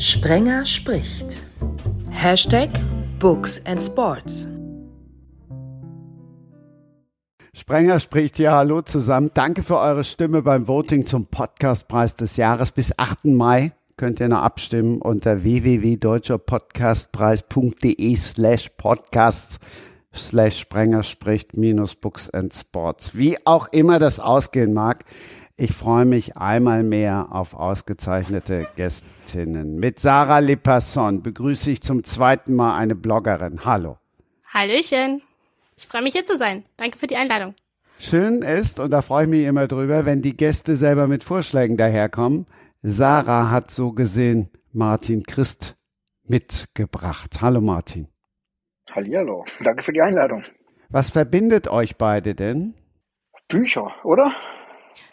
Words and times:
Sprenger 0.00 0.64
spricht. 0.64 1.44
Hashtag 2.08 2.70
Books 3.18 3.60
and 3.66 3.82
Sports. 3.82 4.48
Sprenger 7.52 8.00
spricht 8.00 8.38
ja 8.38 8.52
Hallo 8.52 8.80
zusammen. 8.80 9.30
Danke 9.34 9.62
für 9.62 9.76
eure 9.76 10.04
Stimme 10.04 10.40
beim 10.40 10.66
Voting 10.66 11.04
zum 11.04 11.26
Podcastpreis 11.26 12.14
des 12.14 12.38
Jahres. 12.38 12.72
Bis 12.72 12.98
8. 12.98 13.26
Mai 13.26 13.72
könnt 13.98 14.20
ihr 14.20 14.28
noch 14.28 14.40
abstimmen 14.40 15.02
unter 15.02 15.42
www.deutscherpodcastpreis.de 15.42 18.16
slash 18.16 18.70
podcasts 18.78 19.58
slash 20.14 20.60
Sprenger 20.60 21.02
spricht 21.02 21.58
minus 21.58 21.94
Books 21.94 22.30
and 22.30 22.54
Sports. 22.54 23.14
Wie 23.16 23.36
auch 23.44 23.68
immer 23.68 23.98
das 23.98 24.18
ausgehen 24.18 24.72
mag. 24.72 25.04
Ich 25.62 25.74
freue 25.74 26.06
mich 26.06 26.38
einmal 26.38 26.82
mehr 26.82 27.28
auf 27.32 27.52
ausgezeichnete 27.52 28.66
Gästinnen. 28.76 29.74
Mit 29.78 29.98
Sarah 29.98 30.38
Lipasson 30.38 31.22
begrüße 31.22 31.70
ich 31.70 31.82
zum 31.82 32.02
zweiten 32.02 32.54
Mal 32.54 32.78
eine 32.78 32.94
Bloggerin. 32.94 33.62
Hallo. 33.66 33.98
Hallöchen. 34.48 35.20
Ich 35.76 35.86
freue 35.86 36.00
mich 36.00 36.14
hier 36.14 36.24
zu 36.24 36.38
sein. 36.38 36.64
Danke 36.78 36.96
für 36.96 37.06
die 37.06 37.16
Einladung. 37.16 37.54
Schön 37.98 38.40
ist, 38.40 38.80
und 38.80 38.90
da 38.90 39.02
freue 39.02 39.24
ich 39.24 39.30
mich 39.30 39.44
immer 39.44 39.68
drüber, 39.68 40.06
wenn 40.06 40.22
die 40.22 40.34
Gäste 40.34 40.76
selber 40.76 41.06
mit 41.06 41.24
Vorschlägen 41.24 41.76
daherkommen. 41.76 42.46
Sarah 42.80 43.50
hat 43.50 43.70
so 43.70 43.92
gesehen 43.92 44.48
Martin 44.72 45.24
Christ 45.24 45.76
mitgebracht. 46.24 47.42
Hallo 47.42 47.60
Martin. 47.60 48.08
Hallihallo. 48.92 49.44
Danke 49.62 49.82
für 49.82 49.92
die 49.92 50.00
Einladung. 50.00 50.42
Was 50.88 51.10
verbindet 51.10 51.68
euch 51.68 51.98
beide 51.98 52.34
denn? 52.34 52.72
Bücher, 53.48 53.92
oder? 54.04 54.32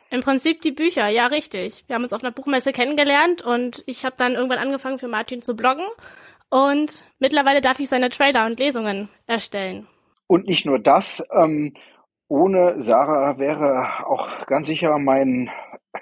Im 0.09 0.21
Prinzip 0.21 0.61
die 0.61 0.71
Bücher, 0.71 1.07
ja 1.09 1.27
richtig. 1.27 1.83
Wir 1.87 1.95
haben 1.95 2.03
uns 2.03 2.13
auf 2.13 2.23
einer 2.23 2.31
Buchmesse 2.31 2.71
kennengelernt 2.71 3.41
und 3.41 3.83
ich 3.85 4.05
habe 4.05 4.15
dann 4.17 4.35
irgendwann 4.35 4.59
angefangen 4.59 4.99
für 4.99 5.07
Martin 5.07 5.41
zu 5.41 5.55
bloggen 5.55 5.85
und 6.49 7.03
mittlerweile 7.19 7.61
darf 7.61 7.79
ich 7.79 7.89
seine 7.89 8.09
Trailer 8.09 8.45
und 8.45 8.59
Lesungen 8.59 9.09
erstellen. 9.25 9.87
Und 10.27 10.47
nicht 10.47 10.65
nur 10.65 10.79
das, 10.79 11.23
ähm, 11.31 11.73
ohne 12.29 12.81
Sarah 12.81 13.37
wäre 13.37 14.05
auch 14.07 14.45
ganz 14.47 14.67
sicher 14.67 14.97
mein 14.97 15.49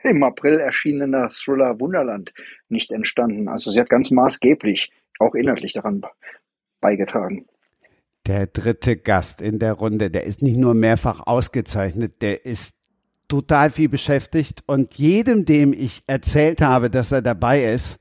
im 0.04 0.24
April 0.24 0.60
erschienener 0.60 1.30
Thriller 1.30 1.80
Wunderland 1.80 2.32
nicht 2.70 2.92
entstanden. 2.92 3.48
Also 3.48 3.72
sie 3.72 3.80
hat 3.80 3.90
ganz 3.90 4.12
maßgeblich 4.12 4.92
auch 5.20 5.34
inhaltlich 5.36 5.74
daran 5.74 6.04
beigetragen. 6.82 7.48
Der 8.28 8.48
dritte 8.48 8.98
Gast 8.98 9.42
in 9.42 9.60
der 9.60 9.74
Runde, 9.74 10.10
der 10.10 10.24
ist 10.24 10.42
nicht 10.42 10.58
nur 10.58 10.74
mehrfach 10.74 11.22
ausgezeichnet, 11.26 12.22
der 12.22 12.46
ist 12.46 12.76
total 13.28 13.70
viel 13.70 13.90
beschäftigt 13.90 14.64
und 14.66 14.96
jedem, 14.96 15.46
dem 15.46 15.74
ich 15.74 16.04
erzählt 16.08 16.62
habe, 16.62 16.90
dass 16.90 17.12
er 17.12 17.22
dabei 17.22 17.64
ist, 17.64 18.00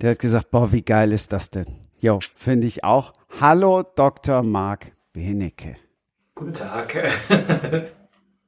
der 0.00 0.10
hat 0.10 0.18
gesagt, 0.18 0.50
boah, 0.50 0.72
wie 0.72 0.82
geil 0.82 1.12
ist 1.12 1.32
das 1.32 1.50
denn? 1.50 1.66
Jo, 1.98 2.18
finde 2.34 2.66
ich 2.66 2.84
auch. 2.84 3.12
Hallo, 3.40 3.82
Dr. 3.82 4.42
Marc 4.42 4.92
Benecke. 5.12 5.76
Guten 6.34 6.54
Tag. 6.54 6.96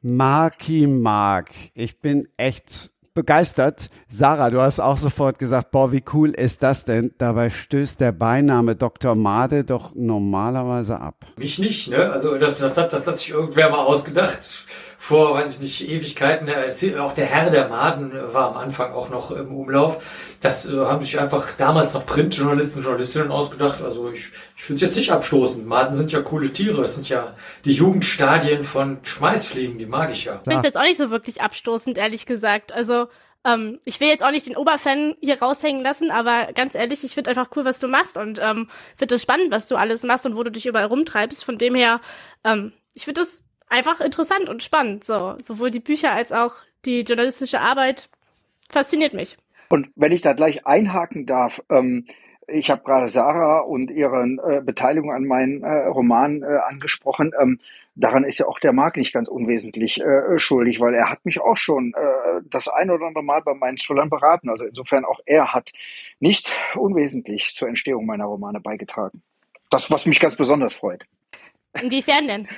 Marki 0.07 0.87
Mark, 0.87 1.51
ich 1.75 2.01
bin 2.01 2.29
echt 2.37 2.91
begeistert. 3.15 3.91
Sarah, 4.09 4.51
du 4.51 4.61
hast 4.61 4.81
auch 4.81 4.99
sofort 4.99 5.39
gesagt, 5.39 5.71
boah, 5.71 5.93
wie 5.93 6.03
cool 6.13 6.31
ist 6.31 6.63
das 6.63 6.85
denn? 6.85 7.15
Dabei 7.19 7.51
stößt 7.51 8.01
der 8.01 8.13
Beiname 8.13 8.77
Dr. 8.77 9.15
Made 9.15 9.65
doch 9.65 9.95
normalerweise 9.95 11.01
ab. 11.01 11.25
Mich 11.37 11.59
nicht, 11.59 11.89
ne? 11.89 12.13
Also 12.13 12.37
das, 12.37 12.59
das, 12.59 12.77
hat, 12.77 12.93
das 12.93 13.07
hat 13.07 13.19
sich 13.19 13.31
irgendwer 13.31 13.71
mal 13.71 13.85
ausgedacht 13.85 14.67
vor, 15.05 15.35
weiß 15.35 15.57
ich 15.57 15.61
nicht, 15.61 15.89
Ewigkeiten. 15.91 16.49
Auch 16.99 17.13
der 17.13 17.27
Herr 17.27 17.51
der 17.51 17.69
Maden 17.69 18.13
war 18.33 18.53
am 18.53 18.57
Anfang 18.57 18.95
auch 18.95 19.11
noch 19.11 19.31
im 19.33 19.55
Umlauf. 19.55 20.37
Das 20.41 20.67
äh, 20.67 20.79
haben 20.79 21.05
sich 21.05 21.21
einfach 21.21 21.53
damals 21.59 21.93
noch 21.93 22.07
Printjournalisten, 22.07 22.83
Journalistinnen 22.83 23.31
ausgedacht. 23.31 23.83
Also 23.83 24.11
ich, 24.11 24.31
ich 24.57 24.63
finde 24.63 24.77
es 24.77 24.81
jetzt 24.81 24.97
nicht 24.97 25.13
abstoßend. 25.13 25.67
Maden 25.67 25.95
sind 25.95 26.11
ja 26.11 26.23
coole 26.23 26.51
Tiere. 26.55 26.81
Es 26.85 26.95
sind 26.95 27.11
ja 27.11 27.35
die 27.67 27.73
Jugendstadien 27.73 28.65
von 28.65 28.97
Schmeißfliegen, 29.03 29.77
die 29.77 29.85
mag 29.85 30.11
ich 30.11 30.25
ja. 30.25 30.37
Ich 30.37 30.45
finde 30.45 30.59
es 30.61 30.65
jetzt 30.65 30.79
auch 30.79 30.85
nicht 30.85 30.97
so 30.97 31.11
wirklich 31.11 31.43
abstoßend, 31.43 31.99
ehrlich 31.99 32.25
gesagt. 32.25 32.73
Also 32.73 33.04
ähm, 33.45 33.79
ich 33.85 34.01
will 34.01 34.09
jetzt 34.09 34.23
auch 34.23 34.31
nicht 34.31 34.47
den 34.47 34.57
Oberfan 34.57 35.17
hier 35.21 35.41
raushängen 35.41 35.83
lassen, 35.83 36.11
aber 36.11 36.53
ganz 36.55 36.75
ehrlich, 36.75 37.05
ich 37.05 37.15
finde 37.15 37.31
einfach 37.31 37.51
cool, 37.57 37.65
was 37.65 37.79
du 37.79 37.89
machst 37.89 38.17
und 38.17 38.41
ähm, 38.43 38.69
finde 38.97 39.15
es 39.17 39.23
spannend, 39.23 39.51
was 39.51 39.69
du 39.69 39.77
alles 39.77 40.03
machst 40.03 40.27
und 40.27 40.37
wo 40.37 40.43
du 40.43 40.51
dich 40.51 40.67
überall 40.67 40.87
rumtreibst. 40.87 41.45
Von 41.45 41.59
dem 41.59 41.75
her, 41.75 42.01
ähm, 42.45 42.73
ich 42.95 43.05
finde 43.05 43.21
das 43.21 43.45
einfach 43.69 44.01
interessant 44.01 44.49
und 44.49 44.63
spannend. 44.63 45.05
So, 45.05 45.37
sowohl 45.43 45.71
die 45.71 45.81
Bücher 45.81 46.13
als 46.13 46.33
auch 46.33 46.55
die 46.85 47.01
journalistische 47.01 47.61
Arbeit 47.61 48.09
fasziniert 48.71 49.13
mich. 49.15 49.37
Und 49.69 49.89
wenn 49.97 50.13
ich 50.13 50.23
da 50.23 50.33
gleich 50.33 50.67
einhaken 50.67 51.27
darf, 51.27 51.63
ähm, 51.71 52.07
ich 52.49 52.71
habe 52.71 52.83
gerade 52.83 53.09
Sarah 53.09 53.61
und 53.61 53.91
ihre 53.91 54.25
äh, 54.25 54.61
Beteiligung 54.61 55.13
an 55.13 55.25
meinen 55.25 55.63
äh, 55.63 55.87
Roman 55.87 56.43
äh, 56.43 56.59
angesprochen. 56.69 57.33
Ähm, 57.41 57.61
daran 57.95 58.25
ist 58.25 58.39
ja 58.39 58.47
auch 58.47 58.59
der 58.59 58.73
Marc 58.73 58.97
nicht 58.97 59.13
ganz 59.13 59.29
unwesentlich 59.29 60.01
äh, 60.01 60.39
schuldig, 60.39 60.81
weil 60.81 60.95
er 60.95 61.11
hat 61.11 61.25
mich 61.25 61.41
auch 61.41 61.57
schon 61.57 61.95
äh, 61.95 62.43
das 62.51 62.69
ein 62.69 62.91
oder 62.91 63.07
andere 63.07 63.25
Mal 63.25 63.43
bei 63.43 63.55
meinen 63.55 63.79
Schülern 63.79 64.11
beraten. 64.11 64.49
Also 64.51 64.65
insofern 64.65 65.05
auch 65.05 65.21
er 65.27 65.53
hat 65.53 65.71
nicht 66.21 66.55
unwesentlich 66.75 67.55
zur 67.55 67.69
Entstehung 67.69 68.07
meiner 68.07 68.27
Romane 68.27 68.61
beigetragen. 68.61 69.23
Das, 69.71 69.91
was 69.91 70.07
mich 70.07 70.21
ganz 70.21 70.37
besonders 70.37 70.75
freut. 70.75 71.05
Inwiefern 71.81 72.29
denn? 72.29 72.49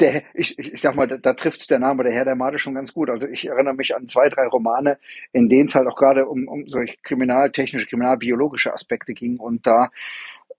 Der, 0.00 0.22
ich, 0.34 0.58
ich 0.58 0.80
sag 0.80 0.94
mal, 0.94 1.06
da, 1.06 1.16
da 1.16 1.34
trifft 1.34 1.70
der 1.70 1.78
Name 1.78 2.02
der 2.04 2.12
Herr 2.12 2.24
der 2.24 2.36
Made 2.36 2.58
schon 2.58 2.74
ganz 2.74 2.92
gut. 2.92 3.10
Also 3.10 3.26
ich 3.26 3.46
erinnere 3.46 3.74
mich 3.74 3.94
an 3.94 4.06
zwei, 4.06 4.28
drei 4.28 4.46
Romane, 4.46 4.98
in 5.32 5.48
denen 5.48 5.68
es 5.68 5.74
halt 5.74 5.86
auch 5.86 5.96
gerade 5.96 6.26
um, 6.26 6.48
um 6.48 6.68
solche 6.68 6.96
kriminaltechnische, 7.02 7.86
kriminalbiologische 7.86 8.72
Aspekte 8.72 9.14
ging. 9.14 9.38
Und 9.38 9.66
da 9.66 9.90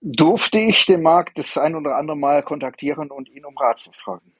durfte 0.00 0.58
ich 0.58 0.86
den 0.86 1.02
Markt 1.02 1.38
das 1.38 1.56
ein 1.56 1.74
oder 1.74 1.96
andere 1.96 2.16
Mal 2.16 2.42
kontaktieren 2.42 3.10
und 3.10 3.28
ihn 3.28 3.44
um 3.44 3.56
Rat 3.56 3.80
fragen. 4.02 4.32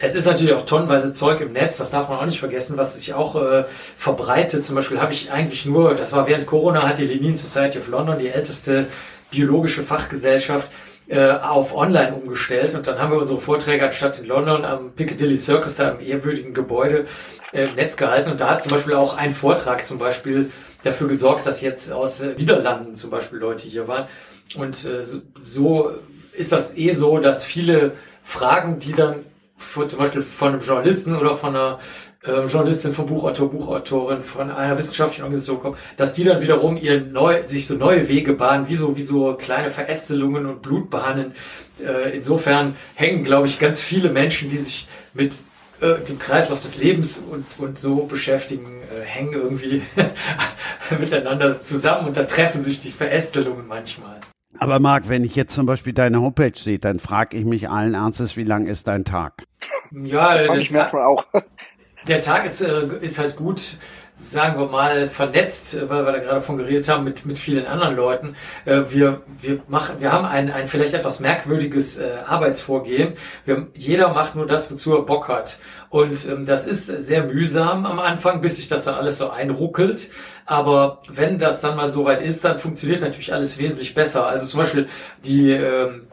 Es 0.00 0.14
ist 0.14 0.26
natürlich 0.26 0.54
auch 0.54 0.64
tonnenweise 0.64 1.12
Zeug 1.12 1.40
im 1.40 1.52
Netz, 1.52 1.78
das 1.78 1.90
darf 1.90 2.08
man 2.08 2.18
auch 2.18 2.24
nicht 2.24 2.38
vergessen, 2.38 2.76
was 2.76 2.94
sich 2.94 3.14
auch 3.14 3.34
äh, 3.34 3.64
verbreitet. 3.64 4.64
Zum 4.64 4.76
Beispiel 4.76 5.00
habe 5.00 5.12
ich 5.12 5.32
eigentlich 5.32 5.66
nur, 5.66 5.96
das 5.96 6.12
war 6.12 6.28
während 6.28 6.46
Corona, 6.46 6.86
hat 6.86 6.98
die 6.98 7.04
Lenin 7.04 7.34
Society 7.34 7.78
of 7.78 7.88
London, 7.88 8.16
die 8.16 8.28
älteste 8.28 8.86
biologische 9.32 9.82
Fachgesellschaft, 9.82 10.70
äh, 11.08 11.30
auf 11.30 11.74
online 11.74 12.14
umgestellt. 12.14 12.74
Und 12.74 12.86
dann 12.86 12.98
haben 12.98 13.12
wir 13.12 13.18
unsere 13.18 13.40
Vorträge 13.40 13.84
anstatt 13.84 14.18
in 14.18 14.26
London 14.26 14.64
am 14.64 14.92
Piccadilly 14.92 15.36
Circus, 15.36 15.76
da 15.76 15.90
im 15.90 16.00
ehrwürdigen 16.00 16.54
Gebäude 16.54 17.06
äh, 17.52 17.64
im 17.64 17.74
Netz 17.76 17.96
gehalten. 17.96 18.30
Und 18.30 18.40
da 18.40 18.50
hat 18.50 18.62
zum 18.62 18.72
Beispiel 18.72 18.94
auch 18.94 19.16
ein 19.16 19.32
Vortrag 19.32 19.86
zum 19.86 19.98
Beispiel 19.98 20.50
dafür 20.82 21.08
gesorgt, 21.08 21.46
dass 21.46 21.60
jetzt 21.60 21.90
aus 21.92 22.20
äh, 22.20 22.34
Niederlanden 22.36 22.94
zum 22.94 23.10
Beispiel 23.10 23.38
Leute 23.38 23.66
hier 23.66 23.88
waren. 23.88 24.06
Und 24.54 24.84
äh, 24.84 25.02
so 25.44 25.90
ist 26.32 26.52
das 26.52 26.76
eh 26.76 26.92
so, 26.92 27.18
dass 27.18 27.44
viele 27.44 27.92
Fragen, 28.22 28.78
die 28.78 28.92
dann 28.92 29.24
für, 29.56 29.86
zum 29.86 29.98
Beispiel 29.98 30.22
von 30.22 30.52
einem 30.52 30.60
Journalisten 30.60 31.16
oder 31.16 31.36
von 31.36 31.56
einer 31.56 31.80
äh, 32.24 32.44
Journalistin, 32.44 32.92
vom 32.92 33.06
Buchautor, 33.06 33.50
Buchautorin, 33.50 34.22
von 34.22 34.50
einer 34.50 34.76
wissenschaftlichen 34.76 35.22
Organisation 35.22 35.60
kommen, 35.60 35.76
dass 35.96 36.12
die 36.12 36.24
dann 36.24 36.42
wiederum 36.42 36.76
ihr 36.76 37.00
neu, 37.00 37.42
sich 37.44 37.66
so 37.66 37.74
neue 37.74 38.08
Wege 38.08 38.32
bahnen, 38.32 38.68
wie 38.68 38.74
so, 38.74 38.96
wie 38.96 39.02
so 39.02 39.34
kleine 39.34 39.70
Verästelungen 39.70 40.46
und 40.46 40.62
Blutbahnen. 40.62 41.32
Äh, 41.80 42.16
insofern 42.16 42.74
hängen, 42.94 43.24
glaube 43.24 43.46
ich, 43.46 43.58
ganz 43.58 43.80
viele 43.80 44.10
Menschen, 44.10 44.48
die 44.48 44.56
sich 44.56 44.88
mit 45.14 45.36
äh, 45.80 46.00
dem 46.00 46.18
Kreislauf 46.18 46.60
des 46.60 46.78
Lebens 46.78 47.18
und, 47.18 47.46
und 47.58 47.78
so 47.78 48.04
beschäftigen, 48.04 48.82
äh, 48.82 49.04
hängen 49.04 49.32
irgendwie 49.32 49.82
miteinander 50.98 51.62
zusammen 51.62 52.08
und 52.08 52.16
da 52.16 52.24
treffen 52.24 52.62
sich 52.62 52.80
die 52.80 52.90
Verästelungen 52.90 53.66
manchmal. 53.66 54.20
Aber 54.58 54.80
Marc, 54.80 55.08
wenn 55.08 55.22
ich 55.22 55.36
jetzt 55.36 55.54
zum 55.54 55.66
Beispiel 55.66 55.92
deine 55.92 56.20
Homepage 56.20 56.56
sehe, 56.56 56.80
dann 56.80 56.98
frage 56.98 57.36
ich 57.36 57.44
mich 57.44 57.68
allen 57.68 57.94
Ernstes, 57.94 58.36
wie 58.36 58.42
lang 58.42 58.66
ist 58.66 58.88
dein 58.88 59.04
Tag? 59.04 59.44
Ja, 59.92 60.36
das 60.36 60.58
ich 60.58 60.72
manchmal 60.72 61.04
auch. 61.04 61.24
Der 62.06 62.20
Tag 62.20 62.44
ist, 62.44 62.60
äh, 62.60 62.86
ist 63.00 63.18
halt 63.18 63.36
gut, 63.36 63.76
sagen 64.14 64.58
wir 64.58 64.66
mal, 64.66 65.08
vernetzt, 65.08 65.88
weil 65.88 66.04
wir 66.04 66.12
da 66.12 66.18
gerade 66.18 66.42
von 66.42 66.58
geredet 66.58 66.88
haben, 66.88 67.04
mit, 67.04 67.24
mit 67.24 67.38
vielen 67.38 67.66
anderen 67.66 67.96
Leuten. 67.96 68.36
Äh, 68.64 68.82
wir, 68.88 69.22
wir 69.40 69.60
machen, 69.68 69.96
wir 70.00 70.12
haben 70.12 70.24
ein, 70.24 70.50
ein 70.50 70.68
vielleicht 70.68 70.94
etwas 70.94 71.20
merkwürdiges 71.20 71.98
äh, 71.98 72.08
Arbeitsvorgehen. 72.26 73.14
Wir, 73.44 73.68
jeder 73.74 74.08
macht 74.14 74.34
nur 74.34 74.46
das, 74.46 74.70
wozu 74.70 74.96
er 74.96 75.02
Bock 75.02 75.28
hat. 75.28 75.58
Und 75.90 76.26
ähm, 76.26 76.44
das 76.44 76.66
ist 76.66 76.86
sehr 76.86 77.24
mühsam 77.24 77.86
am 77.86 77.98
Anfang, 77.98 78.40
bis 78.40 78.56
sich 78.56 78.68
das 78.68 78.84
dann 78.84 78.94
alles 78.94 79.18
so 79.18 79.30
einruckelt. 79.30 80.10
Aber 80.44 81.00
wenn 81.08 81.38
das 81.38 81.60
dann 81.60 81.76
mal 81.76 81.92
soweit 81.92 82.22
ist, 82.22 82.44
dann 82.44 82.58
funktioniert 82.58 83.00
natürlich 83.00 83.32
alles 83.32 83.58
wesentlich 83.58 83.94
besser. 83.94 84.26
Also 84.26 84.46
zum 84.46 84.60
Beispiel 84.60 84.88
die 85.24 85.50
ähm, 85.50 86.06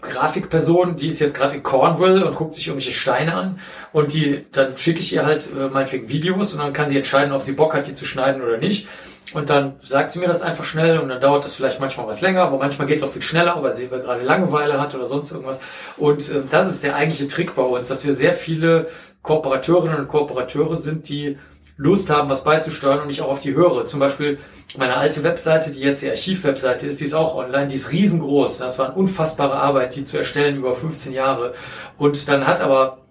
Grafikperson, 0.00 0.96
die 0.96 1.08
ist 1.08 1.20
jetzt 1.20 1.36
gerade 1.36 1.54
in 1.54 1.62
Cornwall 1.62 2.22
und 2.22 2.34
guckt 2.36 2.54
sich 2.54 2.66
irgendwelche 2.66 2.96
Steine 2.96 3.34
an. 3.34 3.60
Und 3.92 4.12
die, 4.12 4.44
dann 4.52 4.76
schicke 4.76 5.00
ich 5.00 5.12
ihr 5.12 5.26
halt 5.26 5.48
äh, 5.56 5.68
meinetwegen 5.68 6.08
Videos 6.08 6.52
und 6.52 6.60
dann 6.60 6.72
kann 6.72 6.88
sie 6.88 6.96
entscheiden, 6.96 7.32
ob 7.32 7.42
sie 7.42 7.52
Bock 7.52 7.74
hat, 7.74 7.86
die 7.86 7.94
zu 7.94 8.04
schneiden 8.04 8.42
oder 8.42 8.58
nicht. 8.58 8.88
Und 9.34 9.50
dann 9.50 9.74
sagt 9.82 10.12
sie 10.12 10.20
mir 10.20 10.28
das 10.28 10.42
einfach 10.42 10.64
schnell 10.64 11.00
und 11.00 11.08
dann 11.08 11.20
dauert 11.20 11.44
das 11.44 11.56
vielleicht 11.56 11.80
manchmal 11.80 12.06
was 12.06 12.20
länger, 12.20 12.42
aber 12.42 12.58
manchmal 12.58 12.86
geht 12.86 12.98
es 12.98 13.02
auch 13.02 13.10
viel 13.10 13.22
schneller, 13.22 13.60
weil 13.60 13.74
sie 13.74 13.88
gerade 13.88 14.22
Langeweile 14.22 14.80
hat 14.80 14.94
oder 14.94 15.06
sonst 15.06 15.32
irgendwas. 15.32 15.60
Und 15.96 16.30
äh, 16.30 16.42
das 16.48 16.70
ist 16.70 16.84
der 16.84 16.94
eigentliche 16.94 17.26
Trick 17.26 17.56
bei 17.56 17.62
uns, 17.62 17.88
dass 17.88 18.04
wir 18.04 18.14
sehr 18.14 18.34
viele 18.34 18.88
Kooperateurinnen 19.22 19.98
und 19.98 20.08
Kooperateure 20.08 20.76
sind, 20.76 21.08
die 21.08 21.38
Lust 21.76 22.08
haben, 22.08 22.30
was 22.30 22.44
beizusteuern 22.44 23.00
und 23.00 23.10
ich 23.10 23.20
auch 23.20 23.28
auf 23.28 23.40
die 23.40 23.54
höre. 23.54 23.86
Zum 23.86 24.00
Beispiel 24.00 24.38
meine 24.78 24.96
alte 24.96 25.22
Webseite, 25.24 25.72
die 25.72 25.80
jetzt 25.80 26.02
die 26.02 26.08
Archivwebseite 26.08 26.86
ist, 26.86 27.00
die 27.00 27.04
ist 27.04 27.12
auch 27.12 27.34
online, 27.34 27.66
die 27.66 27.74
ist 27.74 27.92
riesengroß. 27.92 28.58
Das 28.58 28.78
war 28.78 28.86
eine 28.86 28.94
unfassbare 28.94 29.56
Arbeit, 29.56 29.96
die 29.96 30.04
zu 30.04 30.16
erstellen 30.16 30.56
über 30.56 30.74
15 30.74 31.12
Jahre. 31.12 31.52
Und 31.98 32.28
dann 32.28 32.46
hat 32.46 32.62
aber 32.62 33.05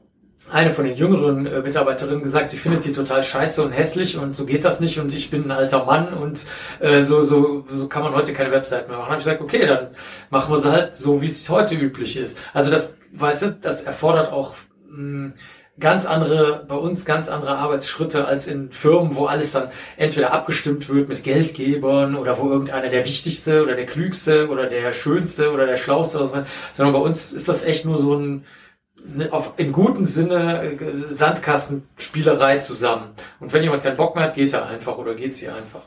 eine 0.52 0.72
von 0.72 0.86
den 0.86 0.96
jüngeren 0.96 1.46
äh, 1.46 1.62
Mitarbeiterinnen 1.62 2.22
gesagt, 2.22 2.50
sie 2.50 2.58
findet 2.58 2.86
die 2.86 2.94
total 2.94 3.24
scheiße 3.24 3.64
und 3.64 3.72
hässlich 3.72 4.18
und 4.18 4.36
so 4.36 4.46
geht 4.46 4.64
das 4.64 4.80
nicht 4.80 5.00
und 5.00 5.14
ich 5.14 5.32
bin 5.32 5.46
ein 5.46 5.52
alter 5.52 5.86
Mann 5.86 6.14
und 6.14 6.46
äh, 6.80 7.04
so, 7.04 7.24
so, 7.24 7.66
so 7.70 7.88
kann 7.88 8.04
man 8.04 8.14
heute 8.14 8.34
keine 8.34 8.52
Website 8.52 8.88
mehr 8.88 8.98
machen. 8.98 9.10
Habe 9.10 9.20
ich 9.20 9.26
gesagt, 9.26 9.42
okay, 9.42 9.66
dann 9.66 9.88
machen 10.30 10.54
wir 10.54 10.60
sie 10.60 10.72
halt 10.72 10.96
so, 10.96 11.22
wie 11.22 11.28
es 11.28 11.50
heute 11.50 11.76
üblich 11.76 12.18
ist. 12.18 12.38
Also 12.54 12.70
das, 12.70 12.94
weißt 13.14 13.42
du, 13.42 13.58
das 13.60 13.84
erfordert 13.84 14.32
auch 14.32 14.56
mh, 14.90 15.34
ganz 15.80 16.06
andere, 16.06 16.64
bei 16.68 16.76
uns 16.76 17.06
ganz 17.06 17.28
andere 17.28 17.58
Arbeitsschritte 17.58 18.26
als 18.26 18.48
in 18.48 18.72
Firmen, 18.72 19.16
wo 19.16 19.26
alles 19.26 19.52
dann 19.52 19.70
entweder 19.98 20.32
abgestimmt 20.32 20.88
wird 20.90 21.10
mit 21.10 21.24
Geldgebern 21.24 22.16
oder 22.16 22.38
wo 22.38 22.50
irgendeiner 22.50 22.90
der 22.90 23.04
wichtigste 23.04 23.64
oder 23.64 23.76
der 23.76 23.86
klügste 23.86 24.50
oder 24.50 24.68
der 24.68 24.92
schönste 24.92 25.52
oder 25.52 25.66
der 25.66 25.76
schlauste 25.76 26.18
oder 26.20 26.28
so, 26.28 26.36
sondern 26.72 26.94
bei 26.94 27.00
uns 27.00 27.34
ist 27.34 27.50
das 27.50 27.64
echt 27.64 27.86
nur 27.86 28.00
so 28.00 28.16
ein 28.16 28.46
auf, 29.32 29.54
im 29.58 29.72
guten 29.72 30.06
Sinne 30.06 30.64
äh, 30.64 31.12
Sandkastenspielerei 31.12 32.60
zusammen. 32.60 33.14
Und 33.40 33.54
wenn 33.54 33.64
jemand 33.64 33.84
keinen 33.84 33.98
Bock 33.98 34.16
mehr 34.16 34.26
hat, 34.26 34.36
geht 34.36 34.54
er 34.54 34.68
einfach 34.68 34.98
oder 34.98 35.16
geht 35.16 35.36
sie 35.36 35.50
einfach. 35.50 35.84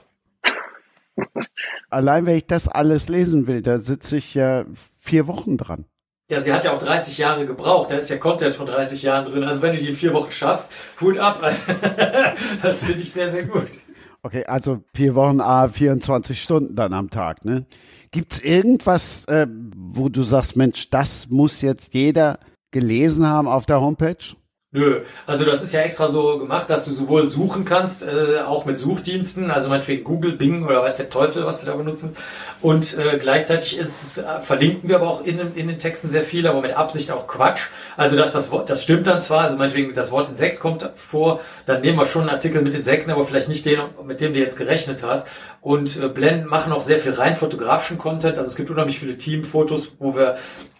Allein 1.90 2.26
wenn 2.26 2.36
ich 2.36 2.46
das 2.46 2.68
alles 2.68 3.08
lesen 3.08 3.46
will, 3.46 3.62
da 3.62 3.78
sitze 3.78 4.16
ich 4.16 4.34
ja 4.34 4.64
vier 5.00 5.26
Wochen 5.26 5.56
dran. 5.56 5.84
Ja, 6.30 6.42
sie 6.42 6.52
hat 6.52 6.64
ja 6.64 6.72
auch 6.72 6.78
30 6.78 7.16
Jahre 7.16 7.46
gebraucht. 7.46 7.90
Da 7.90 7.96
ist 7.96 8.10
ja 8.10 8.18
Content 8.18 8.54
von 8.54 8.66
30 8.66 9.02
Jahren 9.02 9.24
drin. 9.24 9.44
Also 9.44 9.62
wenn 9.62 9.72
du 9.72 9.78
die 9.78 9.88
in 9.88 9.96
vier 9.96 10.12
Wochen 10.12 10.30
schaffst, 10.30 10.72
Hut 11.00 11.18
ab. 11.18 11.40
das 12.62 12.84
finde 12.84 13.00
ich 13.00 13.10
sehr, 13.10 13.30
sehr 13.30 13.44
gut. 13.44 13.68
Okay, 14.22 14.44
also 14.44 14.82
vier 14.94 15.14
Wochen, 15.14 15.40
ah, 15.40 15.68
24 15.68 16.42
Stunden 16.42 16.76
dann 16.76 16.92
am 16.92 17.08
Tag, 17.08 17.44
ne? 17.44 17.66
Gibt's 18.10 18.40
irgendwas, 18.40 19.24
äh, 19.26 19.46
wo 19.48 20.08
du 20.08 20.22
sagst, 20.22 20.56
Mensch, 20.56 20.90
das 20.90 21.28
muss 21.30 21.62
jetzt 21.62 21.94
jeder 21.94 22.38
gelesen 22.70 23.26
haben 23.26 23.48
auf 23.48 23.66
der 23.66 23.80
Homepage? 23.80 24.36
Nö, 24.70 25.00
also 25.26 25.46
das 25.46 25.62
ist 25.62 25.72
ja 25.72 25.80
extra 25.80 26.10
so 26.10 26.38
gemacht, 26.38 26.68
dass 26.68 26.84
du 26.84 26.92
sowohl 26.92 27.26
suchen 27.26 27.64
kannst, 27.64 28.02
äh, 28.02 28.40
auch 28.46 28.66
mit 28.66 28.76
Suchdiensten, 28.76 29.50
also 29.50 29.70
meinetwegen 29.70 30.04
Google, 30.04 30.32
Bing 30.32 30.62
oder 30.66 30.82
weiß 30.82 30.98
der 30.98 31.08
Teufel, 31.08 31.46
was 31.46 31.60
du 31.60 31.66
da 31.66 31.74
benutzen. 31.74 32.14
Und 32.60 32.98
äh, 32.98 33.16
gleichzeitig 33.16 33.78
ist 33.78 34.02
es, 34.02 34.18
äh, 34.18 34.42
verlinken 34.42 34.90
wir 34.90 34.96
aber 34.96 35.08
auch 35.08 35.24
in, 35.24 35.38
in 35.54 35.68
den 35.68 35.78
Texten 35.78 36.10
sehr 36.10 36.22
viel, 36.22 36.46
aber 36.46 36.60
mit 36.60 36.76
Absicht 36.76 37.10
auch 37.12 37.26
Quatsch. 37.26 37.68
Also 37.96 38.14
dass 38.14 38.32
das 38.32 38.50
Wort, 38.50 38.68
das 38.68 38.82
stimmt 38.82 39.06
dann 39.06 39.22
zwar, 39.22 39.40
also 39.44 39.56
meinetwegen 39.56 39.94
das 39.94 40.10
Wort 40.10 40.28
Insekt 40.28 40.60
kommt 40.60 40.92
vor, 40.96 41.40
dann 41.64 41.80
nehmen 41.80 41.96
wir 41.96 42.04
schon 42.04 42.22
einen 42.22 42.30
Artikel 42.30 42.60
mit 42.60 42.74
Insekten, 42.74 43.10
aber 43.10 43.24
vielleicht 43.24 43.48
nicht 43.48 43.64
den, 43.64 43.80
mit 44.04 44.20
dem 44.20 44.34
du 44.34 44.38
jetzt 44.38 44.58
gerechnet 44.58 45.02
hast. 45.02 45.28
Und 45.60 46.00
äh, 46.00 46.08
blenden, 46.08 46.46
machen 46.46 46.72
auch 46.72 46.80
sehr 46.80 46.98
viel 47.00 47.12
rein 47.12 47.34
fotografischen 47.34 47.98
Content. 47.98 48.38
Also 48.38 48.48
es 48.48 48.56
gibt 48.56 48.70
unheimlich 48.70 48.98
viele 48.98 49.18
Teamfotos, 49.18 49.96
wo 49.98 50.14
wir 50.14 50.36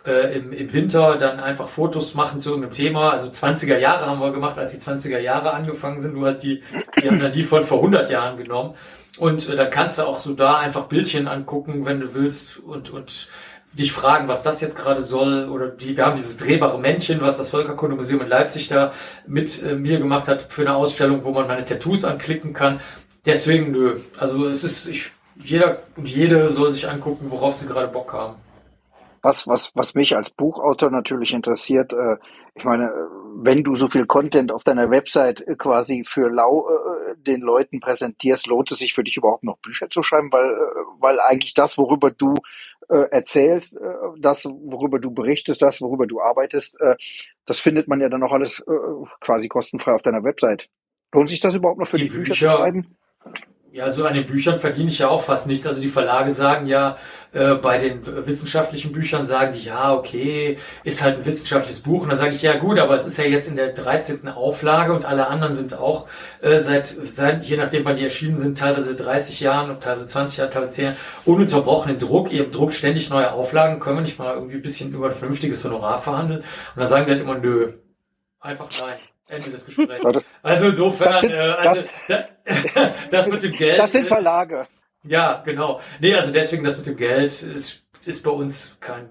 äh, 0.06 0.36
im, 0.38 0.52
im 0.52 0.72
Winter 0.72 1.16
dann 1.16 1.40
einfach 1.40 1.68
Fotos 1.68 2.14
machen 2.14 2.40
zu 2.40 2.50
irgendeinem 2.50 2.72
Thema. 2.72 3.10
Also 3.10 3.28
20er 3.28 3.78
Jahre 3.78 4.06
haben 4.06 4.20
wir 4.20 4.32
gemacht, 4.32 4.56
als 4.58 4.72
die 4.72 4.78
20er 4.78 5.18
Jahre 5.18 5.52
angefangen 5.52 6.00
sind. 6.00 6.14
Nur 6.14 6.26
halt 6.26 6.42
die, 6.42 6.62
wir 6.94 7.10
haben 7.10 7.20
dann 7.20 7.32
die 7.32 7.44
von 7.44 7.64
vor 7.64 7.78
100 7.78 8.08
Jahren 8.08 8.36
genommen. 8.36 8.74
Und 9.18 9.48
äh, 9.48 9.56
dann 9.56 9.70
kannst 9.70 9.98
du 9.98 10.04
auch 10.04 10.18
so 10.18 10.32
da 10.32 10.58
einfach 10.58 10.84
Bildchen 10.86 11.26
angucken, 11.26 11.84
wenn 11.84 12.00
du 12.00 12.14
willst 12.14 12.58
und, 12.58 12.90
und 12.90 13.28
dich 13.72 13.92
fragen, 13.92 14.28
was 14.28 14.42
das 14.42 14.60
jetzt 14.60 14.76
gerade 14.76 15.00
soll. 15.00 15.48
Oder 15.48 15.68
die, 15.68 15.96
wir 15.96 16.06
haben 16.06 16.16
dieses 16.16 16.36
drehbare 16.36 16.78
Männchen, 16.78 17.20
was 17.20 17.36
das 17.36 17.50
Völkerkundemuseum 17.50 18.22
in 18.22 18.28
Leipzig 18.28 18.68
da 18.68 18.92
mit 19.26 19.62
äh, 19.62 19.74
mir 19.74 19.98
gemacht 19.98 20.28
hat 20.28 20.46
für 20.50 20.62
eine 20.62 20.74
Ausstellung, 20.74 21.24
wo 21.24 21.32
man 21.32 21.46
meine 21.46 21.64
Tattoos 21.64 22.04
anklicken 22.04 22.52
kann. 22.52 22.80
Deswegen, 23.28 23.72
nö. 23.72 24.00
Also 24.18 24.48
es 24.48 24.64
ist, 24.64 24.88
ich, 24.88 25.12
jeder 25.36 25.82
und 25.96 26.08
jede 26.08 26.48
soll 26.48 26.72
sich 26.72 26.88
angucken, 26.88 27.26
worauf 27.30 27.54
sie 27.54 27.68
gerade 27.68 27.88
Bock 27.88 28.14
haben. 28.14 28.36
Was, 29.20 29.46
was, 29.46 29.70
was 29.74 29.94
mich 29.94 30.16
als 30.16 30.30
Buchautor 30.30 30.90
natürlich 30.90 31.32
interessiert, 31.34 31.92
äh, 31.92 32.16
ich 32.54 32.64
meine, 32.64 32.90
wenn 33.36 33.62
du 33.62 33.76
so 33.76 33.88
viel 33.88 34.06
Content 34.06 34.50
auf 34.50 34.64
deiner 34.64 34.90
Website 34.90 35.42
äh, 35.46 35.56
quasi 35.56 36.04
für 36.06 36.30
lau 36.30 36.68
äh, 36.70 37.16
den 37.18 37.42
Leuten 37.42 37.80
präsentierst, 37.80 38.46
lohnt 38.46 38.72
es 38.72 38.78
sich 38.78 38.94
für 38.94 39.04
dich 39.04 39.18
überhaupt 39.18 39.44
noch 39.44 39.58
Bücher 39.58 39.90
zu 39.90 40.02
schreiben, 40.02 40.32
weil, 40.32 40.50
äh, 40.50 40.84
weil 40.98 41.20
eigentlich 41.20 41.52
das, 41.52 41.76
worüber 41.76 42.10
du 42.10 42.34
äh, 42.88 43.10
erzählst, 43.10 43.76
äh, 43.76 43.78
das, 44.18 44.44
worüber 44.44 44.98
du 44.98 45.10
berichtest, 45.10 45.60
das, 45.60 45.82
worüber 45.82 46.06
du 46.06 46.20
arbeitest, 46.20 46.76
das 47.44 47.60
findet 47.60 47.88
man 47.88 48.00
ja 48.00 48.08
dann 48.08 48.22
auch 48.22 48.32
alles 48.32 48.62
quasi 49.20 49.48
kostenfrei 49.48 49.92
auf 49.92 50.02
deiner 50.02 50.24
Website. 50.24 50.68
Lohnt 51.12 51.30
sich 51.30 51.40
das 51.40 51.54
überhaupt 51.54 51.78
noch 51.78 51.88
für 51.88 51.96
die, 51.96 52.04
die 52.04 52.08
Bücher, 52.10 52.22
Bücher 52.22 52.50
zu 52.50 52.56
schreiben? 52.56 52.97
Ja, 53.78 53.92
so 53.92 54.04
an 54.04 54.14
den 54.14 54.26
Büchern 54.26 54.58
verdiene 54.58 54.90
ich 54.90 54.98
ja 54.98 55.06
auch 55.06 55.22
fast 55.22 55.46
nichts. 55.46 55.64
Also 55.64 55.80
die 55.80 55.88
Verlage 55.88 56.32
sagen 56.32 56.66
ja, 56.66 56.96
äh, 57.32 57.54
bei 57.54 57.78
den 57.78 58.04
wissenschaftlichen 58.26 58.90
Büchern 58.90 59.24
sagen 59.24 59.52
die, 59.52 59.62
ja, 59.62 59.94
okay, 59.94 60.58
ist 60.82 61.00
halt 61.00 61.18
ein 61.18 61.24
wissenschaftliches 61.24 61.78
Buch. 61.78 62.02
Und 62.02 62.08
dann 62.08 62.18
sage 62.18 62.34
ich, 62.34 62.42
ja 62.42 62.56
gut, 62.56 62.80
aber 62.80 62.96
es 62.96 63.06
ist 63.06 63.18
ja 63.18 63.24
jetzt 63.24 63.46
in 63.46 63.54
der 63.54 63.68
13. 63.68 64.26
Auflage 64.30 64.92
und 64.92 65.04
alle 65.04 65.28
anderen 65.28 65.54
sind 65.54 65.78
auch 65.78 66.08
äh, 66.40 66.58
seit, 66.58 66.88
seit, 66.88 67.44
je 67.44 67.56
nachdem 67.56 67.84
wann 67.84 67.94
die 67.94 68.02
erschienen 68.02 68.36
sind, 68.36 68.58
teilweise 68.58 68.96
30 68.96 69.38
Jahren, 69.38 69.78
teilweise 69.78 70.08
20 70.08 70.38
Jahre, 70.38 70.50
teilweise 70.50 70.72
10 70.72 70.84
Jahre, 70.84 70.96
ununterbrochenen 71.24 71.98
Druck. 71.98 72.32
Ihr 72.32 72.50
Druck 72.50 72.72
ständig 72.72 73.10
neue 73.10 73.30
Auflagen. 73.32 73.78
Können 73.78 73.98
wir 73.98 74.02
nicht 74.02 74.18
mal 74.18 74.34
irgendwie 74.34 74.56
ein 74.56 74.62
bisschen 74.62 74.92
über 74.92 75.06
ein 75.06 75.14
vernünftiges 75.14 75.64
Honorar 75.64 76.02
verhandeln? 76.02 76.40
Und 76.40 76.80
dann 76.80 76.88
sagen 76.88 77.06
die 77.06 77.12
halt 77.12 77.20
immer, 77.20 77.38
nö, 77.38 77.74
einfach 78.40 78.70
nein. 78.76 78.98
Ende 79.28 79.50
des 79.50 79.66
Gesprächs. 79.66 80.04
Also 80.42 80.68
insofern, 80.68 81.20
sind, 81.20 81.30
äh, 81.32 81.36
also 81.36 81.82
das, 82.08 82.24
das, 83.10 83.28
mit 83.28 83.42
dem 83.42 83.52
Geld. 83.52 83.78
Das 83.78 83.92
sind 83.92 84.06
Verlage. 84.06 84.60
Ist, 84.60 85.10
ja, 85.10 85.42
genau. 85.44 85.80
Nee, 86.00 86.14
also 86.14 86.32
deswegen 86.32 86.64
das 86.64 86.76
mit 86.78 86.86
dem 86.86 86.96
Geld 86.96 87.26
ist, 87.26 87.84
ist 88.04 88.24
bei 88.24 88.30
uns 88.30 88.76
kein, 88.80 89.08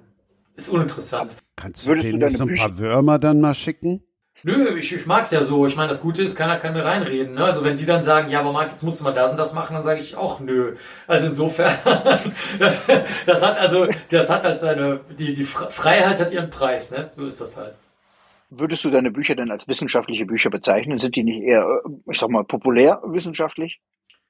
ist 0.55 0.69
uninteressant. 0.69 1.35
Kannst 1.55 1.83
du 1.83 1.89
Würdest 1.89 2.07
denen 2.07 2.19
du 2.19 2.29
so 2.29 2.43
ein 2.45 2.55
paar 2.55 2.77
Würmer 2.77 3.19
dann 3.19 3.41
mal 3.41 3.53
schicken? 3.53 4.03
Nö, 4.43 4.77
ich, 4.77 4.93
ich 4.93 5.05
mag's 5.07 5.31
ja 5.31 5.43
so. 5.43 5.65
Ich 5.65 5.75
meine, 5.75 5.89
das 5.89 6.01
Gute 6.01 6.23
ist, 6.23 6.35
keiner 6.35 6.57
kann 6.57 6.73
mir 6.73 6.85
reinreden. 6.85 7.35
Ne? 7.35 7.43
Also 7.43 7.63
wenn 7.63 7.75
die 7.75 7.85
dann 7.85 8.03
sagen, 8.03 8.29
ja, 8.29 8.39
aber 8.39 8.51
Marc, 8.51 8.69
jetzt 8.71 8.83
musst 8.83 8.99
du 8.99 9.03
mal 9.03 9.13
das 9.13 9.31
und 9.31 9.37
das 9.37 9.53
machen, 9.53 9.73
dann 9.73 9.83
sage 9.83 9.99
ich 9.99 10.15
auch 10.15 10.39
nö. 10.39 10.75
Also 11.07 11.27
insofern, 11.27 11.73
das, 12.59 12.83
das 13.25 13.43
hat 13.43 13.57
also, 13.57 13.87
das 14.09 14.29
hat 14.29 14.43
halt 14.43 14.59
seine, 14.59 15.01
die, 15.17 15.33
die 15.33 15.43
Freiheit 15.43 16.19
hat 16.19 16.31
ihren 16.31 16.49
Preis, 16.49 16.91
ne? 16.91 17.09
So 17.11 17.25
ist 17.25 17.41
das 17.41 17.57
halt. 17.57 17.73
Würdest 18.49 18.85
du 18.85 18.89
deine 18.89 19.11
Bücher 19.11 19.35
denn 19.35 19.51
als 19.51 19.67
wissenschaftliche 19.67 20.25
Bücher 20.25 20.49
bezeichnen? 20.49 20.99
Sind 20.99 21.15
die 21.15 21.23
nicht 21.23 21.43
eher, 21.43 21.63
äh, 21.63 22.11
ich 22.11 22.17
sag 22.17 22.29
mal, 22.29 22.45
populär 22.45 23.01
wissenschaftlich? 23.05 23.81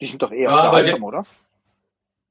Die 0.02 0.06
sind 0.06 0.22
doch 0.22 0.32
eher 0.32 0.50
ja, 0.50 0.56
unterhaltsam, 0.56 1.04
oder? 1.04 1.26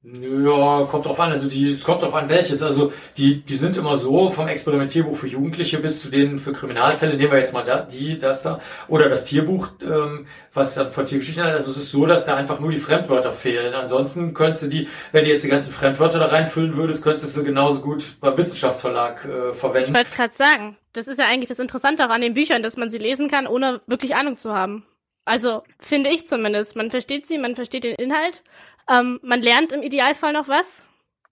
Ja, 0.08 0.86
kommt 0.88 1.04
drauf 1.04 1.18
an. 1.18 1.32
Also 1.32 1.48
die, 1.48 1.72
es 1.72 1.82
kommt 1.82 2.00
drauf 2.00 2.14
an, 2.14 2.28
welches. 2.28 2.62
Also 2.62 2.92
die, 3.16 3.40
die 3.40 3.56
sind 3.56 3.76
immer 3.76 3.98
so 3.98 4.30
vom 4.30 4.46
Experimentierbuch 4.46 5.16
für 5.16 5.26
Jugendliche 5.26 5.78
bis 5.78 6.00
zu 6.00 6.10
denen 6.10 6.38
für 6.38 6.52
Kriminalfälle. 6.52 7.16
Nehmen 7.16 7.32
wir 7.32 7.40
jetzt 7.40 7.52
mal 7.52 7.64
da, 7.64 7.80
die, 7.80 8.16
das 8.16 8.42
da 8.42 8.60
oder 8.86 9.08
das 9.08 9.24
Tierbuch, 9.24 9.70
ähm, 9.82 10.28
was 10.54 10.76
dann 10.76 10.90
von 10.90 11.06
Tiergeschichten 11.06 11.42
hat. 11.42 11.54
Also 11.54 11.72
es 11.72 11.78
ist 11.78 11.90
so, 11.90 12.06
dass 12.06 12.24
da 12.24 12.36
einfach 12.36 12.60
nur 12.60 12.70
die 12.70 12.78
Fremdwörter 12.78 13.32
fehlen. 13.32 13.74
Ansonsten 13.74 14.32
könntest 14.32 14.62
du 14.62 14.68
die, 14.68 14.88
wenn 15.10 15.24
du 15.24 15.30
jetzt 15.30 15.44
die 15.44 15.48
ganzen 15.48 15.72
Fremdwörter 15.72 16.20
da 16.20 16.26
reinfüllen 16.26 16.76
würdest, 16.76 17.02
könntest 17.02 17.36
du 17.36 17.42
genauso 17.42 17.80
gut 17.80 18.14
beim 18.20 18.36
Wissenschaftsverlag 18.36 19.24
äh, 19.24 19.54
verwenden. 19.54 19.88
Ich 19.88 19.94
wollte 19.94 20.10
es 20.10 20.14
gerade 20.16 20.34
sagen. 20.34 20.76
Das 20.92 21.08
ist 21.08 21.18
ja 21.18 21.26
eigentlich 21.26 21.48
das 21.48 21.58
Interessante 21.58 22.06
auch 22.06 22.10
an 22.10 22.20
den 22.20 22.34
Büchern, 22.34 22.62
dass 22.62 22.76
man 22.76 22.90
sie 22.90 22.98
lesen 22.98 23.28
kann, 23.28 23.48
ohne 23.48 23.80
wirklich 23.88 24.14
Ahnung 24.14 24.36
zu 24.36 24.54
haben. 24.54 24.84
Also 25.24 25.64
finde 25.80 26.10
ich 26.10 26.28
zumindest. 26.28 26.76
Man 26.76 26.92
versteht 26.92 27.26
sie, 27.26 27.38
man 27.38 27.56
versteht 27.56 27.82
den 27.82 27.96
Inhalt 27.96 28.44
ähm, 28.90 29.20
man 29.22 29.42
lernt 29.42 29.72
im 29.72 29.82
Idealfall 29.82 30.32
noch 30.32 30.48
was. 30.48 30.84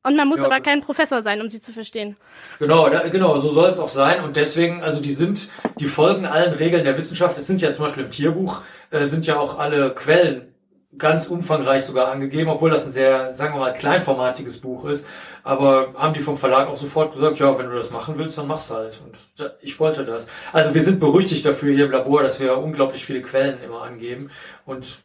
Und 0.07 0.17
man 0.17 0.29
muss 0.29 0.39
ja, 0.39 0.45
aber 0.45 0.61
kein 0.61 0.83
Professor 0.83 1.23
sein, 1.23 1.41
um 1.41 1.49
sie 1.49 1.63
zu 1.63 1.73
verstehen. 1.73 2.17
Genau, 2.59 2.91
da, 2.91 3.09
genau, 3.09 3.39
so 3.39 3.51
soll 3.51 3.71
es 3.71 3.79
auch 3.79 3.89
sein. 3.89 4.23
Und 4.23 4.37
deswegen, 4.37 4.83
also 4.83 5.01
die 5.01 5.13
sind, 5.13 5.49
die 5.81 5.87
folgen 5.87 6.27
allen 6.27 6.53
Regeln 6.53 6.85
der 6.85 6.99
Wissenschaft. 6.99 7.39
Es 7.39 7.47
sind 7.47 7.63
ja 7.63 7.73
zum 7.73 7.87
Beispiel 7.87 8.05
im 8.05 8.11
Tierbuch, 8.11 8.61
äh, 8.91 9.07
sind 9.07 9.25
ja 9.25 9.39
auch 9.39 9.59
alle 9.59 9.95
Quellen 9.95 10.55
ganz 10.99 11.27
umfangreich 11.29 11.85
sogar 11.85 12.11
angegeben, 12.11 12.51
obwohl 12.51 12.71
das 12.71 12.85
ein 12.85 12.91
sehr, 12.91 13.33
sagen 13.33 13.55
wir 13.55 13.61
mal, 13.61 13.73
kleinformatiges 13.73 14.61
Buch 14.61 14.85
ist. 14.85 15.07
Aber 15.43 15.95
haben 15.95 16.15
die 16.15 16.21
vom 16.21 16.37
Verlag 16.37 16.69
auch 16.69 16.77
sofort 16.77 17.13
gesagt, 17.13 17.39
ja, 17.39 17.59
wenn 17.59 17.71
du 17.71 17.77
das 17.77 17.91
machen 17.91 18.19
willst, 18.19 18.39
dann 18.39 18.47
mach's 18.47 18.71
halt. 18.71 19.01
Und 19.05 19.19
ich 19.61 19.81
wollte 19.81 20.05
das. 20.05 20.29
Also 20.53 20.75
wir 20.75 20.83
sind 20.83 21.01
berüchtigt 21.01 21.45
dafür 21.47 21.75
hier 21.75 21.87
im 21.87 21.93
Labor, 21.93 22.23
dass 22.23 22.41
wir 22.41 22.59
unglaublich 22.59 23.05
viele 23.05 23.23
Quellen 23.23 23.63
immer 23.63 23.83
angeben. 23.83 24.31
Und 24.67 25.04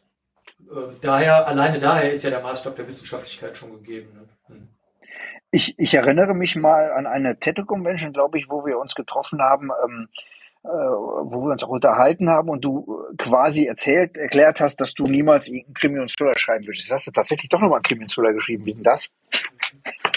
daher, 1.00 1.46
alleine 1.46 1.78
daher 1.78 2.10
ist 2.10 2.22
ja 2.22 2.30
der 2.30 2.40
Maßstab 2.40 2.76
der 2.76 2.86
Wissenschaftlichkeit 2.86 3.56
schon 3.56 3.72
gegeben. 3.72 4.08
Ne? 4.14 4.28
Hm. 4.46 4.68
Ich, 5.50 5.74
ich 5.78 5.94
erinnere 5.94 6.34
mich 6.34 6.54
mal 6.54 6.92
an 6.92 7.06
eine 7.06 7.38
Tattoo-Convention, 7.38 8.12
glaube 8.12 8.38
ich, 8.38 8.48
wo 8.48 8.64
wir 8.64 8.78
uns 8.78 8.94
getroffen 8.94 9.40
haben, 9.40 9.70
ähm, 9.84 10.08
äh, 10.62 10.68
wo 10.68 11.42
wir 11.42 11.52
uns 11.52 11.64
auch 11.64 11.70
unterhalten 11.70 12.28
haben 12.28 12.50
und 12.50 12.64
du 12.64 13.04
quasi 13.18 13.64
erzählt, 13.64 14.16
erklärt 14.16 14.60
hast, 14.60 14.76
dass 14.76 14.94
du 14.94 15.06
niemals 15.06 15.48
irgendeinen 15.48 15.74
Krimi 15.74 15.98
und 15.98 16.16
Thriller 16.16 16.38
schreiben 16.38 16.66
würdest. 16.66 16.92
Hast 16.92 17.06
du 17.06 17.10
tatsächlich 17.10 17.48
doch 17.48 17.60
nochmal 17.60 17.78
einen 17.78 17.84
Krimi 17.84 18.02
und 18.02 18.12
Thriller 18.12 18.32
geschrieben, 18.32 18.64
wie 18.66 18.74
denn 18.74 18.84
das? 18.84 19.08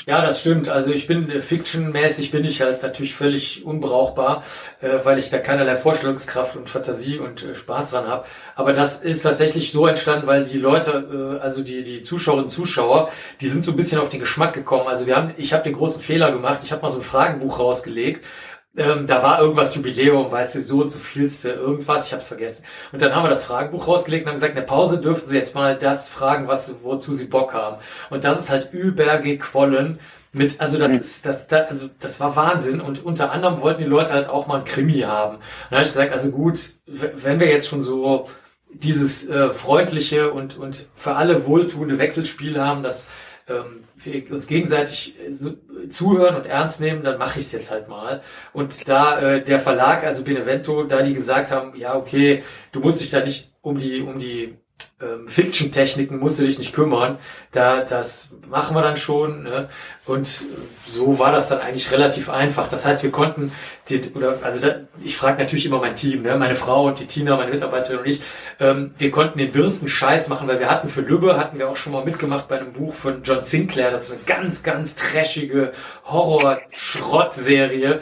Ja, 0.06 0.22
das 0.22 0.42
stimmt. 0.42 0.68
Also 0.68 0.92
ich 0.92 1.08
bin 1.08 1.30
äh, 1.30 1.40
Fiction-mäßig 1.42 2.32
bin 2.32 2.44
ich 2.44 2.62
halt 2.62 2.84
natürlich 2.84 3.16
völlig 3.16 3.66
unbrauchbar, 3.66 4.44
äh, 4.82 4.90
weil 5.04 5.18
ich 5.18 5.30
da 5.30 5.38
keinerlei 5.38 5.78
Vorstellungskraft 5.78 6.58
und 6.58 6.68
Fantasie 6.68 7.20
und 7.20 7.44
äh, 7.44 7.56
Spaß 7.56 7.92
dran 7.92 8.08
habe. 8.08 8.26
Aber 8.56 8.74
das 8.74 9.02
ist 9.02 9.22
tatsächlich 9.22 9.72
so 9.72 9.88
entstanden, 9.88 10.28
weil 10.28 10.44
die 10.44 10.58
Leute, 10.58 11.38
äh, 11.40 11.42
also 11.42 11.64
die 11.64 11.84
die 11.84 12.02
Zuschauerinnen 12.02 12.46
und 12.46 12.50
Zuschauer, 12.50 13.10
die 13.40 13.48
sind 13.48 13.64
so 13.64 13.72
ein 13.72 13.78
bisschen 13.78 14.02
auf 14.02 14.10
den 14.10 14.20
Geschmack 14.20 14.54
gekommen. 14.54 14.88
Also 14.88 15.06
wir 15.06 15.16
haben, 15.16 15.34
ich 15.38 15.54
habe 15.54 15.64
den 15.64 15.74
großen 15.74 16.02
Fehler 16.02 16.32
gemacht. 16.34 16.60
Ich 16.64 16.74
habe 16.74 16.82
mal 16.82 16.90
so 16.90 16.98
ein 16.98 17.04
Fragenbuch 17.04 17.60
rausgelegt 17.60 18.26
ähm, 18.76 19.06
da 19.06 19.22
war 19.22 19.40
irgendwas 19.40 19.76
Jubiläum, 19.76 20.32
weißt 20.32 20.56
du, 20.56 20.62
so 20.62 20.82
und 20.82 20.92
so 20.92 20.98
vielste, 20.98 21.52
irgendwas, 21.52 22.08
ich 22.08 22.14
hab's 22.14 22.28
vergessen. 22.28 22.66
Und 22.92 23.02
dann 23.02 23.16
haben 23.16 23.24
wir 23.24 23.30
das 23.30 23.46
Fragenbuch 23.46 23.88
rausgelegt 23.88 24.26
und 24.26 24.30
haben 24.30 24.36
gesagt, 24.36 24.54
in 24.54 24.58
der 24.58 24.64
Pause 24.64 25.00
dürfen 25.00 25.28
sie 25.28 25.38
jetzt 25.38 25.54
mal 25.54 25.78
das 25.78 26.10
fragen, 26.10 26.48
was, 26.48 26.76
wozu 26.82 27.14
sie 27.14 27.28
Bock 27.28 27.54
haben. 27.54 27.78
Und 28.10 28.24
das 28.24 28.40
ist 28.40 28.50
halt 28.50 28.74
übergequollen 28.74 30.00
mit, 30.32 30.60
also 30.60 30.80
das 30.80 30.92
mhm. 30.92 30.98
ist, 31.00 31.26
das, 31.28 31.48
das, 31.48 31.70
also 31.70 31.90
das 32.00 32.20
war 32.20 32.36
Wahnsinn. 32.36 32.82
Und 32.82 33.06
unter 33.06 33.32
anderem 33.32 33.62
wollten 33.62 33.84
die 33.84 33.88
Leute 33.88 34.14
halt 34.14 34.28
auch 34.28 34.48
mal 34.48 34.60
ein 34.60 34.66
Krimi 34.66 35.02
haben. 35.02 35.36
Und 35.36 35.44
dann 35.70 35.78
habe 35.78 35.84
ich 35.84 35.94
gesagt, 35.94 36.12
also 36.12 36.32
gut, 36.32 36.74
wenn 36.88 37.40
wir 37.40 37.50
jetzt 37.50 37.68
schon 37.68 37.84
so 37.84 38.28
dieses 38.74 39.30
äh, 39.30 39.52
freundliche 39.52 40.32
und, 40.32 40.58
und 40.58 40.90
für 40.96 41.16
alle 41.16 41.46
wohltuende 41.46 42.00
Wechselspiel 42.00 42.60
haben, 42.60 42.82
das 42.82 43.10
ähm, 43.48 43.83
uns 44.30 44.48
gegenseitig 44.48 45.16
äh, 45.20 45.90
zuhören 45.90 46.36
und 46.36 46.46
ernst 46.46 46.82
nehmen, 46.82 47.04
dann 47.04 47.18
mache 47.18 47.40
ich 47.40 47.46
es 47.46 47.52
jetzt 47.52 47.72
halt 47.72 47.88
mal. 47.88 48.22
Und 48.54 48.88
da 48.88 49.20
äh, 49.20 49.44
der 49.44 49.60
Verlag, 49.60 50.04
also 50.04 50.24
Benevento, 50.24 50.84
da 50.84 51.02
die 51.02 51.14
gesagt 51.14 51.52
haben, 51.52 51.76
ja 51.76 51.96
okay, 51.96 52.44
du 52.72 52.80
musst 52.80 53.02
dich 53.02 53.12
da 53.12 53.20
nicht 53.22 53.54
um 53.62 53.78
die 53.78 54.02
um 54.02 54.20
die 54.20 54.58
ähm, 55.04 55.28
Fiction-Techniken 55.28 56.18
musst 56.18 56.40
du 56.40 56.44
dich 56.44 56.58
nicht 56.58 56.74
kümmern. 56.74 57.18
Da, 57.52 57.82
das 57.82 58.36
machen 58.48 58.76
wir 58.76 58.82
dann 58.82 58.98
schon. 58.98 59.44
Ne? 59.44 59.68
Und 60.06 60.46
so 60.86 61.20
war 61.20 61.32
das 61.32 61.50
dann 61.50 61.60
eigentlich 61.60 61.92
relativ 61.92 62.30
einfach. 62.30 62.70
Das 62.70 62.86
heißt, 62.86 63.04
wir 63.04 63.12
konnten, 63.12 63.52
die, 63.90 64.12
oder 64.14 64.40
also 64.44 64.60
da, 64.60 64.76
ich 65.04 65.18
frage 65.18 65.42
natürlich 65.42 65.66
immer 65.66 65.80
mein 65.80 65.96
Team, 65.96 66.22
ne? 66.22 66.38
meine 66.38 66.56
Frau 66.56 66.86
und 66.86 67.00
die 67.00 67.08
Tina, 67.08 67.36
meine 67.36 67.52
Mitarbeiterin 67.52 68.00
und 68.00 68.08
ich, 68.08 68.22
ähm, 68.60 68.94
wir 68.98 69.12
konnten 69.12 69.40
den 69.40 69.54
wirsten 69.54 69.88
Scheiß 69.88 70.30
machen, 70.30 70.48
weil 70.48 70.60
wir 70.60 70.70
hatten 70.70 70.90
für 70.90 71.02
Lübbe, 71.02 71.38
hatten 71.38 71.60
wir 71.60 71.70
auch 71.70 71.78
schon 71.78 71.94
mal 71.94 72.06
mitgemacht 72.06 72.48
bei 72.48 72.60
einem 72.60 72.74
Buch 72.74 72.94
von 72.94 73.24
John 73.24 73.44
Sinclair. 73.44 73.92
Das 73.92 74.06
ist 74.06 74.12
eine 74.12 74.22
ganz, 74.26 74.64
ganz 74.64 74.96
trashige 74.96 75.74
Horror-Schrottserie. 76.06 78.02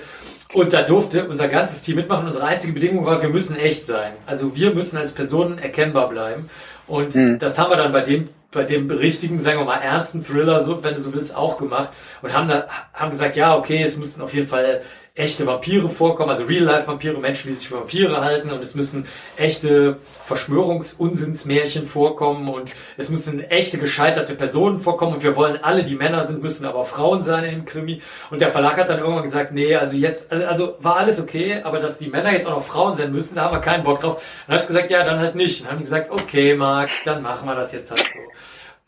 Und 0.53 0.74
da 0.74 0.81
durfte 0.81 1.27
unser 1.27 1.48
ganzes 1.48 1.81
Team 1.81 1.96
mitmachen. 1.96 2.25
Unsere 2.25 2.46
einzige 2.46 2.74
Bedingung 2.74 3.05
war, 3.05 3.22
wir 3.22 3.29
müssen 3.29 3.55
echt 3.55 3.86
sein. 3.86 4.13
Also 4.25 4.55
wir 4.55 4.74
müssen 4.74 4.98
als 4.98 5.13
Personen 5.13 5.58
erkennbar 5.58 6.10
bleiben. 6.10 6.50
Und 6.88 7.15
mhm. 7.15 7.39
das 7.39 7.58
haben 7.58 7.72
wir 7.72 7.77
dann 7.77 7.91
bei 7.91 8.01
dem 8.01 8.29
bei 8.51 8.65
dem 8.65 8.89
richtigen, 8.91 9.39
sagen 9.39 9.60
wir 9.60 9.65
mal, 9.65 9.77
ernsten 9.77 10.24
Thriller, 10.24 10.62
so, 10.62 10.84
wenn 10.84 10.93
du 10.93 11.00
so 11.00 11.13
willst, 11.13 11.36
auch 11.36 11.58
gemacht 11.58 11.89
und 12.22 12.34
haben 12.34 12.50
da, 12.50 12.67
haben 12.93 13.10
gesagt, 13.10 13.38
ja, 13.38 13.55
okay, 13.55 13.81
es 13.81 13.98
müssten 13.98 14.22
auf 14.22 14.34
jeden 14.34 14.48
Fall 14.48 14.81
echte 15.13 15.45
Vampire 15.45 15.89
vorkommen, 15.89 16.29
also 16.29 16.45
Real-Life-Vampire, 16.45 17.17
Menschen, 17.17 17.49
die 17.49 17.53
sich 17.53 17.67
für 17.67 17.75
Vampire 17.75 18.21
halten 18.21 18.49
und 18.49 18.61
es 18.61 18.75
müssen 18.75 19.05
echte 19.35 19.97
Verschwörungsunsinnsmärchen 20.25 21.85
vorkommen 21.85 22.47
und 22.47 22.73
es 22.95 23.09
müssen 23.09 23.43
echte 23.43 23.77
gescheiterte 23.77 24.35
Personen 24.35 24.79
vorkommen 24.79 25.15
und 25.15 25.23
wir 25.23 25.35
wollen 25.35 25.61
alle, 25.61 25.83
die 25.83 25.95
Männer 25.95 26.25
sind, 26.25 26.41
müssen 26.41 26.65
aber 26.65 26.85
Frauen 26.85 27.21
sein 27.21 27.43
in 27.43 27.51
dem 27.51 27.65
Krimi 27.65 28.01
und 28.29 28.39
der 28.39 28.51
Verlag 28.51 28.77
hat 28.77 28.89
dann 28.89 28.99
irgendwann 28.99 29.23
gesagt, 29.23 29.51
nee, 29.51 29.75
also 29.75 29.97
jetzt, 29.97 30.31
also, 30.31 30.45
also 30.45 30.75
war 30.79 30.95
alles 30.95 31.21
okay, 31.21 31.61
aber 31.61 31.79
dass 31.79 31.97
die 31.97 32.07
Männer 32.07 32.31
jetzt 32.31 32.47
auch 32.47 32.55
noch 32.55 32.63
Frauen 32.63 32.95
sein 32.95 33.11
müssen, 33.11 33.35
da 33.35 33.43
haben 33.43 33.55
wir 33.55 33.61
keinen 33.61 33.83
Bock 33.83 33.99
drauf. 33.99 34.23
Dann 34.47 34.53
habe 34.53 34.61
ich 34.61 34.67
gesagt, 34.67 34.89
ja, 34.89 35.03
dann 35.03 35.19
halt 35.19 35.35
nicht. 35.35 35.59
Und 35.59 35.65
dann 35.65 35.71
haben 35.71 35.77
die 35.79 35.83
gesagt, 35.83 36.09
okay, 36.09 36.55
Marc, 36.55 36.89
dann 37.03 37.21
machen 37.21 37.47
wir 37.47 37.55
das 37.55 37.73
jetzt 37.73 37.91
halt 37.91 37.99
so. 37.99 38.19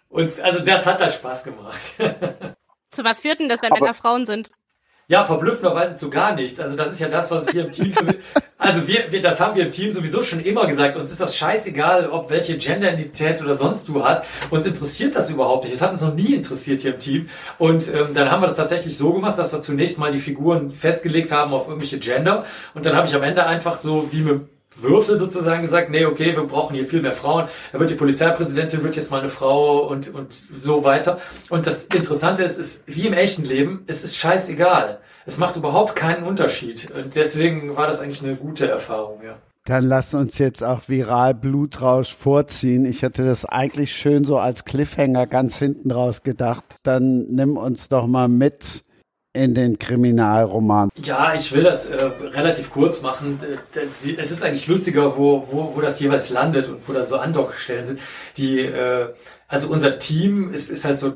Und 0.09 0.39
also 0.39 0.63
das 0.63 0.85
hat 0.85 1.01
dann 1.01 1.11
Spaß 1.11 1.43
gemacht. 1.43 1.95
Zu 2.91 3.03
was 3.03 3.21
führt 3.21 3.39
denn 3.39 3.49
das, 3.49 3.61
wenn 3.61 3.71
aber 3.71 3.81
Männer 3.81 3.93
Frauen 3.93 4.25
sind? 4.25 4.51
Ja, 5.07 5.25
verblüffenderweise 5.25 5.95
zu 5.95 6.09
gar 6.09 6.33
nichts. 6.33 6.59
Also 6.59 6.77
das 6.77 6.93
ist 6.93 6.99
ja 6.99 7.09
das, 7.09 7.29
was 7.29 7.45
wir 7.53 7.65
im 7.65 7.71
Team, 7.71 7.93
also 8.57 8.87
wir, 8.87 9.11
wir, 9.11 9.21
das 9.21 9.41
haben 9.41 9.57
wir 9.57 9.65
im 9.65 9.71
Team 9.71 9.91
sowieso 9.91 10.21
schon 10.23 10.39
immer 10.39 10.65
gesagt. 10.65 10.95
Uns 10.95 11.11
ist 11.11 11.19
das 11.19 11.35
scheißegal, 11.35 12.09
ob 12.09 12.29
welche 12.29 12.57
Genderidentität 12.57 13.41
oder 13.41 13.55
sonst 13.55 13.89
du 13.89 14.05
hast. 14.05 14.23
Uns 14.49 14.65
interessiert 14.65 15.15
das 15.15 15.29
überhaupt 15.29 15.65
nicht. 15.65 15.73
Es 15.73 15.81
hat 15.81 15.91
uns 15.91 16.01
noch 16.01 16.15
nie 16.15 16.33
interessiert 16.33 16.79
hier 16.79 16.93
im 16.93 16.99
Team. 16.99 17.29
Und 17.57 17.93
ähm, 17.93 18.13
dann 18.13 18.31
haben 18.31 18.41
wir 18.41 18.47
das 18.47 18.55
tatsächlich 18.55 18.97
so 18.97 19.11
gemacht, 19.11 19.37
dass 19.37 19.51
wir 19.51 19.59
zunächst 19.59 19.99
mal 19.99 20.13
die 20.13 20.19
Figuren 20.19 20.71
festgelegt 20.71 21.33
haben 21.33 21.53
auf 21.53 21.67
irgendwelche 21.67 21.99
Gender. 21.99 22.45
Und 22.73 22.85
dann 22.85 22.95
habe 22.95 23.05
ich 23.05 23.13
am 23.13 23.23
Ende 23.23 23.45
einfach 23.45 23.75
so 23.75 24.07
wie 24.11 24.21
mit 24.21 24.52
Würfel 24.75 25.17
sozusagen 25.19 25.61
gesagt, 25.61 25.89
nee, 25.89 26.05
okay, 26.05 26.35
wir 26.35 26.43
brauchen 26.43 26.75
hier 26.75 26.85
viel 26.85 27.01
mehr 27.01 27.11
Frauen. 27.11 27.47
Da 27.71 27.79
wird 27.79 27.89
die 27.89 27.95
Polizeipräsidentin, 27.95 28.83
wird 28.83 28.95
jetzt 28.95 29.11
mal 29.11 29.19
eine 29.19 29.29
Frau 29.29 29.87
und, 29.87 30.13
und 30.13 30.33
so 30.55 30.83
weiter. 30.83 31.19
Und 31.49 31.67
das 31.67 31.85
Interessante 31.85 32.43
ist, 32.43 32.57
ist, 32.57 32.83
wie 32.85 33.07
im 33.07 33.13
echten 33.13 33.45
Leben, 33.45 33.83
es 33.87 34.03
ist 34.03 34.17
scheißegal. 34.17 34.99
Es 35.25 35.37
macht 35.37 35.55
überhaupt 35.55 35.95
keinen 35.95 36.23
Unterschied. 36.23 36.91
Und 36.91 37.15
deswegen 37.15 37.75
war 37.77 37.87
das 37.87 38.01
eigentlich 38.01 38.23
eine 38.23 38.35
gute 38.35 38.67
Erfahrung, 38.67 39.21
ja. 39.23 39.37
Dann 39.65 39.85
lass 39.85 40.13
uns 40.13 40.39
jetzt 40.39 40.61
auch 40.61 40.89
viral 40.89 41.33
Blutrausch 41.33 42.13
vorziehen. 42.13 42.85
Ich 42.85 43.01
hätte 43.01 43.23
das 43.23 43.45
eigentlich 43.45 43.93
schön 43.93 44.25
so 44.25 44.37
als 44.37 44.65
Cliffhanger 44.65 45.25
ganz 45.25 45.57
hinten 45.57 45.89
raus 45.89 46.23
gedacht. 46.23 46.65
Dann 46.83 47.27
nimm 47.29 47.55
uns 47.55 47.87
doch 47.87 48.05
mal 48.05 48.27
mit 48.27 48.83
in 49.33 49.55
den 49.55 49.79
Kriminalroman? 49.79 50.89
Ja, 50.95 51.33
ich 51.33 51.51
will 51.51 51.63
das 51.63 51.87
äh, 51.87 51.95
relativ 52.03 52.69
kurz 52.69 53.01
machen. 53.01 53.39
Es 54.17 54.31
ist 54.31 54.43
eigentlich 54.43 54.67
lustiger, 54.67 55.17
wo, 55.17 55.47
wo, 55.51 55.75
wo 55.75 55.81
das 55.81 55.99
jeweils 55.99 56.29
landet 56.29 56.69
und 56.69 56.87
wo 56.87 56.93
da 56.93 57.03
so 57.03 57.17
Andockstellen 57.17 57.83
sind. 57.83 57.99
Die, 58.37 58.59
äh, 58.59 59.13
also 59.47 59.67
unser 59.69 59.99
Team 59.99 60.53
ist, 60.53 60.69
ist 60.69 60.85
halt 60.85 60.99
so 60.99 61.13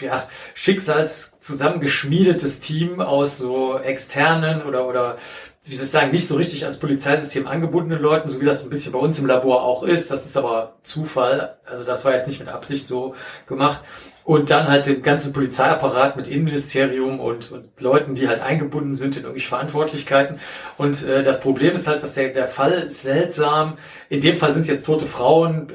ja, 0.00 0.28
Schicksals 0.54 1.38
zusammengeschmiedetes 1.40 2.60
Team 2.60 3.00
aus 3.00 3.38
so 3.38 3.78
externen 3.78 4.62
oder 4.62 4.86
oder 4.86 5.16
wie 5.64 5.74
soll 5.74 5.84
ich 5.84 5.90
sagen, 5.90 6.10
nicht 6.10 6.26
so 6.26 6.34
richtig 6.34 6.66
als 6.66 6.80
Polizeisystem 6.80 7.46
angebundenen 7.46 8.02
Leuten, 8.02 8.28
so 8.28 8.40
wie 8.40 8.44
das 8.44 8.64
ein 8.64 8.70
bisschen 8.70 8.92
bei 8.92 8.98
uns 8.98 9.18
im 9.20 9.26
Labor 9.26 9.62
auch 9.62 9.84
ist. 9.84 10.10
Das 10.10 10.26
ist 10.26 10.36
aber 10.36 10.74
Zufall. 10.82 11.56
Also 11.64 11.84
das 11.84 12.04
war 12.04 12.12
jetzt 12.12 12.26
nicht 12.26 12.40
mit 12.40 12.48
Absicht 12.48 12.86
so 12.86 13.14
gemacht. 13.46 13.80
Und 14.24 14.50
dann 14.50 14.68
halt 14.68 14.86
den 14.86 15.02
ganzen 15.02 15.32
Polizeiapparat 15.32 16.16
mit 16.16 16.28
Innenministerium 16.28 17.18
und, 17.20 17.50
und 17.50 17.80
Leuten, 17.80 18.14
die 18.14 18.28
halt 18.28 18.40
eingebunden 18.40 18.94
sind 18.94 19.16
in 19.16 19.22
irgendwelche 19.22 19.48
Verantwortlichkeiten. 19.48 20.38
Und 20.78 21.04
äh, 21.04 21.22
das 21.22 21.40
Problem 21.40 21.74
ist 21.74 21.86
halt, 21.86 22.02
dass 22.02 22.14
der, 22.14 22.28
der 22.28 22.46
Fall 22.46 22.88
seltsam. 22.88 23.78
In 24.08 24.20
dem 24.20 24.36
Fall 24.36 24.52
sind 24.52 24.62
es 24.62 24.68
jetzt 24.68 24.86
tote 24.86 25.06
Frauen, 25.06 25.68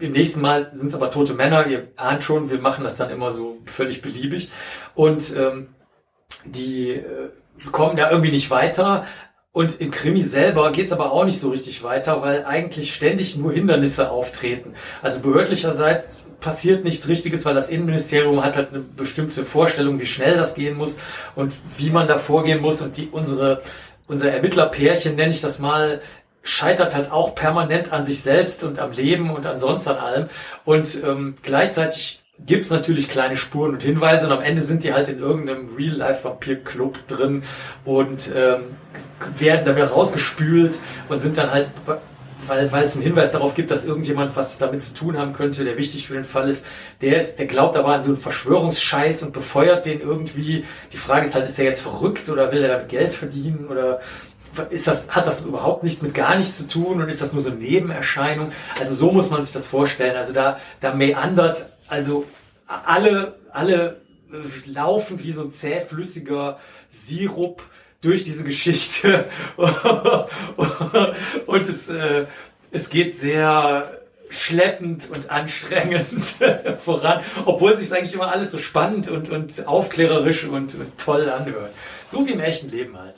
im 0.00 0.12
nächsten 0.12 0.40
Mal 0.40 0.68
sind 0.72 0.88
es 0.88 0.94
aber 0.94 1.10
tote 1.10 1.34
Männer. 1.34 1.66
Ihr 1.66 1.88
ahnt 1.96 2.22
schon, 2.22 2.50
wir 2.50 2.58
machen 2.58 2.84
das 2.84 2.96
dann 2.96 3.10
immer 3.10 3.32
so 3.32 3.58
völlig 3.66 4.00
beliebig. 4.00 4.50
Und 4.94 5.34
ähm, 5.36 5.68
die 6.44 6.90
äh, 6.90 7.30
kommen 7.70 7.96
da 7.96 8.10
irgendwie 8.10 8.32
nicht 8.32 8.50
weiter. 8.50 9.04
Und 9.54 9.82
im 9.82 9.90
Krimi 9.90 10.22
selber 10.22 10.72
geht's 10.72 10.92
aber 10.92 11.12
auch 11.12 11.26
nicht 11.26 11.38
so 11.38 11.50
richtig 11.50 11.82
weiter, 11.82 12.22
weil 12.22 12.46
eigentlich 12.46 12.94
ständig 12.94 13.36
nur 13.36 13.52
Hindernisse 13.52 14.10
auftreten. 14.10 14.72
Also 15.02 15.20
behördlicherseits 15.20 16.30
passiert 16.40 16.84
nichts 16.84 17.06
Richtiges, 17.06 17.44
weil 17.44 17.54
das 17.54 17.68
Innenministerium 17.68 18.42
hat 18.42 18.56
halt 18.56 18.70
eine 18.70 18.80
bestimmte 18.80 19.44
Vorstellung, 19.44 20.00
wie 20.00 20.06
schnell 20.06 20.38
das 20.38 20.54
gehen 20.54 20.78
muss 20.78 20.98
und 21.34 21.52
wie 21.76 21.90
man 21.90 22.08
da 22.08 22.16
vorgehen 22.16 22.62
muss. 22.62 22.80
Und 22.80 22.96
die 22.96 23.10
unsere 23.10 23.60
unser 24.06 24.30
Ermittlerpärchen, 24.32 25.16
nenne 25.16 25.30
ich 25.30 25.40
das 25.40 25.58
mal, 25.58 26.00
scheitert 26.42 26.94
halt 26.94 27.10
auch 27.10 27.34
permanent 27.34 27.92
an 27.92 28.04
sich 28.04 28.20
selbst 28.20 28.64
und 28.64 28.78
am 28.78 28.92
Leben 28.92 29.30
und 29.30 29.46
ansonsten 29.46 29.90
an 29.90 29.96
allem. 29.96 30.28
Und 30.64 31.02
ähm, 31.04 31.36
gleichzeitig 31.42 32.21
gibt's 32.38 32.70
natürlich 32.70 33.08
kleine 33.08 33.36
Spuren 33.36 33.72
und 33.72 33.82
Hinweise 33.82 34.26
und 34.26 34.32
am 34.32 34.42
Ende 34.42 34.62
sind 34.62 34.84
die 34.84 34.92
halt 34.92 35.08
in 35.08 35.18
irgendeinem 35.18 35.74
Real-Life-Vampir-Club 35.76 37.06
drin 37.06 37.42
und 37.84 38.32
ähm, 38.34 38.62
werden 39.38 39.64
da 39.64 39.76
wieder 39.76 39.88
rausgespült 39.88 40.78
und 41.08 41.20
sind 41.20 41.38
dann 41.38 41.52
halt, 41.52 41.70
weil, 42.46 42.72
weil 42.72 42.84
es 42.84 42.94
einen 42.94 43.04
Hinweis 43.04 43.30
darauf 43.30 43.54
gibt, 43.54 43.70
dass 43.70 43.86
irgendjemand 43.86 44.34
was 44.34 44.58
damit 44.58 44.82
zu 44.82 44.94
tun 44.94 45.16
haben 45.16 45.32
könnte, 45.32 45.64
der 45.64 45.76
wichtig 45.76 46.08
für 46.08 46.14
den 46.14 46.24
Fall 46.24 46.48
ist, 46.48 46.66
der 47.00 47.18
ist, 47.18 47.38
der 47.38 47.46
glaubt 47.46 47.76
aber 47.76 47.94
an 47.94 48.02
so 48.02 48.12
einen 48.12 48.20
Verschwörungsscheiß 48.20 49.22
und 49.22 49.32
befeuert 49.32 49.86
den 49.86 50.00
irgendwie. 50.00 50.64
Die 50.92 50.96
Frage 50.96 51.26
ist 51.26 51.34
halt, 51.34 51.44
ist 51.44 51.58
der 51.58 51.66
jetzt 51.66 51.82
verrückt 51.82 52.28
oder 52.28 52.50
will 52.50 52.62
er 52.62 52.68
damit 52.68 52.88
Geld 52.88 53.14
verdienen 53.14 53.68
oder 53.68 54.00
ist 54.70 54.86
das, 54.86 55.10
hat 55.10 55.26
das 55.26 55.42
überhaupt 55.42 55.82
nichts 55.82 56.02
mit 56.02 56.12
gar 56.12 56.36
nichts 56.36 56.58
zu 56.58 56.68
tun 56.68 57.00
und 57.00 57.08
ist 57.08 57.22
das 57.22 57.32
nur 57.32 57.40
so 57.40 57.50
eine 57.50 57.60
Nebenerscheinung? 57.60 58.52
Also 58.78 58.94
so 58.94 59.10
muss 59.12 59.30
man 59.30 59.42
sich 59.42 59.52
das 59.52 59.66
vorstellen. 59.66 60.16
Also 60.16 60.32
da, 60.32 60.58
da 60.80 60.94
meandert, 60.94 61.71
also 61.88 62.26
alle, 62.66 63.38
alle 63.50 64.00
äh, 64.32 64.70
laufen 64.70 65.22
wie 65.22 65.32
so 65.32 65.42
ein 65.42 65.50
zähflüssiger 65.50 66.58
Sirup 66.88 67.62
durch 68.00 68.24
diese 68.24 68.44
Geschichte 68.44 69.26
und 71.46 71.68
es, 71.68 71.88
äh, 71.88 72.26
es 72.70 72.90
geht 72.90 73.16
sehr 73.16 74.02
schleppend 74.32 75.10
und 75.10 75.30
anstrengend 75.30 76.36
voran, 76.78 77.22
obwohl 77.44 77.72
es 77.72 77.80
sich 77.80 77.96
eigentlich 77.96 78.14
immer 78.14 78.32
alles 78.32 78.50
so 78.50 78.58
spannend 78.58 79.08
und, 79.08 79.30
und 79.30 79.66
aufklärerisch 79.66 80.44
und, 80.44 80.74
und 80.74 80.98
toll 80.98 81.28
anhört. 81.28 81.72
So 82.06 82.26
wie 82.26 82.32
im 82.32 82.40
echten 82.40 82.70
Leben 82.70 82.98
halt. 82.98 83.14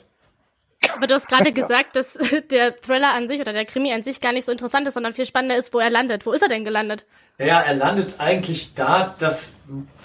Aber 0.93 1.07
du 1.07 1.15
hast 1.15 1.27
gerade 1.27 1.51
gesagt, 1.53 1.95
dass 1.95 2.17
der 2.49 2.75
Thriller 2.75 3.13
an 3.13 3.27
sich 3.27 3.39
oder 3.39 3.53
der 3.53 3.65
Krimi 3.65 3.93
an 3.93 4.03
sich 4.03 4.19
gar 4.19 4.33
nicht 4.33 4.45
so 4.45 4.51
interessant 4.51 4.87
ist, 4.87 4.93
sondern 4.93 5.13
viel 5.13 5.25
spannender 5.25 5.57
ist, 5.57 5.73
wo 5.73 5.79
er 5.79 5.89
landet. 5.89 6.25
Wo 6.25 6.33
ist 6.33 6.41
er 6.41 6.49
denn 6.49 6.65
gelandet? 6.65 7.05
Naja, 7.37 7.61
er 7.61 7.75
landet 7.75 8.15
eigentlich 8.19 8.75
da, 8.75 9.13
dass, 9.19 9.55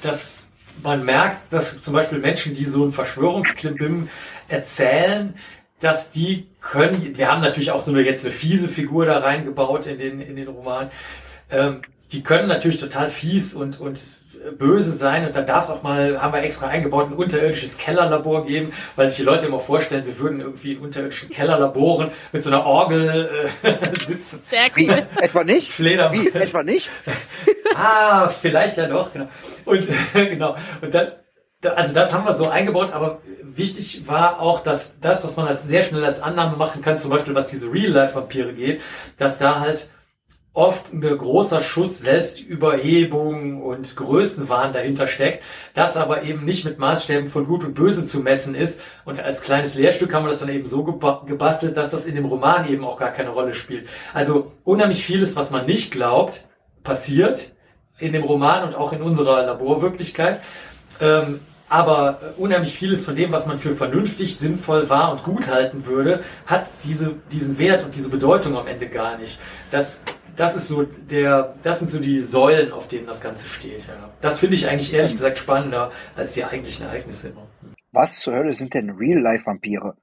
dass 0.02 0.42
man 0.82 1.04
merkt, 1.04 1.52
dass 1.52 1.80
zum 1.80 1.94
Beispiel 1.94 2.18
Menschen, 2.18 2.54
die 2.54 2.64
so 2.64 2.84
ein 2.84 2.92
Verschwörungsklimbim 2.92 4.08
erzählen, 4.48 5.34
dass 5.78 6.10
die 6.10 6.48
können, 6.60 7.16
wir 7.16 7.30
haben 7.30 7.40
natürlich 7.40 7.70
auch 7.70 7.80
so 7.80 7.92
eine 7.92 8.02
jetzt 8.02 8.24
eine 8.24 8.34
fiese 8.34 8.68
Figur 8.68 9.06
da 9.06 9.18
reingebaut 9.18 9.86
in 9.86 9.98
den, 9.98 10.20
in 10.20 10.36
den 10.36 10.48
Roman, 10.48 10.90
ähm, 11.50 11.82
die 12.12 12.22
können 12.22 12.48
natürlich 12.48 12.80
total 12.80 13.08
fies 13.08 13.54
und, 13.54 13.80
und 13.80 14.00
böse 14.58 14.92
sein 14.92 15.26
und 15.26 15.36
dann 15.36 15.46
darf 15.46 15.64
es 15.64 15.70
auch 15.70 15.82
mal, 15.82 16.20
haben 16.20 16.32
wir 16.32 16.42
extra 16.42 16.68
eingebaut, 16.68 17.10
ein 17.10 17.12
unterirdisches 17.12 17.78
Kellerlabor 17.78 18.46
geben, 18.46 18.72
weil 18.96 19.08
sich 19.08 19.18
die 19.18 19.24
Leute 19.24 19.46
immer 19.46 19.58
vorstellen, 19.58 20.06
wir 20.06 20.18
würden 20.18 20.40
irgendwie 20.40 20.72
in 20.72 20.80
unterirdischen 20.80 21.30
Kellerlaboren 21.30 22.10
mit 22.32 22.42
so 22.42 22.50
einer 22.50 22.64
Orgel 22.64 23.48
äh, 23.62 24.04
sitzen. 24.04 24.40
Sehr 24.48 24.68
cool. 24.76 25.06
Wie? 25.16 25.22
Etwa 25.22 25.44
nicht? 25.44 25.72
Fledermaus. 25.72 26.12
Wie? 26.18 26.28
Etwa 26.28 26.62
nicht? 26.62 26.88
ah, 27.74 28.28
vielleicht 28.28 28.76
ja 28.76 28.86
doch, 28.86 29.12
genau. 29.12 29.28
Und 29.64 29.88
genau. 30.14 30.56
Und 30.80 30.94
das, 30.94 31.18
also 31.62 31.94
das 31.94 32.14
haben 32.14 32.24
wir 32.24 32.34
so 32.34 32.48
eingebaut, 32.48 32.92
aber 32.92 33.20
wichtig 33.42 34.06
war 34.06 34.40
auch, 34.40 34.62
dass 34.62 35.00
das, 35.00 35.22
was 35.24 35.36
man 35.36 35.46
als 35.46 35.64
sehr 35.64 35.82
schnell 35.82 36.04
als 36.04 36.22
Annahme 36.22 36.56
machen 36.56 36.80
kann, 36.80 36.96
zum 36.96 37.10
Beispiel 37.10 37.34
was 37.34 37.46
diese 37.46 37.70
Real-Life-Vampire 37.70 38.54
geht, 38.54 38.80
dass 39.18 39.38
da 39.38 39.60
halt 39.60 39.90
oft 40.60 40.92
ein 40.92 41.00
großer 41.00 41.62
Schuss 41.62 42.00
Selbstüberhebung 42.00 43.62
und 43.62 43.96
Größenwahn 43.96 44.74
dahinter 44.74 45.06
steckt, 45.06 45.42
das 45.72 45.96
aber 45.96 46.22
eben 46.22 46.44
nicht 46.44 46.66
mit 46.66 46.78
Maßstäben 46.78 47.28
von 47.28 47.46
Gut 47.46 47.64
und 47.64 47.74
Böse 47.74 48.04
zu 48.04 48.20
messen 48.20 48.54
ist. 48.54 48.82
Und 49.06 49.24
als 49.24 49.40
kleines 49.40 49.74
Lehrstück 49.74 50.12
haben 50.12 50.24
wir 50.24 50.28
das 50.28 50.40
dann 50.40 50.50
eben 50.50 50.66
so 50.66 50.84
gebastelt, 50.84 51.78
dass 51.78 51.88
das 51.90 52.04
in 52.04 52.14
dem 52.14 52.26
Roman 52.26 52.68
eben 52.68 52.84
auch 52.84 52.98
gar 52.98 53.10
keine 53.10 53.30
Rolle 53.30 53.54
spielt. 53.54 53.88
Also 54.12 54.52
unheimlich 54.62 55.02
vieles, 55.02 55.34
was 55.34 55.50
man 55.50 55.64
nicht 55.64 55.92
glaubt, 55.92 56.46
passiert 56.82 57.54
in 57.98 58.12
dem 58.12 58.24
Roman 58.24 58.64
und 58.64 58.74
auch 58.74 58.92
in 58.92 59.00
unserer 59.00 59.46
Laborwirklichkeit. 59.46 60.40
Ähm, 61.00 61.40
aber 61.70 62.18
unheimlich 62.36 62.74
vieles 62.74 63.04
von 63.04 63.14
dem, 63.14 63.32
was 63.32 63.46
man 63.46 63.56
für 63.56 63.76
vernünftig, 63.76 64.36
sinnvoll 64.36 64.90
wahr 64.90 65.12
und 65.12 65.22
gut 65.22 65.48
halten 65.48 65.86
würde, 65.86 66.22
hat 66.44 66.68
diese, 66.84 67.14
diesen 67.32 67.58
Wert 67.58 67.84
und 67.84 67.94
diese 67.94 68.10
Bedeutung 68.10 68.58
am 68.58 68.66
Ende 68.66 68.88
gar 68.88 69.16
nicht. 69.16 69.38
Das 69.70 70.02
das 70.36 70.56
ist 70.56 70.68
so 70.68 70.82
der, 70.82 71.54
das 71.62 71.78
sind 71.78 71.88
so 71.88 71.98
die 71.98 72.20
Säulen, 72.20 72.72
auf 72.72 72.88
denen 72.88 73.06
das 73.06 73.20
Ganze 73.20 73.48
steht. 73.48 73.86
Ja. 73.86 74.10
Das 74.20 74.38
finde 74.38 74.56
ich 74.56 74.68
eigentlich 74.68 74.92
ehrlich 74.92 75.12
gesagt 75.12 75.38
spannender 75.38 75.90
als 76.16 76.34
die 76.34 76.44
eigentlichen 76.44 76.86
Ereignisse 76.86 77.30
immer. 77.30 77.46
Was 77.92 78.20
zur 78.20 78.34
Hölle 78.34 78.52
sind 78.52 78.74
denn 78.74 78.90
Real-Life-Vampire? 78.90 79.96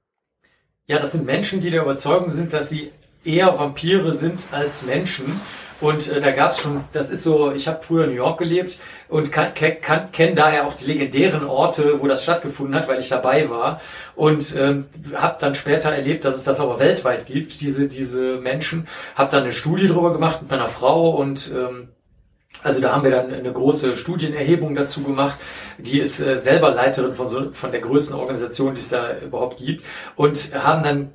Ja, 0.86 0.98
das 0.98 1.12
sind 1.12 1.24
Menschen, 1.24 1.60
die 1.60 1.70
der 1.70 1.82
Überzeugung 1.82 2.30
sind, 2.30 2.52
dass 2.52 2.70
sie 2.70 2.90
eher 3.24 3.58
Vampire 3.58 4.14
sind 4.14 4.48
als 4.52 4.84
Menschen. 4.84 5.40
Und 5.80 6.10
äh, 6.10 6.20
da 6.20 6.32
gab's 6.32 6.60
schon, 6.60 6.84
das 6.92 7.10
ist 7.10 7.22
so, 7.22 7.52
ich 7.52 7.68
habe 7.68 7.82
früher 7.82 8.04
in 8.04 8.10
New 8.10 8.16
York 8.16 8.38
gelebt 8.38 8.78
und 9.08 9.30
kann, 9.30 9.52
kann, 9.54 10.10
kenne 10.10 10.34
daher 10.34 10.66
auch 10.66 10.74
die 10.74 10.86
legendären 10.86 11.44
Orte, 11.44 12.00
wo 12.00 12.08
das 12.08 12.24
stattgefunden 12.24 12.74
hat, 12.74 12.88
weil 12.88 12.98
ich 12.98 13.08
dabei 13.08 13.48
war. 13.48 13.80
Und 14.16 14.56
ähm, 14.56 14.86
habe 15.14 15.36
dann 15.40 15.54
später 15.54 15.90
erlebt, 15.90 16.24
dass 16.24 16.34
es 16.34 16.44
das 16.44 16.60
aber 16.60 16.80
weltweit 16.80 17.26
gibt, 17.26 17.60
diese, 17.60 17.86
diese 17.86 18.38
Menschen. 18.38 18.88
Habe 19.14 19.30
dann 19.30 19.42
eine 19.42 19.52
Studie 19.52 19.86
drüber 19.86 20.12
gemacht 20.12 20.42
mit 20.42 20.50
meiner 20.50 20.68
Frau 20.68 21.10
und 21.10 21.52
ähm, 21.54 21.88
also 22.64 22.80
da 22.80 22.92
haben 22.92 23.04
wir 23.04 23.12
dann 23.12 23.32
eine 23.32 23.52
große 23.52 23.94
Studienerhebung 23.94 24.74
dazu 24.74 25.04
gemacht. 25.04 25.36
Die 25.78 26.00
ist 26.00 26.18
äh, 26.18 26.38
selber 26.38 26.70
Leiterin 26.70 27.14
von, 27.14 27.28
so, 27.28 27.52
von 27.52 27.70
der 27.70 27.80
größten 27.80 28.16
Organisation, 28.16 28.74
die 28.74 28.80
es 28.80 28.88
da 28.88 29.16
überhaupt 29.24 29.58
gibt. 29.58 29.84
Und 30.16 30.52
haben 30.54 30.82
dann 30.82 31.12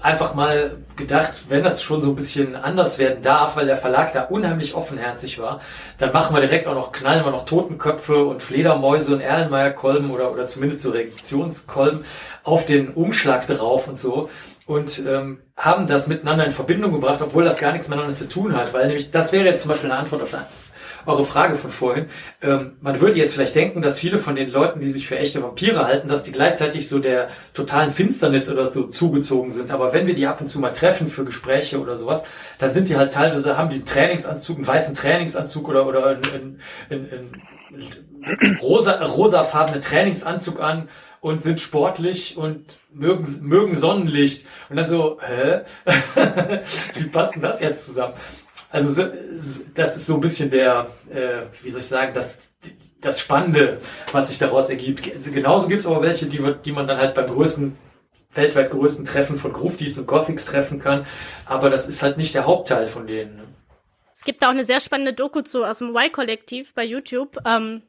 einfach 0.00 0.34
mal 0.34 0.76
gedacht, 0.96 1.32
wenn 1.48 1.64
das 1.64 1.82
schon 1.82 2.02
so 2.02 2.10
ein 2.10 2.16
bisschen 2.16 2.54
anders 2.54 2.98
werden 2.98 3.22
darf, 3.22 3.56
weil 3.56 3.66
der 3.66 3.76
Verlag 3.76 4.12
da 4.12 4.22
unheimlich 4.22 4.74
offenherzig 4.74 5.38
war, 5.38 5.60
dann 5.98 6.12
machen 6.12 6.34
wir 6.34 6.40
direkt 6.40 6.66
auch 6.66 6.74
noch, 6.74 6.92
knallen 6.92 7.24
wir 7.24 7.30
noch 7.30 7.44
Totenköpfe 7.44 8.24
und 8.24 8.42
Fledermäuse 8.42 9.14
und 9.14 9.20
Erlenmeyer-Kolben 9.20 10.10
oder, 10.10 10.32
oder 10.32 10.46
zumindest 10.46 10.82
so 10.82 10.90
Reaktionskolben 10.90 12.04
auf 12.44 12.66
den 12.66 12.90
Umschlag 12.90 13.46
drauf 13.46 13.88
und 13.88 13.98
so 13.98 14.28
und 14.66 15.04
ähm, 15.06 15.40
haben 15.56 15.86
das 15.86 16.08
miteinander 16.08 16.44
in 16.44 16.52
Verbindung 16.52 16.92
gebracht, 16.92 17.22
obwohl 17.22 17.44
das 17.44 17.58
gar 17.58 17.72
nichts 17.72 17.88
miteinander 17.88 18.14
zu 18.14 18.28
tun 18.28 18.54
hat, 18.54 18.72
weil 18.72 18.86
nämlich 18.86 19.10
das 19.10 19.32
wäre 19.32 19.44
jetzt 19.44 19.62
zum 19.62 19.70
Beispiel 19.70 19.90
eine 19.90 20.00
Antwort 20.00 20.22
auf 20.22 20.34
eine 20.34 20.46
eure 21.06 21.24
Frage 21.24 21.56
von 21.56 21.70
vorhin. 21.70 22.06
Ähm, 22.42 22.72
man 22.80 23.00
würde 23.00 23.16
jetzt 23.16 23.34
vielleicht 23.34 23.54
denken, 23.54 23.82
dass 23.82 23.98
viele 23.98 24.18
von 24.18 24.34
den 24.34 24.50
Leuten, 24.50 24.80
die 24.80 24.86
sich 24.86 25.06
für 25.06 25.18
echte 25.18 25.42
Vampire 25.42 25.86
halten, 25.86 26.08
dass 26.08 26.22
die 26.22 26.32
gleichzeitig 26.32 26.88
so 26.88 26.98
der 26.98 27.28
totalen 27.54 27.92
Finsternis 27.92 28.50
oder 28.50 28.70
so 28.70 28.84
zugezogen 28.84 29.50
sind. 29.50 29.70
Aber 29.70 29.92
wenn 29.92 30.06
wir 30.06 30.14
die 30.14 30.26
ab 30.26 30.40
und 30.40 30.48
zu 30.48 30.58
mal 30.60 30.72
treffen 30.72 31.08
für 31.08 31.24
Gespräche 31.24 31.80
oder 31.80 31.96
sowas, 31.96 32.24
dann 32.58 32.72
sind 32.72 32.88
die 32.88 32.96
halt 32.96 33.12
teilweise, 33.12 33.56
haben 33.56 33.70
die 33.70 33.76
einen 33.76 33.84
Trainingsanzug, 33.84 34.56
einen 34.56 34.66
weißen 34.66 34.94
Trainingsanzug 34.94 35.68
oder, 35.68 35.86
oder 35.86 36.06
einen, 36.08 36.60
einen, 36.90 37.10
einen 37.70 38.56
rosa, 38.60 39.02
rosafarbenen 39.04 39.80
Trainingsanzug 39.80 40.60
an 40.60 40.88
und 41.20 41.42
sind 41.42 41.60
sportlich 41.60 42.36
und 42.36 42.78
mögen, 42.92 43.26
mögen 43.42 43.74
Sonnenlicht. 43.74 44.46
Und 44.68 44.76
dann 44.76 44.86
so, 44.86 45.18
hä? 45.20 45.62
Wie 46.94 47.08
passt 47.08 47.34
denn 47.34 47.42
das 47.42 47.60
jetzt 47.60 47.86
zusammen? 47.86 48.14
Also 48.76 49.10
das 49.74 49.96
ist 49.96 50.06
so 50.06 50.14
ein 50.16 50.20
bisschen 50.20 50.50
der, 50.50 50.90
äh, 51.10 51.46
wie 51.62 51.70
soll 51.70 51.80
ich 51.80 51.86
sagen, 51.86 52.12
das, 52.12 52.50
das 53.00 53.18
Spannende, 53.18 53.80
was 54.12 54.28
sich 54.28 54.36
daraus 54.36 54.68
ergibt. 54.68 55.02
Genauso 55.32 55.66
gibt 55.66 55.80
es 55.80 55.86
aber 55.86 56.02
welche, 56.02 56.26
die, 56.26 56.42
die 56.62 56.72
man 56.72 56.86
dann 56.86 56.98
halt 56.98 57.14
beim 57.14 57.26
größten, 57.26 57.74
weltweit 58.34 58.68
größten 58.68 59.06
Treffen 59.06 59.38
von 59.38 59.54
Gruftis 59.54 59.96
und 59.96 60.06
Gothics 60.06 60.44
treffen 60.44 60.78
kann. 60.78 61.06
Aber 61.46 61.70
das 61.70 61.88
ist 61.88 62.02
halt 62.02 62.18
nicht 62.18 62.34
der 62.34 62.44
Hauptteil 62.44 62.86
von 62.86 63.06
denen. 63.06 63.36
Ne? 63.36 63.44
Es 64.12 64.24
gibt 64.24 64.42
da 64.42 64.48
auch 64.48 64.50
eine 64.50 64.66
sehr 64.66 64.80
spannende 64.80 65.14
Doku 65.14 65.40
zu 65.40 65.64
aus 65.64 65.78
dem 65.78 65.96
Y-Kollektiv 65.96 66.74
bei 66.74 66.84
YouTube. 66.84 67.38
Ähm, 67.46 67.80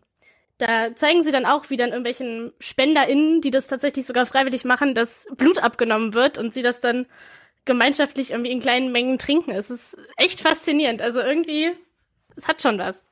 da 0.58 0.96
zeigen 0.96 1.26
sie 1.26 1.32
dann 1.32 1.46
auch, 1.46 1.70
wie 1.70 1.76
dann 1.76 1.90
irgendwelchen 1.90 2.54
SpenderInnen, 2.62 3.42
die 3.42 3.52
das 3.52 3.68
tatsächlich 3.68 4.06
sogar 4.06 4.26
freiwillig 4.26 4.64
machen, 4.64 4.96
das 4.96 5.28
Blut 5.36 5.60
abgenommen 5.60 6.14
wird 6.14 6.38
und 6.38 6.54
sie 6.54 6.62
das 6.62 6.80
dann 6.80 7.08
gemeinschaftlich 7.68 8.32
irgendwie 8.32 8.52
in 8.52 8.60
kleinen 8.60 8.92
Mengen 8.92 9.20
trinken. 9.20 9.52
Es 9.52 9.70
ist 9.70 9.96
echt 10.16 10.42
faszinierend. 10.42 11.02
Also 11.04 11.20
irgendwie, 11.20 11.70
es 12.36 12.48
hat 12.48 12.62
schon 12.64 12.80
was. 12.80 13.08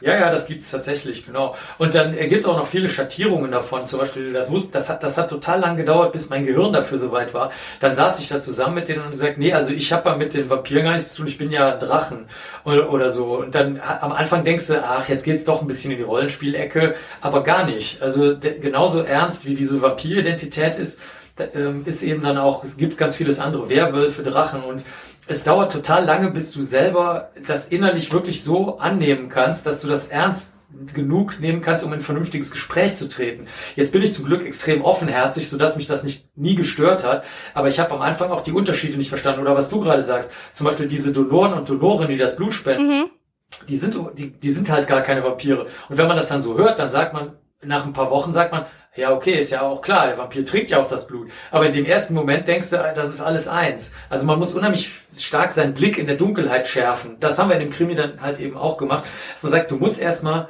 Ja, 0.00 0.18
ja, 0.18 0.30
das 0.30 0.46
gibt's 0.46 0.70
tatsächlich, 0.70 1.26
genau. 1.26 1.54
Und 1.76 1.94
dann 1.94 2.16
äh, 2.16 2.26
gibt's 2.26 2.46
auch 2.46 2.56
noch 2.56 2.66
viele 2.66 2.88
Schattierungen 2.88 3.50
davon. 3.50 3.84
Zum 3.84 3.98
Beispiel, 3.98 4.32
das, 4.32 4.48
muss, 4.48 4.70
das, 4.70 4.88
hat, 4.88 5.02
das 5.02 5.18
hat 5.18 5.28
total 5.28 5.60
lang 5.60 5.76
gedauert, 5.76 6.12
bis 6.12 6.30
mein 6.30 6.44
Gehirn 6.44 6.72
dafür 6.72 6.96
soweit 6.96 7.34
war. 7.34 7.52
Dann 7.80 7.94
saß 7.94 8.18
ich 8.20 8.28
da 8.28 8.40
zusammen 8.40 8.76
mit 8.76 8.88
denen 8.88 9.02
und 9.02 9.10
gesagt, 9.10 9.36
nee, 9.36 9.52
also 9.52 9.72
ich 9.72 9.92
habe 9.92 10.08
ja 10.08 10.16
mit 10.16 10.32
den 10.32 10.48
Vampiren 10.48 10.84
gar 10.84 10.92
nichts 10.92 11.10
zu 11.10 11.18
tun, 11.18 11.26
ich 11.26 11.36
bin 11.36 11.50
ja 11.50 11.76
Drachen 11.76 12.26
oder, 12.64 12.90
oder 12.90 13.10
so. 13.10 13.36
Und 13.36 13.54
dann 13.54 13.78
am 13.80 14.12
Anfang 14.12 14.42
denkst 14.42 14.68
du, 14.68 14.82
ach, 14.82 15.06
jetzt 15.08 15.24
geht's 15.24 15.44
doch 15.44 15.60
ein 15.60 15.66
bisschen 15.66 15.90
in 15.90 15.98
die 15.98 16.02
Rollenspielecke, 16.02 16.94
aber 17.20 17.42
gar 17.42 17.66
nicht. 17.66 18.00
Also 18.00 18.38
genauso 18.38 19.02
ernst 19.02 19.44
wie 19.44 19.54
diese 19.54 19.82
Vampiridentität 19.82 20.76
ist, 20.76 21.00
ist 21.84 22.02
eben 22.02 22.22
dann 22.22 22.38
auch, 22.38 22.64
es 22.64 22.76
gibt 22.76 22.96
ganz 22.98 23.16
vieles 23.16 23.38
andere, 23.38 23.68
Werwölfe, 23.68 24.22
Drachen 24.22 24.62
und 24.62 24.84
es 25.26 25.44
dauert 25.44 25.70
total 25.70 26.04
lange, 26.04 26.30
bis 26.30 26.52
du 26.52 26.62
selber 26.62 27.30
das 27.46 27.68
innerlich 27.68 28.12
wirklich 28.12 28.42
so 28.42 28.78
annehmen 28.78 29.28
kannst, 29.28 29.64
dass 29.64 29.80
du 29.80 29.88
das 29.88 30.06
ernst 30.06 30.54
genug 30.94 31.40
nehmen 31.40 31.60
kannst, 31.60 31.84
um 31.84 31.92
in 31.92 32.00
ein 32.00 32.04
vernünftiges 32.04 32.50
Gespräch 32.50 32.96
zu 32.96 33.08
treten. 33.08 33.46
Jetzt 33.76 33.92
bin 33.92 34.02
ich 34.02 34.12
zum 34.12 34.24
Glück 34.24 34.44
extrem 34.44 34.82
offenherzig, 34.82 35.48
sodass 35.48 35.76
mich 35.76 35.86
das 35.86 36.04
nicht 36.04 36.28
nie 36.36 36.54
gestört 36.54 37.04
hat. 37.04 37.24
Aber 37.54 37.68
ich 37.68 37.80
habe 37.80 37.94
am 37.94 38.02
Anfang 38.02 38.30
auch 38.30 38.42
die 38.42 38.52
Unterschiede 38.52 38.96
nicht 38.96 39.08
verstanden. 39.08 39.40
Oder 39.40 39.56
was 39.56 39.68
du 39.68 39.80
gerade 39.80 40.02
sagst, 40.02 40.32
zum 40.52 40.66
Beispiel 40.66 40.86
diese 40.86 41.12
Donoren 41.12 41.54
und 41.54 41.68
Donorinnen, 41.68 42.10
die 42.10 42.18
das 42.18 42.36
Blut 42.36 42.54
spenden, 42.54 43.00
mhm. 43.00 43.10
die 43.68 43.76
sind 43.76 43.96
die, 44.16 44.30
die 44.30 44.50
sind 44.50 44.70
halt 44.70 44.86
gar 44.86 45.02
keine 45.02 45.24
Vampire. 45.24 45.66
Und 45.88 45.98
wenn 45.98 46.06
man 46.06 46.16
das 46.16 46.28
dann 46.28 46.40
so 46.40 46.56
hört, 46.56 46.78
dann 46.78 46.90
sagt 46.90 47.12
man 47.12 47.32
nach 47.62 47.84
ein 47.84 47.92
paar 47.92 48.10
Wochen 48.10 48.32
sagt 48.32 48.52
man, 48.52 48.64
ja, 48.96 49.12
okay, 49.12 49.34
ist 49.34 49.52
ja 49.52 49.62
auch 49.62 49.82
klar, 49.82 50.08
der 50.08 50.18
Vampir 50.18 50.44
trinkt 50.44 50.70
ja 50.70 50.80
auch 50.80 50.88
das 50.88 51.06
Blut. 51.06 51.30
Aber 51.50 51.66
in 51.66 51.72
dem 51.72 51.84
ersten 51.84 52.12
Moment 52.12 52.48
denkst 52.48 52.70
du, 52.70 52.76
das 52.94 53.08
ist 53.08 53.20
alles 53.20 53.46
eins. 53.46 53.92
Also 54.08 54.26
man 54.26 54.38
muss 54.38 54.54
unheimlich 54.54 54.90
stark 55.16 55.52
seinen 55.52 55.74
Blick 55.74 55.96
in 55.96 56.08
der 56.08 56.16
Dunkelheit 56.16 56.66
schärfen. 56.66 57.16
Das 57.20 57.38
haben 57.38 57.50
wir 57.50 57.56
in 57.56 57.62
dem 57.62 57.70
Krimi 57.70 57.94
dann 57.94 58.20
halt 58.20 58.40
eben 58.40 58.56
auch 58.56 58.76
gemacht. 58.76 59.04
Dass 59.32 59.44
man 59.44 59.52
sagt, 59.52 59.70
du 59.70 59.76
musst 59.76 60.00
erstmal 60.00 60.48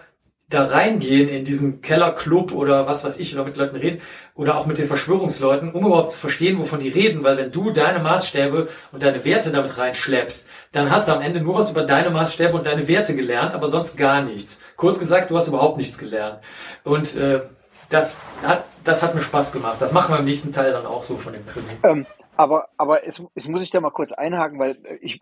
da 0.51 0.65
reingehen 0.65 1.29
in 1.29 1.45
diesen 1.45 1.81
Kellerclub 1.81 2.53
oder 2.53 2.87
was 2.87 3.05
weiß 3.05 3.21
ich 3.21 3.35
oder 3.35 3.45
mit 3.45 3.57
Leuten 3.57 3.77
reden 3.77 4.01
oder 4.35 4.57
auch 4.57 4.67
mit 4.67 4.79
den 4.79 4.89
Verschwörungsleuten, 4.89 5.71
um 5.73 5.87
überhaupt 5.87 6.11
zu 6.11 6.19
verstehen, 6.19 6.59
wovon 6.59 6.81
die 6.81 6.89
reden, 6.89 7.23
weil 7.23 7.37
wenn 7.37 7.53
du 7.53 7.71
deine 7.71 8.01
Maßstäbe 8.01 8.69
und 8.91 9.03
deine 9.03 9.25
Werte 9.25 9.53
damit 9.53 9.79
reinschleppst, 9.79 10.49
dann 10.73 10.91
hast 10.91 11.07
du 11.07 11.13
am 11.13 11.23
Ende 11.23 11.41
nur 11.41 11.55
was 11.55 11.71
über 11.71 11.85
deine 11.85 12.11
Maßstäbe 12.11 12.57
und 12.57 12.67
deine 12.67 12.89
Werte 12.89 13.15
gelernt, 13.15 13.55
aber 13.55 13.71
sonst 13.71 13.97
gar 13.97 14.23
nichts. 14.23 14.61
Kurz 14.77 14.99
gesagt, 14.99 15.31
du 15.31 15.37
hast 15.37 15.47
überhaupt 15.47 15.77
nichts 15.77 15.99
gelernt. 15.99 16.41
Und 16.83 17.15
äh, 17.17 17.43
das 17.91 18.23
hat, 18.43 18.65
das 18.85 19.03
hat 19.03 19.15
mir 19.15 19.21
Spaß 19.21 19.53
gemacht. 19.53 19.81
Das 19.83 19.93
machen 19.93 20.15
wir 20.15 20.21
im 20.21 20.25
nächsten 20.25 20.53
Teil 20.53 20.73
dann 20.73 20.87
auch 20.87 21.03
so 21.03 21.17
von 21.17 21.33
dem 21.33 21.45
Krimi. 21.45 21.67
Ähm, 21.83 22.07
aber, 22.37 22.69
aber 22.79 23.07
es, 23.07 23.23
es 23.35 23.49
muss 23.49 23.63
ich 23.63 23.71
da 23.71 23.81
mal 23.81 23.91
kurz 23.91 24.13
einhaken, 24.13 24.59
weil 24.59 24.79
ich 25.03 25.21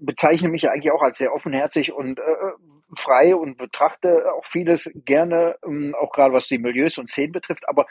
bezeichne 0.00 0.48
mich 0.50 0.62
ja 0.62 0.70
eigentlich 0.70 0.92
auch 0.92 1.02
als 1.02 1.16
sehr 1.16 1.32
offenherzig 1.32 1.92
und 1.92 2.18
äh, 2.18 2.22
frei 2.94 3.34
und 3.34 3.56
betrachte 3.56 4.24
auch 4.36 4.44
vieles 4.44 4.90
gerne, 4.94 5.56
ähm, 5.64 5.94
auch 5.98 6.12
gerade 6.12 6.34
was 6.34 6.48
die 6.48 6.58
Milieus 6.58 6.98
und 6.98 7.08
Szenen 7.08 7.32
betrifft. 7.32 7.66
Aber 7.68 7.86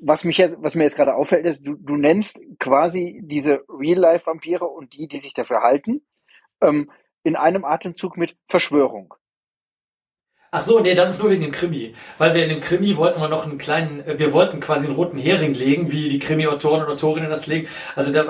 was 0.00 0.24
mich 0.24 0.38
jetzt, 0.38 0.56
was 0.58 0.74
mir 0.74 0.84
jetzt 0.84 0.96
gerade 0.96 1.14
auffällt, 1.14 1.46
ist, 1.46 1.60
du, 1.64 1.76
du 1.76 1.96
nennst 1.96 2.38
quasi 2.58 3.20
diese 3.22 3.62
Real-Life-Vampire 3.68 4.64
und 4.64 4.92
die, 4.94 5.06
die 5.06 5.20
sich 5.20 5.34
dafür 5.34 5.60
halten, 5.60 6.02
ähm, 6.60 6.90
in 7.22 7.36
einem 7.36 7.64
Atemzug 7.64 8.16
mit 8.16 8.36
Verschwörung. 8.48 9.14
Ach 10.56 10.62
so, 10.62 10.78
nee, 10.78 10.94
das 10.94 11.14
ist 11.14 11.20
nur 11.20 11.32
wegen 11.32 11.42
dem 11.42 11.50
Krimi. 11.50 11.94
Weil 12.16 12.32
wir 12.32 12.44
in 12.44 12.48
dem 12.48 12.60
Krimi 12.60 12.96
wollten 12.96 13.20
wir 13.20 13.26
noch 13.26 13.44
einen 13.44 13.58
kleinen, 13.58 14.06
äh, 14.06 14.20
wir 14.20 14.32
wollten 14.32 14.60
quasi 14.60 14.86
einen 14.86 14.94
roten 14.94 15.18
Hering 15.18 15.52
legen, 15.52 15.90
wie 15.90 16.08
die 16.08 16.20
Krimi-Autoren 16.20 16.84
und 16.84 16.92
Autorinnen 16.92 17.28
das 17.28 17.48
legen. 17.48 17.66
Also 17.96 18.12
da, 18.12 18.24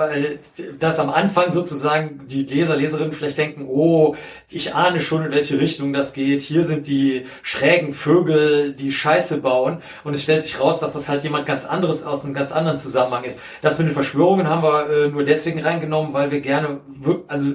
dass 0.79 0.97
am 0.97 1.11
Anfang 1.11 1.51
sozusagen 1.51 2.21
die 2.25 2.41
Leser, 2.41 2.77
Leserinnen 2.77 3.13
vielleicht 3.13 3.37
denken, 3.37 3.67
oh, 3.69 4.15
ich 4.49 4.73
ahne 4.73 5.01
schon, 5.01 5.23
in 5.23 5.31
welche 5.31 5.59
Richtung 5.59 5.93
das 5.93 6.13
geht. 6.13 6.41
Hier 6.41 6.63
sind 6.63 6.87
die 6.87 7.27
schrägen 7.43 7.93
Vögel, 7.93 8.73
die 8.73 8.91
Scheiße 8.91 9.37
bauen. 9.41 9.83
Und 10.03 10.15
es 10.15 10.23
stellt 10.23 10.41
sich 10.41 10.59
raus, 10.59 10.79
dass 10.79 10.93
das 10.93 11.07
halt 11.07 11.21
jemand 11.21 11.45
ganz 11.45 11.67
anderes 11.67 12.03
aus 12.03 12.25
einem 12.25 12.33
ganz 12.33 12.51
anderen 12.51 12.79
Zusammenhang 12.79 13.23
ist. 13.23 13.39
Das 13.61 13.77
mit 13.77 13.89
den 13.89 13.93
Verschwörungen 13.93 14.49
haben 14.49 14.63
wir 14.63 14.89
äh, 14.89 15.07
nur 15.09 15.25
deswegen 15.25 15.61
reingenommen, 15.61 16.11
weil 16.13 16.31
wir 16.31 16.39
gerne, 16.39 16.79
also 17.27 17.51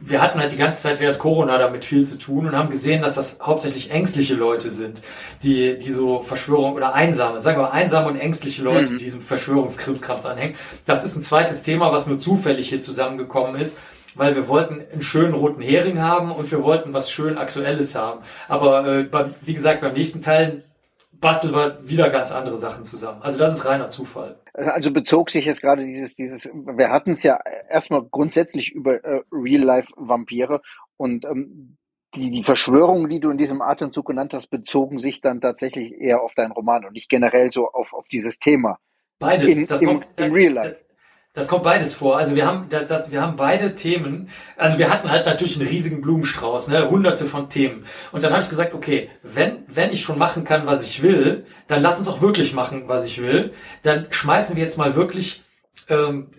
wir 0.00 0.22
hatten 0.22 0.38
halt 0.38 0.52
die 0.52 0.56
ganze 0.56 0.82
Zeit 0.82 1.00
während 1.00 1.18
Corona 1.18 1.58
damit 1.58 1.84
viel 1.84 2.06
zu 2.06 2.18
tun 2.18 2.46
und 2.46 2.56
haben 2.56 2.70
gesehen, 2.70 3.02
dass 3.02 3.14
das 3.14 3.38
hauptsächlich 3.42 3.90
ängstliche 3.90 4.34
Leute 4.34 4.70
sind, 4.70 5.02
die, 5.42 5.78
die 5.78 5.90
so 5.90 6.20
Verschwörung 6.20 6.74
oder 6.74 6.94
einsame, 6.94 7.40
sagen 7.40 7.58
wir 7.58 7.64
mal, 7.64 7.70
einsame 7.70 8.08
und 8.08 8.16
ängstliche 8.16 8.62
Leute, 8.62 8.92
mhm. 8.92 8.98
die 8.98 9.04
diesem 9.04 9.20
Verschwörungskrimskrams 9.20 10.26
anhängen. 10.26 10.56
Das 10.86 11.04
ist 11.04 11.16
ein 11.16 11.22
zweites 11.22 11.62
Thema, 11.62 11.92
was 11.92 12.06
nur 12.06 12.18
zufällig 12.18 12.68
hier 12.68 12.80
zusammengekommen 12.80 13.60
ist, 13.60 13.78
weil 14.14 14.36
wir 14.36 14.46
wollten 14.46 14.80
einen 14.92 15.02
schönen 15.02 15.34
roten 15.34 15.62
Hering 15.62 16.00
haben 16.00 16.30
und 16.30 16.50
wir 16.50 16.62
wollten 16.62 16.92
was 16.92 17.10
schön 17.10 17.36
Aktuelles 17.36 17.94
haben. 17.94 18.20
Aber 18.48 18.86
äh, 18.86 19.08
wie 19.42 19.54
gesagt, 19.54 19.80
beim 19.80 19.94
nächsten 19.94 20.22
Teil 20.22 20.64
basteln 21.12 21.54
wir 21.54 21.78
wieder 21.82 22.10
ganz 22.10 22.30
andere 22.30 22.56
Sachen 22.56 22.84
zusammen. 22.84 23.22
Also 23.22 23.38
das 23.38 23.56
ist 23.56 23.64
reiner 23.64 23.88
Zufall. 23.88 24.36
Also 24.54 24.92
bezog 24.92 25.30
sich 25.30 25.46
jetzt 25.46 25.60
gerade 25.60 25.84
dieses, 25.84 26.14
dieses, 26.14 26.44
wir 26.44 26.90
hatten 26.90 27.12
es 27.12 27.24
ja 27.24 27.40
erstmal 27.68 28.04
grundsätzlich 28.04 28.72
über 28.72 29.04
äh, 29.04 29.22
Real-Life-Vampire 29.32 30.62
und 30.96 31.24
ähm, 31.24 31.76
die, 32.14 32.30
die 32.30 32.44
Verschwörungen, 32.44 33.10
die 33.10 33.18
du 33.18 33.30
in 33.30 33.38
diesem 33.38 33.60
Atemzug 33.60 34.06
genannt 34.06 34.32
hast, 34.32 34.48
bezogen 34.48 35.00
sich 35.00 35.20
dann 35.20 35.40
tatsächlich 35.40 35.92
eher 35.92 36.22
auf 36.22 36.34
deinen 36.34 36.52
Roman 36.52 36.84
und 36.84 36.92
nicht 36.92 37.08
generell 37.08 37.52
so 37.52 37.68
auf, 37.68 37.92
auf 37.92 38.06
dieses 38.06 38.38
Thema. 38.38 38.78
Beides. 39.18 39.58
In, 39.58 39.66
das 39.66 39.82
im, 39.82 39.88
kommt, 39.88 40.08
im 40.16 40.32
Real 40.32 40.52
Life. 40.52 40.83
Das 41.34 41.48
kommt 41.48 41.64
beides 41.64 41.94
vor. 41.94 42.16
Also 42.16 42.36
wir 42.36 42.46
haben 42.46 42.68
das, 42.68 42.86
das, 42.86 43.10
wir 43.10 43.20
haben 43.20 43.34
beide 43.34 43.74
Themen. 43.74 44.28
Also 44.56 44.78
wir 44.78 44.88
hatten 44.88 45.10
halt 45.10 45.26
natürlich 45.26 45.58
einen 45.58 45.68
riesigen 45.68 46.00
Blumenstrauß, 46.00 46.68
ne, 46.68 46.88
hunderte 46.88 47.26
von 47.26 47.48
Themen. 47.48 47.86
Und 48.12 48.22
dann 48.22 48.32
habe 48.32 48.42
ich 48.42 48.48
gesagt, 48.48 48.72
okay, 48.72 49.10
wenn 49.24 49.64
wenn 49.66 49.90
ich 49.90 50.02
schon 50.02 50.16
machen 50.16 50.44
kann, 50.44 50.64
was 50.64 50.86
ich 50.86 51.02
will, 51.02 51.44
dann 51.66 51.82
lass 51.82 51.98
uns 51.98 52.06
auch 52.06 52.20
wirklich 52.20 52.54
machen, 52.54 52.84
was 52.86 53.04
ich 53.06 53.20
will. 53.20 53.52
Dann 53.82 54.06
schmeißen 54.10 54.54
wir 54.54 54.62
jetzt 54.62 54.78
mal 54.78 54.94
wirklich 54.94 55.42
ähm, 55.88 56.30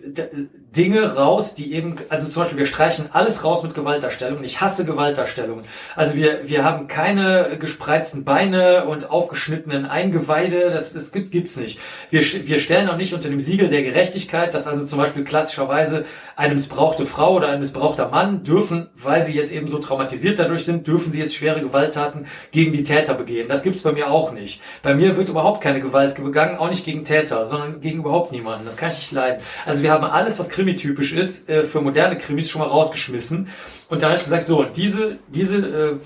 Dinge 0.76 1.14
raus, 1.16 1.54
die 1.54 1.72
eben, 1.72 1.96
also 2.08 2.28
zum 2.28 2.42
Beispiel, 2.42 2.58
wir 2.58 2.66
streichen 2.66 3.08
alles 3.12 3.44
raus 3.44 3.62
mit 3.62 3.74
Gewaltdarstellungen. 3.74 4.44
Ich 4.44 4.60
hasse 4.60 4.84
Gewaltdarstellungen. 4.84 5.64
Also 5.94 6.14
wir, 6.14 6.40
wir 6.48 6.64
haben 6.64 6.86
keine 6.86 7.56
gespreizten 7.58 8.24
Beine 8.24 8.84
und 8.84 9.10
aufgeschnittenen 9.10 9.86
Eingeweide. 9.86 10.70
Das, 10.70 10.92
das 10.92 11.12
gibt, 11.12 11.30
gibt's 11.30 11.56
nicht. 11.56 11.80
Wir, 12.10 12.20
wir 12.20 12.58
stellen 12.58 12.88
auch 12.88 12.96
nicht 12.96 13.14
unter 13.14 13.28
dem 13.28 13.40
Siegel 13.40 13.68
der 13.68 13.82
Gerechtigkeit, 13.82 14.54
dass 14.54 14.66
also 14.66 14.84
zum 14.84 14.98
Beispiel 14.98 15.24
klassischerweise 15.24 16.04
eine 16.36 16.54
missbrauchte 16.54 17.06
Frau 17.06 17.34
oder 17.34 17.48
ein 17.48 17.60
missbrauchter 17.60 18.08
Mann 18.08 18.42
dürfen, 18.42 18.88
weil 18.94 19.24
sie 19.24 19.34
jetzt 19.34 19.52
eben 19.52 19.68
so 19.68 19.78
traumatisiert 19.78 20.38
dadurch 20.38 20.64
sind, 20.64 20.86
dürfen 20.86 21.12
sie 21.12 21.20
jetzt 21.20 21.34
schwere 21.34 21.60
Gewalttaten 21.60 22.26
gegen 22.50 22.72
die 22.72 22.84
Täter 22.84 23.14
begehen. 23.14 23.48
Das 23.48 23.62
gibt's 23.62 23.82
bei 23.82 23.92
mir 23.92 24.10
auch 24.10 24.32
nicht. 24.32 24.60
Bei 24.82 24.94
mir 24.94 25.16
wird 25.16 25.28
überhaupt 25.28 25.62
keine 25.62 25.80
Gewalt 25.80 26.14
begangen, 26.16 26.58
auch 26.58 26.68
nicht 26.68 26.84
gegen 26.84 27.04
Täter, 27.04 27.46
sondern 27.46 27.80
gegen 27.80 28.00
überhaupt 28.00 28.32
niemanden. 28.32 28.64
Das 28.64 28.76
kann 28.76 28.90
ich 28.90 28.96
nicht 28.96 29.12
leiden. 29.12 29.40
Also 29.64 29.82
wir 29.82 29.92
haben 29.92 30.04
alles, 30.04 30.38
was 30.38 30.48
Krimi-typisch 30.66 31.12
ist, 31.12 31.48
äh, 31.48 31.64
für 31.64 31.80
moderne 31.80 32.16
Krimis 32.16 32.50
schon 32.50 32.60
mal 32.60 32.68
rausgeschmissen. 32.68 33.48
Und 33.88 34.02
dann 34.02 34.10
habe 34.10 34.16
ich 34.16 34.24
gesagt, 34.24 34.46
so, 34.46 34.64
diese, 34.64 35.18
diese 35.28 35.58
äh, 35.58 35.96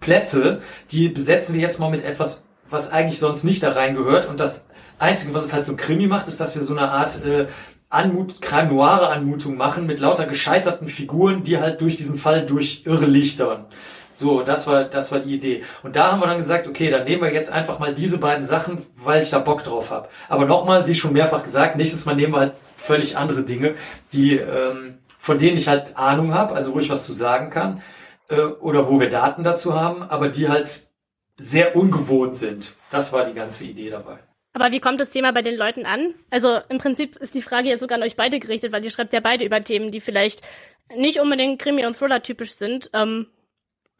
Plätze, 0.00 0.60
die 0.90 1.08
besetzen 1.08 1.54
wir 1.54 1.60
jetzt 1.60 1.78
mal 1.78 1.90
mit 1.90 2.04
etwas, 2.04 2.44
was 2.68 2.90
eigentlich 2.90 3.18
sonst 3.18 3.44
nicht 3.44 3.62
da 3.62 3.72
reingehört. 3.72 4.28
Und 4.28 4.40
das 4.40 4.66
Einzige, 4.98 5.34
was 5.34 5.44
es 5.44 5.52
halt 5.52 5.64
so 5.64 5.76
Krimi 5.76 6.06
macht, 6.06 6.28
ist, 6.28 6.40
dass 6.40 6.54
wir 6.54 6.62
so 6.62 6.76
eine 6.76 6.90
Art 6.90 7.24
äh, 7.24 7.46
Anmut, 7.90 8.40
Crime 8.40 8.68
Noire 8.68 9.08
Anmutung 9.08 9.56
machen 9.56 9.86
mit 9.86 10.00
lauter 10.00 10.24
gescheiterten 10.24 10.88
Figuren, 10.88 11.42
die 11.42 11.58
halt 11.58 11.80
durch 11.82 11.96
diesen 11.96 12.18
Fall 12.18 12.46
durch 12.46 12.82
irre 12.86 13.04
lichtern. 13.04 13.66
So, 14.10 14.42
das 14.42 14.66
war, 14.66 14.84
das 14.84 15.12
war 15.12 15.20
die 15.20 15.34
Idee. 15.34 15.64
Und 15.82 15.96
da 15.96 16.12
haben 16.12 16.20
wir 16.20 16.26
dann 16.26 16.38
gesagt, 16.38 16.66
okay, 16.66 16.90
dann 16.90 17.04
nehmen 17.04 17.22
wir 17.22 17.32
jetzt 17.32 17.50
einfach 17.50 17.78
mal 17.78 17.94
diese 17.94 18.18
beiden 18.18 18.44
Sachen, 18.44 18.82
weil 18.94 19.22
ich 19.22 19.30
da 19.30 19.38
Bock 19.38 19.62
drauf 19.62 19.90
habe. 19.90 20.08
Aber 20.28 20.44
nochmal, 20.44 20.86
wie 20.86 20.94
schon 20.94 21.12
mehrfach 21.12 21.44
gesagt, 21.44 21.76
nächstes 21.76 22.04
Mal 22.04 22.14
nehmen 22.14 22.34
wir 22.34 22.40
halt 22.40 22.52
völlig 22.82 23.16
andere 23.16 23.42
Dinge, 23.42 23.74
die, 24.12 24.36
ähm, 24.36 24.98
von 25.18 25.38
denen 25.38 25.56
ich 25.56 25.68
halt 25.68 25.96
Ahnung 25.96 26.34
habe, 26.34 26.54
also 26.54 26.74
wo 26.74 26.78
ich 26.78 26.90
was 26.90 27.06
zu 27.06 27.12
sagen 27.12 27.50
kann, 27.50 27.82
äh, 28.28 28.40
oder 28.40 28.88
wo 28.88 29.00
wir 29.00 29.08
Daten 29.08 29.44
dazu 29.44 29.78
haben, 29.78 30.02
aber 30.02 30.28
die 30.28 30.48
halt 30.48 30.88
sehr 31.36 31.76
ungewohnt 31.76 32.36
sind. 32.36 32.74
Das 32.90 33.12
war 33.12 33.24
die 33.24 33.34
ganze 33.34 33.64
Idee 33.64 33.90
dabei. 33.90 34.18
Aber 34.54 34.70
wie 34.70 34.80
kommt 34.80 35.00
das 35.00 35.10
Thema 35.10 35.32
bei 35.32 35.40
den 35.40 35.56
Leuten 35.56 35.86
an? 35.86 36.14
Also 36.30 36.58
im 36.68 36.78
Prinzip 36.78 37.16
ist 37.16 37.34
die 37.34 37.40
Frage 37.40 37.68
jetzt 37.68 37.80
sogar 37.80 37.96
an 37.96 38.04
euch 38.04 38.16
beide 38.16 38.38
gerichtet, 38.38 38.70
weil 38.72 38.84
ihr 38.84 38.90
schreibt 38.90 39.14
ja 39.14 39.20
beide 39.20 39.44
über 39.44 39.62
Themen, 39.64 39.90
die 39.90 40.00
vielleicht 40.00 40.42
nicht 40.94 41.20
unbedingt 41.20 41.60
Krimi- 41.62 41.86
und 41.86 41.96
Thriller-typisch 41.96 42.52
sind. 42.52 42.90
Ähm, 42.92 43.28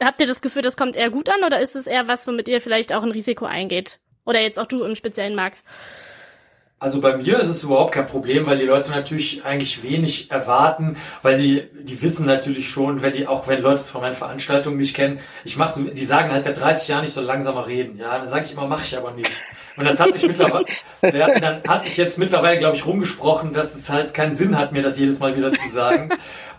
Habt 0.03 0.21
ihr 0.21 0.27
das 0.27 0.43
Gefühl, 0.43 0.63
das 0.63 0.77
kommt 0.77 0.97
eher 0.97 1.11
gut 1.11 1.29
an 1.29 1.45
oder 1.45 1.61
ist 1.61 1.77
es 1.77 1.87
eher 1.87 2.09
was, 2.09 2.27
womit 2.27 2.49
ihr 2.49 2.61
vielleicht 2.61 2.93
auch 2.93 3.05
ein 3.05 3.13
Risiko 3.13 3.45
eingeht? 3.45 4.01
Oder 4.25 4.41
jetzt 4.41 4.59
auch 4.59 4.67
du 4.67 4.83
im 4.83 4.97
speziellen 4.97 5.37
Markt? 5.37 5.59
Also 6.83 7.01
bei 7.01 7.17
mir 7.17 7.39
ist 7.39 7.47
es 7.47 7.63
überhaupt 7.63 7.93
kein 7.93 8.09
Problem, 8.09 8.45
weil 8.47 8.59
die 8.59 8.65
Leute 8.65 8.91
natürlich 8.91 9.45
eigentlich 9.45 9.85
wenig 9.85 10.33
erwarten, 10.33 10.97
weil 11.23 11.39
die, 11.39 11.63
die 11.81 12.03
wissen 12.03 12.27
natürlich 12.27 12.69
schon, 12.69 13.03
wenn 13.03 13.13
die, 13.13 13.29
auch 13.29 13.47
wenn 13.47 13.63
Leute 13.63 13.85
von 13.85 14.01
meinen 14.01 14.15
Veranstaltungen 14.15 14.79
mich 14.79 14.93
kennen, 14.93 15.21
ich 15.45 15.57
mache 15.57 15.75
so, 15.75 15.85
die 15.85 16.05
sagen 16.05 16.33
halt 16.33 16.43
seit 16.43 16.61
30 16.61 16.89
Jahren, 16.89 17.05
ich 17.05 17.13
soll 17.13 17.23
langsamer 17.23 17.69
reden. 17.69 17.99
Ja, 17.99 18.19
dann 18.19 18.27
sage 18.27 18.47
ich 18.47 18.53
immer, 18.53 18.67
mache 18.67 18.83
ich 18.83 18.97
aber 18.97 19.13
nicht. 19.13 19.31
Und 19.77 19.85
das 19.85 20.01
hat 20.01 20.13
sich 20.13 20.27
mittlerweile, 20.27 20.65
ja, 21.03 21.39
dann 21.39 21.63
hat 21.69 21.85
sich 21.85 21.97
jetzt 21.97 22.19
mittlerweile, 22.19 22.59
glaube 22.59 22.77
ich, 22.77 22.85
rumgesprochen, 22.85 23.53
dass 23.53 23.77
es 23.77 23.89
halt 23.89 24.13
keinen 24.13 24.35
Sinn 24.35 24.59
hat, 24.59 24.73
mir 24.73 24.83
das 24.83 24.99
jedes 24.99 25.21
Mal 25.21 25.37
wieder 25.37 25.53
zu 25.53 25.69
sagen. 25.69 26.09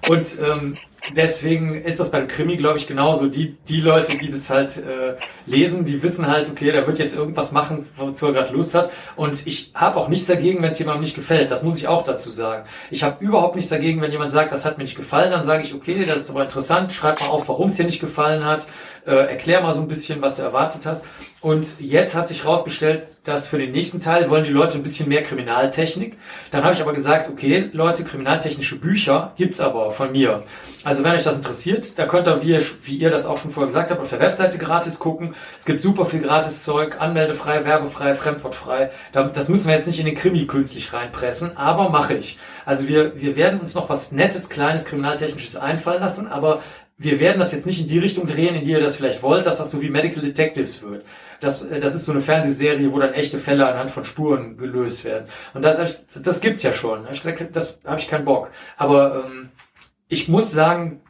Und 0.08 0.38
ähm, 0.40 0.78
deswegen 1.12 1.76
ist 1.76 2.00
das 2.00 2.12
beim 2.12 2.28
Krimi, 2.28 2.58
glaube 2.58 2.78
ich, 2.78 2.88
genauso. 2.88 3.28
Die, 3.28 3.58
die 3.68 3.82
Leute, 3.82 4.18
die 4.18 4.30
das 4.30 4.50
halt 4.50 4.78
äh, 4.78 5.16
lesen, 5.46 5.86
die 5.86 6.02
wissen 6.02 6.28
halt, 6.28 6.50
okay, 6.50 6.72
der 6.72 6.88
wird 6.88 7.00
jetzt 7.00 7.16
irgendwas 7.16 7.52
machen, 7.52 7.86
wozu 7.98 8.28
er 8.28 8.34
gerade 8.34 8.54
Lust 8.54 8.74
hat. 8.76 8.90
Und 9.16 9.46
ich 9.46 9.72
habe 9.76 9.98
auch 9.98 10.08
nichts 10.08 10.28
dagegen, 10.28 10.62
wenn 10.62 10.72
es 10.72 10.80
jemandem 10.80 11.02
nicht 11.02 11.16
gefällt. 11.16 11.52
Das 11.52 11.64
muss 11.64 11.78
ich 11.78 11.88
auch 11.88 12.04
dazu 12.04 12.30
sagen. 12.30 12.66
Ich 12.90 13.04
habe 13.04 13.24
überhaupt 13.24 13.56
nichts 13.56 13.70
dagegen, 13.70 14.02
wenn 14.02 14.12
jemand 14.12 14.32
sagt, 14.32 14.52
das 14.52 14.66
hat 14.66 14.78
mir 14.78 14.84
nicht 14.84 14.96
gefallen, 14.96 15.32
dann 15.32 15.44
sage 15.44 15.64
ich, 15.64 15.74
okay, 15.74 16.06
das 16.06 16.18
ist 16.18 16.30
aber 16.30 16.44
interessant, 16.44 16.94
schreib 16.94 17.20
mal 17.20 17.28
auf, 17.28 17.48
warum 17.48 17.68
es 17.68 17.76
dir 17.76 17.86
nicht 17.86 18.00
gefallen 18.00 18.46
hat, 18.46 18.68
äh, 19.06 19.12
erklär 19.12 19.62
mal 19.62 19.74
so 19.74 19.82
ein 19.82 19.88
bisschen, 19.88 20.22
was 20.22 20.38
du 20.38 20.44
erwartet 20.44 20.86
hast. 20.86 21.06
Und 21.44 21.82
jetzt 21.82 22.16
hat 22.16 22.30
sich 22.30 22.46
herausgestellt, 22.46 23.18
dass 23.26 23.48
für 23.48 23.58
den 23.58 23.74
nächsten 23.74 24.00
Teil 24.00 24.30
wollen 24.30 24.46
die 24.46 24.50
Leute 24.50 24.78
ein 24.78 24.84
bisschen 24.84 25.10
mehr 25.10 25.24
Kriminaltechnik. 25.24 26.18
Dann 26.52 26.64
habe 26.64 26.74
ich 26.74 26.82
aber 26.82 26.94
gesagt, 26.94 27.30
okay, 27.30 27.70
Leute, 27.74 28.06
kriminaltechnische 28.06 28.80
Bücher 28.80 29.34
gibt's 29.36 29.60
aber 29.60 29.92
von 29.92 30.14
mir. 30.14 30.44
Also 30.86 31.04
wenn 31.04 31.12
euch 31.12 31.26
das 31.26 31.36
interessiert, 31.36 32.00
da 32.00 32.06
könnt 32.06 32.30
ihr, 32.30 32.42
wie 32.44 32.52
ihr, 32.52 32.62
wie 32.84 32.96
ihr 32.96 33.10
das 33.10 33.26
auch 33.26 33.38
schon 33.38 33.52
vorher 33.52 33.68
gesagt 33.68 33.92
habt, 33.92 34.00
auf 34.00 34.10
der 34.10 34.22
Webseite 34.22 34.58
gratis 34.58 35.00
gucken. 35.00 35.36
Es 35.60 35.66
gibt 35.66 35.82
super 35.82 36.06
viel 36.06 36.22
gratis 36.22 36.64
Zeug, 36.64 37.02
anmeldefrei, 37.02 37.66
werbefrei, 37.66 38.16
fremdwortfrei. 38.16 38.92
Das 39.12 39.50
müssen 39.50 39.68
wir 39.68 39.76
jetzt 39.76 39.88
nicht 39.88 40.00
in 40.00 40.06
den 40.06 40.16
Krimi 40.16 40.48
künstlich 40.48 40.94
reinpressen, 40.94 41.58
aber 41.58 41.90
mache 41.90 42.14
ich. 42.14 42.40
Also 42.66 42.88
wir, 42.88 43.20
wir 43.20 43.36
werden 43.36 43.60
uns 43.60 43.76
noch 43.76 43.90
was 43.90 44.14
Nettes, 44.14 44.48
Kleines, 44.48 44.86
Kriminaltechnisches 44.86 45.58
einfallen 45.58 46.00
lassen, 46.00 46.28
aber 46.28 46.62
wir 46.98 47.20
werden 47.20 47.40
das 47.40 47.52
jetzt 47.52 47.66
nicht 47.66 47.82
in 47.82 47.88
die 47.88 48.00
Richtung 48.00 48.28
drehen, 48.28 48.56
in 48.56 48.64
die 48.64 48.72
ihr 48.72 48.80
das 48.80 48.98
vielleicht 48.98 49.24
wollt, 49.24 49.46
dass 49.46 49.58
das 49.58 49.72
so 49.72 49.82
wie 49.82 49.90
Medical 49.90 50.24
Detectives 50.24 50.84
wird. 50.84 51.06
Das, 51.40 51.64
äh, 51.64 51.80
das 51.80 51.96
ist 51.96 52.06
so 52.06 52.12
eine 52.12 52.22
Fernsehserie, 52.22 52.92
wo 52.92 53.00
dann 53.00 53.14
echte 53.14 53.40
Fälle 53.40 53.68
anhand 53.68 53.92
von 53.92 54.06
Spuren 54.06 54.58
gelöst 54.58 55.04
werden. 55.06 55.28
Und 55.54 55.64
das, 55.64 56.06
das 56.08 56.42
gibt's 56.42 56.64
ja 56.64 56.74
schon. 56.74 57.06
Hab 57.06 57.14
ich 57.14 57.22
gesagt, 57.22 57.56
das 57.56 57.80
habe 57.86 58.00
ich 58.00 58.08
keinen 58.08 58.26
Bock. 58.26 58.52
Aber 58.78 59.26
ähm, 59.26 59.50
ich 60.08 60.30
muss 60.30 60.52
sagen, 60.52 61.02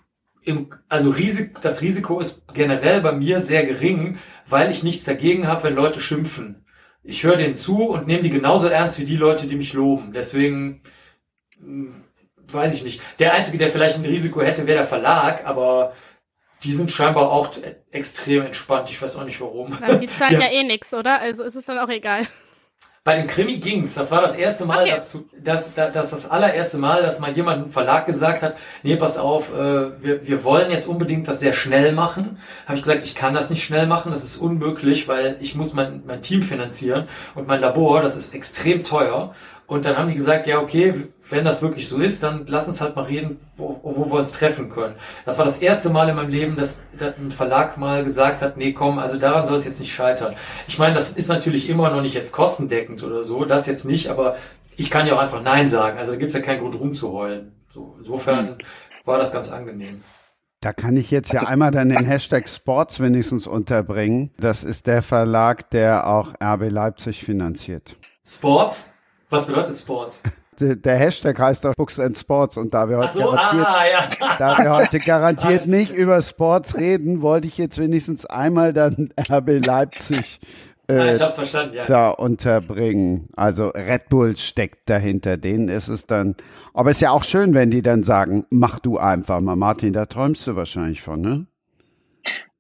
im, 0.44 0.70
also 0.90 1.10
Risik, 1.12 1.62
das 1.62 1.82
Risiko 1.82 2.20
ist 2.20 2.44
generell 2.54 3.02
bei 3.02 3.14
mir 3.14 3.42
sehr 3.42 3.64
gering, 3.64 4.18
weil 4.48 4.72
ich 4.72 4.84
nichts 4.84 5.06
dagegen 5.06 5.48
habe, 5.48 5.64
wenn 5.64 5.76
Leute 5.76 6.02
schimpfen. 6.02 6.66
Ich 7.04 7.24
höre 7.24 7.38
denen 7.38 7.58
zu 7.58 7.84
und 7.84 8.08
nehme 8.08 8.24
die 8.24 8.30
genauso 8.30 8.68
ernst 8.68 9.00
wie 9.00 9.06
die 9.06 9.18
Leute, 9.18 9.48
die 9.48 9.56
mich 9.56 9.74
loben. 9.74 10.14
Deswegen 10.14 10.82
hm, 11.60 12.03
weiß 12.54 12.76
ich 12.76 12.84
nicht. 12.84 13.02
Der 13.20 13.34
Einzige, 13.34 13.58
der 13.58 13.70
vielleicht 13.70 13.98
ein 13.98 14.06
Risiko 14.06 14.42
hätte, 14.42 14.68
wäre 14.68 14.80
der 14.80 14.88
Verlag, 14.88 15.46
aber 15.46 15.94
die 16.64 16.72
sind 16.72 16.92
scheinbar 16.92 17.32
auch 17.32 17.52
extrem 17.92 18.44
entspannt. 18.46 18.90
Ich 18.90 19.02
weiß 19.02 19.18
auch 19.18 19.26
nicht 19.26 19.40
warum. 19.42 19.78
die 20.02 20.08
zahlen 20.20 20.34
ja. 20.34 20.42
ja 20.42 20.52
eh 20.52 20.64
nix, 20.64 20.94
oder? 20.94 21.20
Also 21.20 21.44
ist 21.44 21.56
es 21.56 21.66
dann 21.66 21.80
auch 21.80 21.90
egal. 21.90 22.26
Bei 23.06 23.18
dem 23.18 23.28
Krimi 23.28 23.58
ging's. 23.58 23.96
Das 23.96 24.12
war 24.12 24.22
das 24.22 24.36
erste 24.36 24.64
Mal, 24.64 24.84
okay. 24.84 24.92
dass, 24.92 25.20
dass, 25.38 25.74
dass 25.74 26.12
das 26.12 26.32
allererste 26.32 26.78
Mal, 26.78 27.02
dass 27.02 27.20
mal 27.20 27.34
jemand 27.34 27.66
im 27.66 27.72
Verlag 27.72 28.06
gesagt 28.06 28.42
hat, 28.42 28.56
nee, 28.82 28.96
pass 28.96 29.18
auf, 29.18 29.52
äh, 29.52 30.02
wir, 30.02 30.26
wir 30.26 30.46
wollen 30.46 30.72
jetzt 30.72 30.88
unbedingt 30.88 31.28
das 31.28 31.42
sehr 31.42 31.52
schnell 31.52 31.92
machen. 31.92 32.40
Habe 32.66 32.78
ich 32.78 32.84
gesagt, 32.84 33.04
ich 33.04 33.14
kann 33.14 33.34
das 33.34 33.50
nicht 33.50 33.66
schnell 33.66 33.88
machen, 33.88 34.14
das 34.14 34.24
ist 34.24 34.38
unmöglich, 34.38 35.10
weil 35.10 35.36
ich 35.42 35.54
muss 35.56 35.74
mein, 35.74 36.04
mein 36.06 36.22
Team 36.22 36.44
finanzieren 36.44 37.10
und 37.36 37.46
mein 37.46 37.60
Labor, 37.60 38.02
das 38.02 38.16
ist 38.16 38.34
extrem 38.34 38.84
teuer. 38.84 39.36
Und 39.74 39.86
dann 39.86 39.98
haben 39.98 40.08
die 40.08 40.14
gesagt, 40.14 40.46
ja, 40.46 40.60
okay, 40.60 40.94
wenn 41.32 41.44
das 41.44 41.64
wirklich 41.64 41.88
so 41.88 41.98
ist, 41.98 42.22
dann 42.22 42.46
lass 42.46 42.68
uns 42.68 42.80
halt 42.80 42.96
mal 42.96 43.06
reden, 43.06 43.40
wo, 43.58 43.80
wo 43.82 44.06
wir 44.06 44.20
uns 44.20 44.32
treffen 44.32 44.70
können. 44.70 44.94
Das 45.26 45.40
war 45.40 45.46
das 45.46 45.58
erste 45.58 45.90
Mal 45.90 46.10
in 46.10 46.16
meinem 46.16 46.30
Leben, 46.30 46.56
dass, 46.56 46.84
dass 46.96 47.18
ein 47.18 47.32
Verlag 47.32 47.76
mal 47.80 48.04
gesagt 48.04 48.44
hat, 48.44 48.56
nee, 48.56 48.74
komm, 48.74 49.00
also 49.00 49.18
daran 49.18 49.46
soll 49.46 49.58
es 49.58 49.66
jetzt 49.66 49.80
nicht 49.80 49.92
scheitern. 49.92 50.36
Ich 50.68 50.78
meine, 50.78 50.94
das 50.94 51.10
ist 51.10 51.28
natürlich 51.28 51.70
immer 51.70 51.90
noch 51.90 52.04
nicht 52.04 52.14
jetzt 52.14 52.34
kostendeckend 52.34 53.02
oder 53.02 53.24
so, 53.24 53.46
das 53.46 53.66
jetzt 53.66 53.84
nicht, 53.86 54.12
aber 54.12 54.36
ich 54.78 54.92
kann 54.92 55.08
ja 55.08 55.16
auch 55.16 55.20
einfach 55.20 55.42
Nein 55.42 55.68
sagen. 55.68 55.98
Also 55.98 56.12
da 56.12 56.20
gibt's 56.20 56.36
ja 56.36 56.42
keinen 56.42 56.60
Grund 56.60 56.80
rumzuheulen. 56.80 57.54
So, 57.74 57.96
insofern 57.98 58.50
hm. 58.50 58.58
war 59.06 59.18
das 59.18 59.32
ganz 59.32 59.52
angenehm. 59.52 60.04
Da 60.62 60.72
kann 60.72 60.96
ich 60.98 61.10
jetzt 61.10 61.34
ja 61.34 61.48
einmal 61.48 61.72
dann 61.72 61.90
den 61.90 62.06
Hashtag 62.06 62.48
Sports 62.48 63.00
wenigstens 63.00 63.48
unterbringen. 63.48 64.30
Das 64.38 64.64
ist 64.64 64.86
der 64.86 65.02
Verlag, 65.02 65.72
der 65.72 66.06
auch 66.06 66.36
RB 66.40 66.70
Leipzig 66.70 67.24
finanziert. 67.26 67.98
Sports? 68.24 68.93
Was 69.34 69.48
bedeutet 69.48 69.78
Sports? 69.78 70.22
Der 70.60 70.96
Hashtag 70.96 71.40
heißt 71.40 71.66
doch 71.66 71.74
Books 71.74 72.00
and 72.00 72.16
Sports 72.16 72.58
und 72.58 72.76
da 72.76 72.88
wir 72.88 73.00
heute, 73.00 73.14
so, 73.14 73.32
garantiert, 73.32 73.66
ah, 73.68 73.84
ja. 73.88 74.36
da 74.38 74.58
wir 74.60 74.72
heute 74.72 75.00
garantiert 75.04 75.66
nicht 75.66 75.92
über 75.92 76.22
Sports 76.22 76.76
reden, 76.76 77.24
wollte 77.24 77.48
ich 77.48 77.58
jetzt 77.58 77.80
wenigstens 77.80 78.28
einmal 78.28 78.72
dann 78.72 79.12
RB 79.32 79.66
Leipzig 79.66 80.40
äh, 80.88 81.16
ich 81.16 81.22
hab's 81.22 81.36
verstanden, 81.36 81.76
ja. 81.76 81.86
da 81.86 82.12
unterbringen. 82.12 83.30
Also 83.36 83.70
Red 83.70 84.10
Bull 84.10 84.38
steckt 84.38 84.90
dahinter, 84.90 85.38
denen 85.38 85.70
ist 85.70 85.88
es 85.88 86.06
dann. 86.06 86.36
Aber 86.74 86.92
es 86.92 86.98
ist 86.98 87.02
ja 87.02 87.12
auch 87.12 87.24
schön, 87.24 87.56
wenn 87.56 87.72
die 87.72 87.82
dann 87.82 88.04
sagen, 88.04 88.46
mach 88.52 88.80
du 88.80 89.00
einfach 89.00 89.40
mal. 89.40 89.56
Martin, 89.56 89.94
da 89.94 90.06
träumst 90.06 90.46
du 90.46 90.56
wahrscheinlich 90.56 91.02
von, 91.02 91.22
ne? 91.22 91.46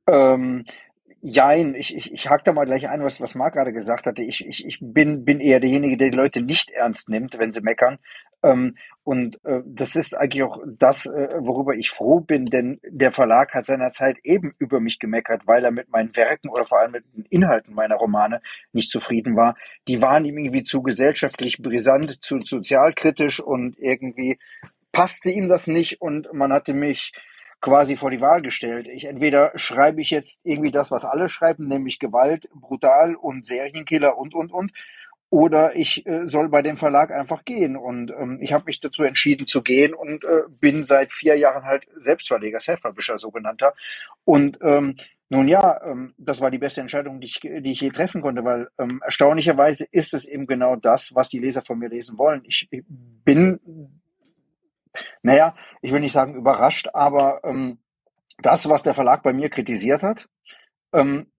Ähm, 0.07 0.65
Jein, 1.25 1.73
ich, 1.73 1.95
ich, 1.95 2.11
ich 2.11 2.29
hake 2.29 2.43
da 2.43 2.51
mal 2.51 2.65
gleich 2.65 2.89
ein, 2.89 3.01
was, 3.01 3.21
was 3.21 3.33
Marc 3.33 3.53
gerade 3.53 3.71
gesagt 3.71 4.05
hatte. 4.05 4.21
Ich, 4.21 4.45
ich, 4.45 4.65
ich 4.65 4.79
bin, 4.81 5.23
bin 5.23 5.39
eher 5.39 5.61
derjenige, 5.61 5.95
der 5.95 6.09
die 6.09 6.17
Leute 6.17 6.41
nicht 6.41 6.69
ernst 6.69 7.07
nimmt, 7.07 7.39
wenn 7.39 7.53
sie 7.53 7.61
meckern. 7.61 7.97
Ähm, 8.43 8.75
und 9.05 9.39
äh, 9.45 9.61
das 9.65 9.95
ist 9.95 10.17
eigentlich 10.17 10.43
auch 10.43 10.59
das, 10.65 11.05
äh, 11.05 11.29
worüber 11.39 11.75
ich 11.75 11.91
froh 11.91 12.19
bin, 12.19 12.47
denn 12.47 12.81
der 12.83 13.13
Verlag 13.13 13.53
hat 13.53 13.67
seinerzeit 13.67 14.17
eben 14.25 14.53
über 14.59 14.81
mich 14.81 14.99
gemeckert, 14.99 15.43
weil 15.45 15.63
er 15.63 15.71
mit 15.71 15.89
meinen 15.89 16.13
Werken 16.13 16.49
oder 16.49 16.65
vor 16.65 16.79
allem 16.79 16.91
mit 16.91 17.05
den 17.15 17.23
Inhalten 17.29 17.73
meiner 17.73 17.95
Romane 17.95 18.41
nicht 18.73 18.91
zufrieden 18.91 19.37
war. 19.37 19.55
Die 19.87 20.01
waren 20.01 20.25
ihm 20.25 20.37
irgendwie 20.37 20.65
zu 20.65 20.81
gesellschaftlich 20.81 21.59
brisant, 21.61 22.21
zu 22.21 22.41
sozialkritisch 22.41 23.39
und 23.39 23.79
irgendwie 23.79 24.39
passte 24.91 25.29
ihm 25.29 25.47
das 25.47 25.67
nicht 25.67 26.01
und 26.01 26.33
man 26.33 26.51
hatte 26.51 26.73
mich 26.73 27.13
quasi 27.63 27.95
vor 27.95 28.11
die 28.11 28.19
Wahl 28.19 28.41
gestellt. 28.41 28.87
Ich 28.87 29.05
entweder 29.05 29.53
schreibe 29.55 30.01
ich 30.01 30.11
jetzt 30.11 30.39
irgendwie 30.43 30.71
das, 30.71 30.91
was 30.91 31.05
alle 31.05 31.29
schreiben, 31.29 31.67
nämlich 31.67 31.97
Gewalt, 31.97 32.49
brutal 32.53 33.15
und 33.15 33.45
Serienkiller 33.45 34.17
und 34.17 34.35
und 34.35 34.51
und, 34.51 34.73
oder 35.29 35.73
ich 35.75 36.05
äh, 36.05 36.27
soll 36.27 36.49
bei 36.49 36.61
dem 36.61 36.75
Verlag 36.75 37.09
einfach 37.11 37.45
gehen. 37.45 37.77
Und 37.77 38.11
ähm, 38.11 38.39
ich 38.41 38.51
habe 38.51 38.65
mich 38.65 38.81
dazu 38.81 39.03
entschieden 39.03 39.47
zu 39.47 39.61
gehen 39.63 39.93
und 39.93 40.25
äh, 40.25 40.41
bin 40.59 40.83
seit 40.83 41.13
vier 41.13 41.37
Jahren 41.37 41.63
halt 41.63 41.87
Selbstverleger, 41.95 42.59
Self-Publisher 42.59 43.17
sogenannter. 43.17 43.73
Und 44.25 44.59
ähm, 44.61 44.97
nun 45.29 45.47
ja, 45.47 45.81
ähm, 45.85 46.13
das 46.17 46.41
war 46.41 46.51
die 46.51 46.59
beste 46.59 46.81
Entscheidung, 46.81 47.21
die 47.21 47.27
ich, 47.27 47.39
die 47.39 47.71
ich 47.71 47.79
je 47.79 47.91
treffen 47.91 48.21
konnte, 48.21 48.43
weil 48.43 48.67
ähm, 48.77 49.01
erstaunlicherweise 49.05 49.87
ist 49.89 50.13
es 50.13 50.25
eben 50.25 50.47
genau 50.47 50.75
das, 50.75 51.15
was 51.15 51.29
die 51.29 51.39
Leser 51.39 51.61
von 51.61 51.79
mir 51.79 51.89
lesen 51.89 52.17
wollen. 52.17 52.43
Ich 52.45 52.67
bin 53.23 54.01
naja, 55.21 55.55
ich 55.81 55.91
will 55.91 55.99
nicht 55.99 56.13
sagen 56.13 56.35
überrascht, 56.35 56.87
aber 56.93 57.41
ähm, 57.43 57.79
das, 58.39 58.67
was 58.69 58.83
der 58.83 58.95
Verlag 58.95 59.23
bei 59.23 59.33
mir 59.33 59.49
kritisiert 59.49 60.03
hat, 60.03 60.27
ähm, 60.93 61.31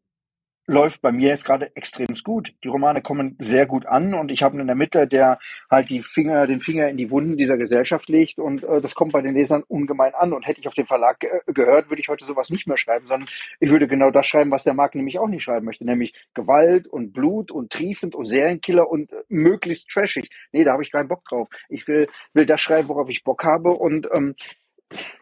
läuft 0.66 1.02
bei 1.02 1.12
mir 1.12 1.28
jetzt 1.28 1.44
gerade 1.44 1.74
extrem 1.76 2.06
gut. 2.22 2.54
Die 2.64 2.68
Romane 2.68 3.02
kommen 3.02 3.36
sehr 3.38 3.66
gut 3.66 3.86
an 3.86 4.14
und 4.14 4.30
ich 4.30 4.42
habe 4.42 4.58
einen 4.58 4.68
Ermittler, 4.68 5.06
der 5.06 5.38
halt 5.70 5.90
die 5.90 6.02
Finger, 6.02 6.46
den 6.46 6.60
Finger 6.60 6.88
in 6.88 6.96
die 6.96 7.10
Wunden 7.10 7.36
dieser 7.36 7.56
Gesellschaft 7.56 8.08
legt 8.08 8.38
und 8.38 8.64
äh, 8.64 8.80
das 8.80 8.94
kommt 8.94 9.12
bei 9.12 9.20
den 9.20 9.34
Lesern 9.34 9.62
ungemein 9.66 10.14
an. 10.14 10.32
Und 10.32 10.46
hätte 10.46 10.60
ich 10.60 10.68
auf 10.68 10.74
den 10.74 10.86
Verlag 10.86 11.20
ge 11.20 11.30
gehört, 11.46 11.90
würde 11.90 12.00
ich 12.00 12.08
heute 12.08 12.24
sowas 12.24 12.50
nicht 12.50 12.66
mehr 12.66 12.76
schreiben, 12.76 13.06
sondern 13.06 13.28
ich 13.60 13.70
würde 13.70 13.86
genau 13.86 14.10
das 14.10 14.26
schreiben, 14.26 14.50
was 14.50 14.64
der 14.64 14.74
Markt 14.74 14.94
nämlich 14.94 15.18
auch 15.18 15.28
nicht 15.28 15.42
schreiben 15.42 15.66
möchte, 15.66 15.84
nämlich 15.84 16.14
Gewalt 16.34 16.86
und 16.86 17.12
Blut 17.12 17.50
und 17.50 17.70
triefend 17.70 18.14
und 18.14 18.26
Serienkiller 18.26 18.88
und 18.88 19.12
äh, 19.12 19.16
möglichst 19.28 19.88
trashig. 19.90 20.30
Nee, 20.52 20.64
da 20.64 20.72
habe 20.72 20.82
ich 20.82 20.92
keinen 20.92 21.08
Bock 21.08 21.24
drauf. 21.24 21.48
Ich 21.68 21.86
will, 21.86 22.08
will 22.32 22.46
das 22.46 22.60
schreiben, 22.60 22.88
worauf 22.88 23.08
ich 23.08 23.24
Bock 23.24 23.44
habe 23.44 23.70
und 23.70 24.08
ähm, 24.12 24.34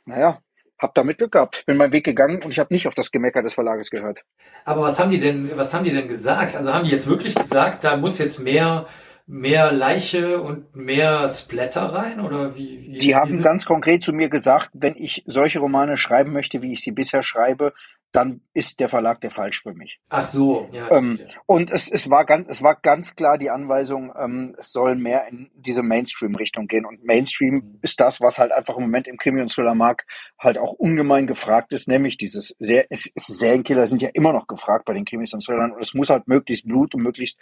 naja, 0.05 0.41
habe 0.83 0.93
damit 0.95 1.19
Glück 1.19 1.33
gehabt, 1.33 1.65
bin 1.67 1.77
meinen 1.77 1.93
Weg 1.93 2.05
gegangen 2.05 2.43
und 2.43 2.51
ich 2.51 2.59
habe 2.59 2.73
nicht 2.75 2.87
auf 2.87 2.95
das 2.95 3.11
Gemecker 3.11 3.43
des 3.43 3.55
Verlages 3.55 3.91
gehört. 3.91 4.21
Aber 4.65 4.83
was 4.83 4.99
haben 4.99 5.11
die 5.11 5.19
denn, 5.19 5.51
was 5.57 5.73
haben 5.75 5.85
die 5.85 5.93
denn 5.93 6.09
gesagt? 6.09 6.57
Also 6.57 6.75
haben 6.75 6.85
die 6.85 6.91
jetzt 6.91 7.09
wirklich 7.09 7.35
gesagt, 7.35 7.85
da 7.85 7.97
muss 7.97 8.19
jetzt 8.19 8.41
mehr 8.41 8.87
mehr 9.27 9.73
Leiche 9.73 10.43
und 10.43 10.75
mehr 10.75 11.29
Splatter 11.29 11.83
rein 11.95 12.21
oder 12.21 12.57
wie? 12.57 12.83
wie 12.83 12.99
die 12.99 13.15
haben 13.15 13.43
ganz 13.43 13.65
konkret 13.65 14.03
zu 14.03 14.13
mir 14.13 14.29
gesagt, 14.29 14.71
wenn 14.73 14.97
ich 14.97 15.23
solche 15.27 15.61
Romane 15.61 15.97
schreiben 15.97 16.33
möchte, 16.33 16.61
wie 16.61 16.73
ich 16.73 16.83
sie 16.83 16.91
bisher 16.91 17.23
schreibe, 17.23 17.73
dann 18.13 18.43
ist 18.53 18.79
der 18.79 18.91
Verlag 18.91 19.21
der 19.23 19.31
falsch 19.31 19.63
für 19.63 19.73
mich. 19.73 19.99
Ach 20.11 20.25
so, 20.25 20.69
ja. 20.71 20.91
Ähm, 20.91 21.19
und 21.47 21.71
es, 21.71 21.91
es, 21.91 22.11
war 22.11 22.27
ganz, 22.27 22.47
es 22.49 22.63
war 22.63 22.77
ganz 22.77 23.15
klar 23.15 23.39
die 23.39 23.51
Anweisung, 23.51 24.13
ähm, 24.17 24.55
es 24.59 24.71
soll 24.71 24.97
mehr 24.97 25.27
in 25.29 25.51
diese 25.55 25.83
Mainstream-Richtung 25.83 26.67
gehen. 26.67 26.85
Und 26.85 27.05
Mainstream 27.05 27.79
ist 27.81 27.99
das, 28.01 28.21
was 28.21 28.39
halt 28.39 28.53
einfach 28.53 28.77
im 28.77 28.83
Moment 28.83 29.09
im 29.09 29.17
Krimi- 29.17 29.41
und 29.41 29.51
Thriller-Markt 29.51 30.07
halt 30.39 30.59
auch 30.59 30.73
ungemein 30.73 31.27
gefragt 31.27 31.73
ist, 31.73 31.89
nämlich 31.89 32.19
dieses 32.19 32.55
sehr, 32.59 32.87
es, 32.91 33.11
es, 33.15 33.27
Serienkiller 33.27 33.87
sind 33.87 34.03
ja 34.03 34.11
immer 34.13 34.33
noch 34.33 34.47
gefragt 34.47 34.85
bei 34.85 34.93
den 34.93 35.07
Krimis 35.07 35.33
und 35.33 35.45
Thrillern 35.45 35.73
und 35.73 35.81
es 35.81 35.95
muss 35.95 36.11
halt 36.11 36.29
möglichst 36.29 36.67
Blut 36.67 36.95
und 36.95 37.03
möglichst, 37.03 37.39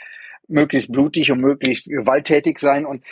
möglichst 0.46 0.92
blutig 0.92 1.32
und 1.32 1.40
möglichst 1.40 1.86
gewalttätig 1.86 2.60
sein. 2.60 2.86
Und 2.86 3.02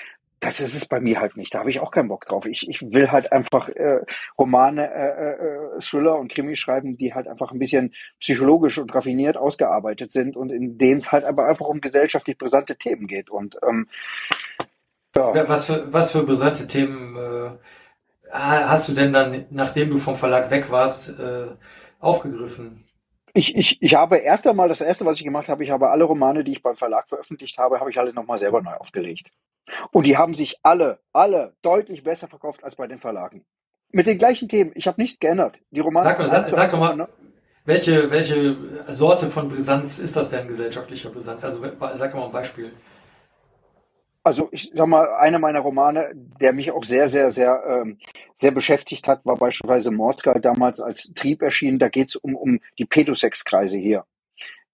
das 0.41 0.61
ist 0.61 0.75
es 0.75 0.87
bei 0.87 1.01
mir 1.01 1.21
halt 1.21 1.37
nicht. 1.37 1.55
Da 1.55 1.61
habe 1.61 1.71
ich 1.71 1.81
auch 1.81 1.91
keinen 1.91 2.09
Bock 2.09 2.27
drauf. 2.27 2.47
Ich, 2.47 2.69
ich 2.69 2.83
will 2.83 3.11
halt 3.11 3.33
einfach 3.33 3.69
äh, 3.69 4.01
Romane, 4.39 4.91
äh, 4.91 5.77
äh, 5.77 5.81
Thriller 5.81 6.19
und 6.19 6.33
Krimi 6.33 6.57
schreiben, 6.57 6.97
die 6.97 7.15
halt 7.15 7.29
einfach 7.29 7.53
ein 7.53 7.59
bisschen 7.59 7.95
psychologisch 8.21 8.79
und 8.79 8.95
raffiniert 8.95 9.37
ausgearbeitet 9.37 10.13
sind 10.13 10.37
und 10.37 10.51
in 10.51 10.79
denen 10.79 11.01
es 11.01 11.11
halt 11.13 11.25
aber 11.25 11.47
einfach 11.47 11.67
um 11.67 11.81
gesellschaftlich 11.81 12.39
brisante 12.39 12.77
Themen 12.77 13.07
geht. 13.07 13.31
Und 13.31 13.57
ähm, 13.67 13.89
ja. 15.17 15.49
was 15.49 15.67
für 15.67 15.93
was 15.93 16.13
für 16.13 16.23
brisante 16.23 16.67
Themen 16.67 17.17
äh, 17.17 17.51
hast 18.31 18.89
du 18.89 18.93
denn 18.93 19.13
dann, 19.13 19.47
nachdem 19.51 19.91
du 19.91 19.99
vom 19.99 20.17
Verlag 20.17 20.51
weg 20.51 20.71
warst, 20.71 21.19
äh, 21.19 21.47
aufgegriffen? 21.99 22.88
Ich, 23.39 23.55
ich, 23.55 23.81
ich 23.81 23.95
habe 23.95 24.17
erst 24.17 24.49
einmal, 24.49 24.69
das 24.69 24.81
erste, 24.81 25.07
was 25.07 25.17
ich 25.19 25.23
gemacht 25.23 25.47
habe, 25.47 25.63
ich 25.63 25.71
habe 25.71 25.91
alle 25.91 26.03
Romane, 26.03 26.43
die 26.43 26.51
ich 26.51 26.61
beim 26.61 26.75
Verlag 26.75 27.09
veröffentlicht 27.09 27.57
habe, 27.57 27.79
habe 27.79 27.89
ich 27.89 27.97
alle 27.97 28.13
nochmal 28.13 28.37
selber 28.37 28.61
neu 28.61 28.73
aufgelegt. 28.73 29.31
Und 29.93 30.07
die 30.07 30.17
haben 30.17 30.35
sich 30.35 30.59
alle, 30.65 30.99
alle 31.13 31.55
deutlich 31.63 32.03
besser 32.03 32.27
verkauft 32.27 32.65
als 32.65 32.75
bei 32.75 32.89
den 32.89 32.99
Verlagen. 32.99 33.45
Mit 33.93 34.09
den 34.09 34.19
gleichen 34.19 34.49
Themen. 34.49 34.73
Ich 34.75 34.89
habe 34.89 35.01
nichts 35.01 35.21
geändert. 35.21 35.57
Die 35.71 35.79
Romane. 35.79 36.05
Sag, 36.05 36.27
sag, 36.27 36.49
sag 36.49 36.71
doch 36.71 36.81
mal, 36.81 36.97
ne? 36.97 37.09
welche, 37.65 38.11
welche 38.11 38.57
Sorte 38.89 39.29
von 39.29 39.47
Brisanz 39.47 40.01
ist 40.01 40.17
das 40.17 40.31
denn, 40.31 40.49
gesellschaftlicher 40.49 41.11
Brisanz? 41.11 41.45
Also 41.45 41.65
sag 41.93 42.15
mal 42.17 42.25
ein 42.25 42.33
Beispiel. 42.33 42.73
Also 44.23 44.49
ich 44.53 44.71
sag 44.75 44.87
mal, 44.87 45.09
einer 45.17 45.39
meiner 45.39 45.61
Romane, 45.61 46.13
der 46.15 46.53
mich 46.53 46.71
auch 46.73 46.85
sehr, 46.85 47.09
sehr, 47.09 47.33
sehr, 47.33 47.63
ähm, 47.67 47.99
sehr 48.35 48.51
beschäftigt 48.51 49.09
hat, 49.09 49.25
war 49.25 49.37
beispielsweise 49.37 49.91
Mordsgeil 49.91 50.41
damals 50.41 50.81
als 50.81 51.13
Trieb 51.15 51.43
erschienen. 51.43 51.79
Da 51.79 51.89
geht 51.89 52.09
es 52.09 52.17
um, 52.17 52.35
um 52.37 52.61
die 52.79 52.85
Pädosexkreise 52.85 53.79
hier 53.79 54.05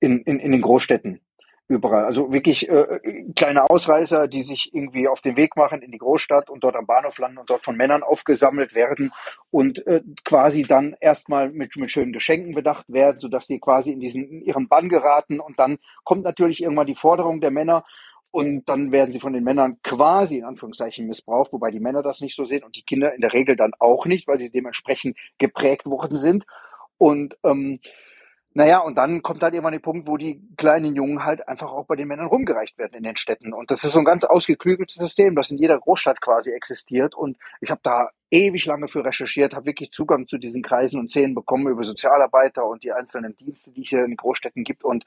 in, 0.01 0.23
in, 0.23 0.41
in 0.41 0.53
den 0.53 0.63
Großstädten 0.63 1.21
überall. 1.67 2.05
Also 2.05 2.31
wirklich 2.31 2.69
äh, 2.69 3.01
kleine 3.35 3.71
Ausreißer, 3.71 4.29
die 4.29 4.43
sich 4.43 4.71
irgendwie 4.75 5.09
auf 5.09 5.21
den 5.21 5.37
Weg 5.37 5.57
machen 5.57 5.81
in 5.81 5.91
die 5.91 5.99
Großstadt 5.99 6.51
und 6.51 6.63
dort 6.63 6.77
am 6.77 6.87
Bahnhof 6.87 7.19
landen 7.19 7.39
und 7.39 7.49
dort 7.49 7.65
von 7.65 7.77
Männern 7.77 8.03
aufgesammelt 8.03 8.75
werden 8.75 9.13
und 9.51 9.87
äh, 9.87 10.03
quasi 10.25 10.65
dann 10.65 10.95
erstmal 11.01 11.51
mit, 11.51 11.77
mit 11.77 11.91
schönen 11.91 12.13
Geschenken 12.13 12.55
bedacht 12.55 12.85
werden, 12.89 13.19
sodass 13.19 13.47
die 13.47 13.61
quasi 13.61 13.93
in 13.93 14.01
diesen 14.01 14.25
in 14.25 14.43
ihren 14.43 14.69
Bann 14.69 14.89
geraten 14.91 15.41
und 15.41 15.59
dann 15.59 15.79
kommt 16.05 16.25
natürlich 16.25 16.63
irgendwann 16.63 16.87
die 16.87 16.97
Forderung 16.97 17.41
der 17.41 17.51
Männer 17.51 17.85
und 18.35 18.65
dann 18.69 18.91
werden 18.91 19.13
sie 19.13 19.21
von 19.21 19.33
den 19.33 19.45
Männern 19.45 19.81
quasi 19.85 20.39
in 20.39 20.45
Anführungszeichen 20.45 21.07
missbraucht, 21.07 21.53
wobei 21.53 21.71
die 21.71 21.79
Männer 21.79 22.03
das 22.03 22.21
nicht 22.21 22.35
so 22.35 22.45
sehen 22.45 22.65
und 22.65 22.75
die 22.75 22.83
Kinder 22.83 23.15
in 23.15 23.21
der 23.21 23.33
Regel 23.33 23.55
dann 23.55 23.71
auch 23.79 24.07
nicht, 24.07 24.27
weil 24.27 24.41
sie 24.41 24.51
dementsprechend 24.51 25.17
geprägt 25.39 25.87
worden 25.87 26.17
sind. 26.17 26.45
Und 26.99 27.39
ähm, 27.45 27.79
naja, 28.53 28.81
und 28.81 28.97
dann 28.97 29.23
kommt 29.23 29.41
halt 29.45 29.55
irgendwann 29.55 29.75
der 29.75 29.79
Punkt, 29.79 30.09
wo 30.09 30.17
die 30.17 30.43
kleinen 30.57 30.97
Jungen 30.97 31.25
halt 31.25 31.47
einfach 31.47 31.71
auch 31.71 31.87
bei 31.87 31.95
den 31.95 32.09
Männern 32.09 32.27
rumgereicht 32.27 32.77
werden 32.77 32.95
in 32.95 33.05
den 33.05 33.17
Städten. 33.17 33.53
Und 33.53 33.71
das 33.71 33.85
ist 33.85 33.93
so 33.93 34.01
ein 34.01 34.05
ganz 34.05 34.25
ausgeklügeltes 34.25 34.97
System, 34.97 35.37
das 35.37 35.53
in 35.53 35.57
jeder 35.57 35.79
Großstadt 35.79 36.21
quasi 36.21 36.51
existiert. 36.51 37.15
Und 37.15 37.37
ich 37.61 37.71
habe 37.71 37.83
da 37.85 38.11
ewig 38.33 38.67
lange 38.67 38.89
für 38.89 39.05
recherchiert, 39.05 39.55
habe 39.55 39.67
wirklich 39.67 39.93
Zugang 39.93 40.27
zu 40.27 40.39
diesen 40.39 40.63
Kreisen 40.63 40.99
und 40.99 41.09
Szenen 41.09 41.37
bekommen 41.37 41.69
über 41.69 41.85
Sozialarbeiter 41.85 42.67
und 42.67 42.83
die 42.83 42.91
einzelnen 42.91 43.37
Dienste, 43.37 43.71
die 43.71 43.83
hier 43.83 44.05
in 44.05 44.17
Großstädten 44.17 44.65
gibt. 44.65 44.83
Und 44.83 45.05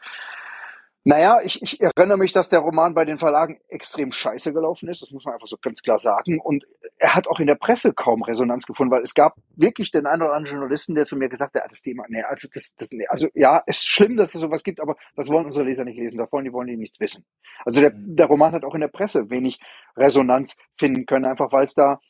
Naja, 1.07 1.39
ich, 1.41 1.61
ich 1.61 1.79
erinnere 1.79 2.17
mich, 2.17 2.33
dass 2.33 2.49
der 2.49 2.59
Roman 2.59 2.93
bei 2.93 3.05
den 3.05 3.17
Verlagen 3.17 3.61
extrem 3.69 4.11
scheiße 4.11 4.51
gelaufen 4.51 4.89
ist. 4.89 5.01
Das 5.01 5.11
muss 5.11 5.23
man 5.23 5.35
einfach 5.35 5.47
so 5.47 5.55
ganz 5.55 5.81
klar 5.81 5.99
sagen. 5.99 6.37
Und 6.41 6.65
er 6.97 7.15
hat 7.15 7.29
auch 7.29 7.39
in 7.39 7.47
der 7.47 7.55
Presse 7.55 7.93
kaum 7.93 8.23
Resonanz 8.23 8.65
gefunden, 8.65 8.91
weil 8.91 9.03
es 9.03 9.13
gab 9.13 9.35
wirklich 9.55 9.89
den 9.91 10.05
einen 10.05 10.23
oder 10.23 10.33
anderen 10.33 10.57
Journalisten, 10.57 10.95
der 10.95 11.05
zu 11.05 11.15
mir 11.15 11.29
gesagt 11.29 11.55
hat, 11.55 11.63
ah, 11.63 11.67
das 11.69 11.81
Thema, 11.81 12.03
nee, 12.09 12.23
also 12.23 12.49
das, 12.53 12.71
das, 12.75 12.89
nee, 12.91 13.07
also 13.07 13.29
ja, 13.35 13.63
ist 13.67 13.87
schlimm, 13.87 14.17
dass 14.17 14.35
es 14.35 14.41
sowas 14.41 14.63
gibt, 14.63 14.81
aber 14.81 14.97
das 15.15 15.29
wollen 15.29 15.45
unsere 15.45 15.63
Leser 15.65 15.85
nicht 15.85 15.97
lesen. 15.97 16.17
Davon, 16.17 16.43
die 16.43 16.51
wollen 16.51 16.67
die 16.67 16.75
nichts 16.75 16.99
wissen. 16.99 17.23
Also 17.63 17.79
der, 17.79 17.93
der 17.95 18.25
Roman 18.25 18.51
hat 18.51 18.65
auch 18.65 18.75
in 18.75 18.81
der 18.81 18.89
Presse 18.89 19.29
wenig 19.29 19.61
Resonanz 19.95 20.57
finden 20.77 21.05
können, 21.05 21.25
einfach 21.25 21.53
weil 21.53 21.63
es 21.63 21.73
da 21.73 22.01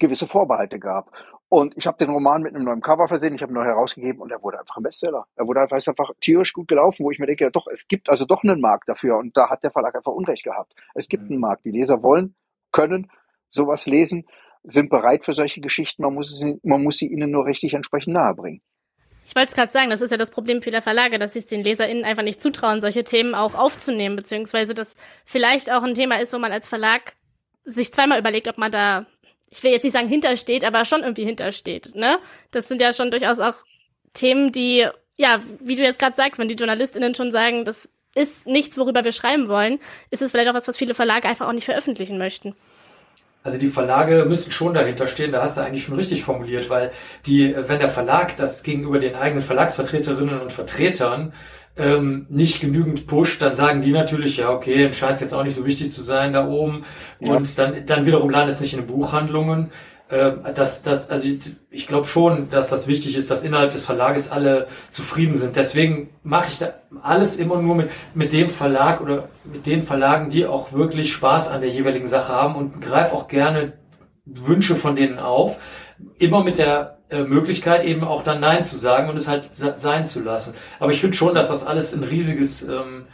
gewisse 0.00 0.26
Vorbehalte 0.26 0.80
gab. 0.80 1.12
Und 1.54 1.76
ich 1.76 1.86
habe 1.86 1.98
den 1.98 2.10
Roman 2.10 2.42
mit 2.42 2.52
einem 2.52 2.64
neuen 2.64 2.80
Cover 2.80 3.06
versehen, 3.06 3.36
ich 3.36 3.40
habe 3.40 3.52
ihn 3.52 3.54
neu 3.54 3.64
herausgegeben 3.64 4.20
und 4.20 4.32
er 4.32 4.42
wurde 4.42 4.58
einfach 4.58 4.76
ein 4.76 4.82
Bestseller. 4.82 5.24
Er 5.36 5.46
wurde 5.46 5.60
einfach, 5.60 5.76
ist 5.76 5.88
einfach 5.88 6.10
tierisch 6.20 6.52
gut 6.52 6.66
gelaufen, 6.66 7.04
wo 7.04 7.12
ich 7.12 7.20
mir 7.20 7.26
denke, 7.26 7.44
ja 7.44 7.50
doch, 7.50 7.68
es 7.68 7.86
gibt 7.86 8.10
also 8.10 8.24
doch 8.24 8.42
einen 8.42 8.60
Markt 8.60 8.88
dafür 8.88 9.18
und 9.18 9.36
da 9.36 9.48
hat 9.50 9.62
der 9.62 9.70
Verlag 9.70 9.94
einfach 9.94 10.10
Unrecht 10.10 10.42
gehabt. 10.42 10.74
Es 10.96 11.08
gibt 11.08 11.22
mhm. 11.22 11.30
einen 11.30 11.40
Markt. 11.40 11.64
Die 11.64 11.70
Leser 11.70 12.02
wollen, 12.02 12.34
können 12.72 13.08
sowas 13.50 13.86
lesen, 13.86 14.26
sind 14.64 14.90
bereit 14.90 15.24
für 15.24 15.32
solche 15.32 15.60
Geschichten, 15.60 16.02
man 16.02 16.14
muss, 16.14 16.36
sie, 16.36 16.58
man 16.64 16.82
muss 16.82 16.96
sie 16.96 17.06
ihnen 17.06 17.30
nur 17.30 17.46
richtig 17.46 17.72
entsprechend 17.72 18.14
nahebringen. 18.14 18.60
Ich 19.24 19.36
wollte 19.36 19.50
es 19.50 19.54
gerade 19.54 19.70
sagen, 19.70 19.90
das 19.90 20.00
ist 20.00 20.10
ja 20.10 20.16
das 20.16 20.32
Problem 20.32 20.60
vieler 20.60 20.82
Verlage, 20.82 21.20
dass 21.20 21.34
sie 21.34 21.38
es 21.38 21.46
den 21.46 21.62
LeserInnen 21.62 22.04
einfach 22.04 22.24
nicht 22.24 22.42
zutrauen, 22.42 22.80
solche 22.80 23.04
Themen 23.04 23.36
auch 23.36 23.54
aufzunehmen, 23.54 24.16
beziehungsweise 24.16 24.74
das 24.74 24.96
vielleicht 25.24 25.70
auch 25.70 25.84
ein 25.84 25.94
Thema 25.94 26.16
ist, 26.16 26.32
wo 26.32 26.38
man 26.38 26.50
als 26.50 26.68
Verlag 26.68 27.14
sich 27.62 27.92
zweimal 27.92 28.18
überlegt, 28.18 28.48
ob 28.48 28.58
man 28.58 28.72
da 28.72 29.06
ich 29.54 29.62
will 29.62 29.70
jetzt 29.70 29.84
nicht 29.84 29.92
sagen 29.92 30.08
hintersteht, 30.08 30.64
aber 30.64 30.84
schon 30.84 31.02
irgendwie 31.02 31.24
hintersteht. 31.24 31.94
Ne? 31.94 32.18
Das 32.50 32.68
sind 32.68 32.80
ja 32.80 32.92
schon 32.92 33.10
durchaus 33.10 33.38
auch 33.38 33.54
Themen, 34.12 34.52
die, 34.52 34.86
ja, 35.16 35.40
wie 35.60 35.76
du 35.76 35.82
jetzt 35.82 35.98
gerade 35.98 36.16
sagst, 36.16 36.38
wenn 36.38 36.48
die 36.48 36.54
JournalistInnen 36.54 37.14
schon 37.14 37.30
sagen, 37.30 37.64
das 37.64 37.90
ist 38.14 38.46
nichts, 38.46 38.76
worüber 38.76 39.04
wir 39.04 39.12
schreiben 39.12 39.48
wollen, 39.48 39.80
ist 40.10 40.22
es 40.22 40.30
vielleicht 40.30 40.48
auch 40.48 40.54
was, 40.54 40.68
was 40.68 40.76
viele 40.76 40.94
Verlage 40.94 41.28
einfach 41.28 41.48
auch 41.48 41.52
nicht 41.52 41.64
veröffentlichen 41.64 42.18
möchten. 42.18 42.54
Also 43.44 43.58
die 43.58 43.68
Verlage 43.68 44.24
müssen 44.26 44.50
schon 44.50 44.72
dahinter 44.72 45.06
stehen, 45.06 45.30
da 45.30 45.42
hast 45.42 45.58
du 45.58 45.60
eigentlich 45.60 45.84
schon 45.84 45.96
richtig 45.96 46.22
formuliert, 46.22 46.70
weil 46.70 46.92
die, 47.26 47.54
wenn 47.56 47.78
der 47.78 47.90
Verlag 47.90 48.36
das 48.36 48.62
gegenüber 48.62 48.98
den 48.98 49.14
eigenen 49.14 49.44
Verlagsvertreterinnen 49.44 50.40
und 50.40 50.52
Vertretern 50.52 51.32
ähm, 51.76 52.26
nicht 52.28 52.60
genügend 52.60 53.06
pusht, 53.06 53.42
dann 53.42 53.54
sagen 53.54 53.80
die 53.80 53.92
natürlich, 53.92 54.36
ja, 54.36 54.50
okay, 54.50 54.84
dann 54.84 54.92
scheint 54.92 55.14
es 55.14 55.20
jetzt 55.20 55.34
auch 55.34 55.42
nicht 55.42 55.56
so 55.56 55.64
wichtig 55.64 55.90
zu 55.90 56.02
sein 56.02 56.32
da 56.32 56.48
oben. 56.48 56.84
Ja. 57.20 57.34
Und 57.34 57.58
dann, 57.58 57.86
dann 57.86 58.06
wiederum 58.06 58.30
landet 58.30 58.54
es 58.54 58.60
nicht 58.60 58.74
in 58.74 58.80
den 58.80 58.86
Buchhandlungen. 58.86 59.70
Ähm, 60.10 60.40
das, 60.54 60.82
das, 60.82 61.10
also 61.10 61.28
ich 61.70 61.86
glaube 61.86 62.06
schon, 62.06 62.48
dass 62.48 62.68
das 62.68 62.86
wichtig 62.86 63.16
ist, 63.16 63.30
dass 63.30 63.42
innerhalb 63.42 63.72
des 63.72 63.84
Verlages 63.84 64.30
alle 64.30 64.68
zufrieden 64.90 65.36
sind. 65.36 65.56
Deswegen 65.56 66.10
mache 66.22 66.46
ich 66.50 66.58
da 66.58 66.74
alles 67.02 67.36
immer 67.36 67.60
nur 67.60 67.74
mit, 67.74 67.90
mit 68.14 68.32
dem 68.32 68.48
Verlag 68.48 69.00
oder 69.00 69.28
mit 69.44 69.66
den 69.66 69.82
Verlagen, 69.82 70.30
die 70.30 70.46
auch 70.46 70.72
wirklich 70.72 71.12
Spaß 71.12 71.50
an 71.50 71.60
der 71.60 71.70
jeweiligen 71.70 72.06
Sache 72.06 72.32
haben 72.32 72.54
und 72.54 72.80
greife 72.80 73.14
auch 73.14 73.26
gerne 73.26 73.72
Wünsche 74.24 74.76
von 74.76 74.94
denen 74.94 75.18
auf. 75.18 75.58
Immer 76.18 76.44
mit 76.44 76.58
der 76.58 76.93
Möglichkeit, 77.10 77.84
eben 77.84 78.02
auch 78.02 78.22
dann 78.22 78.40
Nein 78.40 78.64
zu 78.64 78.76
sagen 78.76 79.08
und 79.08 79.16
es 79.16 79.28
halt 79.28 79.50
sein 79.52 80.06
zu 80.06 80.22
lassen. 80.22 80.54
Aber 80.80 80.90
ich 80.90 81.00
finde 81.00 81.16
schon, 81.16 81.34
dass 81.34 81.48
das 81.48 81.66
alles 81.66 81.94
ein 81.94 82.02
riesiges 82.02 82.62
ähm, 82.68 83.06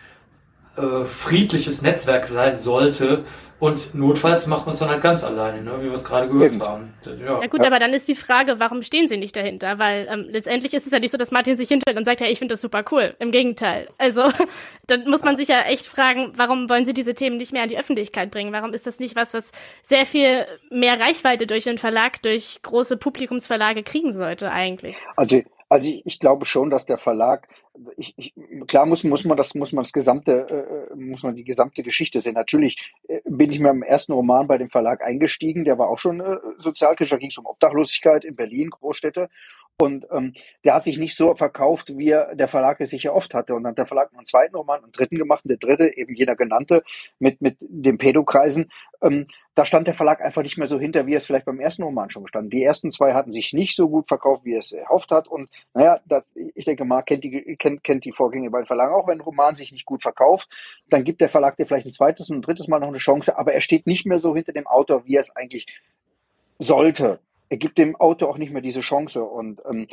äh, 0.83 1.05
friedliches 1.05 1.83
Netzwerk 1.83 2.27
sein 2.27 2.57
sollte, 2.57 3.25
und 3.61 3.95
notfalls 3.95 4.47
macht 4.47 4.65
man 4.65 4.73
es 4.73 4.79
dann 4.79 4.89
halt 4.89 5.03
ganz 5.03 5.23
alleine, 5.23 5.63
ne? 5.63 5.73
wie 5.81 5.85
wir 5.85 5.93
es 5.93 6.03
gerade 6.03 6.29
gehört 6.29 6.55
Eben. 6.55 6.63
haben. 6.63 6.95
Ja. 7.05 7.43
ja 7.43 7.47
gut, 7.47 7.61
ja. 7.61 7.67
aber 7.67 7.79
dann 7.79 7.93
ist 7.93 8.09
die 8.09 8.15
Frage, 8.15 8.59
warum 8.59 8.83
stehen 8.83 9.07
sie 9.07 9.19
nicht 9.19 9.37
dahinter? 9.37 9.79
Weil 9.79 10.09
ähm, 10.11 10.29
letztendlich 10.31 10.73
ist 10.73 10.87
es 10.87 10.93
ja 10.93 10.99
nicht 10.99 11.11
so, 11.11 11.19
dass 11.19 11.31
Martin 11.31 11.59
sich 11.59 11.69
hinstellt 11.69 11.99
und 11.99 12.07
sagt, 12.07 12.23
ja, 12.23 12.27
ich 12.27 12.39
finde 12.39 12.55
das 12.55 12.63
super 12.63 12.83
cool. 12.91 13.15
Im 13.19 13.31
Gegenteil. 13.31 13.89
Also 13.99 14.31
dann 14.87 15.05
muss 15.05 15.23
man 15.23 15.37
sich 15.37 15.49
ja 15.49 15.61
echt 15.61 15.87
fragen, 15.87 16.33
warum 16.37 16.71
wollen 16.71 16.87
sie 16.87 16.95
diese 16.95 17.15
Themen 17.15 17.37
nicht 17.37 17.53
mehr 17.53 17.63
an 17.63 17.69
die 17.69 17.79
Öffentlichkeit 17.79 18.31
bringen? 18.31 18.51
Warum 18.55 18.73
ist 18.73 18.87
das 18.87 18.99
nicht 18.99 19.15
was, 19.15 19.35
was 19.35 19.53
sehr 19.83 20.07
viel 20.07 20.47
mehr 20.71 20.99
Reichweite 20.99 21.47
durch 21.47 21.65
den 21.65 21.77
Verlag, 21.77 22.23
durch 22.23 22.61
große 22.63 22.97
Publikumsverlage 22.97 23.83
kriegen 23.83 24.15
sollte 24.15 24.51
eigentlich? 24.51 24.97
Also 25.17 25.43
also 25.71 25.89
ich, 25.89 26.05
ich 26.05 26.19
glaube 26.19 26.45
schon, 26.47 26.69
dass 26.69 26.85
der 26.85 26.99
Verlag, 26.99 27.49
ich, 27.97 28.13
ich, 28.19 28.35
klar 28.67 28.87
muss, 28.87 29.05
muss 29.05 29.25
man 29.25 29.37
das, 29.37 29.55
muss 29.55 29.73
man 29.73 29.85
das 29.85 29.93
gesamte, 29.93 30.89
äh, 30.91 30.97
muss 30.97 31.23
man 31.23 31.37
die 31.37 31.45
gesamte 31.45 31.85
Geschichte 31.85 32.21
sehen. 32.21 32.35
Natürlich 32.35 32.77
äh, 33.07 33.21
bin 33.25 33.53
ich 33.53 33.61
mir 33.61 33.71
im 33.71 33.85
ersten 33.85 34.13
Roman 34.13 34.49
bei 34.49 34.59
dem 34.59 34.69
Verlag 34.69 35.01
eingestiegen, 35.01 35.65
der 35.65 35.79
war 35.79 35.89
auch 35.89 36.01
schon 36.01 36.21
äh, 36.21 36.39
sozialkritisch, 36.59 37.11
da 37.11 37.19
ging 37.19 37.31
es 37.31 37.39
um 37.39 37.47
Obdachlosigkeit 37.47 38.25
in 38.25 38.35
Berlin, 38.35 38.71
Großstädte. 38.71 39.31
Und 39.81 40.07
ähm, 40.13 40.35
der 40.63 40.75
hat 40.75 40.85
sich 40.85 40.99
nicht 40.99 41.17
so 41.17 41.35
verkauft, 41.35 41.97
wie 41.97 42.11
er, 42.11 42.35
der 42.35 42.49
Verlag 42.49 42.81
es 42.81 42.91
sicher 42.91 43.15
oft 43.15 43.33
hatte. 43.33 43.55
Und 43.55 43.63
dann 43.63 43.71
hat 43.71 43.79
der 43.79 43.87
Verlag 43.87 44.13
noch 44.13 44.19
einen 44.19 44.27
zweiten 44.27 44.55
Roman, 44.55 44.83
einen 44.83 44.93
dritten 44.93 45.17
gemacht, 45.17 45.43
und 45.45 45.49
der 45.49 45.57
dritte, 45.57 45.97
eben 45.97 46.15
jener 46.15 46.37
genannte, 46.37 46.83
mit, 47.19 47.41
mit 47.41 47.57
dem 47.61 47.97
Pedokreisen. 47.97 48.71
Ähm, 49.01 49.27
da 49.55 49.65
stand 49.65 49.87
der 49.87 49.95
Verlag 49.95 50.21
einfach 50.21 50.43
nicht 50.43 50.59
mehr 50.59 50.67
so 50.67 50.79
hinter, 50.79 51.07
wie 51.07 51.15
es 51.15 51.25
vielleicht 51.25 51.47
beim 51.47 51.61
ersten 51.61 51.83
Roman 51.83 52.11
schon 52.11 52.25
gestanden. 52.25 52.51
Die 52.51 52.63
ersten 52.63 52.91
zwei 52.91 53.15
hatten 53.15 53.33
sich 53.33 53.55
nicht 53.55 53.75
so 53.75 53.89
gut 53.89 54.07
verkauft, 54.07 54.45
wie 54.45 54.53
er 54.53 54.59
es 54.59 54.73
erhofft 54.73 55.11
hat. 55.11 55.29
Und 55.29 55.49
naja, 55.73 56.01
das, 56.05 56.25
ich 56.55 56.67
denke, 56.67 56.85
Marc 56.85 57.07
kennt 57.07 57.25
die, 57.25 57.57
kennt, 57.59 57.83
kennt 57.83 58.05
die 58.05 58.13
Vorgänge 58.13 58.51
bei 58.51 58.61
den 58.61 58.67
Verlagen. 58.67 58.95
Auch 58.95 59.09
wenn 59.09 59.19
ein 59.19 59.23
Roman 59.23 59.57
sich 59.57 59.73
nicht 59.73 59.87
gut 59.87 60.03
verkauft, 60.03 60.49
dann 60.91 61.05
gibt 61.05 61.23
der 61.23 61.31
Verlag 61.31 61.57
dir 61.57 61.67
vielleicht 61.67 61.87
ein 61.87 61.93
zweites 61.93 62.29
und 62.29 62.37
ein 62.37 62.43
drittes 62.43 62.69
Mal 62.69 62.81
noch 62.81 62.89
eine 62.89 62.99
Chance, 62.99 63.39
aber 63.39 63.55
er 63.55 63.63
steht 63.63 63.87
nicht 63.87 64.05
mehr 64.05 64.19
so 64.19 64.35
hinter 64.35 64.53
dem 64.53 64.67
Autor, 64.67 65.07
wie 65.07 65.17
er 65.17 65.23
es 65.23 65.35
eigentlich 65.35 65.67
sollte 66.59 67.21
er 67.51 67.59
gibt 67.59 67.77
dem 67.79 67.97
Autor 67.97 68.31
auch 68.31 68.39
nicht 68.39 68.53
mehr 68.53 68.63
diese 68.63 68.81
Chance. 68.81 69.23
Und 69.23 69.61
ähm, 69.71 69.89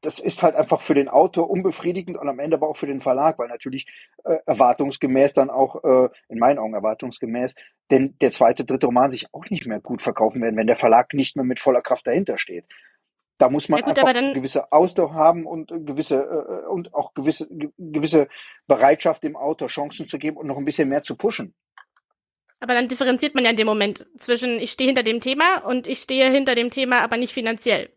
das 0.00 0.18
ist 0.18 0.42
halt 0.42 0.54
einfach 0.54 0.80
für 0.82 0.94
den 0.94 1.08
Autor 1.08 1.50
unbefriedigend 1.50 2.16
und 2.16 2.28
am 2.28 2.38
Ende 2.38 2.56
aber 2.56 2.68
auch 2.68 2.76
für 2.76 2.86
den 2.86 3.00
Verlag, 3.00 3.38
weil 3.38 3.48
natürlich 3.48 3.86
äh, 4.24 4.36
erwartungsgemäß 4.46 5.32
dann 5.32 5.50
auch, 5.50 5.82
äh, 5.82 6.08
in 6.28 6.38
meinen 6.38 6.58
Augen 6.58 6.74
erwartungsgemäß, 6.74 7.54
denn 7.90 8.16
der 8.20 8.30
zweite, 8.30 8.64
dritte 8.64 8.86
Roman 8.86 9.10
sich 9.10 9.26
auch 9.32 9.48
nicht 9.50 9.66
mehr 9.66 9.80
gut 9.80 10.02
verkaufen 10.02 10.40
werden, 10.42 10.56
wenn 10.56 10.66
der 10.66 10.76
Verlag 10.76 11.14
nicht 11.14 11.36
mehr 11.36 11.44
mit 11.44 11.60
voller 11.60 11.80
Kraft 11.80 12.06
dahinter 12.06 12.38
steht. 12.38 12.66
Da 13.38 13.48
muss 13.48 13.68
man 13.68 13.80
ja 13.80 13.86
gut, 13.86 13.98
einfach 13.98 14.34
gewisse 14.34 14.70
Ausdauer 14.70 15.14
haben 15.14 15.44
und 15.44 15.68
gewisse 15.68 16.16
äh, 16.16 16.68
und 16.68 16.94
auch 16.94 17.14
gewisse 17.14 17.48
gewisse 17.78 18.28
Bereitschaft 18.68 19.24
dem 19.24 19.36
Autor 19.36 19.68
Chancen 19.68 20.06
zu 20.06 20.18
geben 20.18 20.36
und 20.36 20.46
noch 20.46 20.56
ein 20.56 20.64
bisschen 20.64 20.88
mehr 20.88 21.02
zu 21.02 21.16
pushen. 21.16 21.54
Aber 22.64 22.72
dann 22.72 22.88
differenziert 22.88 23.34
man 23.34 23.44
ja 23.44 23.50
in 23.50 23.58
dem 23.58 23.66
Moment 23.66 24.06
zwischen, 24.18 24.58
ich 24.58 24.70
stehe 24.70 24.86
hinter 24.86 25.02
dem 25.02 25.20
Thema 25.20 25.58
und 25.66 25.86
ich 25.86 25.98
stehe 25.98 26.30
hinter 26.30 26.54
dem 26.54 26.70
Thema, 26.70 27.02
aber 27.02 27.18
nicht 27.18 27.34
finanziell. 27.34 27.90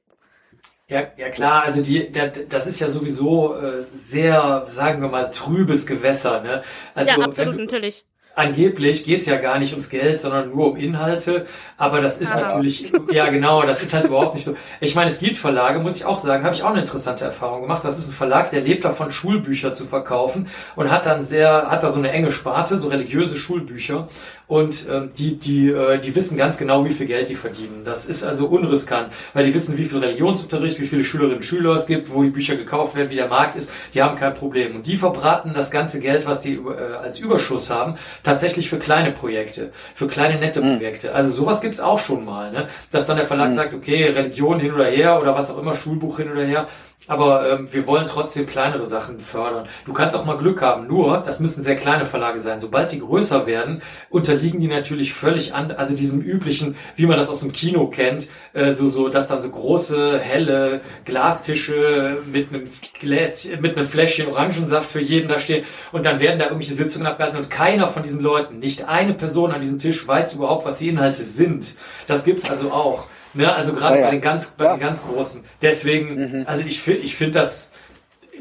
Ja, 0.89 1.07
ja 1.15 1.29
klar, 1.29 1.63
also 1.63 1.81
die, 1.81 2.11
der, 2.11 2.27
das 2.27 2.67
ist 2.67 2.81
ja 2.81 2.89
sowieso 2.89 3.55
äh, 3.55 3.85
sehr, 3.93 4.65
sagen 4.67 5.01
wir 5.01 5.07
mal, 5.07 5.31
trübes 5.31 5.87
Gewässer. 5.87 6.41
Ne? 6.41 6.63
Also, 6.95 7.17
ja, 7.17 7.25
absolut, 7.25 7.55
du, 7.55 7.63
natürlich 7.63 8.03
angeblich 8.37 9.03
geht's 9.03 9.25
ja 9.25 9.37
gar 9.37 9.59
nicht 9.59 9.71
ums 9.71 9.89
Geld, 9.89 10.19
sondern 10.19 10.51
nur 10.51 10.71
um 10.71 10.77
Inhalte. 10.77 11.45
Aber 11.77 12.01
das 12.01 12.19
ist 12.19 12.33
Aber. 12.33 12.43
natürlich, 12.43 12.91
ja 13.11 13.29
genau, 13.29 13.63
das 13.63 13.81
ist 13.81 13.93
halt 13.93 14.05
überhaupt 14.05 14.35
nicht 14.35 14.43
so. 14.43 14.55
Ich 14.79 14.95
meine, 14.95 15.09
es 15.09 15.19
gibt 15.19 15.37
Verlage, 15.37 15.79
muss 15.79 15.97
ich 15.97 16.05
auch 16.05 16.19
sagen, 16.19 16.43
habe 16.43 16.55
ich 16.55 16.63
auch 16.63 16.71
eine 16.71 16.81
interessante 16.81 17.25
Erfahrung 17.25 17.61
gemacht. 17.61 17.83
Das 17.83 17.97
ist 17.97 18.09
ein 18.09 18.13
Verlag, 18.13 18.51
der 18.51 18.61
lebt 18.61 18.85
davon, 18.85 19.11
Schulbücher 19.11 19.73
zu 19.73 19.85
verkaufen 19.85 20.47
und 20.75 20.91
hat 20.91 21.05
dann 21.05 21.23
sehr, 21.23 21.67
hat 21.69 21.83
da 21.83 21.89
so 21.89 21.99
eine 21.99 22.11
enge 22.11 22.31
Sparte, 22.31 22.77
so 22.77 22.89
religiöse 22.89 23.37
Schulbücher. 23.37 24.07
Und 24.47 24.87
ähm, 24.89 25.11
die, 25.17 25.37
die, 25.37 25.69
äh, 25.69 25.99
die 25.99 26.15
wissen 26.15 26.37
ganz 26.37 26.57
genau, 26.57 26.85
wie 26.85 26.91
viel 26.91 27.05
Geld 27.05 27.27
die 27.27 27.35
verdienen. 27.35 27.83
Das 27.83 28.05
ist 28.05 28.23
also 28.23 28.47
unriskant, 28.47 29.11
weil 29.33 29.45
die 29.45 29.53
wissen, 29.53 29.77
wie 29.77 29.83
viel 29.83 29.99
Religionsunterricht, 29.99 30.79
wie 30.79 30.87
viele 30.87 31.03
Schülerinnen 31.03 31.37
und 31.37 31.43
Schüler 31.43 31.75
es 31.75 31.85
gibt, 31.85 32.13
wo 32.13 32.23
die 32.23 32.29
Bücher 32.29 32.55
gekauft 32.55 32.95
werden, 32.95 33.09
wie 33.09 33.15
der 33.15 33.27
Markt 33.27 33.57
ist. 33.57 33.71
Die 33.93 34.01
haben 34.01 34.15
kein 34.15 34.33
Problem. 34.33 34.77
Und 34.77 34.87
die 34.87 34.95
verbraten 34.95 35.51
das 35.53 35.69
ganze 35.69 35.99
Geld, 35.99 36.25
was 36.25 36.39
die 36.39 36.53
äh, 36.53 36.95
als 37.03 37.19
Überschuss 37.19 37.69
haben, 37.69 37.97
tatsächlich 38.27 38.69
für 38.69 38.77
kleine 38.77 39.11
Projekte, 39.11 39.71
für 39.95 40.07
kleine 40.07 40.37
nette 40.37 40.61
mhm. 40.61 40.77
Projekte. 40.77 41.15
Also 41.15 41.31
sowas 41.31 41.61
gibt's 41.61 41.79
auch 41.79 41.97
schon 41.99 42.25
mal, 42.25 42.51
ne? 42.51 42.67
dass 42.91 43.07
dann 43.07 43.15
der 43.15 43.25
Verlag 43.25 43.51
mhm. 43.51 43.55
sagt, 43.55 43.73
okay, 43.73 44.03
Religion 44.05 44.59
hin 44.59 44.73
oder 44.73 44.85
her 44.85 45.21
oder 45.21 45.33
was 45.33 45.49
auch 45.49 45.57
immer, 45.57 45.75
Schulbuch 45.75 46.17
hin 46.17 46.29
oder 46.31 46.43
her, 46.43 46.67
aber 47.05 47.49
ähm, 47.49 47.71
wir 47.71 47.85
wollen 47.87 48.07
trotzdem 48.07 48.47
kleinere 48.47 48.83
Sachen 48.83 49.19
fördern. 49.19 49.67
Du 49.85 49.93
kannst 49.93 50.15
auch 50.15 50.25
mal 50.25 50.37
Glück 50.37 50.61
haben, 50.61 50.87
nur 50.87 51.19
das 51.19 51.39
müssen 51.39 51.63
sehr 51.63 51.75
kleine 51.75 52.05
Verlage 52.05 52.39
sein. 52.39 52.59
Sobald 52.59 52.91
die 52.91 52.99
größer 52.99 53.45
werden, 53.45 53.81
unterliegen 54.09 54.59
die 54.59 54.67
natürlich 54.67 55.13
völlig 55.13 55.53
an, 55.53 55.71
also 55.71 55.95
diesem 55.95 56.21
üblichen, 56.21 56.75
wie 56.95 57.05
man 57.05 57.17
das 57.17 57.29
aus 57.29 57.41
dem 57.41 57.53
Kino 57.53 57.87
kennt, 57.87 58.27
äh, 58.53 58.71
so 58.71 58.89
so, 58.89 59.09
dass 59.09 59.27
dann 59.27 59.41
so 59.41 59.51
große 59.51 60.19
helle 60.19 60.81
Glastische 61.05 62.23
mit 62.25 62.49
einem 62.53 62.65
Gläs, 62.99 63.49
mit 63.61 63.77
einem 63.77 63.85
Fläschchen 63.85 64.27
Orangensaft 64.27 64.89
für 64.89 65.01
jeden 65.01 65.29
da 65.29 65.39
stehen 65.39 65.65
und 65.91 66.05
dann 66.05 66.19
werden 66.19 66.39
da 66.39 66.45
irgendwelche 66.45 66.73
Sitzungen 66.73 67.07
abgehalten 67.07 67.37
und 67.37 67.49
keiner 67.49 67.87
von 67.87 68.03
diesen 68.03 68.21
Leuten, 68.21 68.59
nicht 68.59 68.89
eine 68.89 69.13
Person 69.13 69.51
an 69.51 69.61
diesem 69.61 69.79
Tisch 69.79 70.05
weiß 70.05 70.33
überhaupt, 70.33 70.65
was 70.65 70.79
die 70.79 70.89
Inhalte 70.89 71.23
sind. 71.23 71.75
Das 72.07 72.25
gibt's 72.25 72.49
also 72.49 72.71
auch. 72.71 73.07
Ne? 73.37 73.53
Also 73.53 73.73
gerade 73.73 73.95
ja, 73.95 74.01
ja. 74.01 74.07
bei 74.07 74.11
den 74.11 74.21
ganz, 74.21 74.51
bei 74.51 74.65
ja. 74.65 74.75
den 74.75 74.79
ganz 74.81 75.05
großen. 75.05 75.43
Deswegen, 75.61 76.39
mhm. 76.39 76.43
also 76.47 76.63
ich 76.65 76.81
finde, 76.81 77.01
ich 77.01 77.15
finde 77.15 77.39
das, 77.39 77.73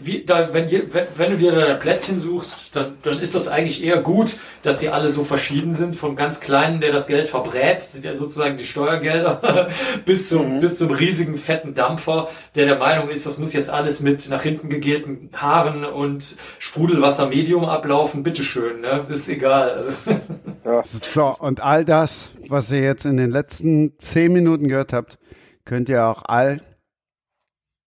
wie, 0.01 0.25
da, 0.25 0.53
wenn, 0.53 0.71
wenn, 0.71 1.07
wenn 1.17 1.31
du 1.33 1.37
dir 1.39 1.53
da 1.53 1.75
Plätzchen 1.75 2.21
suchst, 2.21 2.75
dann, 2.75 2.97
dann 3.03 3.19
ist 3.21 3.35
das 3.35 3.49
eigentlich 3.49 3.85
eher 3.85 3.99
gut, 3.99 4.37
dass 4.63 4.79
die 4.79 4.89
alle 4.89 5.11
so 5.11 5.25
verschieden 5.25 5.73
sind, 5.73 5.97
vom 5.97 6.17
ganz 6.17 6.41
Kleinen, 6.41 6.81
der 6.81 6.93
das 6.93 7.07
Geld 7.07 7.29
verbrät, 7.29 7.89
der 8.05 8.17
sozusagen 8.17 8.57
die 8.57 8.65
Steuergelder, 8.65 9.69
bis 10.05 10.29
zum, 10.29 10.57
mhm. 10.57 10.61
bis 10.61 10.77
zum 10.77 10.90
riesigen 10.90 11.37
fetten 11.37 11.75
Dampfer, 11.75 12.29
der 12.55 12.67
der 12.67 12.79
Meinung 12.79 13.09
ist, 13.09 13.27
das 13.27 13.38
muss 13.38 13.53
jetzt 13.53 13.71
alles 13.71 14.01
mit 14.01 14.29
nach 14.29 14.42
hinten 14.42 14.69
gegelten 14.69 15.31
Haaren 15.35 15.85
und 15.85 16.37
Sprudelwasser 16.59 17.29
Medium 17.29 17.65
ablaufen, 17.65 18.23
bitteschön, 18.23 18.81
ne? 18.81 19.05
Das 19.09 19.19
ist 19.19 19.29
egal. 19.29 19.85
ja. 20.65 20.83
So, 20.85 21.37
und 21.38 21.63
all 21.63 21.85
das, 21.85 22.31
was 22.49 22.71
ihr 22.71 22.81
jetzt 22.81 23.05
in 23.05 23.17
den 23.17 23.31
letzten 23.31 23.99
zehn 23.99 24.33
Minuten 24.33 24.69
gehört 24.69 24.92
habt, 24.92 25.19
könnt 25.65 25.88
ihr 25.88 26.07
auch 26.07 26.23
all 26.27 26.61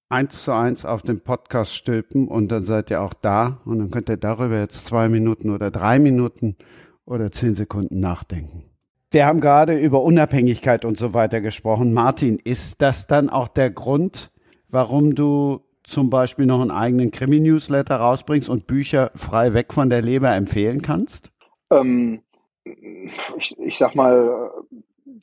eins 0.10 0.43
zu 0.43 0.51
eins 0.51 0.86
auf 0.86 1.03
den 1.03 1.22
Podcast 1.22 1.74
stülpen 1.74 2.28
und 2.28 2.51
dann 2.51 2.64
seid 2.64 2.89
ihr 2.89 3.01
auch 3.01 3.14
da 3.14 3.62
und 3.66 3.80
dann 3.80 3.91
könnt 3.91 4.10
ihr 4.10 4.18
darüber 4.18 4.60
jetzt 4.60 4.86
zwei 4.86 5.07
Minuten 5.07 5.51
oder 5.51 5.72
drei 5.72 5.99
Minuten 5.99 6.57
oder 7.05 7.32
zehn 7.32 7.55
Sekunden 7.55 7.99
nachdenken. 7.99 8.66
Wir 9.12 9.26
haben 9.26 9.39
gerade 9.39 9.78
über 9.78 10.03
Unabhängigkeit 10.03 10.86
und 10.86 10.97
so 10.97 11.14
weiter 11.14 11.41
gesprochen. 11.41 11.93
Martin, 11.93 12.38
ist 12.43 12.82
das 12.82 13.07
dann 13.07 13.30
auch 13.30 13.47
der 13.47 13.72
Grund, 13.72 14.32
warum 14.68 15.16
du 15.16 15.62
zum 15.84 16.10
Beispiel 16.12 16.45
noch 16.45 16.62
einen 16.62 16.72
eigenen 16.72 17.10
Krimi-Newsletter 17.10 17.95
rausbringst 17.95 18.49
und 18.49 18.68
Bücher 18.68 19.12
frei 19.16 19.53
weg 19.53 19.74
von 19.74 19.89
der 19.89 20.03
Leber 20.03 20.36
empfehlen 20.36 20.84
kannst? 20.84 21.32
Ähm, 21.72 22.22
ich, 22.64 23.57
ich 23.57 23.78
sag 23.78 23.95
mal, 23.95 24.51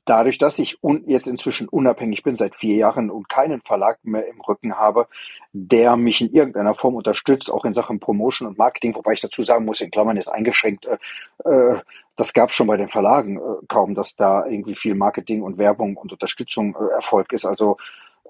dadurch, 0.07 0.39
dass 0.39 0.59
ich 0.59 0.79
jetzt 1.07 1.29
inzwischen 1.29 1.69
unabhängig 1.69 2.23
bin 2.23 2.37
seit 2.37 2.57
vier 2.57 2.77
Jahren 2.77 3.11
und 3.11 3.29
keinen 3.29 3.61
Verlag 3.61 3.99
mehr 4.05 4.27
im 4.27 4.41
Rücken 4.41 4.77
habe, 4.77 5.09
der 5.53 5.97
mich 5.97 6.21
in 6.21 6.33
irgendeiner 6.33 6.75
Form 6.75 6.95
unterstützt, 6.95 7.51
auch 7.51 7.65
in 7.65 7.75
Sachen 7.75 8.01
Promotion 8.01 8.49
und 8.49 8.59
Marketing, 8.59 8.95
wobei 8.95 9.13
ich 9.13 9.21
dazu 9.21 9.43
sagen 9.43 9.65
muss, 9.65 9.81
in 9.81 9.91
Klammern 9.91 10.17
ist 10.17 10.29
eingeschränkt, 10.29 10.87
äh, 10.87 10.99
äh 11.45 11.81
das 12.19 12.33
gab 12.33 12.51
schon 12.51 12.67
bei 12.67 12.79
den 12.79 12.89
Verlagen 12.89 13.37
äh, 13.37 13.67
kaum, 13.69 13.95
dass 13.95 14.17
da 14.17 14.47
irgendwie 14.47 14.75
viel 14.75 14.95
Marketing 14.95 15.43
und 15.43 15.59
Werbung 15.59 15.99
und 15.99 16.13
Unterstützung 16.13 16.75
äh, 16.75 16.95
erfolgt 16.95 17.35
ist. 17.35 17.45
Also 17.45 17.77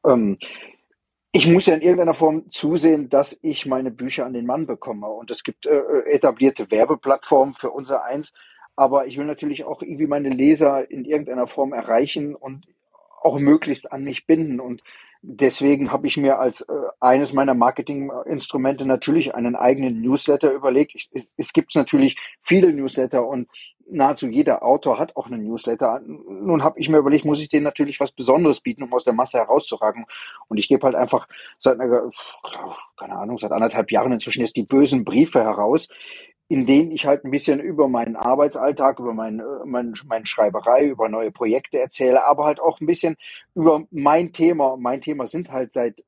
ähm, 0.04 0.38
ich 1.30 1.46
muss 1.46 1.66
ja 1.66 1.74
in 1.74 1.82
irgendeiner 1.82 2.14
Form 2.14 2.50
zusehen, 2.50 3.10
dass 3.10 3.38
ich 3.42 3.66
meine 3.66 3.90
Bücher 3.90 4.26
an 4.26 4.32
den 4.32 4.46
Mann 4.46 4.66
bekomme. 4.66 5.06
Und 5.06 5.30
es 5.30 5.44
gibt 5.44 5.66
äh, 5.66 5.78
äh 5.78 6.10
etablierte 6.10 6.70
Werbeplattformen 6.70 7.54
für 7.54 7.70
unser 7.70 8.02
Eins, 8.04 8.32
aber 8.76 9.06
ich 9.06 9.16
will 9.16 9.24
natürlich 9.24 9.64
auch 9.64 9.82
irgendwie 9.82 10.06
meine 10.06 10.28
Leser 10.28 10.90
in 10.90 11.04
irgendeiner 11.04 11.46
Form 11.46 11.72
erreichen 11.72 12.34
und 12.34 12.66
auch 13.22 13.38
möglichst 13.38 13.90
an 13.90 14.04
mich 14.04 14.26
binden. 14.26 14.60
Und 14.60 14.82
deswegen 15.22 15.90
habe 15.90 16.06
ich 16.06 16.16
mir 16.16 16.38
als 16.38 16.60
äh, 16.60 16.72
eines 17.00 17.32
meiner 17.32 17.54
Marketinginstrumente 17.54 18.84
natürlich 18.84 19.34
einen 19.34 19.56
eigenen 19.56 20.00
Newsletter 20.00 20.52
überlegt. 20.52 20.94
Es, 20.94 21.08
es, 21.12 21.32
es 21.36 21.52
gibt 21.52 21.74
natürlich 21.74 22.16
viele 22.42 22.72
Newsletter 22.72 23.26
und 23.26 23.48
nahezu 23.88 24.28
jeder 24.28 24.62
Autor 24.62 24.98
hat 24.98 25.16
auch 25.16 25.26
einen 25.26 25.44
Newsletter. 25.44 26.00
Nun 26.04 26.62
habe 26.62 26.78
ich 26.78 26.88
mir 26.88 26.98
überlegt, 26.98 27.24
muss 27.24 27.42
ich 27.42 27.48
denen 27.48 27.64
natürlich 27.64 27.98
was 27.98 28.12
Besonderes 28.12 28.60
bieten, 28.60 28.82
um 28.82 28.92
aus 28.92 29.04
der 29.04 29.14
Masse 29.14 29.38
herauszuragen. 29.38 30.06
Und 30.48 30.58
ich 30.58 30.68
gebe 30.68 30.84
halt 30.84 30.96
einfach 30.96 31.28
seit, 31.58 31.78
keine 31.78 33.16
Ahnung, 33.16 33.38
seit 33.38 33.52
anderthalb 33.52 33.90
Jahren 33.90 34.12
inzwischen 34.12 34.40
jetzt 34.40 34.56
die 34.56 34.64
bösen 34.64 35.04
Briefe 35.04 35.40
heraus, 35.42 35.88
in 36.48 36.66
denen 36.66 36.92
ich 36.92 37.06
halt 37.06 37.24
ein 37.24 37.30
bisschen 37.30 37.60
über 37.60 37.88
meinen 37.88 38.16
Arbeitsalltag, 38.16 39.00
über 39.00 39.12
mein, 39.12 39.40
äh, 39.40 39.44
mein, 39.64 39.94
meine 40.06 40.26
Schreiberei, 40.26 40.86
über 40.86 41.08
neue 41.08 41.32
Projekte 41.32 41.80
erzähle, 41.80 42.24
aber 42.24 42.44
halt 42.44 42.60
auch 42.60 42.80
ein 42.80 42.86
bisschen 42.86 43.16
über 43.54 43.84
mein 43.90 44.32
Thema. 44.32 44.76
Mein 44.76 45.00
Thema 45.00 45.26
sind 45.26 45.50
halt 45.50 45.72
seit 45.72 46.04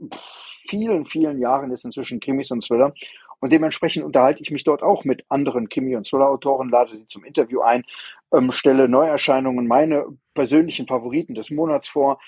vielen, 0.69 1.07
vielen 1.07 1.41
Jahren 1.41 1.71
jetzt 1.71 1.85
inzwischen 1.85 2.21
Krimis 2.21 2.51
und 2.51 2.65
Thriller. 2.65 2.93
Und 3.41 3.53
dementsprechend 3.53 4.05
unterhalte 4.05 4.43
ich 4.43 4.51
mich 4.51 4.65
dort 4.65 4.83
auch 4.83 5.05
mit 5.05 5.25
anderen 5.29 5.69
Krimi- 5.69 5.97
und 5.97 6.09
Thriller-Autoren, 6.09 6.71
lade 6.71 6.97
sie 6.97 7.07
zum 7.07 7.25
Interview 7.25 7.61
ein, 7.61 7.85
ähm, 8.33 8.51
stelle 8.51 8.89
Neuerscheinungen, 8.89 9.67
meine 9.67 10.07
persönlichen 10.35 10.87
Favoriten 10.87 11.35
des 11.35 11.51
Monats 11.51 11.89
vor, 11.89 12.19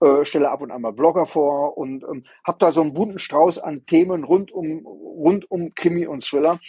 äh, 0.00 0.24
stelle 0.24 0.50
ab 0.50 0.62
und 0.62 0.70
an 0.70 0.80
mal 0.80 0.92
Blogger 0.92 1.26
vor 1.26 1.76
und 1.76 2.04
ähm, 2.04 2.24
habe 2.44 2.58
da 2.58 2.72
so 2.72 2.80
einen 2.80 2.94
bunten 2.94 3.18
Strauß 3.18 3.58
an 3.58 3.84
Themen 3.84 4.24
rund 4.24 4.50
um, 4.50 4.86
rund 4.86 5.50
um 5.50 5.74
Krimi 5.74 6.06
und 6.06 6.24
Thriller 6.24 6.60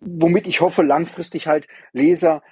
womit 0.00 0.46
ich 0.46 0.60
hoffe, 0.60 0.82
langfristig 0.82 1.46
halt 1.46 1.66
Leser 1.92 2.42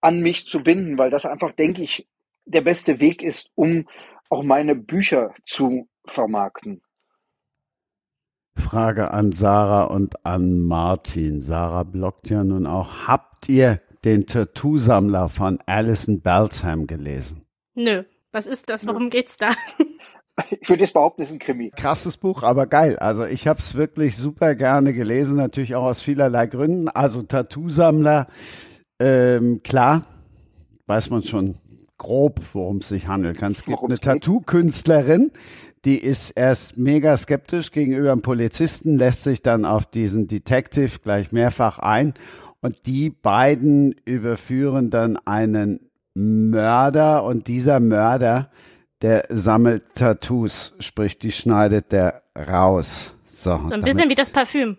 an 0.00 0.20
mich 0.20 0.46
zu 0.46 0.62
binden, 0.62 0.98
weil 0.98 1.10
das 1.10 1.26
einfach, 1.26 1.52
denke 1.52 1.82
ich, 1.82 2.08
der 2.44 2.62
beste 2.62 3.00
Weg 3.00 3.22
ist, 3.22 3.50
um 3.54 3.88
auch 4.30 4.42
meine 4.42 4.74
Bücher 4.74 5.34
zu 5.46 5.88
vermarkten. 6.06 6.82
Frage 8.56 9.12
an 9.12 9.32
Sarah 9.32 9.84
und 9.84 10.26
an 10.26 10.60
Martin. 10.60 11.40
Sarah 11.40 11.84
bloggt 11.84 12.28
ja 12.28 12.44
nun 12.44 12.66
auch. 12.66 13.06
Habt 13.06 13.48
ihr 13.48 13.80
den 14.04 14.26
Tattoo-Sammler 14.26 15.28
von 15.28 15.58
Alison 15.66 16.20
Balsam 16.20 16.86
gelesen? 16.86 17.46
Nö. 17.74 18.04
Was 18.32 18.46
ist 18.46 18.68
das? 18.68 18.86
Worum 18.86 19.10
geht's 19.10 19.36
da? 19.38 19.50
Ich 20.60 20.68
würde 20.68 20.82
jetzt 20.82 20.94
behaupten, 20.94 21.22
es 21.22 21.28
ist 21.28 21.34
ein 21.34 21.38
Krimi. 21.38 21.70
Krasses 21.76 22.16
Buch, 22.16 22.42
aber 22.42 22.66
geil. 22.66 22.98
Also 22.98 23.24
ich 23.24 23.46
habe 23.46 23.60
es 23.60 23.74
wirklich 23.74 24.16
super 24.16 24.54
gerne 24.54 24.92
gelesen, 24.92 25.36
natürlich 25.36 25.74
auch 25.74 25.84
aus 25.84 26.00
vielerlei 26.00 26.46
Gründen. 26.46 26.88
Also 26.88 27.22
Tattoo-Sammler, 27.22 28.26
ähm, 29.00 29.62
klar, 29.62 30.04
weiß 30.86 31.10
man 31.10 31.22
schon 31.22 31.56
grob, 31.96 32.40
worum 32.52 32.78
es 32.78 32.88
sich 32.88 33.08
handelt. 33.08 33.42
Es 33.42 33.64
gibt 33.64 33.82
eine 33.82 33.98
Tattoo-Künstlerin, 33.98 35.32
die 35.84 35.98
ist 35.98 36.30
erst 36.30 36.76
mega 36.76 37.16
skeptisch 37.16 37.72
gegenüber 37.72 38.12
einem 38.12 38.22
Polizisten, 38.22 38.96
lässt 38.96 39.24
sich 39.24 39.42
dann 39.42 39.64
auf 39.64 39.86
diesen 39.86 40.28
Detective 40.28 40.98
gleich 41.02 41.32
mehrfach 41.32 41.78
ein 41.78 42.14
und 42.60 42.86
die 42.86 43.10
beiden 43.10 43.94
überführen 44.04 44.90
dann 44.90 45.16
einen 45.24 45.80
Mörder 46.14 47.24
und 47.24 47.46
dieser 47.46 47.80
Mörder 47.80 48.50
der 49.02 49.24
sammelt 49.28 49.84
Tattoos, 49.94 50.74
sprich, 50.80 51.18
die 51.18 51.32
schneidet 51.32 51.92
der 51.92 52.22
raus. 52.36 53.14
So, 53.24 53.50
so 53.56 53.70
ein 53.70 53.82
bisschen 53.82 54.08
wie 54.08 54.14
das 54.14 54.30
Parfüm. 54.30 54.78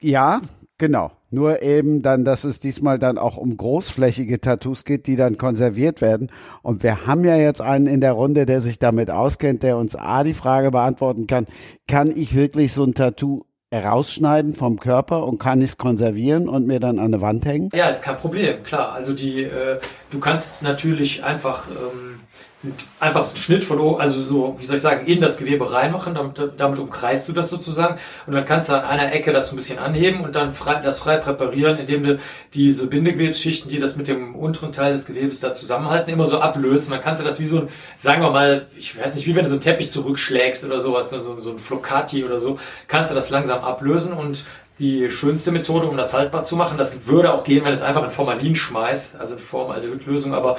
Ja, 0.00 0.40
genau. 0.78 1.12
Nur 1.32 1.62
eben 1.62 2.02
dann, 2.02 2.24
dass 2.24 2.42
es 2.42 2.58
diesmal 2.58 2.98
dann 2.98 3.16
auch 3.16 3.36
um 3.36 3.56
großflächige 3.56 4.40
Tattoos 4.40 4.84
geht, 4.84 5.06
die 5.06 5.14
dann 5.14 5.38
konserviert 5.38 6.00
werden. 6.00 6.32
Und 6.62 6.82
wir 6.82 7.06
haben 7.06 7.24
ja 7.24 7.36
jetzt 7.36 7.60
einen 7.60 7.86
in 7.86 8.00
der 8.00 8.12
Runde, 8.12 8.46
der 8.46 8.60
sich 8.60 8.80
damit 8.80 9.10
auskennt, 9.10 9.62
der 9.62 9.76
uns 9.76 9.94
A 9.94 10.24
die 10.24 10.34
Frage 10.34 10.72
beantworten 10.72 11.28
kann, 11.28 11.46
kann 11.86 12.10
ich 12.10 12.34
wirklich 12.34 12.72
so 12.72 12.82
ein 12.82 12.94
Tattoo 12.94 13.44
rausschneiden 13.72 14.54
vom 14.54 14.80
Körper 14.80 15.24
und 15.24 15.38
kann 15.38 15.60
ich 15.60 15.70
es 15.70 15.78
konservieren 15.78 16.48
und 16.48 16.66
mir 16.66 16.80
dann 16.80 16.98
an 16.98 17.12
der 17.12 17.20
Wand 17.20 17.44
hängen? 17.44 17.68
Ja, 17.72 17.88
ist 17.88 18.02
kein 18.02 18.16
Problem, 18.16 18.64
klar. 18.64 18.92
Also 18.92 19.12
die, 19.12 19.44
äh, 19.44 19.78
du 20.10 20.18
kannst 20.18 20.62
natürlich 20.62 21.22
einfach 21.22 21.70
ähm, 21.70 22.20
einfach 22.98 23.24
so 23.24 23.30
einen 23.30 23.36
Schnitt 23.36 23.64
von 23.64 23.80
oben, 23.80 24.00
also 24.02 24.22
so, 24.22 24.56
wie 24.58 24.66
soll 24.66 24.76
ich 24.76 24.82
sagen, 24.82 25.06
in 25.06 25.20
das 25.20 25.38
Gewebe 25.38 25.72
reinmachen, 25.72 26.14
damit, 26.14 26.38
damit 26.58 26.78
umkreist 26.78 27.26
du 27.28 27.32
das 27.32 27.48
sozusagen 27.48 27.98
und 28.26 28.34
dann 28.34 28.44
kannst 28.44 28.68
du 28.68 28.74
an 28.74 28.84
einer 28.84 29.12
Ecke 29.12 29.32
das 29.32 29.48
so 29.48 29.54
ein 29.54 29.56
bisschen 29.56 29.78
anheben 29.78 30.20
und 30.20 30.34
dann 30.34 30.54
frei, 30.54 30.74
das 30.74 30.98
frei 30.98 31.16
präparieren, 31.16 31.78
indem 31.78 32.02
du 32.02 32.18
diese 32.52 32.86
Bindegewebsschichten, 32.86 33.70
die 33.70 33.78
das 33.78 33.96
mit 33.96 34.08
dem 34.08 34.34
unteren 34.34 34.72
Teil 34.72 34.92
des 34.92 35.06
Gewebes 35.06 35.40
da 35.40 35.54
zusammenhalten, 35.54 36.12
immer 36.12 36.26
so 36.26 36.40
ablöst 36.40 36.84
und 36.84 36.90
dann 36.90 37.00
kannst 37.00 37.22
du 37.22 37.26
das 37.26 37.40
wie 37.40 37.46
so 37.46 37.60
ein, 37.60 37.68
sagen 37.96 38.20
wir 38.20 38.30
mal, 38.30 38.66
ich 38.76 38.98
weiß 38.98 39.14
nicht, 39.14 39.26
wie 39.26 39.34
wenn 39.34 39.44
du 39.44 39.48
so 39.48 39.54
einen 39.54 39.62
Teppich 39.62 39.90
zurückschlägst 39.90 40.66
oder 40.66 40.80
sowas, 40.80 41.08
so, 41.08 41.40
so 41.40 41.50
ein 41.50 41.58
Flocati 41.58 42.24
oder 42.24 42.38
so, 42.38 42.58
kannst 42.88 43.10
du 43.10 43.14
das 43.14 43.30
langsam 43.30 43.64
ablösen 43.64 44.12
und 44.12 44.44
die 44.80 45.10
schönste 45.10 45.52
Methode, 45.52 45.86
um 45.86 45.96
das 45.96 46.14
haltbar 46.14 46.42
zu 46.42 46.56
machen. 46.56 46.78
Das 46.78 47.06
würde 47.06 47.34
auch 47.34 47.44
gehen, 47.44 47.64
wenn 47.64 47.72
es 47.72 47.82
einfach 47.82 48.02
in 48.02 48.10
Formalin 48.10 48.56
schmeißt, 48.56 49.16
also 49.16 49.34
in 49.34 49.40
Formaldehydlösung, 49.40 50.32
aber 50.32 50.56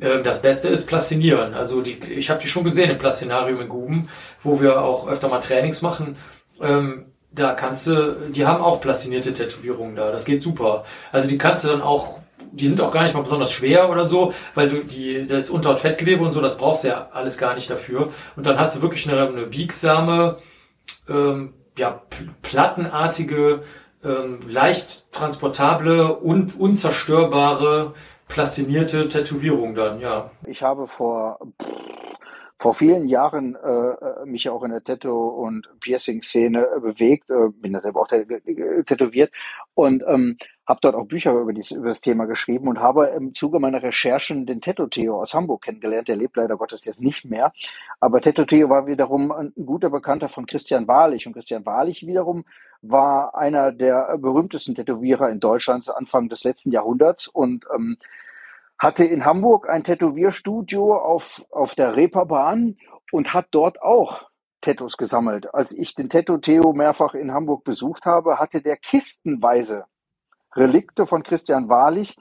das 0.00 0.42
Beste 0.42 0.68
ist 0.68 0.86
Plastinieren. 0.86 1.54
Also 1.54 1.80
die, 1.80 1.98
ich 2.12 2.30
habe 2.30 2.40
die 2.40 2.48
schon 2.48 2.64
gesehen 2.64 2.90
im 2.90 2.98
Plastinarium 2.98 3.60
in 3.60 3.68
Guben, 3.68 4.08
wo 4.42 4.60
wir 4.60 4.82
auch 4.82 5.08
öfter 5.08 5.28
mal 5.28 5.40
Trainings 5.40 5.82
machen. 5.82 6.16
Ähm, 6.60 7.06
da 7.34 7.52
kannst 7.52 7.86
du, 7.86 8.30
die 8.30 8.46
haben 8.46 8.62
auch 8.62 8.80
plastinierte 8.80 9.34
Tätowierungen 9.34 9.96
da. 9.96 10.10
Das 10.10 10.24
geht 10.24 10.42
super. 10.42 10.84
Also 11.10 11.28
die 11.28 11.38
kannst 11.38 11.64
du 11.64 11.68
dann 11.68 11.82
auch, 11.82 12.20
die 12.52 12.68
sind 12.68 12.80
auch 12.80 12.92
gar 12.92 13.02
nicht 13.02 13.14
mal 13.14 13.22
besonders 13.22 13.52
schwer 13.52 13.90
oder 13.90 14.06
so, 14.06 14.32
weil 14.54 14.68
du 14.68 14.84
die, 14.84 15.26
das 15.26 15.50
Unterhautfettgewebe 15.50 16.22
und 16.22 16.30
so, 16.30 16.40
das 16.40 16.56
brauchst 16.56 16.84
du 16.84 16.88
ja 16.88 17.08
alles 17.12 17.38
gar 17.38 17.54
nicht 17.54 17.68
dafür. 17.68 18.10
Und 18.36 18.46
dann 18.46 18.58
hast 18.58 18.76
du 18.76 18.82
wirklich 18.82 19.08
eine, 19.08 19.28
eine 19.28 19.46
biegsame, 19.46 20.38
ähm, 21.08 21.54
ja, 21.76 22.02
plattenartige, 22.42 23.62
ähm, 24.04 24.40
leicht 24.48 25.12
transportable 25.12 26.14
und 26.14 26.58
unzerstörbare 26.58 27.94
plastinierte 28.28 29.08
Tätowierung 29.08 29.74
dann, 29.74 30.00
ja. 30.00 30.30
Ich 30.46 30.62
habe 30.62 30.88
vor 30.88 31.38
vor 32.64 32.74
vielen 32.74 33.08
Jahren 33.08 33.56
äh, 33.56 33.68
äh, 33.68 34.24
mich 34.24 34.48
auch 34.48 34.62
in 34.62 34.70
der 34.70 34.82
Tattoo- 34.82 35.28
und 35.28 35.68
Piercing-Szene 35.80 36.66
äh, 36.76 36.80
bewegt, 36.80 37.28
äh, 37.28 37.50
bin 37.50 37.74
da 37.74 37.80
selber 37.80 38.00
auch 38.00 38.08
tätowiert 38.08 39.32
und 39.74 40.02
ähm, 40.06 40.38
habe 40.66 40.80
dort 40.82 40.94
auch 40.94 41.06
Bücher 41.06 41.32
über, 41.32 41.52
dies, 41.52 41.70
über 41.70 41.88
das 41.88 42.00
Thema 42.00 42.24
geschrieben 42.26 42.68
und 42.68 42.80
habe 42.80 43.08
im 43.08 43.34
Zuge 43.34 43.58
meiner 43.58 43.82
Recherchen 43.82 44.46
den 44.46 44.60
Teto 44.60 44.86
Theo 44.86 45.20
aus 45.20 45.34
Hamburg 45.34 45.62
kennengelernt. 45.62 46.08
Der 46.08 46.16
lebt 46.16 46.36
leider 46.36 46.56
Gottes 46.56 46.84
jetzt 46.84 47.00
nicht 47.00 47.24
mehr. 47.24 47.52
Aber 48.00 48.20
Teto 48.20 48.44
Theo 48.44 48.70
war 48.70 48.86
wiederum 48.86 49.30
ein 49.30 49.52
guter 49.54 49.90
Bekannter 49.90 50.28
von 50.28 50.46
Christian 50.46 50.88
Wahrlich. 50.88 51.26
Und 51.26 51.34
Christian 51.34 51.66
Wahrlich 51.66 52.06
wiederum 52.06 52.44
war 52.80 53.34
einer 53.34 53.72
der 53.72 54.16
berühmtesten 54.18 54.74
Tätowierer 54.74 55.30
in 55.30 55.40
Deutschland 55.40 55.88
Anfang 55.94 56.28
des 56.28 56.44
letzten 56.44 56.70
Jahrhunderts 56.70 57.28
und 57.28 57.66
ähm, 57.74 57.98
hatte 58.78 59.04
in 59.04 59.24
Hamburg 59.24 59.68
ein 59.68 59.84
Tätowierstudio 59.84 60.96
auf, 60.96 61.42
auf 61.50 61.74
der 61.74 61.96
Reeperbahn 61.96 62.76
und 63.12 63.32
hat 63.32 63.46
dort 63.50 63.82
auch 63.82 64.28
Tattoos 64.62 64.96
gesammelt. 64.96 65.54
Als 65.54 65.72
ich 65.72 65.94
den 65.94 66.08
Tattoo 66.08 66.38
Theo 66.38 66.72
mehrfach 66.72 67.14
in 67.14 67.32
Hamburg 67.32 67.64
besucht 67.64 68.06
habe, 68.06 68.38
hatte 68.38 68.62
der 68.62 68.76
kistenweise 68.76 69.84
Relikte 70.56 71.06
von 71.06 71.22
Christian 71.22 71.68
Wahrlich. 71.68 72.16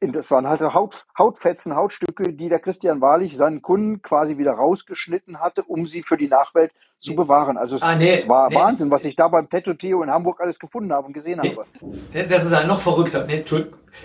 Das 0.00 0.30
waren 0.30 0.48
halt 0.48 0.62
Haut, 0.62 1.04
Hautfetzen, 1.18 1.76
Hautstücke, 1.76 2.32
die 2.32 2.48
der 2.48 2.60
Christian 2.60 3.00
Wahrlich 3.00 3.36
seinen 3.36 3.60
Kunden 3.60 4.00
quasi 4.00 4.38
wieder 4.38 4.52
rausgeschnitten 4.52 5.40
hatte, 5.40 5.62
um 5.64 5.86
sie 5.86 6.02
für 6.02 6.16
die 6.16 6.28
Nachwelt 6.28 6.72
zu 7.02 7.14
bewahren. 7.14 7.56
Also 7.56 7.76
es, 7.76 7.82
ah, 7.82 7.94
nee, 7.94 8.14
es 8.14 8.28
war 8.28 8.50
nee, 8.50 8.56
Wahnsinn, 8.56 8.90
was 8.90 9.04
ich 9.04 9.16
da 9.16 9.28
beim 9.28 9.48
Tattoo 9.48 9.74
Theo 9.74 10.02
in 10.02 10.10
Hamburg 10.10 10.40
alles 10.40 10.58
gefunden 10.58 10.92
habe 10.92 11.06
und 11.06 11.12
gesehen 11.12 11.40
habe. 11.40 11.64
Das 12.12 12.44
ist 12.44 12.52
ja 12.52 12.66
noch 12.66 12.80
verrückter. 12.80 13.26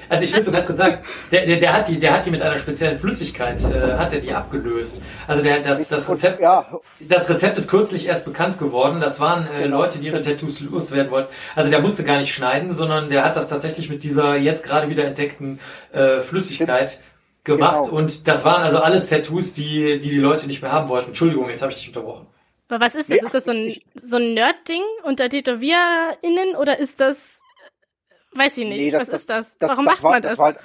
Also 0.10 0.26
ich 0.26 0.34
will 0.34 0.42
so 0.42 0.52
ganz 0.52 0.66
kurz 0.66 0.80
sagen, 0.80 1.00
der, 1.32 1.46
der, 1.46 1.58
der, 1.58 1.74
hat 1.74 1.88
die, 1.88 2.00
der 2.00 2.14
hat 2.14 2.26
die 2.26 2.32
mit 2.32 2.42
einer 2.42 2.58
speziellen 2.58 2.98
Flüssigkeit, 2.98 3.64
äh, 3.66 3.98
hat 3.98 4.14
er 4.14 4.20
die 4.20 4.34
abgelöst. 4.34 5.04
Also 5.28 5.44
der, 5.44 5.60
das, 5.60 5.90
das, 5.90 6.10
Rezept, 6.10 6.40
ja. 6.40 6.66
das 7.02 7.30
Rezept 7.30 7.58
ist 7.58 7.70
kürzlich 7.70 8.08
erst 8.08 8.26
bekannt 8.26 8.58
geworden. 8.58 9.00
Das 9.02 9.20
waren 9.20 9.48
äh, 9.48 9.64
genau. 9.64 9.80
Leute, 9.80 10.00
die 10.00 10.08
ihre 10.08 10.22
Tattoos 10.22 10.62
loswerden 10.62 11.12
wollten. 11.12 11.32
Also 11.56 11.70
der 11.70 11.82
musste 11.82 12.04
gar 12.04 12.18
nicht 12.18 12.34
schneiden, 12.34 12.72
sondern 12.72 13.10
der 13.10 13.26
hat 13.26 13.36
das 13.36 13.50
tatsächlich 13.50 13.90
mit 13.90 14.04
dieser 14.04 14.38
jetzt 14.38 14.64
gerade 14.64 14.90
wieder 14.90 15.06
entdeckten 15.06 15.60
äh, 15.92 16.22
Flüssigkeit 16.22 17.04
gemacht. 17.44 17.84
Genau. 17.84 17.98
Und 17.98 18.28
das 18.28 18.46
waren 18.46 18.64
also 18.64 18.80
alles 18.80 19.08
Tattoos, 19.08 19.54
die, 19.54 20.00
die 20.00 20.10
die 20.10 20.20
Leute 20.20 20.48
nicht 20.48 20.62
mehr 20.62 20.72
haben 20.72 20.90
wollten. 20.90 21.10
Entschuldigung, 21.10 21.50
jetzt 21.50 21.62
habe 21.62 21.72
ich 21.72 21.78
dich 21.78 21.88
unterbrochen. 21.90 22.28
Aber 22.68 22.84
was 22.84 22.96
ist 22.96 23.10
das? 23.10 23.20
Nee, 23.20 23.26
ist 23.26 23.34
das 23.34 23.46
so 23.46 23.52
ein, 23.52 23.76
so 23.94 24.18
ein 24.18 24.34
Nerd-Ding 24.34 24.84
unter 25.04 25.30
TätowierInnen 25.30 26.56
oder 26.60 26.80
ist 26.80 27.00
das, 27.00 27.42
weiß 28.34 28.58
ich 28.58 28.68
nicht, 28.68 28.78
nee, 28.78 28.92
das, 28.92 29.02
was 29.02 29.08
das, 29.10 29.20
ist 29.22 29.30
das? 29.30 29.58
das 29.60 29.70
Warum 29.70 29.86
macht 29.86 30.04
war, 30.04 30.12
man 30.12 30.22
das? 30.22 30.40
Halt, 30.40 30.58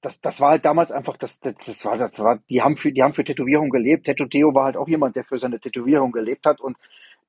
das, 0.00 0.20
das 0.20 0.40
war 0.40 0.50
halt 0.50 0.64
damals 0.64 0.90
einfach, 0.90 1.16
das, 1.16 1.40
das, 1.40 1.54
das 1.64 1.84
war, 1.84 1.98
das 1.98 2.18
war, 2.18 2.38
die 2.48 2.62
haben 2.62 2.76
für, 2.76 2.92
die 2.92 3.02
haben 3.02 3.14
für 3.14 3.24
Tätowierung 3.24 3.70
gelebt. 3.70 4.06
Tattoo 4.06 4.26
Theo 4.26 4.54
war 4.54 4.64
halt 4.64 4.76
auch 4.76 4.88
jemand, 4.88 5.16
der 5.16 5.24
für 5.24 5.38
seine 5.38 5.60
Tätowierung 5.60 6.12
gelebt 6.12 6.46
hat 6.46 6.60
und 6.60 6.76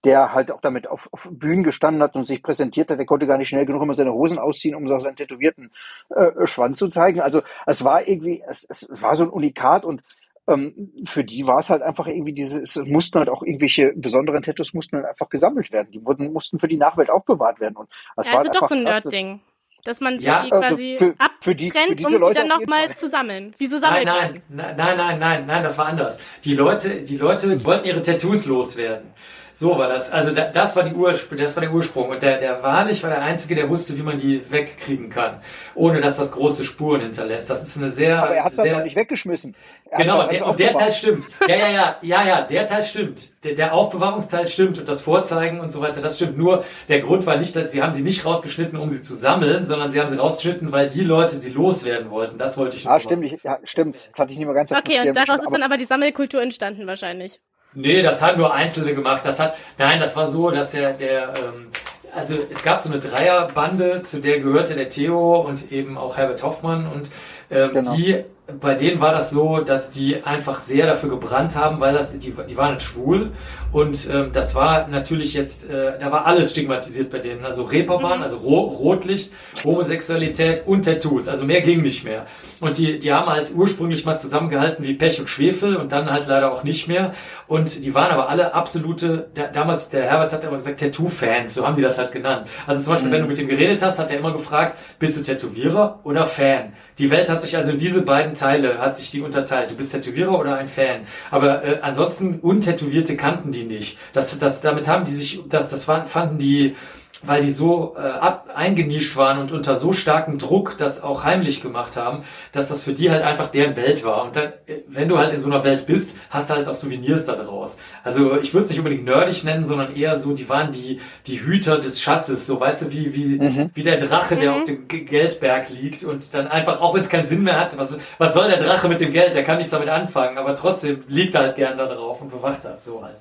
der 0.06 0.34
halt 0.34 0.50
auch 0.52 0.62
damit 0.62 0.88
auf, 0.88 1.10
auf 1.12 1.28
Bühnen 1.30 1.64
gestanden 1.64 2.02
hat 2.02 2.16
und 2.16 2.26
sich 2.26 2.42
präsentiert 2.42 2.90
hat. 2.90 3.00
Der 3.00 3.06
konnte 3.06 3.28
gar 3.28 3.38
nicht 3.38 3.50
schnell 3.50 3.66
genug 3.66 3.82
immer 3.84 3.96
seine 3.96 4.14
Hosen 4.14 4.40
ausziehen, 4.40 4.76
um 4.76 4.88
seinen 4.88 5.18
tätowierten 5.18 5.72
äh, 6.10 6.48
Schwanz 6.48 6.80
zu 6.80 6.88
zeigen. 6.88 7.20
Also 7.20 7.42
es 7.66 7.84
war 7.84 8.08
irgendwie, 8.08 8.42
es, 8.48 8.66
es 8.70 8.88
war 8.90 9.16
so 9.16 9.26
ein 9.26 9.30
Unikat 9.30 9.84
und 9.84 10.02
ähm, 10.50 10.91
für 11.06 11.24
die 11.24 11.45
war 11.45 11.60
es 11.60 11.70
halt 11.70 11.82
einfach 11.82 12.08
irgendwie 12.08 12.34
diese, 12.34 12.62
es 12.62 12.76
mussten 12.78 13.20
halt 13.20 13.30
auch 13.30 13.43
irgendwelche 13.43 13.93
besonderen 13.95 14.43
Tattoos 14.43 14.74
mussten 14.74 14.97
halt 14.97 15.06
einfach 15.06 15.30
gesammelt 15.30 15.72
werden. 15.72 15.91
Die 15.91 16.04
wurden, 16.04 16.34
mussten 16.34 16.60
für 16.60 16.68
die 16.68 16.78
Nachwelt 16.78 17.10
aufbewahrt 17.10 17.60
werden. 17.60 17.78
Und 17.78 17.89
das 18.16 18.28
ja, 18.28 18.34
war 18.34 18.39
also 18.39 18.52
halt 18.52 18.62
doch 18.62 18.68
so 18.68 18.76
ein 18.76 18.84
Nerd-Ding. 18.84 19.39
Dass 19.84 20.02
man 20.02 20.20
sie 20.20 20.26
ja, 20.26 20.46
quasi 20.50 20.98
also 21.00 21.06
für, 21.06 21.16
für 21.42 21.56
die, 21.56 21.72
abtrennt, 21.72 22.06
um 22.06 22.14
Leute 22.16 22.42
sie 22.42 22.48
dann 22.48 22.60
nochmal 22.60 22.96
zu 22.96 23.08
sammeln. 23.08 23.54
Wieso 23.58 23.78
sammelt 23.78 24.06
nein, 24.06 24.42
nein, 24.50 24.76
nein, 24.76 24.98
nein, 24.98 25.20
nein, 25.20 25.46
nein, 25.46 25.64
das 25.64 25.78
war 25.78 25.88
anders. 25.88 26.20
Die 26.44 26.54
Leute, 26.54 27.02
die 27.02 27.18
Leute 27.18 27.64
wollten 27.66 27.86
ihre 27.86 28.02
Tattoos 28.02 28.46
loswerden. 28.46 29.14
So 29.60 29.78
war 29.78 29.90
das. 29.90 30.10
Also 30.12 30.32
da, 30.32 30.46
das 30.46 30.78
war 30.78 30.84
die 30.84 30.94
Ursprung, 30.94 31.38
das 31.38 31.54
war 31.58 31.62
der 31.62 31.74
Ursprung. 31.74 32.10
Und 32.10 32.22
der, 32.22 32.38
der 32.38 32.64
Wahrlich 32.64 33.04
war 33.04 33.10
der 33.10 33.22
Einzige, 33.22 33.56
der 33.56 33.68
wusste, 33.68 33.98
wie 33.98 34.04
man 34.04 34.18
die 34.18 34.42
wegkriegen 34.50 35.10
kann, 35.10 35.42
ohne 35.76 36.00
dass 36.00 36.16
das 36.16 36.32
große 36.32 36.64
Spuren 36.64 37.02
hinterlässt. 37.02 37.50
Das 37.50 37.62
ist 37.62 37.76
eine 37.76 37.90
sehr. 37.90 38.24
Aber 38.24 38.36
er 38.36 38.46
hat 38.46 38.54
es 38.54 38.58
noch 38.58 38.84
nicht 38.84 38.96
weggeschmissen. 38.96 39.56
Er 39.92 39.98
genau, 39.98 40.28
der, 40.28 40.46
und 40.46 40.60
der 40.60 40.74
Teil 40.74 40.92
stimmt. 40.94 41.26
Ja, 41.46 41.56
ja, 41.56 41.68
ja, 41.68 41.98
ja, 42.02 42.26
ja, 42.26 42.42
der 42.44 42.66
Teil 42.66 42.86
stimmt. 42.86 43.44
Der, 43.44 43.54
der 43.56 43.74
Aufbewahrungsteil 43.74 44.48
stimmt 44.48 44.78
und 44.78 44.88
das 44.88 45.02
Vorzeigen 45.02 45.60
und 45.60 45.72
so 45.72 45.82
weiter, 45.82 46.00
das 46.00 46.16
stimmt. 46.16 46.38
Nur 46.38 46.64
der 46.88 47.00
Grund 47.00 47.26
war 47.26 47.36
nicht, 47.36 47.54
dass 47.56 47.74
sie 47.74 47.82
haben 47.82 47.94
sie 47.94 48.04
nicht 48.04 48.24
rausgeschnitten, 48.24 48.80
um 48.80 48.90
sie 48.90 49.02
zu 49.02 49.14
sammeln, 49.14 49.66
sondern 49.80 49.92
sie 49.92 50.00
haben 50.02 50.10
sie 50.10 50.18
rausgeschnitten, 50.18 50.74
weil 50.74 50.90
die 50.90 51.06
Leute 51.06 51.38
sie 51.38 51.52
loswerden 51.52 52.12
wollten. 52.12 52.38
Das 52.38 52.58
wollte 52.58 52.76
ich. 52.76 52.86
Ah, 52.86 53.00
stimmt, 53.00 53.24
ich, 53.24 53.42
ja, 53.44 53.60
stimmt. 53.64 53.96
Das 54.10 54.20
hatte 54.20 54.34
ich 54.34 54.38
nicht 54.38 54.46
mehr 54.46 54.54
ganz 54.54 54.74
Okay, 54.74 55.08
und 55.08 55.16
daraus 55.16 55.42
ist 55.42 55.52
dann 55.52 55.64
aber 55.64 55.78
die 55.78 55.86
Sammelkultur 55.86 56.42
entstanden 56.42 56.86
wahrscheinlich. 56.86 57.40
Nee, 57.74 58.02
das 58.02 58.22
hat 58.22 58.36
nur 58.36 58.54
Einzelne 58.54 58.94
gemacht. 58.94 59.22
Das 59.24 59.40
hat, 59.40 59.56
nein, 59.78 60.02
das 60.02 60.18
war 60.18 60.28
so, 60.28 60.52
dass 60.52 60.72
der, 60.72 60.92
der, 60.94 61.30
ähm, 61.30 61.68
also 62.14 62.36
es 62.50 62.62
gab 62.62 62.82
so 62.82 62.90
eine 62.92 63.00
Dreierbande, 63.00 64.04
zu 64.04 64.20
der 64.20 64.40
gehörte 64.40 64.76
der 64.76 64.90
Theo 64.90 65.40
und 65.40 65.72
eben 65.72 65.98
auch 65.98 66.18
Herbert 66.18 66.44
Hoffmann 66.44 66.86
und 66.86 67.10
ähm, 67.50 67.74
genau. 67.74 67.96
die 67.96 68.26
bei 68.60 68.76
denen 68.76 69.02
war 69.02 69.12
das 69.12 69.32
so, 69.32 69.60
dass 69.60 69.89
die 69.89 70.24
einfach 70.24 70.60
sehr 70.60 70.86
dafür 70.86 71.10
gebrannt 71.10 71.56
haben, 71.56 71.80
weil 71.80 71.93
das, 71.93 72.18
die, 72.18 72.34
die 72.47 72.58
waren 72.58 72.80
schwul 72.80 73.32
und 73.72 74.10
ähm, 74.12 74.32
das 74.34 74.56
war 74.56 74.88
natürlich 74.88 75.34
jetzt, 75.34 75.70
äh, 75.70 75.97
da 76.00 76.12
war 76.12 76.26
alles 76.26 76.52
stigmatisiert 76.52 77.12
bei 77.12 77.20
denen. 77.20 77.45
Also 77.45 77.64
Reeperbahn, 77.64 78.18
mhm. 78.18 78.24
also 78.24 78.38
Ro 78.38 78.62
Rotlicht, 78.62 79.32
Homosexualität 79.64 80.64
und 80.66 80.86
Tattoos. 80.86 81.28
Also 81.28 81.45
mehr 81.45 81.62
ging 81.62 81.82
nicht 81.82 82.04
mehr. 82.04 82.26
Und 82.60 82.78
die, 82.78 82.97
die 82.97 83.14
haben 83.14 83.28
halt 83.28 83.54
ursprünglich 83.56 84.06
mal 84.06 84.18
zusammengehalten 84.18 84.84
wie 84.84 84.93
Pech 84.93 85.20
und 85.20 85.30
Schwefel 85.30 85.76
und 85.76 85.91
dann 85.91 86.12
halt 86.12 86.28
leider 86.28 86.52
auch 86.52 86.64
nicht 86.64 86.88
mehr. 86.88 87.14
Und 87.47 87.86
die 87.86 87.93
waren 87.93 88.12
aber 88.12 88.30
alle 88.30 88.54
absolute, 88.54 89.30
der, 89.36 89.50
damals, 89.50 89.89
der 89.89 90.04
Herbert 90.04 90.34
hat 90.34 90.45
aber 90.45 90.58
gesagt, 90.58 90.80
Tattoo-Fans, 90.80 91.54
so 91.54 91.66
haben 91.66 91.76
die 91.76 91.84
das 91.84 91.97
halt 92.00 92.12
genannt. 92.12 92.47
Also 92.66 92.82
zum 92.82 92.93
Beispiel, 92.93 93.10
mhm. 93.10 93.14
wenn 93.14 93.22
du 93.22 93.28
mit 93.28 93.38
ihm 93.38 93.47
geredet 93.47 93.84
hast, 93.84 94.00
hat 94.00 94.10
er 94.10 94.18
immer 94.18 94.34
gefragt, 94.34 94.78
bist 94.97 95.18
du 95.18 95.22
Tätowierer 95.22 96.00
oder 96.04 96.26
Fan? 96.26 96.74
Die 97.00 97.10
Welt 97.10 97.30
hat 97.30 97.41
sich 97.41 97.56
also 97.56 97.72
in 97.72 97.78
diese 97.78 98.02
beiden 98.02 98.36
Teile, 98.36 98.80
hat 98.80 98.97
sich 98.97 99.10
die 99.10 99.22
unterteilt. 99.22 99.72
Du 99.72 99.76
bist 99.76 99.93
Tätowierer 99.93 100.38
oder 100.38 100.58
ein 100.58 100.68
Fan. 100.68 101.08
Aber 101.32 101.64
äh, 101.64 101.80
ansonsten 101.82 102.39
untätowierte 102.39 103.16
kannten 103.16 103.52
die 103.52 103.64
nicht. 103.64 103.97
Das, 104.14 104.38
das, 104.38 104.60
damit 104.60 104.88
haben 104.88 105.06
die 105.06 105.12
sich, 105.12 105.41
das, 105.47 105.70
das 105.70 105.86
fanden 105.86 106.38
die 106.38 106.76
weil 107.24 107.42
die 107.42 107.50
so 107.50 107.96
äh, 107.98 108.02
ab, 108.02 108.50
eingenischt 108.54 109.18
waren 109.18 109.40
und 109.40 109.52
unter 109.52 109.76
so 109.76 109.92
starkem 109.92 110.38
Druck 110.38 110.78
das 110.78 111.04
auch 111.04 111.24
heimlich 111.24 111.62
gemacht 111.62 111.98
haben, 111.98 112.24
dass 112.52 112.70
das 112.70 112.84
für 112.84 112.94
die 112.94 113.12
halt 113.12 113.24
einfach 113.24 113.50
deren 113.50 113.76
Welt 113.76 114.04
war. 114.06 114.24
Und 114.24 114.36
dann, 114.36 114.54
äh, 114.68 114.82
wenn 114.88 115.10
du 115.10 115.18
halt 115.18 115.34
in 115.34 115.42
so 115.42 115.50
einer 115.50 115.64
Welt 115.64 115.86
bist, 115.86 116.18
hast 116.30 116.50
du 116.50 116.56
halt 116.56 116.68
auch 116.68 116.76
Souvenirs 116.76 117.26
da 117.26 117.36
draus. 117.36 117.78
Also 118.04 118.40
ich 118.40 118.54
würde 118.54 118.66
es 118.66 118.70
nicht 118.70 118.80
unbedingt 118.80 119.04
nerdig 119.04 119.44
nennen, 119.44 119.66
sondern 119.66 119.96
eher 119.96 120.20
so, 120.20 120.34
die 120.34 120.48
waren 120.48 120.72
die, 120.72 121.02
die 121.28 121.42
Hüter 121.42 121.80
des 121.80 122.02
Schatzes, 122.02 122.48
so 122.48 122.60
weißt 122.60 122.84
du, 122.84 122.92
wie, 122.92 123.14
wie, 123.14 123.40
mhm. 123.40 123.72
wie 123.74 123.84
der 123.84 123.98
Drache, 123.98 124.38
der 124.38 124.52
mhm. 124.52 124.58
auf 124.58 124.64
dem 124.64 124.88
Geldberg 124.88 125.70
liegt 125.70 126.04
und 126.04 126.34
dann 126.34 126.48
einfach, 126.48 126.80
auch 126.80 126.94
wenn 126.94 127.02
es 127.02 127.10
keinen 127.10 127.26
Sinn 127.26 127.44
mehr 127.44 127.60
hat, 127.60 127.78
was, 127.78 127.98
was 128.18 128.34
soll 128.34 128.48
der 128.48 128.58
Drache 128.58 128.88
mit 128.88 129.02
dem 129.02 129.12
Geld? 129.12 129.36
Der 129.36 129.44
kann 129.44 129.58
nichts 129.58 129.72
damit 129.72 129.90
anfangen, 129.90 130.38
aber 130.38 130.56
trotzdem 130.56 131.04
liegt 131.08 131.36
er 131.36 131.42
halt 131.42 131.56
gern 131.56 131.78
da 131.78 131.86
drauf 131.86 132.22
und 132.22 132.32
bewacht 132.32 132.64
das 132.64 132.86
so 132.86 133.04
halt. 133.04 133.18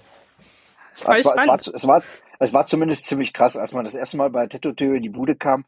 Voll 0.95 1.19
es, 1.19 1.27
war, 1.27 1.37
es, 1.37 1.47
war, 1.47 1.75
es, 1.75 1.87
war, 1.87 2.03
es 2.39 2.53
war 2.53 2.67
zumindest 2.67 3.07
ziemlich 3.07 3.33
krass, 3.33 3.57
als 3.57 3.73
man 3.73 3.85
das 3.85 3.95
erste 3.95 4.17
Mal 4.17 4.31
bei 4.31 4.47
Tattoo 4.47 4.73
Theo 4.73 4.95
in 4.95 5.03
die 5.03 5.09
Bude 5.09 5.37
kam. 5.37 5.65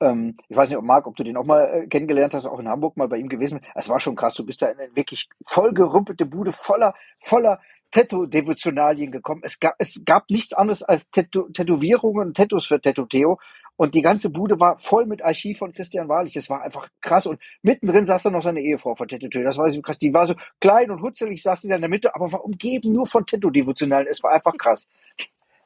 Ähm, 0.00 0.36
ich 0.48 0.56
weiß 0.56 0.68
nicht, 0.68 0.78
ob 0.78 0.84
Marc, 0.84 1.06
ob 1.06 1.16
du 1.16 1.24
den 1.24 1.36
auch 1.36 1.44
mal 1.44 1.64
äh, 1.64 1.86
kennengelernt 1.86 2.34
hast, 2.34 2.46
auch 2.46 2.58
in 2.58 2.68
Hamburg 2.68 2.96
mal 2.96 3.08
bei 3.08 3.18
ihm 3.18 3.28
gewesen. 3.28 3.60
Es 3.74 3.88
war 3.88 4.00
schon 4.00 4.16
krass. 4.16 4.34
Du 4.34 4.44
bist 4.44 4.62
da 4.62 4.68
in 4.68 4.78
eine 4.78 4.94
wirklich 4.94 5.28
vollgerumpelte 5.46 6.26
Bude 6.26 6.52
voller, 6.52 6.94
voller 7.20 7.60
Tattoo-Devotionalien 7.92 9.12
gekommen. 9.12 9.42
Es 9.44 9.60
gab, 9.60 9.74
es 9.78 10.00
gab 10.04 10.30
nichts 10.30 10.52
anderes 10.52 10.82
als 10.82 11.10
Tattoo 11.10 11.48
Tätowierungen 11.50 12.28
und 12.28 12.36
Tattoos 12.36 12.66
für 12.66 12.80
Tattoo 12.80 13.06
Theo. 13.06 13.38
Und 13.76 13.94
die 13.94 14.02
ganze 14.02 14.30
Bude 14.30 14.60
war 14.60 14.78
voll 14.78 15.06
mit 15.06 15.24
Archiv 15.24 15.58
von 15.58 15.72
Christian 15.72 16.08
Wahrlich. 16.08 16.34
Das 16.34 16.48
war 16.50 16.62
einfach 16.62 16.88
krass. 17.00 17.26
Und 17.26 17.40
mittendrin 17.62 18.06
saß 18.06 18.24
dann 18.24 18.34
noch 18.34 18.42
seine 18.42 18.60
Ehefrau 18.60 18.94
von 18.94 19.08
Tattoo 19.08 19.28
Theo. 19.28 19.42
Das 19.42 19.58
war 19.58 19.68
so 19.70 19.80
krass. 19.82 19.98
Die 19.98 20.12
war 20.12 20.26
so 20.26 20.34
klein 20.60 20.90
und 20.90 21.02
hutzelig, 21.02 21.42
saß 21.42 21.62
sie 21.62 21.68
da 21.68 21.76
in 21.76 21.80
der 21.80 21.90
Mitte, 21.90 22.14
aber 22.14 22.32
war 22.32 22.44
umgeben 22.44 22.92
nur 22.92 23.06
von 23.06 23.26
Tattoo-Devotionalen. 23.26 24.06
Es 24.08 24.22
war 24.22 24.32
einfach 24.32 24.56
krass. 24.56 24.88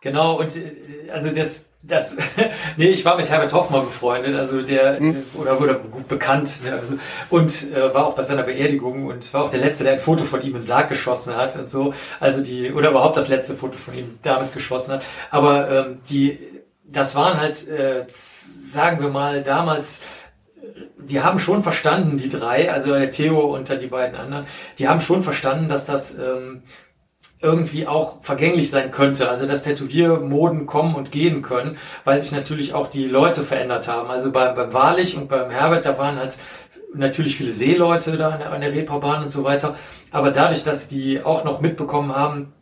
Genau, 0.07 0.39
und 0.39 0.57
äh, 0.57 1.11
also 1.13 1.35
das, 1.35 1.67
das, 1.83 2.17
nee, 2.77 2.91
ich 2.91 3.05
war 3.05 3.17
mit 3.17 3.29
Herbert 3.29 3.53
Hoffmann 3.53 3.87
befreundet, 3.87 4.37
also 4.37 4.63
der, 4.63 5.01
hm. 5.01 5.21
oder 5.35 5.59
wurde 5.59 5.81
gut 5.91 6.07
bekannt, 6.07 6.63
ne, 6.63 6.75
also, 6.75 6.95
und 7.29 7.73
äh, 7.73 7.93
war 7.93 8.07
auch 8.07 8.15
bei 8.15 8.23
seiner 8.23 8.45
Beerdigung 8.45 9.07
und 9.07 9.35
war 9.35 9.43
auch 9.43 9.51
der 9.51 9.59
Letzte, 9.59 9.83
der 9.83 9.95
ein 9.95 9.99
Foto 9.99 10.23
von 10.23 10.43
ihm 10.43 10.53
den 10.53 10.63
Sarg 10.63 10.89
geschossen 10.91 11.37
hat 11.37 11.57
und 11.57 11.69
so, 11.69 11.93
also 12.21 12.41
die, 12.41 12.71
oder 12.71 12.91
überhaupt 12.91 13.17
das 13.17 13.27
letzte 13.27 13.55
Foto 13.55 13.79
von 13.79 13.99
ihm 13.99 14.17
damit 14.23 14.55
geschossen 14.55 14.93
hat, 14.93 15.03
aber 15.33 15.69
ähm, 15.71 15.99
die, 16.09 16.39
das 16.85 17.17
waren 17.17 17.41
halt, 17.41 17.67
äh, 17.67 18.05
sagen 18.17 19.01
wir 19.01 19.09
mal, 19.09 19.43
damals, 19.43 20.03
die 20.99 21.21
haben 21.21 21.41
schon 21.41 21.65
verstanden, 21.65 22.17
die 22.17 22.29
drei, 22.29 22.71
also 22.71 22.93
der 22.93 23.11
Theo 23.11 23.41
und 23.41 23.69
die 23.69 23.89
beiden 23.89 24.15
anderen, 24.15 24.47
die 24.79 24.87
haben 24.87 25.01
schon 25.01 25.25
verstanden, 25.25 25.69
dass 25.69 25.85
das 25.85 26.17
ähm, 26.17 26.63
irgendwie 27.47 27.87
auch 27.87 28.23
vergänglich 28.23 28.71
sein 28.71 28.91
könnte. 28.91 29.31
Also 29.31 29.47
dass 29.47 29.63
Tätowiermoden 29.63 30.67
kommen 30.67 30.97
und 30.97 31.13
gehen 31.13 31.43
können, 31.43 31.77
weil 32.05 32.21
sich 32.21 32.33
natürlich 32.33 32.75
auch 32.75 32.89
die 32.89 33.07
Leute 33.07 33.45
verändert 33.45 33.87
haben. 33.87 34.11
Also 34.11 34.33
beim, 34.33 34.57
beim 34.57 34.75
Wahrlich 34.75 35.17
und 35.17 35.29
beim 35.29 35.51
Herbert, 35.51 35.87
da 35.87 35.97
waren 35.97 36.19
halt 36.19 36.37
natürlich 36.93 37.37
viele 37.37 37.51
Seeleute 37.51 38.17
da 38.17 38.31
an 38.31 38.39
der, 38.41 38.53
an 38.53 38.61
der 38.61 38.73
Reeperbahn 38.73 39.23
und 39.23 39.31
so 39.31 39.45
weiter. 39.45 39.77
Aber 40.11 40.33
dadurch, 40.33 40.65
dass 40.65 40.89
die 40.89 41.23
auch 41.23 41.45
noch 41.45 41.61
mitbekommen 41.61 42.15
haben, 42.15 42.53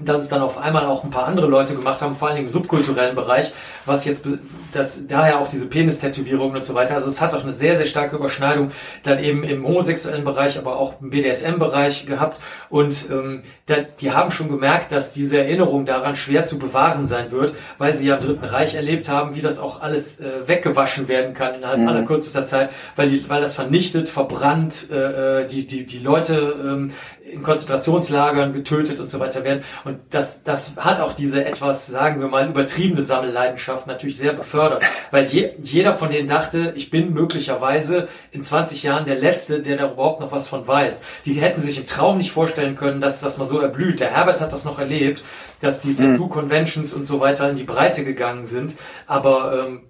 dass 0.00 0.22
es 0.22 0.28
dann 0.28 0.40
auf 0.40 0.58
einmal 0.58 0.86
auch 0.86 1.04
ein 1.04 1.10
paar 1.10 1.26
andere 1.26 1.46
Leute 1.46 1.74
gemacht 1.74 2.00
haben, 2.00 2.16
vor 2.16 2.28
allem 2.28 2.38
im 2.38 2.48
subkulturellen 2.48 3.14
Bereich, 3.14 3.52
was 3.84 4.04
jetzt, 4.04 4.26
das, 4.72 5.06
daher 5.06 5.38
auch 5.38 5.48
diese 5.48 5.66
Penis-Tätowierungen 5.66 6.56
und 6.56 6.64
so 6.64 6.74
weiter. 6.74 6.94
Also 6.94 7.08
es 7.08 7.20
hat 7.20 7.34
auch 7.34 7.42
eine 7.42 7.52
sehr, 7.52 7.76
sehr 7.76 7.86
starke 7.86 8.16
Überschneidung 8.16 8.70
dann 9.02 9.18
eben 9.18 9.44
im 9.44 9.66
homosexuellen 9.66 10.24
Bereich, 10.24 10.58
aber 10.58 10.76
auch 10.76 11.00
im 11.02 11.10
BDSM-Bereich 11.10 12.06
gehabt. 12.06 12.40
Und 12.70 13.10
ähm, 13.10 13.42
da, 13.66 13.76
die 14.00 14.12
haben 14.12 14.30
schon 14.30 14.48
gemerkt, 14.48 14.92
dass 14.92 15.12
diese 15.12 15.38
Erinnerung 15.38 15.84
daran 15.84 16.16
schwer 16.16 16.46
zu 16.46 16.58
bewahren 16.58 17.06
sein 17.06 17.30
wird, 17.30 17.54
weil 17.78 17.96
sie 17.96 18.06
ja 18.06 18.14
im 18.14 18.20
Dritten 18.20 18.44
Reich 18.44 18.74
erlebt 18.74 19.08
haben, 19.08 19.36
wie 19.36 19.42
das 19.42 19.58
auch 19.58 19.82
alles 19.82 20.20
äh, 20.20 20.48
weggewaschen 20.48 21.08
werden 21.08 21.34
kann 21.34 21.54
innerhalb 21.54 21.80
mhm. 21.80 21.88
aller 21.88 22.02
kürzester 22.02 22.46
Zeit, 22.46 22.70
weil, 22.96 23.08
die, 23.08 23.28
weil 23.28 23.42
das 23.42 23.54
vernichtet, 23.54 24.08
verbrannt, 24.08 24.88
äh, 24.90 25.40
äh 25.40 25.46
die, 25.46 25.66
die, 25.66 25.84
die 25.84 25.98
Leute 25.98 26.54
ähm, 26.64 26.92
in 27.32 27.42
Konzentrationslagern 27.42 28.52
getötet 28.52 28.98
und 29.00 29.10
so 29.10 29.18
weiter 29.20 29.44
werden. 29.44 29.62
Und 29.84 30.00
das, 30.10 30.42
das 30.42 30.76
hat 30.76 31.00
auch 31.00 31.12
diese 31.12 31.44
etwas, 31.44 31.86
sagen 31.86 32.20
wir 32.20 32.28
mal, 32.28 32.48
übertriebene 32.48 33.02
Sammelleidenschaft 33.02 33.86
natürlich 33.86 34.16
sehr 34.16 34.32
befördert. 34.32 34.84
Weil 35.10 35.26
je, 35.26 35.50
jeder 35.58 35.94
von 35.94 36.10
denen 36.10 36.28
dachte, 36.28 36.72
ich 36.76 36.90
bin 36.90 37.12
möglicherweise 37.12 38.08
in 38.30 38.42
20 38.42 38.82
Jahren 38.82 39.06
der 39.06 39.16
Letzte, 39.16 39.60
der 39.60 39.76
da 39.76 39.92
überhaupt 39.92 40.20
noch 40.20 40.32
was 40.32 40.48
von 40.48 40.66
weiß. 40.66 41.02
Die 41.24 41.34
hätten 41.34 41.60
sich 41.60 41.78
im 41.78 41.86
Traum 41.86 42.18
nicht 42.18 42.32
vorstellen 42.32 42.76
können, 42.76 43.00
dass 43.00 43.20
das 43.20 43.38
mal 43.38 43.44
so 43.44 43.60
erblüht. 43.60 44.00
Der 44.00 44.10
Herbert 44.10 44.40
hat 44.40 44.52
das 44.52 44.64
noch 44.64 44.78
erlebt, 44.78 45.22
dass 45.60 45.80
die 45.80 45.90
mhm. 45.90 45.96
Tattoo-Conventions 45.96 46.92
und 46.92 47.06
so 47.06 47.20
weiter 47.20 47.50
in 47.50 47.56
die 47.56 47.64
Breite 47.64 48.04
gegangen 48.04 48.46
sind. 48.46 48.76
Aber 49.06 49.66
ähm, 49.66 49.82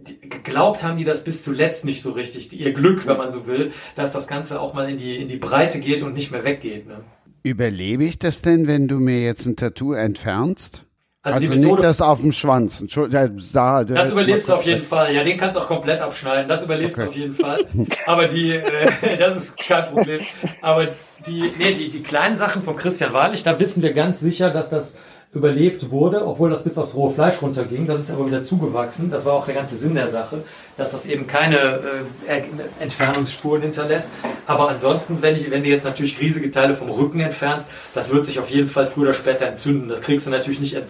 geglaubt 0.00 0.82
haben 0.82 0.96
die 0.96 1.04
das 1.04 1.24
bis 1.24 1.42
zuletzt 1.42 1.84
nicht 1.84 2.02
so 2.02 2.12
richtig. 2.12 2.52
Ihr 2.58 2.72
Glück, 2.72 3.06
wenn 3.06 3.16
man 3.16 3.30
so 3.30 3.46
will, 3.46 3.72
dass 3.94 4.12
das 4.12 4.26
Ganze 4.26 4.60
auch 4.60 4.74
mal 4.74 4.88
in 4.88 4.96
die, 4.96 5.16
in 5.16 5.28
die 5.28 5.36
Breite 5.36 5.80
geht 5.80 6.02
und 6.02 6.14
nicht 6.14 6.30
mehr 6.30 6.44
weggeht. 6.44 6.86
Ne? 6.86 7.04
Überlebe 7.46 8.04
ich 8.04 8.18
das 8.18 8.40
denn, 8.40 8.66
wenn 8.66 8.88
du 8.88 8.98
mir 8.98 9.22
jetzt 9.22 9.44
ein 9.44 9.54
Tattoo 9.54 9.92
entfernst? 9.92 10.86
Also, 11.20 11.36
also 11.36 11.40
die 11.40 11.54
Methode, 11.54 11.82
nicht 11.82 11.84
das 11.84 12.00
auf 12.00 12.22
dem 12.22 12.32
Schwanz. 12.32 12.82
das 12.86 14.10
überlebst 14.10 14.48
du 14.48 14.54
auf 14.54 14.64
jeden 14.64 14.82
Fall. 14.82 15.14
Ja, 15.14 15.22
den 15.22 15.36
kannst 15.36 15.56
du 15.56 15.60
auch 15.60 15.66
komplett 15.66 16.00
abschneiden. 16.00 16.48
Das 16.48 16.64
überlebst 16.64 16.98
okay. 16.98 17.04
du 17.04 17.10
auf 17.10 17.16
jeden 17.16 17.34
Fall. 17.34 17.66
Aber 18.06 18.28
die, 18.28 18.52
äh, 18.52 19.16
das 19.18 19.36
ist 19.36 19.58
kein 19.58 19.84
Problem. 19.84 20.22
Aber 20.62 20.88
die, 21.26 21.52
nee, 21.58 21.74
die, 21.74 21.90
die 21.90 22.02
kleinen 22.02 22.38
Sachen 22.38 22.62
von 22.62 22.76
Christian 22.76 23.12
Wahrlich, 23.12 23.42
da 23.42 23.60
wissen 23.60 23.82
wir 23.82 23.92
ganz 23.92 24.20
sicher, 24.20 24.48
dass 24.48 24.70
das 24.70 24.98
überlebt 25.34 25.90
wurde, 25.90 26.24
obwohl 26.24 26.48
das 26.48 26.62
bis 26.62 26.78
aufs 26.78 26.94
rohe 26.94 27.12
Fleisch 27.12 27.42
runterging. 27.42 27.86
Das 27.86 28.00
ist 28.00 28.10
aber 28.10 28.26
wieder 28.26 28.44
zugewachsen. 28.44 29.10
Das 29.10 29.24
war 29.24 29.34
auch 29.34 29.46
der 29.46 29.54
ganze 29.54 29.76
Sinn 29.76 29.94
der 29.94 30.06
Sache, 30.06 30.38
dass 30.76 30.92
das 30.92 31.06
eben 31.06 31.26
keine 31.26 31.80
äh, 32.28 32.42
Entfernungsspuren 32.80 33.62
hinterlässt. 33.62 34.10
Aber 34.46 34.68
ansonsten, 34.68 35.18
wenn, 35.22 35.34
ich, 35.34 35.50
wenn 35.50 35.64
du 35.64 35.68
jetzt 35.68 35.84
natürlich 35.84 36.20
riesige 36.20 36.50
Teile 36.52 36.74
vom 36.76 36.88
Rücken 36.88 37.18
entfernst, 37.18 37.70
das 37.94 38.12
wird 38.12 38.24
sich 38.26 38.38
auf 38.38 38.48
jeden 38.48 38.68
Fall 38.68 38.86
früher 38.86 39.04
oder 39.04 39.14
später 39.14 39.46
entzünden. 39.46 39.88
Das 39.88 40.02
kriegst 40.02 40.26
du 40.26 40.30
natürlich 40.30 40.60
nicht. 40.60 40.80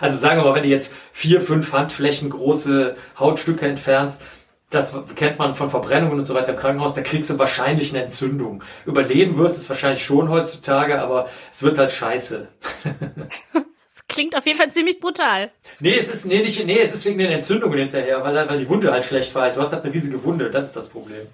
Also 0.00 0.18
sagen 0.18 0.38
wir 0.38 0.44
mal, 0.44 0.54
wenn 0.54 0.64
du 0.64 0.68
jetzt 0.68 0.94
vier, 1.12 1.40
fünf 1.40 1.72
Handflächen 1.72 2.28
große 2.28 2.96
Hautstücke 3.18 3.66
entfernst, 3.66 4.22
das 4.68 4.92
kennt 5.14 5.38
man 5.38 5.54
von 5.54 5.70
Verbrennungen 5.70 6.18
und 6.18 6.24
so 6.24 6.34
weiter 6.34 6.52
im 6.52 6.58
Krankenhaus, 6.58 6.94
da 6.94 7.00
kriegst 7.00 7.30
du 7.30 7.38
wahrscheinlich 7.38 7.94
eine 7.94 8.04
Entzündung. 8.04 8.62
Überleben 8.84 9.38
wirst 9.38 9.56
du 9.56 9.60
es 9.62 9.68
wahrscheinlich 9.70 10.04
schon 10.04 10.28
heutzutage, 10.28 11.00
aber 11.00 11.28
es 11.52 11.62
wird 11.62 11.78
halt 11.78 11.92
scheiße. 11.92 12.48
klingt 14.14 14.36
auf 14.36 14.46
jeden 14.46 14.58
Fall 14.58 14.70
ziemlich 14.70 15.00
brutal. 15.00 15.50
Nee, 15.80 15.98
es 15.98 16.08
ist, 16.08 16.24
nee, 16.24 16.40
nicht, 16.40 16.64
nee, 16.64 16.78
es 16.78 16.94
ist 16.94 17.04
wegen 17.04 17.18
den 17.18 17.30
Entzündungen 17.30 17.78
hinterher, 17.78 18.22
weil, 18.22 18.48
weil 18.48 18.58
die 18.58 18.68
Wunde 18.68 18.92
halt 18.92 19.04
schlecht 19.04 19.34
war. 19.34 19.50
Du 19.50 19.60
hast 19.60 19.72
halt 19.72 19.84
eine 19.84 19.92
riesige 19.92 20.22
Wunde, 20.22 20.50
das 20.50 20.64
ist 20.64 20.76
das 20.76 20.88
Problem. 20.88 21.26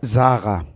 Sarah. 0.00 0.66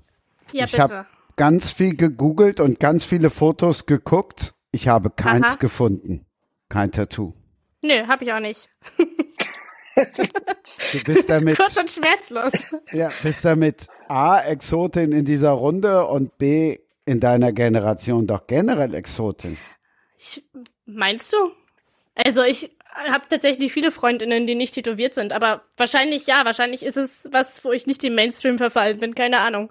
Ja, 0.52 0.64
ich 0.64 0.78
habe 0.78 1.06
ganz 1.36 1.70
viel 1.70 1.96
gegoogelt 1.96 2.60
und 2.60 2.80
ganz 2.80 3.04
viele 3.04 3.30
Fotos 3.30 3.86
geguckt. 3.86 4.54
Ich 4.72 4.88
habe 4.88 5.10
keins 5.10 5.46
Aha. 5.46 5.54
gefunden. 5.56 6.26
Kein 6.68 6.92
Tattoo. 6.92 7.34
Nö, 7.82 8.06
habe 8.06 8.24
ich 8.24 8.32
auch 8.32 8.40
nicht. 8.40 8.68
du 9.96 11.04
bist 11.04 11.28
damit. 11.28 11.56
Kurz 11.58 11.76
und 11.76 11.90
schmerzlos. 11.90 12.52
Ja, 12.92 13.10
bist 13.22 13.44
damit 13.44 13.88
A, 14.08 14.38
Exotin 14.40 15.12
in 15.12 15.24
dieser 15.24 15.50
Runde 15.50 16.06
und 16.06 16.38
B, 16.38 16.78
in 17.06 17.18
deiner 17.18 17.52
Generation 17.52 18.26
doch 18.26 18.46
generell 18.46 18.94
Exotin. 18.94 19.56
Ich 20.22 20.44
Meinst 20.94 21.32
du? 21.32 21.52
Also 22.14 22.42
ich 22.42 22.70
habe 22.94 23.26
tatsächlich 23.28 23.72
viele 23.72 23.92
Freundinnen, 23.92 24.46
die 24.46 24.54
nicht 24.54 24.74
tätowiert 24.74 25.14
sind, 25.14 25.32
aber 25.32 25.62
wahrscheinlich 25.76 26.26
ja, 26.26 26.44
wahrscheinlich 26.44 26.82
ist 26.82 26.96
es 26.96 27.28
was, 27.32 27.64
wo 27.64 27.72
ich 27.72 27.86
nicht 27.86 28.02
im 28.04 28.14
Mainstream 28.14 28.58
verfallen 28.58 28.98
bin, 28.98 29.14
keine 29.14 29.40
Ahnung. 29.40 29.70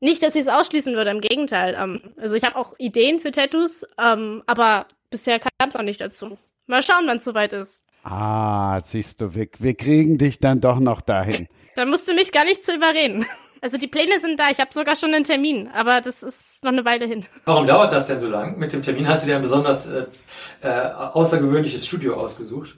Nicht, 0.00 0.22
dass 0.22 0.34
ich 0.34 0.42
es 0.42 0.48
ausschließen 0.48 0.94
würde, 0.94 1.10
im 1.10 1.20
Gegenteil. 1.20 1.76
Ähm, 1.78 2.00
also 2.16 2.34
ich 2.34 2.42
habe 2.42 2.56
auch 2.56 2.74
Ideen 2.78 3.20
für 3.20 3.30
Tattoos, 3.30 3.86
ähm, 3.98 4.42
aber 4.46 4.86
bisher 5.10 5.38
kam 5.38 5.68
es 5.68 5.76
auch 5.76 5.82
nicht 5.82 6.00
dazu. 6.00 6.38
Mal 6.66 6.82
schauen, 6.82 7.06
wann 7.06 7.18
es 7.18 7.24
soweit 7.24 7.52
ist. 7.52 7.82
Ah, 8.02 8.80
siehst 8.80 9.20
du, 9.20 9.34
wir, 9.34 9.46
wir 9.58 9.74
kriegen 9.74 10.18
dich 10.18 10.40
dann 10.40 10.60
doch 10.60 10.80
noch 10.80 11.00
dahin. 11.02 11.46
Dann 11.76 11.88
musst 11.88 12.08
du 12.08 12.14
mich 12.14 12.32
gar 12.32 12.44
nicht 12.44 12.64
zu 12.64 12.74
überreden. 12.74 13.24
Also 13.62 13.78
die 13.78 13.86
Pläne 13.86 14.18
sind 14.20 14.40
da. 14.40 14.50
Ich 14.50 14.58
habe 14.58 14.74
sogar 14.74 14.96
schon 14.96 15.14
einen 15.14 15.22
Termin, 15.22 15.70
aber 15.72 16.00
das 16.00 16.24
ist 16.24 16.64
noch 16.64 16.72
eine 16.72 16.84
Weile 16.84 17.06
hin. 17.06 17.24
Warum 17.44 17.64
dauert 17.64 17.92
das 17.92 18.08
denn 18.08 18.18
so 18.18 18.28
lang 18.28 18.58
mit 18.58 18.72
dem 18.72 18.82
Termin? 18.82 19.06
Hast 19.06 19.22
du 19.22 19.28
dir 19.28 19.36
ein 19.36 19.42
besonders 19.42 19.88
äh, 19.88 20.06
äh, 20.62 20.90
außergewöhnliches 20.90 21.86
Studio 21.86 22.16
ausgesucht? 22.16 22.76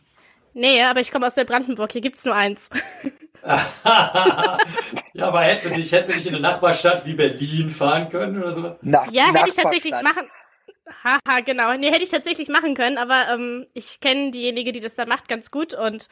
Nee, 0.52 0.82
aber 0.82 1.00
ich 1.00 1.10
komme 1.10 1.26
aus 1.26 1.34
der 1.34 1.46
Brandenburg. 1.46 1.90
Hier 1.90 2.02
gibt's 2.02 2.26
nur 2.26 2.34
eins. 2.34 2.68
ja, 5.14 5.26
aber 5.26 5.40
hättest 5.40 5.70
du, 5.70 5.76
nicht, 5.76 5.90
hättest 5.90 6.12
du 6.12 6.16
nicht 6.16 6.26
in 6.26 6.34
eine 6.34 6.42
Nachbarstadt 6.42 7.06
wie 7.06 7.14
Berlin 7.14 7.70
fahren 7.70 8.10
können 8.10 8.42
oder 8.42 8.52
sowas? 8.52 8.76
Nach, 8.82 9.10
ja, 9.10 9.32
hätte 9.32 9.48
ich 9.48 9.56
tatsächlich 9.56 9.94
machen. 10.02 10.28
Haha, 11.02 11.40
genau. 11.40 11.72
Nee, 11.74 11.90
hätte 11.90 12.04
ich 12.04 12.10
tatsächlich 12.10 12.48
machen 12.48 12.74
können, 12.74 12.98
aber 12.98 13.28
ähm, 13.32 13.66
ich 13.72 14.00
kenne 14.00 14.30
diejenige, 14.32 14.72
die 14.72 14.80
das 14.80 14.94
da 14.94 15.06
macht, 15.06 15.28
ganz 15.28 15.50
gut 15.50 15.72
und 15.72 16.08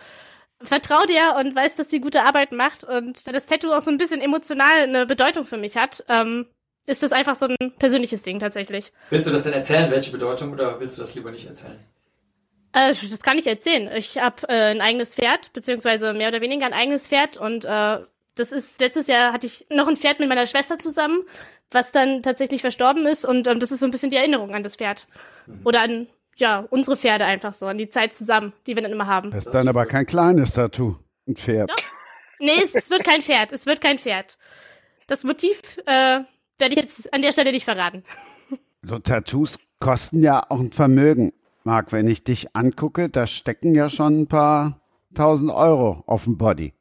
vertraue 0.65 1.07
dir 1.07 1.37
und 1.39 1.55
weiß, 1.55 1.77
dass 1.77 1.91
sie 1.91 2.01
gute 2.01 2.23
Arbeit 2.23 2.53
macht 2.53 2.85
und 2.85 3.27
da 3.27 3.33
das 3.33 3.47
Tattoo 3.47 3.73
auch 3.73 3.83
so 3.83 3.91
ein 3.91 3.99
bisschen 3.99 4.21
emotional 4.21 4.83
eine 4.83 5.07
Bedeutung 5.07 5.45
für 5.45 5.57
mich 5.57 5.77
hat, 5.77 6.05
ähm, 6.09 6.47
ist 6.87 7.03
das 7.03 7.13
einfach 7.13 7.37
so 7.37 7.47
ein 7.47 7.73
persönliches 7.79 8.23
Ding 8.23 8.39
tatsächlich. 8.39 8.93
Willst 9.11 9.29
du 9.29 9.33
das 9.33 9.45
denn 9.45 9.53
erzählen, 9.53 9.91
welche 9.91 10.11
Bedeutung, 10.11 10.53
oder 10.53 10.81
willst 10.81 10.99
du 10.99 11.03
das 11.03 11.15
lieber 11.15 11.31
nicht 11.31 11.47
erzählen? 11.47 11.79
Äh, 12.73 12.95
das 13.11 13.21
kann 13.21 13.39
ich 13.39 13.47
erzählen. 13.47 13.91
Ich 13.95 14.19
habe 14.19 14.49
äh, 14.49 14.71
ein 14.71 14.81
eigenes 14.81 15.15
Pferd, 15.15 15.53
beziehungsweise 15.53 16.13
mehr 16.13 16.29
oder 16.29 16.41
weniger 16.41 16.67
ein 16.67 16.73
eigenes 16.73 17.07
Pferd 17.07 17.37
und 17.37 17.65
äh, 17.65 17.99
das 18.35 18.51
ist, 18.51 18.81
letztes 18.81 19.07
Jahr 19.09 19.33
hatte 19.33 19.47
ich 19.47 19.67
noch 19.69 19.89
ein 19.89 19.97
Pferd 19.97 20.19
mit 20.19 20.29
meiner 20.29 20.47
Schwester 20.47 20.79
zusammen, 20.79 21.23
was 21.71 21.93
dann 21.93 22.23
tatsächlich 22.23 22.63
verstorben 22.63 23.07
ist 23.07 23.25
und 23.25 23.47
ähm, 23.47 23.61
das 23.61 23.71
ist 23.71 23.81
so 23.81 23.87
ein 23.87 23.91
bisschen 23.91 24.11
die 24.11 24.17
Erinnerung 24.17 24.55
an 24.55 24.63
das 24.63 24.77
Pferd. 24.77 25.07
Mhm. 25.47 25.61
Oder 25.65 25.83
an 25.83 26.07
ja, 26.37 26.67
unsere 26.71 26.97
Pferde 26.97 27.25
einfach 27.25 27.55
so, 27.55 27.67
an 27.67 27.79
die 27.79 27.89
Zeit 27.89 28.15
zusammen, 28.15 28.53
die 28.67 28.75
wir 28.75 28.83
dann 28.83 28.93
immer 28.93 29.07
haben. 29.07 29.31
Das 29.31 29.47
ist 29.47 29.53
dann 29.53 29.69
aber 29.69 29.87
kein 29.87 30.07
kleines 30.07 30.53
Tattoo, 30.53 30.97
ein 31.29 31.37
Pferd. 31.37 31.71
Doch. 31.71 31.77
Nee, 32.39 32.61
es, 32.63 32.75
es, 32.75 32.91
wird 32.91 33.05
kein 33.05 33.23
Pferd, 33.23 33.53
es 33.53 33.67
wird 33.67 33.81
kein 33.81 33.99
Pferd. 33.99 34.37
Das 35.07 35.25
Motiv 35.25 35.79
äh, 35.87 36.21
werde 36.59 36.75
ich 36.75 36.77
jetzt 36.77 37.13
an 37.13 37.23
der 37.23 37.33
Stelle 37.33 37.53
nicht 37.53 37.65
verraten. 37.65 38.03
So 38.83 38.99
Tattoos 38.99 39.59
kosten 39.79 40.23
ja 40.23 40.43
auch 40.49 40.59
ein 40.59 40.73
Vermögen. 40.73 41.33
Marc, 41.65 41.93
wenn 41.93 42.09
ich 42.09 42.25
dich 42.25 42.57
angucke, 42.57 43.09
da 43.09 43.29
stecken 43.29 43.75
ja 43.75 43.89
schon 43.89 44.23
ein 44.23 44.27
paar 44.27 44.81
tausend 45.15 45.53
Euro 45.53 46.03
auf 46.07 46.25
dem 46.25 46.37
Body. 46.37 46.75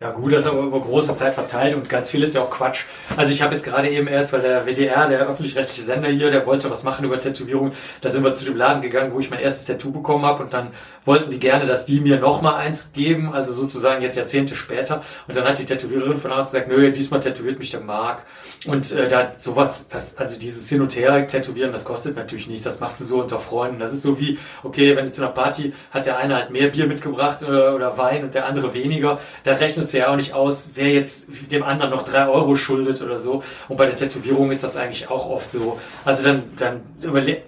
Ja 0.00 0.12
gut, 0.12 0.32
das 0.32 0.44
ist 0.44 0.46
aber 0.46 0.60
über 0.60 0.78
große 0.78 1.12
Zeit 1.16 1.34
verteilt 1.34 1.74
und 1.74 1.88
ganz 1.88 2.08
viel 2.08 2.22
ist 2.22 2.32
ja 2.32 2.42
auch 2.42 2.50
Quatsch. 2.50 2.84
Also 3.16 3.32
ich 3.32 3.42
habe 3.42 3.54
jetzt 3.54 3.64
gerade 3.64 3.90
eben 3.90 4.06
erst, 4.06 4.32
weil 4.32 4.40
der 4.40 4.64
WDR, 4.64 5.08
der 5.08 5.26
öffentlich-rechtliche 5.26 5.82
Sender 5.82 6.08
hier, 6.08 6.30
der 6.30 6.46
wollte 6.46 6.70
was 6.70 6.84
machen 6.84 7.04
über 7.04 7.18
Tätowierung, 7.18 7.72
da 8.00 8.08
sind 8.08 8.22
wir 8.22 8.32
zu 8.32 8.44
dem 8.44 8.56
Laden 8.56 8.80
gegangen, 8.80 9.12
wo 9.12 9.18
ich 9.18 9.28
mein 9.28 9.40
erstes 9.40 9.66
Tattoo 9.66 9.90
bekommen 9.90 10.24
habe 10.24 10.44
und 10.44 10.52
dann 10.52 10.70
wollten 11.04 11.30
die 11.30 11.40
gerne, 11.40 11.66
dass 11.66 11.84
die 11.84 11.98
mir 11.98 12.20
nochmal 12.20 12.54
eins 12.54 12.92
geben, 12.92 13.32
also 13.32 13.52
sozusagen 13.52 14.00
jetzt 14.00 14.16
Jahrzehnte 14.16 14.54
später. 14.54 15.02
Und 15.26 15.34
dann 15.34 15.44
hat 15.44 15.58
die 15.58 15.64
Tätowiererin 15.64 16.18
von 16.18 16.30
Arzt 16.30 16.52
gesagt, 16.52 16.68
nö, 16.68 16.92
diesmal 16.92 17.18
tätowiert 17.18 17.58
mich 17.58 17.72
der 17.72 17.80
Marc. 17.80 18.22
Und 18.68 18.92
äh, 18.92 19.08
da 19.08 19.32
sowas, 19.36 19.88
das, 19.88 20.16
also 20.16 20.38
dieses 20.38 20.68
Hin 20.68 20.80
und 20.80 20.94
Her 20.94 21.26
tätowieren, 21.26 21.72
das 21.72 21.84
kostet 21.84 22.14
natürlich 22.14 22.46
nichts, 22.46 22.62
das 22.62 22.78
machst 22.78 23.00
du 23.00 23.04
so 23.04 23.20
unter 23.20 23.40
Freunden. 23.40 23.80
Das 23.80 23.92
ist 23.92 24.02
so 24.02 24.20
wie, 24.20 24.38
okay, 24.62 24.94
wenn 24.94 25.06
du 25.06 25.10
zu 25.10 25.22
einer 25.22 25.32
Party, 25.32 25.72
hat 25.90 26.06
der 26.06 26.18
eine 26.18 26.36
halt 26.36 26.50
mehr 26.50 26.68
Bier 26.68 26.86
mitgebracht 26.86 27.42
oder, 27.42 27.74
oder 27.74 27.98
Wein 27.98 28.22
und 28.22 28.34
der 28.34 28.46
andere 28.46 28.74
weniger, 28.74 29.18
da 29.42 29.54
rechnest 29.54 29.87
es 29.88 29.92
ja 29.92 30.08
auch 30.08 30.16
nicht 30.16 30.34
aus, 30.34 30.70
wer 30.74 30.88
jetzt 30.88 31.30
dem 31.50 31.62
anderen 31.62 31.90
noch 31.90 32.04
drei 32.04 32.28
Euro 32.28 32.56
schuldet 32.56 33.02
oder 33.02 33.18
so. 33.18 33.42
Und 33.68 33.76
bei 33.76 33.86
der 33.86 33.96
Tätowierung 33.96 34.50
ist 34.50 34.62
das 34.62 34.76
eigentlich 34.76 35.10
auch 35.10 35.28
oft 35.28 35.50
so. 35.50 35.78
Also 36.04 36.22
dann, 36.24 36.44
dann 36.56 36.80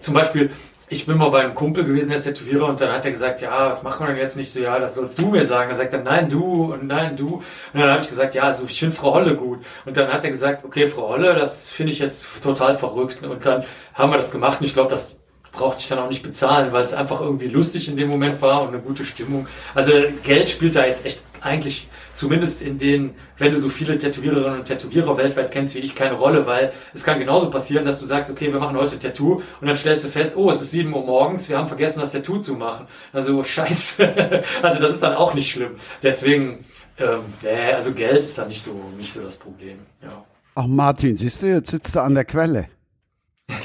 zum 0.01 0.15
Beispiel, 0.15 0.51
ich 0.93 1.07
bin 1.07 1.17
mal 1.19 1.31
bei 1.31 1.45
einem 1.45 1.55
Kumpel 1.55 1.85
gewesen, 1.85 2.09
der 2.09 2.19
ist 2.19 2.25
Tätowierer, 2.25 2.67
und 2.67 2.81
dann 2.81 2.93
hat 2.93 3.05
er 3.05 3.13
gesagt, 3.13 3.43
ja, 3.43 3.69
was 3.69 3.85
machen 3.85 4.07
wir 4.07 4.13
denn 4.13 4.23
jetzt 4.23 4.37
nicht 4.37 4.51
so? 4.51 4.59
Ja, 4.59 4.79
das 4.79 4.97
sollst 4.97 5.19
du 5.21 5.27
mir 5.27 5.45
sagen. 5.45 5.69
Dann 5.69 5.79
sagt 5.79 5.93
er, 5.93 6.03
nein, 6.03 6.29
du 6.29 6.73
und 6.73 6.87
nein, 6.87 7.15
du. 7.15 7.37
Und 7.37 7.81
dann 7.81 7.91
habe 7.91 8.03
ich 8.03 8.09
gesagt, 8.09 8.35
ja, 8.35 8.43
also 8.43 8.65
ich 8.67 8.79
finde 8.79 8.97
Frau 8.97 9.15
Holle 9.15 9.37
gut. 9.37 9.61
Und 9.87 9.97
dann 9.97 10.13
hat 10.13 10.25
er 10.25 10.31
gesagt, 10.31 10.65
okay, 10.65 10.87
Frau 10.87 11.11
Holle, 11.11 11.35
das 11.35 11.69
finde 11.69 11.93
ich 11.93 12.01
jetzt 12.01 12.29
total 12.43 12.77
verrückt. 12.77 13.23
Und 13.23 13.47
dann 13.47 13.63
haben 13.95 14.11
wir 14.11 14.17
das 14.17 14.33
gemacht 14.33 14.61
und 14.61 14.67
ich 14.67 14.75
glaube, 14.75 14.91
das 14.91 15.21
brauchte 15.53 15.81
ich 15.81 15.89
dann 15.89 15.99
auch 15.99 16.09
nicht 16.09 16.23
bezahlen, 16.23 16.73
weil 16.73 16.85
es 16.85 16.95
einfach 16.95 17.21
irgendwie 17.21 17.49
lustig 17.49 17.89
in 17.89 17.97
dem 17.97 18.09
Moment 18.09 18.41
war 18.41 18.63
und 18.63 18.69
eine 18.69 18.79
gute 18.79 19.05
Stimmung. 19.05 19.47
Also 19.75 19.93
Geld 20.23 20.49
spielt 20.49 20.77
da 20.77 20.87
jetzt 20.87 21.05
echt 21.05 21.23
eigentlich 21.41 21.89
zumindest 22.13 22.63
in 22.63 22.79
den, 22.79 23.15
wenn 23.39 23.53
du 23.53 23.59
so 23.59 23.69
viele 23.69 23.97
Tätowiererinnen 23.97 24.61
und 24.61 24.65
Tätowierer 24.65 25.17
weltweit 25.17 25.51
kennst 25.51 25.75
wie 25.75 25.81
ich, 25.81 25.95
keine 25.95 26.15
Rolle, 26.15 26.47
weil 26.47 26.73
es 26.93 27.05
kann 27.05 27.19
genauso 27.19 27.51
passieren, 27.51 27.85
dass 27.85 28.01
du 28.01 28.07
sagst, 28.07 28.31
okay, 28.31 28.53
wir 28.53 28.61
machen 28.61 28.77
heute 28.77 28.99
Tattoo 28.99 29.43
und 29.61 29.67
dann 29.67 29.77
stellst 29.77 30.07
du 30.07 30.11
fest, 30.11 30.37
oh, 30.37 30.51
es 30.51 30.61
ist 30.61 30.71
sieben 30.71 30.93
Uhr 30.93 31.05
morgens, 31.05 31.49
wir 31.49 31.59
haben 31.59 31.67
vergessen, 31.67 32.01
das 32.01 32.13
Tattoo 32.13 32.39
zu 32.39 32.55
machen. 32.55 32.87
Also 33.13 33.39
oh, 33.39 33.45
scheiße. 33.45 34.43
also 34.63 34.81
das 34.81 34.93
ist 34.93 35.03
dann 35.03 35.15
auch 35.15 35.35
nicht 35.35 35.51
schlimm. 35.51 35.77
Deswegen, 36.03 36.65
ähm, 36.99 37.21
äh, 37.43 37.73
also 37.73 37.93
Geld 37.93 38.19
ist 38.19 38.39
da 38.39 38.47
nicht 38.47 38.63
so, 38.63 38.75
nicht 38.97 39.13
so 39.13 39.23
das 39.23 39.39
Problem. 39.39 39.79
Ja. 40.03 40.25
Ach 40.55 40.67
Martin, 40.67 41.17
siehst 41.17 41.43
du, 41.43 41.47
jetzt 41.47 41.71
sitzt 41.71 41.95
du 41.95 42.01
an 42.01 42.15
der 42.15 42.25
Quelle. 42.25 42.69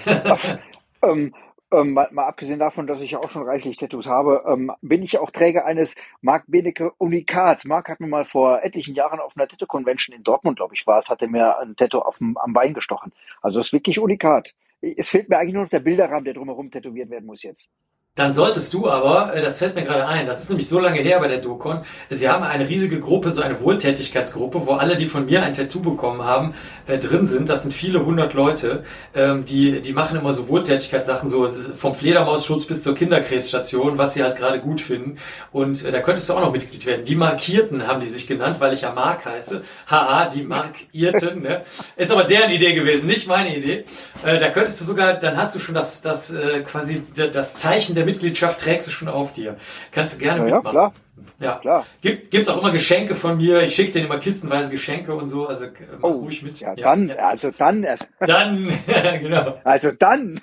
Ach, 0.05 0.57
ähm, 1.03 1.33
ähm, 1.71 1.93
mal, 1.93 2.09
mal, 2.11 2.25
abgesehen 2.25 2.59
davon, 2.59 2.87
dass 2.87 3.01
ich 3.01 3.11
ja 3.11 3.19
auch 3.19 3.29
schon 3.29 3.43
reichlich 3.43 3.77
Tattoos 3.77 4.07
habe, 4.07 4.43
ähm, 4.47 4.71
bin 4.81 5.03
ich 5.03 5.13
ja 5.13 5.21
auch 5.21 5.31
Träger 5.31 5.65
eines 5.65 5.95
Mark 6.21 6.45
Benecke 6.47 6.91
Unikats. 6.97 7.65
Mark 7.65 7.89
hat 7.89 7.99
mir 7.99 8.07
mal 8.07 8.25
vor 8.25 8.63
etlichen 8.63 8.95
Jahren 8.95 9.19
auf 9.19 9.33
einer 9.35 9.47
Tattoo-Convention 9.47 10.15
in 10.15 10.23
Dortmund, 10.23 10.57
glaube 10.57 10.75
ich, 10.75 10.85
war 10.85 10.99
es, 10.99 11.09
hatte 11.09 11.27
mir 11.27 11.59
ein 11.59 11.75
Tattoo 11.75 11.99
auf 11.99 12.17
dem, 12.17 12.37
am 12.37 12.53
Bein 12.53 12.73
gestochen. 12.73 13.13
Also 13.41 13.59
es 13.59 13.67
ist 13.67 13.73
wirklich 13.73 13.99
Unikat. 13.99 14.53
Es 14.81 15.09
fehlt 15.09 15.29
mir 15.29 15.37
eigentlich 15.37 15.53
nur 15.53 15.63
noch 15.63 15.69
der 15.69 15.79
Bilderrahmen, 15.79 16.25
der 16.25 16.33
drumherum 16.35 16.69
tätowiert 16.69 17.09
werden 17.09 17.25
muss 17.25 17.43
jetzt. 17.43 17.69
Dann 18.17 18.31
solltest 18.31 18.73
du 18.73 18.89
aber, 18.89 19.35
äh, 19.35 19.41
das 19.41 19.57
fällt 19.57 19.75
mir 19.75 19.83
gerade 19.83 20.07
ein, 20.07 20.25
das 20.25 20.39
ist 20.39 20.47
nämlich 20.47 20.69
so 20.69 20.79
lange 20.79 21.01
her 21.01 21.19
bei 21.19 21.27
der 21.27 21.39
Dokon, 21.39 21.81
also 22.09 22.21
wir 22.21 22.31
haben 22.31 22.43
eine 22.43 22.69
riesige 22.69 22.97
Gruppe, 22.97 23.33
so 23.33 23.41
eine 23.41 23.59
Wohltätigkeitsgruppe, 23.59 24.65
wo 24.65 24.71
alle, 24.75 24.95
die 24.95 25.05
von 25.05 25.25
mir 25.25 25.43
ein 25.43 25.53
Tattoo 25.53 25.81
bekommen 25.81 26.23
haben, 26.23 26.53
äh, 26.87 26.97
drin 26.97 27.25
sind. 27.25 27.49
Das 27.49 27.63
sind 27.63 27.73
viele 27.73 28.05
hundert 28.05 28.33
Leute, 28.33 28.85
ähm, 29.13 29.43
die, 29.43 29.81
die 29.81 29.91
machen 29.91 30.17
immer 30.17 30.31
so 30.31 30.47
Wohltätigkeitssachen, 30.47 31.27
so 31.27 31.45
vom 31.49 31.93
Fledermausschutz 31.93 32.67
bis 32.67 32.83
zur 32.83 32.95
Kinderkrebsstation, 32.95 33.97
was 33.97 34.13
sie 34.13 34.23
halt 34.23 34.37
gerade 34.37 34.61
gut 34.61 34.79
finden. 34.79 35.17
Und 35.51 35.83
äh, 35.83 35.91
da 35.91 35.99
könntest 35.99 36.29
du 36.29 36.35
auch 36.35 36.39
noch 36.39 36.53
Mitglied 36.53 36.85
werden. 36.85 37.03
Die 37.03 37.15
Markierten 37.15 37.85
haben 37.85 37.99
die 37.99 38.07
sich 38.07 38.27
genannt, 38.27 38.61
weil 38.61 38.71
ich 38.71 38.83
ja 38.83 38.93
Mark 38.93 39.25
heiße. 39.25 39.61
Haha, 39.91 40.29
die 40.29 40.43
Markierten. 40.43 41.41
ne? 41.41 41.63
Ist 41.97 42.13
aber 42.13 42.23
deren 42.23 42.51
Idee 42.51 42.73
gewesen, 42.73 43.07
nicht 43.07 43.27
meine 43.27 43.57
Idee. 43.57 43.83
Äh, 44.25 44.39
da 44.39 44.47
könntest 44.47 44.79
du 44.79 44.85
sogar, 44.85 45.15
dann 45.15 45.35
hast 45.35 45.53
du 45.53 45.59
schon 45.59 45.75
das, 45.75 46.01
das 46.01 46.31
äh, 46.31 46.61
quasi 46.61 47.03
das 47.13 47.57
Zeichen 47.57 47.93
der 47.93 48.04
Mitgliedschaft 48.05 48.59
trägst 48.59 48.87
du 48.87 48.91
schon 48.91 49.07
auf 49.07 49.33
dir. 49.33 49.57
Kannst 49.91 50.15
du 50.15 50.19
gerne 50.19 50.47
ja, 50.47 50.55
mitmachen. 50.55 50.65
Ja, 50.65 50.71
klar. 50.71 50.93
Ja, 51.39 51.57
klar. 51.57 51.85
Gibt, 52.01 52.31
gibt's 52.31 52.47
auch 52.47 52.59
immer 52.59 52.71
Geschenke 52.71 53.15
von 53.15 53.37
mir. 53.37 53.61
Ich 53.63 53.75
schicke 53.75 53.91
denen 53.91 54.05
immer 54.05 54.19
kistenweise 54.19 54.69
Geschenke 54.69 55.13
und 55.13 55.27
so. 55.27 55.47
Also 55.47 55.65
mach 55.99 56.09
oh, 56.09 56.11
ruhig 56.13 56.43
mit. 56.43 56.59
Ja, 56.59 56.73
ja 56.75 56.83
dann, 56.83 57.09
ja. 57.09 57.15
also 57.15 57.51
dann 57.57 57.83
erst. 57.83 58.07
Dann, 58.19 58.71
genau. 59.21 59.59
Also 59.63 59.91
dann. 59.91 60.41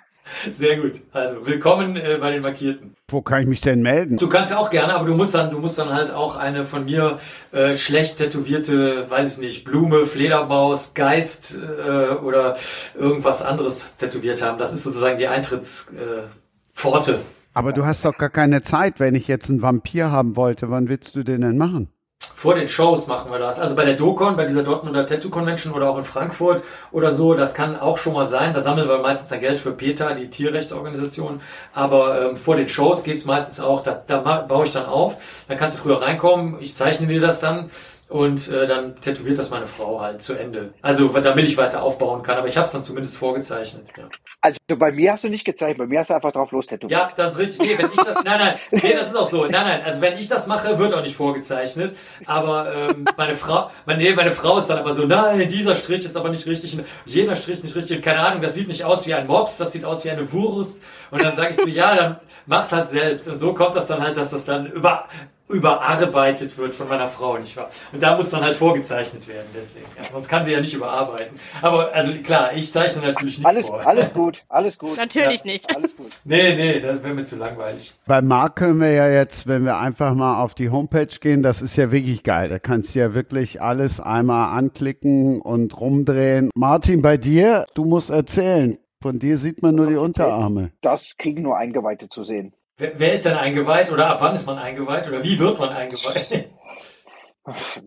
Sehr 0.53 0.79
gut. 0.79 1.01
Also 1.13 1.47
willkommen 1.47 1.97
äh, 1.97 2.19
bei 2.21 2.31
den 2.31 2.43
Markierten. 2.43 2.95
Wo 3.09 3.23
kann 3.23 3.43
ich 3.43 3.49
mich 3.49 3.61
denn 3.61 3.83
melden? 3.83 4.19
Du 4.19 4.29
kannst 4.29 4.55
auch 4.55 4.71
gerne, 4.71 4.95
aber 4.95 5.05
du 5.05 5.15
musst 5.15 5.35
dann, 5.35 5.51
du 5.51 5.59
musst 5.59 5.79
dann 5.79 5.93
halt 5.93 6.13
auch 6.13 6.37
eine 6.37 6.65
von 6.65 6.85
mir 6.85 7.19
äh, 7.53 7.75
schlecht 7.75 8.19
tätowierte, 8.19 9.11
weiß 9.11 9.35
ich 9.35 9.45
nicht, 9.45 9.65
Blume, 9.65 10.07
Fledermaus, 10.07 10.95
Geist 10.95 11.59
äh, 11.61 12.15
oder 12.15 12.57
irgendwas 12.95 13.43
anderes 13.43 13.97
tätowiert 13.97 14.43
haben. 14.43 14.59
Das 14.59 14.73
ist 14.73 14.85
sozusagen 14.85 15.19
die 15.19 15.27
Eintrittspforte. 15.27 17.21
Aber 17.55 17.73
du 17.73 17.85
hast 17.85 18.05
doch 18.05 18.17
gar 18.17 18.31
keine 18.31 18.63
Zeit, 18.63 18.99
wenn 18.99 19.15
ich 19.15 19.29
jetzt 19.29 19.51
einen 19.51 19.63
Vampir 19.63 20.11
haben 20.11 20.37
wollte. 20.37 20.71
Wann 20.71 20.89
willst 20.89 21.15
du 21.17 21.23
den 21.23 21.43
denn 21.43 21.59
machen? 21.59 21.89
Vor 22.35 22.55
den 22.55 22.69
Shows 22.69 23.07
machen 23.07 23.31
wir 23.31 23.39
das. 23.39 23.61
Also 23.61 23.77
bei 23.77 23.85
der 23.85 23.95
Dokon, 23.95 24.37
bei 24.37 24.47
dieser 24.47 24.63
Dortmunder 24.63 25.07
Tattoo 25.07 25.29
Convention 25.29 25.73
oder 25.73 25.91
auch 25.91 25.99
in 25.99 26.05
Frankfurt 26.05 26.63
oder 26.91 27.13
so, 27.13 27.35
das 27.35 27.55
kann 27.55 27.79
auch 27.79 27.99
schon 27.99 28.15
mal 28.15 28.27
sein. 28.27 28.55
Da 28.55 28.61
sammeln 28.61 28.89
wir 28.89 28.99
meistens 28.99 29.29
dann 29.29 29.41
Geld 29.41 29.61
für 29.61 29.73
PETA, 29.73 30.15
die 30.15 30.31
Tierrechtsorganisation. 30.31 31.41
Aber 31.73 32.31
ähm, 32.31 32.37
vor 32.37 32.57
den 32.57 32.69
Shows 32.69 33.05
geht's 33.05 33.27
meistens 33.27 33.61
auch, 33.61 33.83
da, 33.83 34.01
da 34.07 34.19
baue 34.19 34.65
ich 34.65 34.73
dann 34.73 34.87
auf. 34.87 35.45
Dann 35.47 35.57
kannst 35.57 35.79
du 35.79 35.83
früher 35.83 36.01
reinkommen, 36.01 36.57
ich 36.61 36.75
zeichne 36.75 37.07
dir 37.07 37.21
das 37.21 37.41
dann 37.41 37.71
und 38.13 38.49
äh, 38.49 38.67
dann 38.67 39.01
tätowiert 39.01 39.39
das 39.39 39.49
meine 39.49 39.67
Frau 39.67 40.01
halt 40.01 40.23
zu 40.23 40.35
Ende. 40.35 40.75
Also 40.83 41.09
damit 41.09 41.47
ich 41.47 41.57
weiter 41.57 41.83
aufbauen 41.83 42.23
kann, 42.23 42.37
aber 42.37 42.47
ich 42.47 42.57
habe 42.59 42.67
es 42.67 42.73
dann 42.73 42.83
zumindest 42.83 43.17
vorgezeichnet. 43.17 43.87
Ja. 43.97 44.05
Also 44.43 44.59
bei 44.77 44.93
mir 44.93 45.13
hast 45.13 45.25
du 45.25 45.31
nicht 45.31 45.47
gezeichnet, 45.47 45.79
bei 45.79 45.87
mir 45.87 46.01
hast 46.01 46.11
du 46.11 46.15
einfach 46.15 46.33
drauf 46.33 46.51
los 46.53 46.67
tätowiert. 46.67 47.01
Ja, 47.01 47.11
das 47.17 47.33
ist 47.33 47.39
richtig. 47.39 47.69
Nee, 47.69 47.79
wenn 47.79 47.91
ich 47.91 47.97
das, 47.97 48.15
nein, 48.23 48.39
nein, 48.39 48.57
nee, 48.71 48.93
das 48.93 49.09
ist 49.09 49.17
auch 49.17 49.27
so. 49.27 49.47
Nein, 49.47 49.53
nein, 49.53 49.83
also 49.83 50.03
wenn 50.03 50.19
ich 50.19 50.29
das 50.29 50.47
mache, 50.47 50.79
wird 50.79 50.93
auch 50.93 51.01
nicht 51.01 51.17
vorgezeichnet. 51.17 51.97
Aber 52.27 52.75
ähm, 52.75 53.07
meine 53.17 53.35
Frau, 53.35 53.71
meine, 53.87 54.03
nee, 54.03 54.15
meine 54.15 54.33
Frau 54.33 54.59
ist 54.59 54.67
dann 54.67 54.79
aber 54.79 54.93
so, 54.93 55.07
nein, 55.07 55.49
dieser 55.49 55.75
Strich 55.75 56.05
ist 56.05 56.17
aber 56.17 56.29
nicht 56.29 56.47
richtig 56.47 56.77
und 56.77 56.85
jener 57.07 57.35
Strich 57.35 57.55
ist 57.55 57.65
nicht 57.65 57.77
richtig. 57.77 57.97
Und 57.97 58.03
keine 58.03 58.21
Ahnung, 58.21 58.43
das 58.43 58.55
sieht 58.55 58.69
nicht 58.69 58.85
aus 58.85 59.07
wie 59.07 59.15
ein 59.15 59.27
Mops, 59.27 59.57
das 59.57 59.73
sieht 59.73 59.87
aus 59.87 60.05
wie 60.05 60.11
eine 60.11 60.31
Wurst. 60.33 60.83
Und 61.11 61.25
dann 61.25 61.35
sage 61.35 61.51
ich 61.51 61.57
so, 61.57 61.67
ja, 61.67 61.95
dann 61.95 62.17
mach's 62.45 62.73
halt 62.73 62.91
selbst. 62.91 63.27
Und 63.29 63.39
so 63.39 63.55
kommt 63.55 63.75
das 63.75 63.87
dann 63.87 64.03
halt, 64.03 64.19
dass 64.19 64.31
das 64.31 64.45
dann 64.45 64.67
über 64.67 65.07
überarbeitet 65.53 66.57
wird 66.59 66.75
von 66.75 66.89
meiner 66.89 67.09
Frau, 67.09 67.37
nicht 67.39 67.57
wahr? 67.57 67.69
Und 67.93 68.02
da 68.03 68.17
muss 68.17 68.31
dann 68.31 68.43
halt 68.43 68.57
vorgezeichnet 68.57 69.27
werden, 69.29 69.47
deswegen. 69.55 69.87
Ja. 69.97 70.11
Sonst 70.11 70.29
kann 70.29 70.45
sie 70.45 70.53
ja 70.53 70.61
nicht 70.61 70.75
überarbeiten. 70.75 71.39
Aber 71.61 71.95
also 71.95 72.13
klar, 72.23 72.53
ich 72.55 72.73
zeichne 72.73 73.03
natürlich 73.03 73.39
nicht 73.39 73.47
alles, 73.47 73.67
vor. 73.67 73.87
Alles 73.87 74.13
gut, 74.13 74.45
alles 74.49 74.79
gut. 74.79 74.97
Natürlich 74.97 75.41
ja, 75.45 75.53
nicht. 75.53 75.77
Alles 75.77 75.97
gut. 75.97 76.09
Nee, 76.25 76.55
nee, 76.57 76.81
das 76.81 77.03
wäre 77.03 77.15
mir 77.15 77.25
zu 77.25 77.37
langweilig. 77.37 77.95
Bei 78.07 78.21
Marc 78.21 78.57
können 78.57 78.81
wir 78.81 78.91
ja 78.91 79.09
jetzt, 79.09 79.47
wenn 79.47 79.65
wir 79.65 79.79
einfach 79.79 80.15
mal 80.15 80.43
auf 80.43 80.55
die 80.55 80.71
Homepage 80.71 81.07
gehen, 81.21 81.43
das 81.43 81.63
ist 81.63 81.77
ja 81.77 81.93
wirklich 81.93 82.23
geil. 82.23 82.49
Da 82.49 82.59
kannst 82.59 82.95
du 82.95 82.99
ja 82.99 83.15
wirklich 83.15 83.63
alles 83.63 84.01
einmal 84.01 84.57
anklicken 84.57 85.41
und 85.41 85.81
rumdrehen. 85.81 86.51
Martin, 86.55 87.03
bei 87.03 87.17
dir, 87.17 87.67
du 87.75 87.85
musst 87.85 88.11
erzählen. 88.11 88.79
Von 89.01 89.19
dir 89.19 89.37
sieht 89.37 89.63
man 89.63 89.75
nur 89.75 89.89
die 89.89 89.97
Unterarme. 89.97 90.71
Das 90.81 91.15
kriegen 91.19 91.43
nur 91.43 91.57
Eingeweihte 91.57 92.09
zu 92.09 92.23
sehen. 92.25 92.55
Wer, 92.79 92.93
wer 92.99 93.13
ist 93.13 93.27
denn 93.27 93.35
eingeweiht 93.35 93.93
oder 93.93 94.09
ab 94.09 94.19
wann 94.21 94.35
ist 94.35 94.47
man 94.47 94.59
eingeweiht 94.59 95.09
oder 95.09 95.23
wie 95.23 95.39
wird 95.39 95.59
man 95.59 95.71
eingeweiht? 95.71 96.49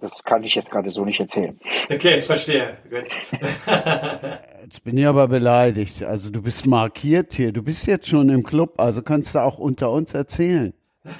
Das 0.01 0.21
kann 0.23 0.43
ich 0.43 0.55
jetzt 0.55 0.69
gerade 0.69 0.89
so 0.89 1.05
nicht 1.05 1.19
erzählen. 1.19 1.57
Okay, 1.89 2.17
ich 2.17 2.25
verstehe. 2.25 2.77
Gut. 2.89 3.05
Jetzt 4.63 4.83
bin 4.83 4.97
ich 4.97 5.07
aber 5.07 5.29
beleidigt. 5.29 6.03
Also 6.03 6.29
du 6.29 6.41
bist 6.41 6.65
markiert 6.65 7.33
hier. 7.33 7.53
Du 7.53 7.63
bist 7.63 7.87
jetzt 7.87 8.07
schon 8.07 8.27
im 8.29 8.43
Club, 8.43 8.79
also 8.79 9.01
kannst 9.01 9.33
du 9.33 9.39
auch 9.39 9.57
unter 9.57 9.91
uns 9.91 10.13
erzählen. 10.13 10.73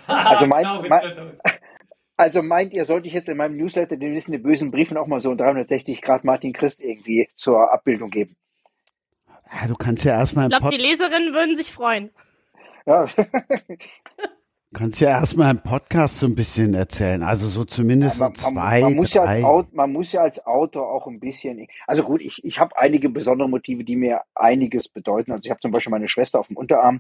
Also, 0.08 0.48
mein, 0.48 0.64
genau, 0.64 0.84
mein, 0.90 1.14
also 2.18 2.42
meint 2.42 2.74
ihr, 2.74 2.86
sollte 2.86 3.08
ich 3.08 3.14
jetzt 3.14 3.30
in 3.30 3.38
meinem 3.38 3.56
Newsletter 3.56 3.96
den 3.96 4.14
Wissen, 4.16 4.32
den 4.32 4.44
bösen 4.44 4.72
Briefen 4.72 4.98
auch 4.98 5.08
mal 5.08 5.22
so 5.22 5.32
ein 5.32 5.38
360 5.38 6.02
Grad 6.02 6.24
Martin 6.26 6.52
Christ 6.52 6.82
irgendwie 6.82 7.30
zur 7.36 7.72
Abbildung 7.72 8.10
geben? 8.10 8.36
Ja, 9.54 9.68
du 9.68 9.76
kannst 9.76 10.04
ja 10.04 10.14
erstmal. 10.14 10.50
Ich 10.50 10.58
glaube, 10.58 10.76
die 10.76 10.82
Leserinnen 10.82 11.34
würden 11.34 11.56
sich 11.56 11.72
freuen. 11.72 12.10
Ja. 12.86 13.08
Kannst 14.76 15.00
ja 15.00 15.08
erstmal 15.08 15.52
im 15.52 15.60
Podcast 15.60 16.20
so 16.20 16.26
ein 16.26 16.36
bisschen 16.36 16.74
erzählen, 16.74 17.24
also 17.24 17.48
so 17.48 17.64
zumindest 17.64 18.20
ja, 18.20 18.26
man, 18.26 18.36
so 18.36 18.52
zwei, 18.52 18.82
man, 18.82 18.96
muss 18.96 19.12
drei. 19.12 19.40
Ja 19.40 19.50
als, 19.50 19.68
man 19.72 19.94
muss 19.94 20.12
ja 20.12 20.22
als 20.22 20.46
Autor 20.46 20.92
auch 20.92 21.08
ein 21.08 21.22
bisschen, 21.22 21.66
also 21.88 22.04
gut, 22.04 22.22
ich, 22.22 22.44
ich 22.44 22.60
habe 22.60 22.78
einige 22.78 23.08
besondere 23.08 23.48
Motive, 23.48 23.86
die 23.86 23.96
mir 23.96 24.24
einiges 24.36 24.90
bedeuten. 24.90 25.32
Also 25.32 25.46
ich 25.46 25.50
habe 25.50 25.62
zum 25.62 25.72
Beispiel 25.72 25.92
meine 25.92 26.10
Schwester 26.10 26.42
auf 26.42 26.48
dem 26.48 26.58
Unterarm, 26.58 27.00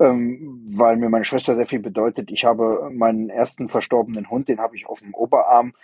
ähm, 0.00 0.66
weil 0.72 0.96
mir 0.96 1.08
meine 1.08 1.24
Schwester 1.24 1.54
sehr 1.54 1.68
viel 1.68 1.78
bedeutet. 1.78 2.32
Ich 2.32 2.44
habe 2.44 2.90
meinen 2.92 3.30
ersten 3.30 3.68
verstorbenen 3.68 4.28
Hund, 4.28 4.48
den 4.48 4.58
habe 4.58 4.74
ich 4.74 4.86
auf 4.88 4.98
dem 4.98 5.14
Oberarm. 5.14 5.74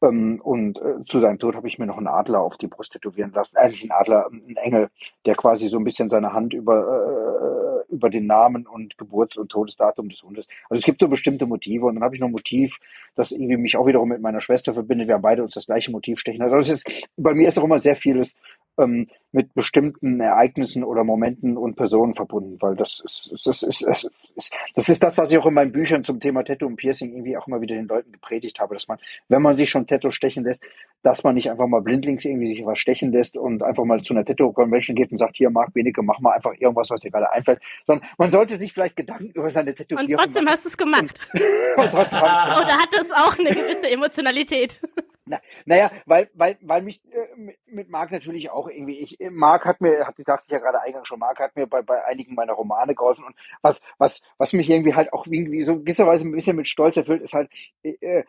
Ähm, 0.00 0.40
und 0.40 0.78
äh, 0.80 1.04
zu 1.06 1.18
seinem 1.18 1.40
Tod 1.40 1.56
habe 1.56 1.66
ich 1.66 1.80
mir 1.80 1.86
noch 1.86 1.96
einen 1.96 2.06
Adler 2.06 2.40
auf 2.40 2.56
die 2.56 2.68
Brust 2.68 2.92
tätowieren 2.92 3.32
lassen. 3.32 3.56
Eigentlich 3.56 3.82
ein 3.82 3.90
Adler, 3.90 4.28
ein 4.30 4.56
Engel, 4.56 4.90
der 5.26 5.34
quasi 5.34 5.66
so 5.66 5.76
ein 5.76 5.84
bisschen 5.84 6.08
seine 6.08 6.32
Hand 6.32 6.54
über, 6.54 6.76
äh, 6.76 7.77
über 7.88 8.10
den 8.10 8.26
Namen 8.26 8.66
und 8.66 8.98
Geburts- 8.98 9.36
und 9.36 9.50
Todesdatum 9.50 10.08
des 10.08 10.22
Hundes. 10.22 10.46
Also 10.68 10.78
es 10.78 10.84
gibt 10.84 11.00
so 11.00 11.08
bestimmte 11.08 11.46
Motive 11.46 11.86
und 11.86 11.96
dann 11.96 12.04
habe 12.04 12.14
ich 12.14 12.20
noch 12.20 12.28
ein 12.28 12.32
Motiv, 12.32 12.76
das 13.14 13.32
irgendwie 13.32 13.56
mich 13.56 13.76
auch 13.76 13.86
wiederum 13.86 14.08
mit 14.08 14.20
meiner 14.20 14.40
Schwester 14.40 14.74
verbindet. 14.74 15.08
Wir 15.08 15.14
haben 15.14 15.22
beide 15.22 15.42
uns 15.42 15.54
das 15.54 15.66
gleiche 15.66 15.90
Motiv 15.90 16.18
stechen. 16.18 16.42
Also 16.42 16.56
das 16.56 16.68
ist, 16.68 16.88
bei 17.16 17.34
mir 17.34 17.48
ist 17.48 17.58
auch 17.58 17.64
immer 17.64 17.78
sehr 17.78 17.96
vieles 17.96 18.34
ähm, 18.78 19.08
mit 19.30 19.52
bestimmten 19.54 20.20
Ereignissen 20.20 20.84
oder 20.84 21.04
Momenten 21.04 21.58
und 21.58 21.76
Personen 21.76 22.14
verbunden, 22.14 22.56
weil 22.60 22.76
das 22.76 23.02
ist, 23.04 23.30
das 23.44 23.62
ist, 23.62 23.82
ist, 23.82 24.52
das 24.74 24.88
ist 24.88 25.02
das, 25.02 25.18
was 25.18 25.30
ich 25.30 25.36
auch 25.36 25.44
in 25.46 25.52
meinen 25.52 25.72
Büchern 25.72 26.02
zum 26.02 26.18
Thema 26.18 26.44
Tattoo 26.44 26.66
und 26.66 26.76
Piercing 26.76 27.12
irgendwie 27.12 27.36
auch 27.36 27.46
immer 27.46 27.60
wieder 27.60 27.74
den 27.74 27.88
Leuten 27.88 28.12
gepredigt 28.12 28.58
habe, 28.58 28.74
dass 28.74 28.88
man, 28.88 28.98
wenn 29.28 29.42
man 29.42 29.54
sich 29.54 29.68
schon 29.68 29.86
Tattoo 29.86 30.10
stechen 30.10 30.44
lässt, 30.44 30.62
dass 31.02 31.24
man 31.24 31.34
nicht 31.34 31.50
einfach 31.50 31.66
mal 31.66 31.82
blindlings 31.82 32.24
irgendwie 32.24 32.54
sich 32.54 32.64
was 32.64 32.78
stechen 32.78 33.12
lässt 33.12 33.36
und 33.36 33.62
einfach 33.62 33.84
mal 33.84 34.00
zu 34.00 34.14
einer 34.14 34.24
Tattoo-Convention 34.24 34.96
geht 34.96 35.12
und 35.12 35.18
sagt, 35.18 35.36
hier, 35.36 35.50
Marc 35.50 35.74
Benecke, 35.74 36.02
mach 36.02 36.20
mal 36.20 36.32
einfach 36.32 36.54
irgendwas, 36.58 36.88
was 36.88 37.00
dir 37.00 37.10
gerade 37.10 37.30
einfällt, 37.30 37.60
sondern 37.86 38.08
man 38.18 38.30
sollte 38.30 38.58
sich 38.58 38.72
vielleicht 38.72 38.96
Gedanken 38.96 39.30
über 39.30 39.50
seine 39.50 39.74
Tätowierung 39.74 40.12
Und 40.12 40.18
trotzdem 40.18 40.44
machen. 40.44 40.52
hast 40.54 40.64
du 40.64 40.68
es 40.68 40.76
gemacht. 40.76 41.28
Und, 41.76 41.84
und 41.84 41.90
trotzdem 41.90 42.18
Oder 42.22 42.78
hat 42.78 42.94
es 42.98 43.10
auch 43.12 43.38
eine 43.38 43.50
gewisse 43.50 43.90
Emotionalität? 43.90 44.80
Na, 45.28 45.40
naja, 45.66 45.90
weil, 46.06 46.30
weil, 46.34 46.56
weil 46.62 46.82
mich 46.82 47.02
äh, 47.12 47.54
mit 47.66 47.90
Marc 47.90 48.10
natürlich 48.10 48.50
auch 48.50 48.68
irgendwie, 48.68 48.98
ich, 48.98 49.18
Marc 49.30 49.66
hat 49.66 49.80
mir, 49.80 50.06
hat 50.06 50.16
gesagt, 50.16 50.44
ich 50.46 50.52
ja 50.52 50.58
gerade 50.58 50.80
eingangs 50.80 51.06
schon, 51.06 51.18
Marc 51.18 51.38
hat 51.38 51.54
mir 51.54 51.66
bei, 51.66 51.82
bei 51.82 52.04
einigen 52.04 52.34
meiner 52.34 52.54
Romane 52.54 52.94
geholfen 52.94 53.24
und 53.24 53.36
was, 53.60 53.80
was, 53.98 54.22
was 54.38 54.54
mich 54.54 54.70
irgendwie 54.70 54.94
halt 54.94 55.12
auch 55.12 55.26
irgendwie 55.26 55.64
so 55.64 55.76
gewisserweise 55.76 56.24
ein 56.24 56.32
bisschen 56.32 56.56
mit 56.56 56.66
Stolz 56.66 56.96
erfüllt, 56.96 57.22
ist 57.22 57.34
halt 57.34 57.50
äh, 57.82 57.96
äh 58.00 58.24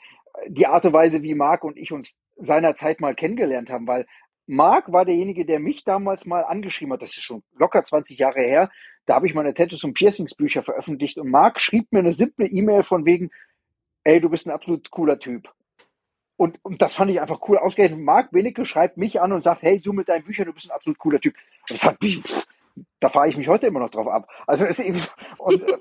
die 0.47 0.67
Art 0.67 0.85
und 0.85 0.93
Weise, 0.93 1.23
wie 1.23 1.35
Marc 1.35 1.63
und 1.63 1.77
ich 1.77 1.91
uns 1.91 2.15
seinerzeit 2.37 3.01
mal 3.01 3.15
kennengelernt 3.15 3.69
haben, 3.69 3.87
weil 3.87 4.05
Marc 4.49 4.91
war 4.91 5.05
derjenige, 5.05 5.45
der 5.45 5.59
mich 5.59 5.83
damals 5.83 6.25
mal 6.25 6.43
angeschrieben 6.43 6.93
hat, 6.93 7.03
das 7.03 7.11
ist 7.11 7.21
schon 7.21 7.43
locker 7.55 7.85
20 7.85 8.17
Jahre 8.17 8.41
her, 8.41 8.71
da 9.05 9.13
habe 9.13 9.27
ich 9.27 9.35
meine 9.35 9.53
Tattoos 9.53 9.83
und 9.83 9.93
Piercings 9.93 10.33
Bücher 10.33 10.63
veröffentlicht 10.63 11.19
und 11.19 11.29
Marc 11.29 11.61
schrieb 11.61 11.91
mir 11.91 11.99
eine 11.99 12.13
simple 12.13 12.47
E-Mail 12.47 12.81
von 12.81 13.05
wegen, 13.05 13.29
ey, 14.03 14.19
du 14.19 14.27
bist 14.29 14.47
ein 14.47 14.51
absolut 14.51 14.89
cooler 14.89 15.19
Typ. 15.19 15.49
und, 16.35 16.57
und 16.63 16.81
das 16.81 16.95
fand 16.95 17.11
ich 17.11 17.21
einfach 17.21 17.41
cool. 17.47 17.57
Ausgerechnet 17.57 17.99
Marc 17.99 18.31
Benecke 18.31 18.65
schreibt 18.65 18.97
mich 18.97 19.21
an 19.21 19.33
und 19.33 19.43
sagt, 19.43 19.61
hey, 19.61 19.79
du 19.79 19.93
mit 19.93 20.09
deinen 20.09 20.23
Büchern, 20.23 20.47
du 20.47 20.53
bist 20.53 20.67
ein 20.67 20.75
absolut 20.75 20.97
cooler 20.97 21.19
Typ. 21.19 21.35
Und 21.35 21.71
das 21.71 21.79
fand 21.81 22.01
mich, 22.01 22.23
da 22.99 23.09
fahre 23.09 23.29
ich 23.29 23.37
mich 23.37 23.47
heute 23.47 23.67
immer 23.67 23.79
noch 23.79 23.89
drauf 23.89 24.07
ab. 24.07 24.27
Also 24.45 24.65
es, 24.65 24.79
und, 25.37 25.61
äh, 25.61 25.77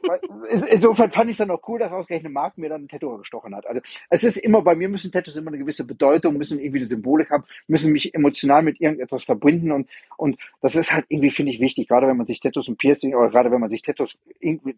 insofern 0.71 1.11
fand 1.13 1.27
ich 1.27 1.33
es 1.33 1.39
dann 1.39 1.51
auch 1.51 1.61
cool, 1.69 1.79
dass 1.79 1.93
ausgerechnet 1.93 2.33
Marc 2.33 2.59
mir 2.59 2.69
dann 2.69 2.85
ein 2.85 2.89
Tattoo 2.89 3.19
gestochen 3.19 3.55
hat. 3.55 3.67
Also 3.67 3.81
es 4.11 4.25
ist 4.25 4.37
immer, 4.37 4.63
bei 4.63 4.75
mir 4.75 4.89
müssen 4.89 5.11
Tattoos 5.11 5.37
immer 5.37 5.49
eine 5.49 5.59
gewisse 5.59 5.85
Bedeutung, 5.85 6.37
müssen 6.37 6.59
irgendwie 6.59 6.79
eine 6.79 6.87
Symbolik 6.87 7.31
haben, 7.31 7.45
müssen 7.67 7.93
mich 7.93 8.15
emotional 8.15 8.63
mit 8.63 8.81
irgendetwas 8.81 9.25
verbinden 9.25 9.73
und, 9.73 9.89
und 10.17 10.39
das 10.61 10.77
ist 10.77 10.93
halt 10.93 11.07
irgendwie, 11.09 11.31
finde 11.31 11.53
ich, 11.53 11.61
wichtig, 11.61 11.89
gerade 11.89 12.07
wenn 12.07 12.17
man 12.17 12.27
sich 12.27 12.41
Tattoos 12.41 12.69
und 12.69 12.79
Piercing 12.79 13.15
oder 13.15 13.31
gerade 13.31 13.51
wenn 13.51 13.61
man 13.61 13.69
sich 13.69 13.83
Tattoos, 13.83 14.17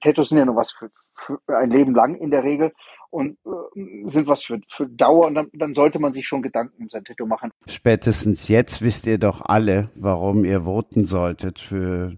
Tattoos 0.01 0.29
sind 0.29 0.39
ja 0.39 0.45
nur 0.45 0.57
was 0.57 0.73
für, 0.73 0.91
für 1.15 1.57
ein 1.57 1.71
Leben 1.71 1.95
lang 1.95 2.17
in 2.17 2.31
der 2.31 2.45
Regel 2.45 2.73
und 3.11 3.37
äh, 3.45 4.09
sind 4.09 4.27
was 4.27 4.45
für, 4.45 4.61
für 4.69 4.87
Dauer 4.87 5.27
und 5.27 5.35
dann, 5.35 5.49
dann 5.53 5.75
sollte 5.75 5.99
man 5.99 6.13
sich 6.13 6.27
schon 6.27 6.43
Gedanken 6.43 6.83
um 6.83 6.89
sein 6.89 7.05
Tattoo 7.05 7.27
machen. 7.27 7.51
Spätestens 7.67 8.49
jetzt 8.49 8.83
wisst 8.83 9.07
ihr 9.07 9.19
doch 9.19 9.43
alle, 9.43 9.91
warum 9.95 10.45
ihr 10.45 10.63
voten 10.63 11.05
solltet 11.05 11.59
für, 11.59 12.17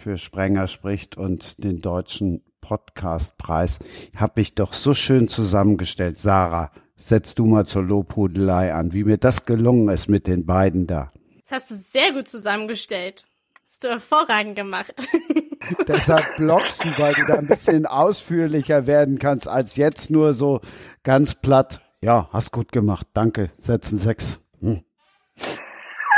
für 0.00 0.16
Sprenger 0.16 0.66
spricht 0.66 1.16
und 1.16 1.62
den 1.62 1.80
deutschen 1.80 2.42
Podcastpreis. 2.62 3.78
Hab 4.16 4.38
ich 4.38 4.54
doch 4.54 4.72
so 4.72 4.94
schön 4.94 5.28
zusammengestellt. 5.28 6.18
Sarah, 6.18 6.72
setz 6.96 7.34
du 7.34 7.44
mal 7.44 7.66
zur 7.66 7.82
Lobhudelei 7.82 8.72
an, 8.72 8.94
wie 8.94 9.04
mir 9.04 9.18
das 9.18 9.44
gelungen 9.44 9.88
ist 9.88 10.08
mit 10.08 10.26
den 10.26 10.46
beiden 10.46 10.86
da. 10.86 11.08
Das 11.42 11.52
hast 11.52 11.70
du 11.70 11.76
sehr 11.76 12.12
gut 12.12 12.28
zusammengestellt. 12.28 13.24
Das 13.64 13.72
hast 13.72 13.84
du 13.84 13.88
hervorragend 13.88 14.56
gemacht. 14.56 14.94
Deshalb 15.88 16.36
blockst 16.36 16.82
du, 16.82 16.88
weil 16.98 17.14
du 17.14 17.26
da 17.26 17.34
ein 17.34 17.46
bisschen 17.46 17.84
ausführlicher 17.84 18.86
werden 18.86 19.18
kannst, 19.18 19.48
als 19.48 19.76
jetzt 19.76 20.10
nur 20.10 20.32
so 20.32 20.60
ganz 21.02 21.34
platt. 21.34 21.82
Ja, 22.00 22.30
hast 22.32 22.52
gut 22.52 22.72
gemacht. 22.72 23.06
Danke. 23.12 23.50
Setzen 23.60 23.98
sechs. 23.98 24.40
Hm. 24.60 24.82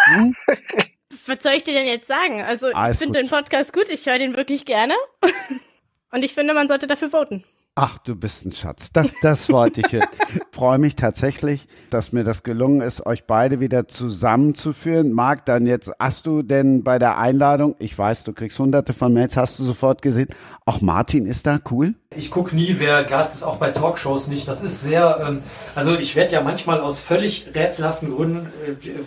Hm? 0.04 0.34
Was 1.26 1.42
soll 1.42 1.52
ich 1.52 1.64
dir 1.64 1.74
denn 1.74 1.86
jetzt 1.86 2.06
sagen? 2.06 2.42
Also, 2.42 2.68
Alles 2.72 2.96
ich 2.96 2.98
finde 2.98 3.20
den 3.20 3.28
Podcast 3.28 3.72
gut. 3.72 3.88
Ich 3.88 4.06
höre 4.06 4.18
den 4.18 4.36
wirklich 4.36 4.64
gerne. 4.64 4.94
Und 6.10 6.24
ich 6.24 6.34
finde, 6.34 6.54
man 6.54 6.68
sollte 6.68 6.86
dafür 6.86 7.10
voten. 7.10 7.44
Ach, 7.74 7.96
du 7.96 8.14
bist 8.14 8.44
ein 8.44 8.52
Schatz. 8.52 8.92
Das, 8.92 9.14
das 9.22 9.48
wollte 9.48 9.80
ich. 9.80 9.98
Freue 10.52 10.76
mich 10.76 10.94
tatsächlich, 10.94 11.66
dass 11.88 12.12
mir 12.12 12.22
das 12.22 12.42
gelungen 12.42 12.82
ist, 12.82 13.06
euch 13.06 13.24
beide 13.24 13.60
wieder 13.60 13.88
zusammenzuführen. 13.88 15.12
Marc, 15.12 15.46
dann 15.46 15.64
jetzt, 15.64 15.90
hast 15.98 16.26
du 16.26 16.42
denn 16.42 16.84
bei 16.84 16.98
der 16.98 17.16
Einladung, 17.16 17.74
ich 17.78 17.96
weiß, 17.96 18.24
du 18.24 18.34
kriegst 18.34 18.58
hunderte 18.58 18.92
von 18.92 19.14
Mails, 19.14 19.38
hast 19.38 19.58
du 19.58 19.64
sofort 19.64 20.02
gesehen, 20.02 20.28
auch 20.66 20.82
Martin 20.82 21.24
ist 21.24 21.46
da 21.46 21.60
cool? 21.70 21.94
Ich 22.14 22.30
gucke 22.30 22.54
nie, 22.54 22.76
wer 22.78 23.04
Gast 23.04 23.34
ist, 23.34 23.42
auch 23.42 23.56
bei 23.56 23.70
Talkshows 23.70 24.28
nicht. 24.28 24.46
Das 24.46 24.62
ist 24.62 24.82
sehr, 24.82 25.24
ähm, 25.26 25.38
also 25.74 25.96
ich 25.96 26.14
werde 26.14 26.32
ja 26.32 26.42
manchmal 26.42 26.80
aus 26.80 27.00
völlig 27.00 27.48
rätselhaften 27.54 28.10
Gründen, 28.10 28.52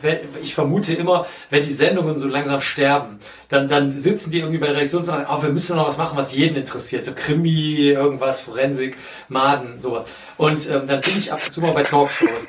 äh, 0.03 0.17
ich 0.41 0.55
vermute 0.55 0.95
immer, 0.95 1.27
wenn 1.51 1.61
die 1.61 1.69
Sendungen 1.69 2.17
so 2.17 2.27
langsam 2.27 2.61
sterben, 2.61 3.19
dann, 3.49 3.67
dann 3.67 3.91
sitzen 3.91 4.31
die 4.31 4.39
irgendwie 4.39 4.57
bei 4.57 4.67
der 4.67 4.75
Redaktion 4.77 5.01
und 5.01 5.05
sagen, 5.05 5.27
oh, 5.29 5.41
wir 5.43 5.49
müssen 5.49 5.75
noch 5.75 5.87
was 5.87 5.97
machen, 5.97 6.17
was 6.17 6.35
jeden 6.35 6.55
interessiert. 6.55 7.05
So 7.05 7.11
Krimi, 7.13 7.89
irgendwas, 7.89 8.41
Forensik, 8.55 8.97
Maden, 9.27 9.79
sowas. 9.79 10.05
Und 10.37 10.69
ähm, 10.69 10.87
dann 10.87 11.01
bin 11.01 11.17
ich 11.17 11.31
ab 11.31 11.41
und 11.43 11.51
zu 11.51 11.61
mal 11.61 11.73
bei 11.73 11.83
Talkshows. 11.83 12.47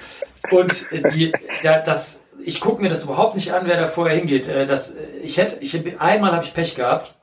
Und 0.50 0.92
äh, 0.92 1.02
die, 1.10 1.32
da, 1.62 1.78
das, 1.78 2.22
ich 2.44 2.60
gucke 2.60 2.80
mir 2.80 2.88
das 2.88 3.04
überhaupt 3.04 3.34
nicht 3.34 3.52
an, 3.52 3.66
wer 3.66 3.76
da 3.76 3.86
vorher 3.86 4.16
hingeht. 4.16 4.48
Äh, 4.48 4.66
das, 4.66 4.96
ich 5.22 5.36
hätte, 5.36 5.58
ich, 5.60 6.00
einmal 6.00 6.32
habe 6.32 6.44
ich 6.44 6.54
Pech 6.54 6.76
gehabt 6.76 7.14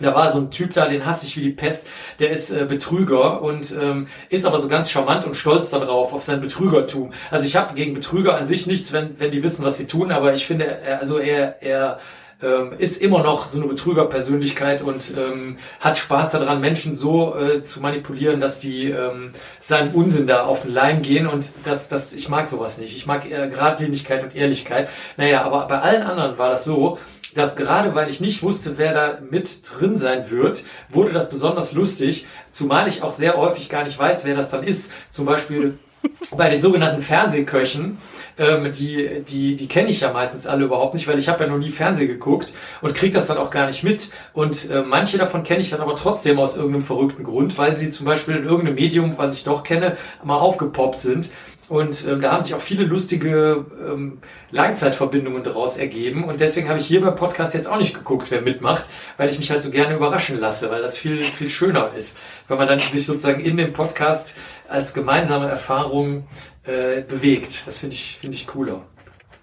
da 0.00 0.12
war 0.12 0.28
so 0.28 0.40
ein 0.40 0.50
Typ 0.50 0.72
da, 0.72 0.88
den 0.88 1.06
hasse 1.06 1.24
ich 1.24 1.36
wie 1.36 1.42
die 1.42 1.50
Pest. 1.50 1.86
Der 2.18 2.30
ist 2.30 2.50
äh, 2.50 2.66
Betrüger 2.68 3.42
und 3.42 3.72
ähm, 3.80 4.08
ist 4.28 4.44
aber 4.44 4.58
so 4.58 4.66
ganz 4.68 4.90
charmant 4.90 5.24
und 5.24 5.36
stolz 5.36 5.70
darauf, 5.70 6.12
auf 6.12 6.24
sein 6.24 6.40
Betrügertum. 6.40 7.12
Also 7.30 7.46
ich 7.46 7.54
habe 7.54 7.74
gegen 7.74 7.94
Betrüger 7.94 8.36
an 8.36 8.48
sich 8.48 8.66
nichts, 8.66 8.92
wenn, 8.92 9.20
wenn 9.20 9.30
die 9.30 9.44
wissen, 9.44 9.64
was 9.64 9.76
sie 9.76 9.86
tun, 9.86 10.10
aber 10.10 10.34
ich 10.34 10.46
finde, 10.46 10.64
er, 10.64 10.98
also 10.98 11.18
er, 11.18 11.62
er 11.62 12.00
ähm, 12.42 12.72
ist 12.78 13.00
immer 13.00 13.22
noch 13.22 13.48
so 13.48 13.58
eine 13.58 13.68
Betrügerpersönlichkeit 13.68 14.82
und 14.82 15.12
ähm, 15.16 15.58
hat 15.80 15.98
Spaß 15.98 16.32
daran, 16.32 16.60
Menschen 16.60 16.94
so 16.94 17.36
äh, 17.36 17.62
zu 17.62 17.80
manipulieren, 17.80 18.40
dass 18.40 18.58
die 18.58 18.90
ähm, 18.90 19.32
seinen 19.58 19.92
Unsinn 19.92 20.26
da 20.26 20.44
auf 20.44 20.62
den 20.62 20.72
Leim 20.72 21.02
gehen 21.02 21.26
und 21.26 21.52
das, 21.64 21.88
das, 21.88 22.12
ich 22.12 22.28
mag 22.28 22.48
sowas 22.48 22.78
nicht. 22.78 22.96
Ich 22.96 23.06
mag 23.06 23.30
eher 23.30 23.46
Gradlinigkeit 23.48 24.22
und 24.22 24.34
Ehrlichkeit. 24.34 24.88
Naja, 25.16 25.42
aber 25.42 25.66
bei 25.66 25.80
allen 25.80 26.02
anderen 26.02 26.38
war 26.38 26.50
das 26.50 26.64
so, 26.64 26.98
dass 27.34 27.56
gerade 27.56 27.94
weil 27.94 28.08
ich 28.08 28.20
nicht 28.20 28.42
wusste, 28.42 28.78
wer 28.78 28.94
da 28.94 29.18
mit 29.28 29.62
drin 29.68 29.96
sein 29.96 30.30
wird, 30.30 30.64
wurde 30.88 31.12
das 31.12 31.30
besonders 31.30 31.72
lustig, 31.72 32.26
zumal 32.50 32.88
ich 32.88 33.02
auch 33.02 33.12
sehr 33.12 33.36
häufig 33.36 33.68
gar 33.68 33.84
nicht 33.84 33.98
weiß, 33.98 34.24
wer 34.24 34.36
das 34.36 34.50
dann 34.50 34.62
ist. 34.62 34.92
Zum 35.10 35.26
Beispiel 35.26 35.78
bei 36.36 36.50
den 36.50 36.60
sogenannten 36.60 37.02
Fernsehköchen, 37.02 37.98
ähm, 38.38 38.72
die, 38.72 39.22
die, 39.26 39.56
die 39.56 39.68
kenne 39.68 39.88
ich 39.90 40.00
ja 40.00 40.12
meistens 40.12 40.46
alle 40.46 40.64
überhaupt 40.64 40.94
nicht, 40.94 41.06
weil 41.06 41.18
ich 41.18 41.28
habe 41.28 41.44
ja 41.44 41.50
noch 41.50 41.58
nie 41.58 41.70
Fernseh 41.70 42.06
geguckt 42.06 42.54
und 42.80 42.94
kriege 42.94 43.14
das 43.14 43.26
dann 43.26 43.38
auch 43.38 43.50
gar 43.50 43.66
nicht 43.66 43.84
mit. 43.84 44.10
Und 44.32 44.70
äh, 44.70 44.82
manche 44.82 45.18
davon 45.18 45.42
kenne 45.42 45.60
ich 45.60 45.70
dann 45.70 45.80
aber 45.80 45.96
trotzdem 45.96 46.38
aus 46.38 46.56
irgendeinem 46.56 46.84
verrückten 46.84 47.22
Grund, 47.22 47.56
weil 47.58 47.76
sie 47.76 47.90
zum 47.90 48.06
Beispiel 48.06 48.36
in 48.36 48.44
irgendeinem 48.44 48.74
Medium, 48.74 49.14
was 49.16 49.34
ich 49.34 49.44
doch 49.44 49.62
kenne, 49.62 49.96
mal 50.22 50.38
aufgepoppt 50.38 51.00
sind. 51.00 51.30
Und 51.68 52.06
ähm, 52.06 52.20
da 52.20 52.32
haben 52.32 52.42
sich 52.42 52.54
auch 52.54 52.60
viele 52.60 52.84
lustige 52.84 53.64
ähm, 53.80 54.18
Langzeitverbindungen 54.50 55.44
daraus 55.44 55.78
ergeben. 55.78 56.24
Und 56.24 56.40
deswegen 56.40 56.68
habe 56.68 56.78
ich 56.78 56.86
hier 56.86 57.00
beim 57.00 57.16
Podcast 57.16 57.54
jetzt 57.54 57.68
auch 57.68 57.78
nicht 57.78 57.94
geguckt, 57.94 58.30
wer 58.30 58.42
mitmacht, 58.42 58.88
weil 59.16 59.30
ich 59.30 59.38
mich 59.38 59.50
halt 59.50 59.62
so 59.62 59.70
gerne 59.70 59.96
überraschen 59.96 60.38
lasse, 60.38 60.70
weil 60.70 60.82
das 60.82 60.98
viel, 60.98 61.24
viel 61.24 61.48
schöner 61.48 61.92
ist, 61.94 62.18
wenn 62.48 62.58
man 62.58 62.68
dann 62.68 62.80
sich 62.80 63.06
sozusagen 63.06 63.42
in 63.42 63.56
dem 63.56 63.72
Podcast 63.72 64.36
als 64.68 64.92
gemeinsame 64.92 65.48
Erfahrung 65.48 66.26
äh, 66.64 67.00
bewegt. 67.00 67.66
Das 67.66 67.78
finde 67.78 67.94
ich, 67.94 68.18
finde 68.20 68.36
ich 68.36 68.46
cooler. 68.46 68.82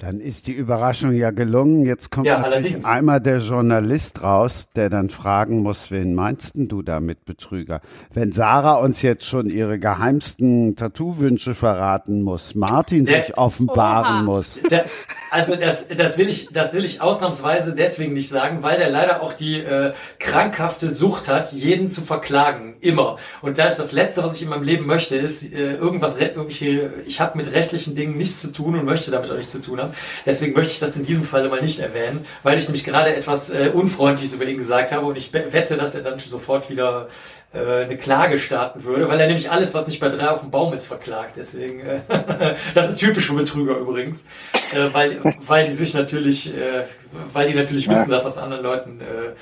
Dann 0.01 0.19
ist 0.19 0.47
die 0.47 0.53
Überraschung 0.53 1.13
ja 1.13 1.29
gelungen. 1.29 1.85
Jetzt 1.85 2.09
kommt 2.09 2.25
ja, 2.25 2.39
natürlich 2.39 2.83
einmal 2.87 3.21
der 3.21 3.37
Journalist 3.37 4.23
raus, 4.23 4.67
der 4.75 4.89
dann 4.89 5.11
fragen 5.11 5.59
muss, 5.59 5.91
wen 5.91 6.15
meinst 6.15 6.55
denn 6.55 6.67
du 6.67 6.81
damit 6.81 7.23
Betrüger? 7.23 7.81
Wenn 8.11 8.31
Sarah 8.31 8.79
uns 8.79 9.03
jetzt 9.03 9.25
schon 9.25 9.51
ihre 9.51 9.77
geheimsten 9.77 10.75
Tattoo-Wünsche 10.75 11.53
verraten 11.53 12.23
muss, 12.23 12.55
Martin 12.55 13.05
der, 13.05 13.25
sich 13.25 13.37
offenbaren 13.37 14.15
Oha. 14.15 14.23
muss. 14.23 14.59
Der, 14.71 14.85
also 15.29 15.55
das, 15.55 15.87
das 15.87 16.17
will 16.17 16.27
ich, 16.27 16.49
das 16.51 16.73
will 16.73 16.83
ich 16.83 16.99
ausnahmsweise 16.99 17.75
deswegen 17.75 18.13
nicht 18.13 18.27
sagen, 18.27 18.63
weil 18.63 18.77
der 18.77 18.89
leider 18.89 19.21
auch 19.21 19.33
die 19.33 19.59
äh, 19.59 19.93
krankhafte 20.17 20.89
Sucht 20.89 21.29
hat, 21.29 21.53
jeden 21.53 21.91
zu 21.91 22.01
verklagen, 22.01 22.75
immer. 22.81 23.17
Und 23.43 23.59
da 23.59 23.65
ist 23.65 23.77
das 23.77 23.91
Letzte, 23.91 24.23
was 24.23 24.35
ich 24.37 24.43
in 24.43 24.49
meinem 24.49 24.63
Leben 24.63 24.87
möchte, 24.87 25.15
ist 25.15 25.53
äh, 25.53 25.75
irgendwas, 25.75 26.19
irgendwelche, 26.19 26.91
ich 27.05 27.21
habe 27.21 27.37
mit 27.37 27.53
rechtlichen 27.53 27.93
Dingen 27.93 28.17
nichts 28.17 28.41
zu 28.41 28.51
tun 28.51 28.75
und 28.75 28.83
möchte 28.83 29.11
damit 29.11 29.29
auch 29.29 29.35
nichts 29.35 29.51
zu 29.51 29.61
tun 29.61 29.79
haben. 29.79 29.90
Deswegen 30.25 30.53
möchte 30.53 30.73
ich 30.73 30.79
das 30.79 30.95
in 30.95 31.03
diesem 31.03 31.23
Falle 31.23 31.49
mal 31.49 31.61
nicht 31.61 31.79
erwähnen, 31.79 32.25
weil 32.43 32.57
ich 32.57 32.65
nämlich 32.65 32.83
gerade 32.83 33.15
etwas 33.15 33.49
äh, 33.49 33.71
Unfreundliches 33.73 34.33
über 34.35 34.45
ihn 34.45 34.57
gesagt 34.57 34.91
habe 34.91 35.05
und 35.05 35.15
ich 35.15 35.33
wette, 35.33 35.77
dass 35.77 35.95
er 35.95 36.01
dann 36.01 36.19
sofort 36.19 36.69
wieder 36.69 37.07
äh, 37.53 37.83
eine 37.83 37.97
Klage 37.97 38.39
starten 38.39 38.83
würde, 38.83 39.09
weil 39.09 39.19
er 39.19 39.27
nämlich 39.27 39.51
alles, 39.51 39.73
was 39.73 39.87
nicht 39.87 39.99
bei 39.99 40.09
drei 40.09 40.29
auf 40.29 40.41
dem 40.41 40.51
Baum 40.51 40.73
ist, 40.73 40.85
verklagt. 40.85 41.33
Deswegen, 41.37 41.81
äh, 41.81 41.99
das 42.75 42.89
ist 42.89 42.97
typisch 42.97 43.27
für 43.27 43.33
Betrüger 43.33 43.77
übrigens, 43.77 44.25
äh, 44.73 44.93
weil, 44.93 45.21
weil 45.45 45.65
die 45.65 45.71
sich 45.71 45.93
natürlich, 45.93 46.55
äh, 46.55 46.85
weil 47.33 47.49
die 47.49 47.55
natürlich 47.55 47.89
wissen, 47.89 48.09
dass 48.09 48.23
das 48.23 48.37
anderen 48.37 48.63
Leuten 48.63 49.01
äh, 49.01 49.33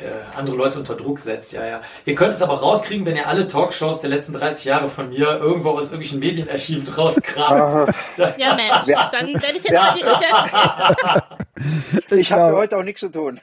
äh, 0.00 0.36
andere 0.36 0.56
Leute 0.56 0.78
unter 0.78 0.94
Druck 0.94 1.18
setzt, 1.18 1.52
ja, 1.52 1.66
ja. 1.66 1.82
Ihr 2.04 2.14
könnt 2.14 2.32
es 2.32 2.42
aber 2.42 2.54
rauskriegen, 2.54 3.06
wenn 3.06 3.16
ihr 3.16 3.26
alle 3.26 3.46
Talkshows 3.46 4.00
der 4.00 4.10
letzten 4.10 4.34
30 4.34 4.64
Jahre 4.64 4.88
von 4.88 5.08
mir 5.08 5.38
irgendwo 5.38 5.70
aus 5.70 5.92
irgendwelchen 5.92 6.20
Medienarchiven 6.20 6.88
rauskramt. 6.94 7.94
ja, 8.36 8.54
Mensch, 8.54 8.86
ja. 8.86 9.10
dann 9.12 9.28
werde 9.28 9.56
ich 9.56 9.64
jetzt 9.64 9.70
ja. 9.70 9.82
mal 9.82 9.94
die 9.94 10.02
Recherche. 10.02 11.24
ich 12.10 12.32
habe 12.32 12.56
heute 12.56 12.76
auch 12.76 12.82
nichts 12.82 13.00
zu 13.00 13.08
tun. 13.08 13.40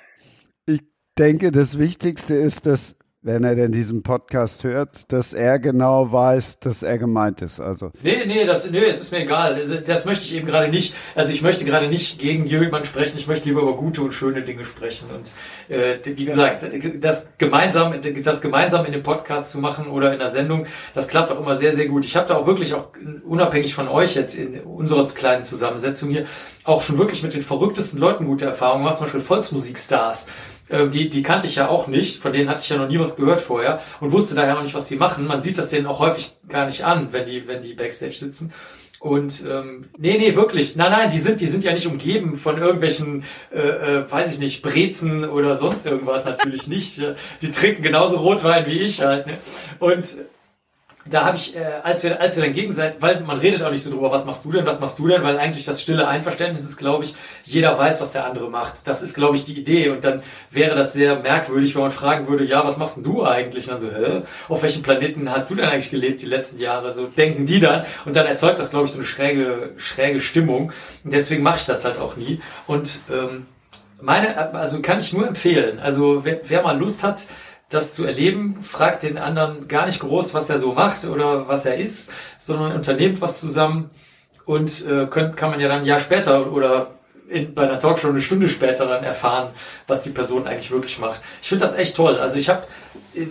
Ich 0.66 0.82
denke, 1.18 1.52
das 1.52 1.80
Wichtigste 1.80 2.36
ist, 2.36 2.66
dass 2.66 2.96
wenn 3.24 3.46
er 3.46 3.56
denn 3.56 3.72
diesen 3.72 4.04
Podcast 4.04 4.66
hört, 4.66 5.12
dass 5.14 5.32
er 5.32 5.58
genau 5.58 6.12
weiß, 6.12 6.60
dass 6.60 6.84
er 6.84 6.98
gemeint 6.98 7.42
ist. 7.42 7.62
Also 7.62 7.92
nee, 8.04 8.26
nee, 8.26 8.46
das, 8.46 8.70
nee, 8.70 8.84
es 8.84 9.00
ist 9.00 9.12
mir 9.14 9.22
egal. 9.22 9.60
Das 9.86 10.04
möchte 10.04 10.26
ich 10.26 10.36
eben 10.36 10.46
gerade 10.46 10.68
nicht. 10.68 10.94
Also 11.16 11.32
ich 11.32 11.42
möchte 11.42 11.64
gerade 11.64 11.88
nicht 11.88 12.20
gegen 12.20 12.46
jemanden 12.46 12.86
sprechen. 12.86 13.16
Ich 13.16 13.28
möchte 13.28 13.48
lieber 13.48 13.62
über 13.62 13.78
gute 13.78 14.02
und 14.02 14.14
schöne 14.14 14.42
Dinge 14.42 14.66
sprechen. 14.66 15.08
Und 15.10 15.32
äh, 15.74 16.00
wie 16.04 16.26
gesagt, 16.26 16.68
das 17.00 17.30
gemeinsam, 17.38 17.96
das 18.02 18.42
gemeinsam 18.42 18.86
in 18.86 18.92
dem 18.92 19.04
Podcast 19.04 19.52
zu 19.52 19.60
machen 19.60 19.88
oder 19.88 20.12
in 20.12 20.20
der 20.20 20.28
Sendung, 20.28 20.66
das 20.94 21.08
klappt 21.08 21.32
auch 21.32 21.40
immer 21.40 21.56
sehr, 21.56 21.74
sehr 21.74 21.88
gut. 21.88 22.04
Ich 22.04 22.18
habe 22.18 22.28
da 22.28 22.36
auch 22.36 22.46
wirklich 22.46 22.74
auch 22.74 22.90
unabhängig 23.26 23.74
von 23.74 23.88
euch 23.88 24.16
jetzt 24.16 24.38
in 24.38 24.60
unserer 24.60 25.06
kleinen 25.06 25.44
Zusammensetzung 25.44 26.10
hier 26.10 26.26
auch 26.66 26.82
schon 26.82 26.98
wirklich 26.98 27.24
mit 27.24 27.34
den 27.34 27.42
verrücktesten 27.42 28.00
Leuten 28.00 28.26
gute 28.26 28.46
Erfahrungen 28.46 28.84
gemacht. 28.84 28.98
Zum 28.98 29.06
Beispiel 29.06 29.22
Volksmusikstars 29.22 30.28
ähm, 30.70 30.92
die, 30.92 31.10
die 31.10 31.24
kannte 31.24 31.48
ich 31.48 31.56
ja 31.56 31.68
auch 31.68 31.88
nicht, 31.88 32.22
von 32.22 32.34
denen 32.34 32.50
hatte 32.50 32.62
ich 32.64 32.70
ja 32.70 32.78
noch 32.78 32.88
nie 32.88 33.00
was 33.00 33.16
gehört 33.16 33.42
vorher 33.42 33.82
und 34.00 34.12
wusste 34.12 34.36
daher 34.36 34.58
auch 34.58 34.64
nicht, 34.64 34.76
was 34.76 34.88
die 34.88 34.96
machen. 34.96 35.28
Man 35.28 35.42
sieht 35.42 35.58
das 35.58 35.70
denen 35.70 35.88
auch 35.88 36.00
häufig 36.00 36.36
gar 36.48 36.66
nicht 36.66 36.86
an, 36.86 37.10
wenn 37.12 37.26
die, 37.26 37.48
wenn 37.48 37.62
die 37.62 37.74
Backstage 37.74 38.14
sitzen. 38.14 38.54
Und 39.04 39.44
ähm, 39.46 39.90
nee, 39.98 40.18
nee, 40.18 40.34
wirklich. 40.34 40.78
Nein, 40.78 40.92
nein, 40.92 41.10
die 41.10 41.18
sind, 41.18 41.42
die 41.42 41.48
sind 41.48 41.66
ja 41.66 41.74
nicht 41.74 41.88
umgeben 41.88 42.38
von 42.38 42.58
irgendwelchen, 42.58 43.26
äh, 43.54 43.60
äh, 43.60 44.10
weiß 44.10 44.36
ich 44.36 44.40
nicht, 44.40 44.62
Brezen 44.62 45.26
oder 45.26 45.58
sonst 45.58 45.86
irgendwas 45.86 46.24
natürlich 46.24 46.68
nicht. 46.68 47.02
Die 47.42 47.52
trinken 47.52 47.82
genauso 47.82 48.16
Rotwein 48.16 48.66
wie 48.66 48.80
ich 48.80 49.02
halt. 49.02 49.28
Ne? 49.28 49.34
Und 49.80 50.06
da 51.06 51.26
habe 51.26 51.36
ich, 51.36 51.56
äh, 51.56 51.64
als 51.84 52.04
wir, 52.04 52.22
als 52.22 52.38
wir 52.38 52.44
dann 52.44 52.54
gegenseitig, 52.54 53.02
weil 53.02 53.20
man 53.22 53.40
redet 53.40 53.62
auch 53.62 53.72
nicht 53.72 53.84
so 53.84 53.90
drüber, 53.90 54.10
was 54.10 54.24
machst 54.26 54.46
du 54.46 54.52
denn, 54.52 54.66
was 54.66 54.80
machst 54.80 54.98
du 55.00 55.08
denn, 55.08 55.22
weil 55.24 55.38
eigentlich 55.38 55.66
das 55.66 55.82
stille 55.82 56.08
Einverständnis 56.08 56.64
ist, 56.64 56.78
glaube 56.78 57.04
ich, 57.04 57.14
jeder 57.44 57.78
weiß, 57.78 58.00
was 58.00 58.14
der 58.14 58.26
andere 58.26 58.50
macht. 58.50 58.88
Das 58.88 59.02
ist, 59.02 59.14
glaube 59.14 59.36
ich, 59.36 59.44
die 59.44 59.60
Idee. 59.60 59.90
Und 59.90 60.06
dann 60.06 60.24
wäre 60.50 60.76
das 60.76 60.94
sehr 60.94 61.20
merkwürdig, 61.20 61.76
wenn 61.76 61.82
man 61.82 61.92
fragen 61.92 62.28
würde, 62.28 62.46
ja, 62.46 62.66
was 62.66 62.78
machst 62.78 62.98
denn 62.98 63.04
du 63.04 63.26
eigentlich? 63.26 63.66
Und 63.70 63.74
dann 63.74 63.80
so, 63.82 63.92
hä? 63.92 64.22
Auf 64.48 64.64
welchem 64.64 64.82
Planeten 64.82 65.30
hast 65.30 65.52
du 65.52 65.56
denn 65.56 65.66
eigentlich 65.66 65.92
gelebt 65.92 66.22
die 66.22 66.26
letzten 66.26 66.60
Jahre? 66.60 66.94
So 66.94 67.08
denken 67.08 67.46
die 67.46 67.60
dann. 67.60 67.86
Und 68.06 68.16
dann 68.16 68.26
erzeugt 68.26 68.60
das, 68.60 68.70
glaube 68.70 68.86
ich, 68.86 68.92
so 68.92 68.98
eine 68.98 69.06
schräge, 69.06 69.72
schräge 69.78 70.22
Stimmung. 70.22 70.72
Und 71.04 71.14
deswegen 71.14 71.44
mache 71.44 71.58
ich 71.58 71.66
das 71.66 71.84
halt 71.84 72.00
auch 72.00 72.16
nie. 72.16 72.40
Und 72.66 73.02
ähm, 73.12 73.48
meine, 74.02 74.54
also 74.54 74.82
kann 74.82 75.00
ich 75.00 75.12
nur 75.14 75.28
empfehlen. 75.28 75.80
Also 75.80 76.24
wer, 76.24 76.40
wer 76.46 76.62
mal 76.62 76.78
Lust 76.78 77.04
hat, 77.04 77.26
das 77.74 77.94
zu 77.94 78.06
erleben, 78.06 78.62
fragt 78.62 79.04
den 79.04 79.18
anderen 79.18 79.68
gar 79.68 79.86
nicht 79.86 80.00
groß, 80.00 80.34
was 80.34 80.50
er 80.50 80.60
so 80.60 80.74
macht 80.74 81.06
oder 81.06 81.48
was 81.48 81.66
er 81.66 81.76
ist, 81.76 82.12
sondern 82.38 82.74
unternehmt 82.74 83.22
was 83.22 83.40
zusammen 83.40 83.90
und 84.46 84.86
äh, 84.88 85.08
könnt, 85.08 85.38
kann 85.38 85.52
man 85.52 85.60
ja 85.60 85.68
dann 85.68 85.82
ein 85.82 85.86
Jahr 85.86 86.00
später 86.00 86.52
oder 86.52 86.92
in, 87.30 87.54
bei 87.54 87.64
einer 87.64 87.80
Talkshow 87.80 88.10
eine 88.10 88.22
Stunde 88.22 88.50
später 88.50 88.86
dann 88.86 89.04
erfahren, 89.04 89.50
was 89.88 90.04
die 90.04 90.12
Person 90.12 90.48
eigentlich 90.48 90.72
wirklich 90.72 91.00
macht. 91.00 91.22
Ich 91.42 91.50
finde 91.50 91.64
das 91.64 91.76
echt 91.76 91.96
toll. 91.96 92.18
Also 92.18 92.38
ich 92.38 92.50
habe 92.50 92.64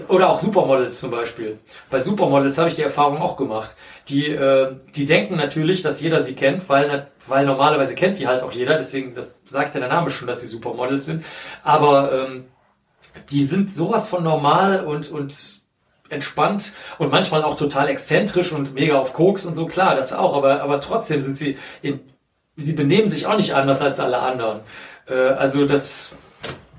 oder 0.09 0.31
auch 0.31 0.39
Supermodels 0.39 1.01
zum 1.01 1.11
Beispiel. 1.11 1.59
Bei 1.91 1.99
Supermodels 1.99 2.57
habe 2.59 2.69
ich 2.69 2.77
die 2.77 2.83
Erfahrung 2.83 3.19
auch 3.19 3.37
gemacht. 3.37 3.75
Die, 4.09 4.29
äh, 4.29 4.77
die 4.95 5.07
denken 5.07 5.37
natürlich, 5.37 5.83
dass 5.83 6.01
jeder 6.01 6.23
sie 6.23 6.35
kennt, 6.35 6.69
weil, 6.69 7.09
weil 7.27 7.45
normalerweise 7.45 7.95
kennt 7.95 8.19
die 8.19 8.29
halt 8.29 8.43
auch 8.43 8.53
jeder. 8.53 8.77
Deswegen, 8.77 9.15
das 9.15 9.43
sagt 9.45 9.75
ja 9.75 9.81
der 9.81 9.89
Name 9.89 10.11
schon, 10.11 10.29
dass 10.29 10.41
sie 10.41 10.47
Supermodels 10.47 11.07
sind. 11.07 11.25
Aber 11.65 12.13
ähm, 12.13 12.45
die 13.31 13.45
sind 13.45 13.73
sowas 13.73 14.09
von 14.09 14.23
normal 14.23 14.85
und, 14.85 15.11
und 15.11 15.63
entspannt 16.09 16.75
und 16.99 17.11
manchmal 17.11 17.43
auch 17.43 17.57
total 17.57 17.89
exzentrisch 17.89 18.53
und 18.53 18.75
mega 18.75 18.99
auf 18.99 19.13
Koks 19.13 19.47
und 19.47 19.55
so, 19.55 19.67
klar, 19.67 19.95
das 19.97 20.13
auch, 20.13 20.37
aber, 20.37 20.63
aber 20.63 20.81
trotzdem 20.81 21.21
sind 21.21 21.37
sie 21.37 21.57
in, 21.81 22.01
sie 22.57 22.75
benehmen 22.75 23.09
sich 23.09 23.27
auch 23.27 23.37
nicht 23.37 23.55
anders 23.55 23.81
als 23.81 23.99
alle 23.99 24.19
anderen. 24.19 24.61
Äh, 25.09 25.15
also 25.15 25.67
das 25.67 26.13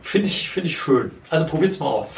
finde 0.01 0.27
ich, 0.27 0.49
finde 0.49 0.69
ich 0.69 0.77
schön. 0.77 1.11
Also 1.29 1.45
probiert's 1.47 1.79
mal 1.79 1.87
aus. 1.87 2.13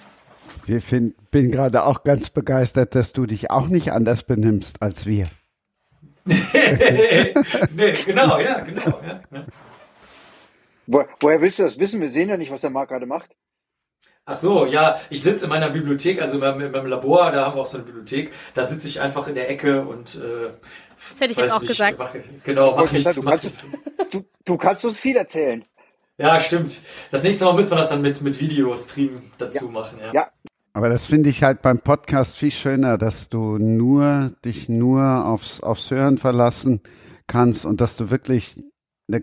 wir 0.66 0.82
find, 0.82 1.14
bin 1.30 1.50
gerade 1.50 1.84
auch 1.84 2.04
ganz 2.04 2.30
begeistert, 2.30 2.94
dass 2.94 3.12
du 3.12 3.26
dich 3.26 3.50
auch 3.50 3.68
nicht 3.68 3.92
anders 3.92 4.22
benimmst 4.22 4.82
als 4.82 5.06
wir. 5.06 5.28
nee, 6.26 7.92
genau, 8.06 8.38
ja, 8.38 8.60
genau. 8.60 9.00
Ja, 9.06 9.20
ja. 9.30 9.44
Wo, 10.86 11.04
woher 11.20 11.40
willst 11.40 11.58
du 11.58 11.62
das 11.62 11.78
wissen? 11.78 12.00
Wir 12.00 12.08
sehen 12.08 12.28
ja 12.28 12.36
nicht, 12.36 12.50
was 12.50 12.60
der 12.60 12.70
Marc 12.70 12.88
gerade 12.88 13.06
macht. 13.06 13.30
Ach 14.26 14.38
so, 14.38 14.64
ja, 14.64 14.98
ich 15.10 15.22
sitze 15.22 15.44
in 15.44 15.50
meiner 15.50 15.68
Bibliothek, 15.68 16.22
also 16.22 16.36
in 16.36 16.40
meinem, 16.40 16.60
in 16.62 16.72
meinem, 16.72 16.86
Labor, 16.86 17.30
da 17.30 17.44
haben 17.44 17.56
wir 17.56 17.62
auch 17.62 17.66
so 17.66 17.76
eine 17.76 17.84
Bibliothek. 17.84 18.32
Da 18.54 18.64
sitze 18.64 18.88
ich 18.88 19.00
einfach 19.00 19.28
in 19.28 19.34
der 19.34 19.50
Ecke 19.50 19.82
und 19.82 20.14
äh, 20.14 20.50
das 20.96 21.20
hätte 21.20 21.32
ich 21.32 21.36
jetzt 21.36 21.52
auch 21.52 21.60
nicht, 21.60 21.68
gesagt. 21.68 21.98
Mach, 21.98 22.14
genau, 22.42 22.74
mach 22.74 22.90
nichts. 22.90 23.14
Du 23.14 23.22
kannst, 23.22 23.64
du, 24.10 24.24
du 24.46 24.56
kannst 24.56 24.84
uns 24.86 24.98
viel 24.98 25.16
erzählen. 25.16 25.64
Ja, 26.16 26.40
stimmt. 26.40 26.80
Das 27.10 27.22
nächste 27.22 27.44
Mal 27.44 27.54
müssen 27.54 27.72
wir 27.72 27.76
das 27.76 27.90
dann 27.90 28.00
mit, 28.00 28.22
mit 28.22 28.40
Videostream 28.40 29.20
dazu 29.36 29.66
ja. 29.66 29.70
machen. 29.70 29.98
Ja. 30.00 30.12
ja. 30.14 30.30
Aber 30.72 30.88
das 30.88 31.06
finde 31.06 31.28
ich 31.28 31.42
halt 31.42 31.60
beim 31.60 31.80
Podcast 31.80 32.36
viel 32.36 32.50
schöner, 32.50 32.96
dass 32.96 33.28
du 33.28 33.58
nur 33.58 34.32
dich 34.44 34.68
nur 34.68 35.26
aufs, 35.26 35.60
aufs 35.60 35.90
Hören 35.90 36.16
verlassen 36.18 36.80
kannst 37.26 37.66
und 37.66 37.80
dass 37.80 37.96
du 37.96 38.10
wirklich 38.10 38.56
eine, 39.08 39.22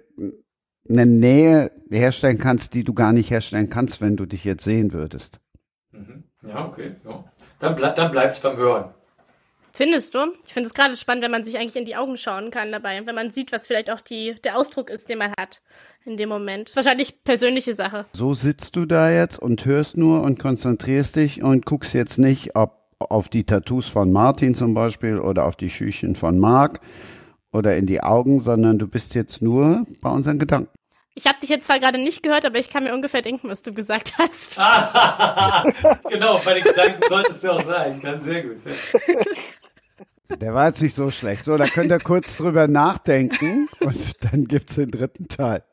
eine 0.89 1.05
Nähe 1.05 1.71
herstellen 1.89 2.37
kannst, 2.37 2.73
die 2.73 2.83
du 2.83 2.93
gar 2.93 3.13
nicht 3.13 3.29
herstellen 3.29 3.69
kannst, 3.69 4.01
wenn 4.01 4.17
du 4.17 4.25
dich 4.25 4.43
jetzt 4.43 4.63
sehen 4.63 4.93
würdest. 4.93 5.39
Mhm. 5.91 6.23
Ja, 6.43 6.65
okay. 6.65 6.95
Ja. 7.05 7.23
Dann, 7.59 7.75
ble 7.75 7.93
dann 7.95 8.11
bleibt 8.11 8.35
es 8.35 8.39
beim 8.39 8.57
Hören. 8.57 8.93
Findest 9.73 10.13
du? 10.15 10.19
Ich 10.45 10.53
finde 10.53 10.67
es 10.67 10.73
gerade 10.73 10.97
spannend, 10.97 11.23
wenn 11.23 11.31
man 11.31 11.43
sich 11.43 11.57
eigentlich 11.57 11.77
in 11.77 11.85
die 11.85 11.95
Augen 11.95 12.17
schauen 12.17 12.51
kann 12.51 12.71
dabei, 12.71 13.05
wenn 13.05 13.15
man 13.15 13.31
sieht, 13.31 13.51
was 13.51 13.67
vielleicht 13.67 13.89
auch 13.89 14.01
die, 14.01 14.35
der 14.43 14.57
Ausdruck 14.57 14.89
ist, 14.89 15.09
den 15.09 15.19
man 15.19 15.31
hat 15.39 15.61
in 16.03 16.17
dem 16.17 16.29
Moment. 16.29 16.75
Wahrscheinlich 16.75 17.23
persönliche 17.23 17.73
Sache. 17.73 18.05
So 18.13 18.33
sitzt 18.33 18.75
du 18.75 18.85
da 18.85 19.11
jetzt 19.11 19.39
und 19.39 19.65
hörst 19.65 19.97
nur 19.97 20.23
und 20.23 20.39
konzentrierst 20.39 21.15
dich 21.15 21.43
und 21.43 21.65
guckst 21.65 21.93
jetzt 21.93 22.17
nicht, 22.17 22.55
ob 22.55 22.81
auf 22.99 23.29
die 23.29 23.45
Tattoos 23.45 23.87
von 23.87 24.11
Martin 24.11 24.55
zum 24.55 24.73
Beispiel 24.73 25.19
oder 25.19 25.45
auf 25.45 25.55
die 25.55 25.69
Schüchen 25.69 26.15
von 26.15 26.37
Marc 26.37 26.81
oder 27.51 27.75
in 27.77 27.85
die 27.85 28.01
Augen, 28.01 28.41
sondern 28.41 28.79
du 28.79 28.87
bist 28.87 29.15
jetzt 29.15 29.41
nur 29.41 29.85
bei 30.01 30.09
unseren 30.09 30.39
Gedanken. 30.39 30.69
Ich 31.13 31.27
habe 31.27 31.39
dich 31.39 31.49
jetzt 31.49 31.65
zwar 31.65 31.79
gerade 31.79 31.97
nicht 31.97 32.23
gehört, 32.23 32.45
aber 32.45 32.57
ich 32.57 32.69
kann 32.69 32.85
mir 32.85 32.93
ungefähr 32.93 33.21
denken, 33.21 33.49
was 33.49 33.61
du 33.61 33.73
gesagt 33.73 34.13
hast. 34.17 34.55
genau, 36.09 36.39
bei 36.43 36.53
den 36.55 36.63
Gedanken 36.63 37.01
solltest 37.09 37.43
du 37.43 37.51
auch 37.51 37.63
sein. 37.63 37.99
Ganz 37.99 38.23
sehr 38.23 38.43
gut. 38.43 38.57
Der 40.39 40.53
war 40.53 40.67
jetzt 40.67 40.81
nicht 40.81 40.93
so 40.93 41.11
schlecht. 41.11 41.43
So, 41.43 41.57
da 41.57 41.65
könnt 41.65 41.91
ihr 41.91 41.99
kurz 41.99 42.37
drüber 42.37 42.69
nachdenken 42.69 43.67
und 43.81 44.23
dann 44.23 44.45
gibt's 44.45 44.75
den 44.75 44.89
dritten 44.89 45.27
Teil. 45.27 45.63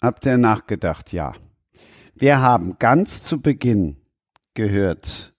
Habt 0.00 0.24
ihr 0.24 0.38
nachgedacht? 0.38 1.12
Ja. 1.12 1.32
Wir 2.14 2.40
haben 2.40 2.76
ganz 2.78 3.24
zu 3.24 3.40
Beginn 3.40 3.96
gehört, 4.54 5.34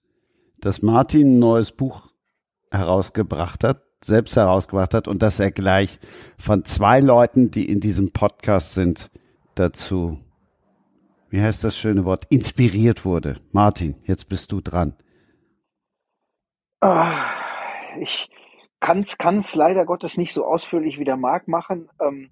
dass 0.59 0.81
Martin 0.81 1.35
ein 1.35 1.39
neues 1.39 1.71
Buch 1.71 2.07
herausgebracht 2.69 3.63
hat, 3.63 3.81
selbst 4.03 4.35
herausgebracht 4.35 4.93
hat 4.93 5.07
und 5.07 5.21
dass 5.21 5.39
er 5.39 5.51
gleich 5.51 5.99
von 6.37 6.65
zwei 6.65 6.99
Leuten, 6.99 7.51
die 7.51 7.69
in 7.69 7.79
diesem 7.79 8.11
Podcast 8.11 8.73
sind, 8.73 9.09
dazu, 9.55 10.19
wie 11.29 11.41
heißt 11.41 11.63
das 11.63 11.77
schöne 11.77 12.05
Wort, 12.05 12.25
inspiriert 12.29 13.05
wurde. 13.05 13.37
Martin, 13.51 13.95
jetzt 14.05 14.27
bist 14.29 14.51
du 14.51 14.61
dran. 14.61 14.93
Ah, 16.81 17.29
ich 17.99 18.27
kann 18.79 19.03
es 19.03 19.55
leider 19.55 19.85
Gottes 19.85 20.17
nicht 20.17 20.33
so 20.33 20.45
ausführlich 20.45 20.97
wie 20.97 21.05
der 21.05 21.17
Marc 21.17 21.47
machen. 21.47 21.89
Ähm, 22.01 22.31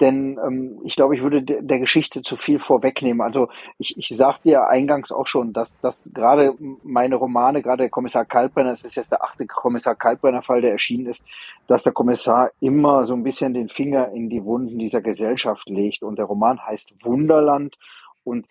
denn 0.00 0.38
ähm, 0.44 0.80
ich 0.84 0.96
glaube, 0.96 1.16
ich 1.16 1.22
würde 1.22 1.42
de 1.42 1.60
der 1.62 1.78
Geschichte 1.78 2.22
zu 2.22 2.36
viel 2.36 2.60
vorwegnehmen. 2.60 3.20
Also 3.20 3.48
ich, 3.78 3.96
ich 3.96 4.16
sagte 4.16 4.50
ja 4.50 4.66
eingangs 4.66 5.10
auch 5.10 5.26
schon, 5.26 5.52
dass, 5.52 5.70
dass 5.80 6.00
gerade 6.12 6.54
meine 6.82 7.16
Romane, 7.16 7.62
gerade 7.62 7.84
der 7.84 7.90
Kommissar 7.90 8.24
Kaltbrenner, 8.24 8.70
das 8.70 8.84
ist 8.84 8.96
jetzt 8.96 9.10
der 9.10 9.24
achte 9.24 9.46
Kommissar 9.46 9.96
Kaltbrenner-Fall, 9.96 10.60
der 10.60 10.72
erschienen 10.72 11.06
ist, 11.06 11.24
dass 11.66 11.82
der 11.82 11.92
Kommissar 11.92 12.50
immer 12.60 13.04
so 13.04 13.14
ein 13.14 13.24
bisschen 13.24 13.54
den 13.54 13.68
Finger 13.68 14.12
in 14.12 14.30
die 14.30 14.44
Wunden 14.44 14.78
dieser 14.78 15.00
Gesellschaft 15.00 15.68
legt. 15.68 16.02
Und 16.02 16.18
der 16.18 16.26
Roman 16.26 16.64
heißt 16.64 16.94
Wunderland. 17.02 17.76
Und 18.24 18.46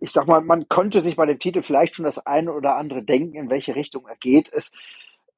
ich 0.00 0.12
sag 0.12 0.26
mal, 0.26 0.40
man 0.40 0.68
könnte 0.68 1.00
sich 1.00 1.16
bei 1.16 1.26
dem 1.26 1.38
Titel 1.38 1.62
vielleicht 1.62 1.96
schon 1.96 2.04
das 2.04 2.18
eine 2.18 2.52
oder 2.52 2.76
andere 2.76 3.02
denken, 3.02 3.36
in 3.36 3.50
welche 3.50 3.74
Richtung 3.74 4.06
er 4.06 4.16
geht. 4.16 4.52
Es 4.52 4.70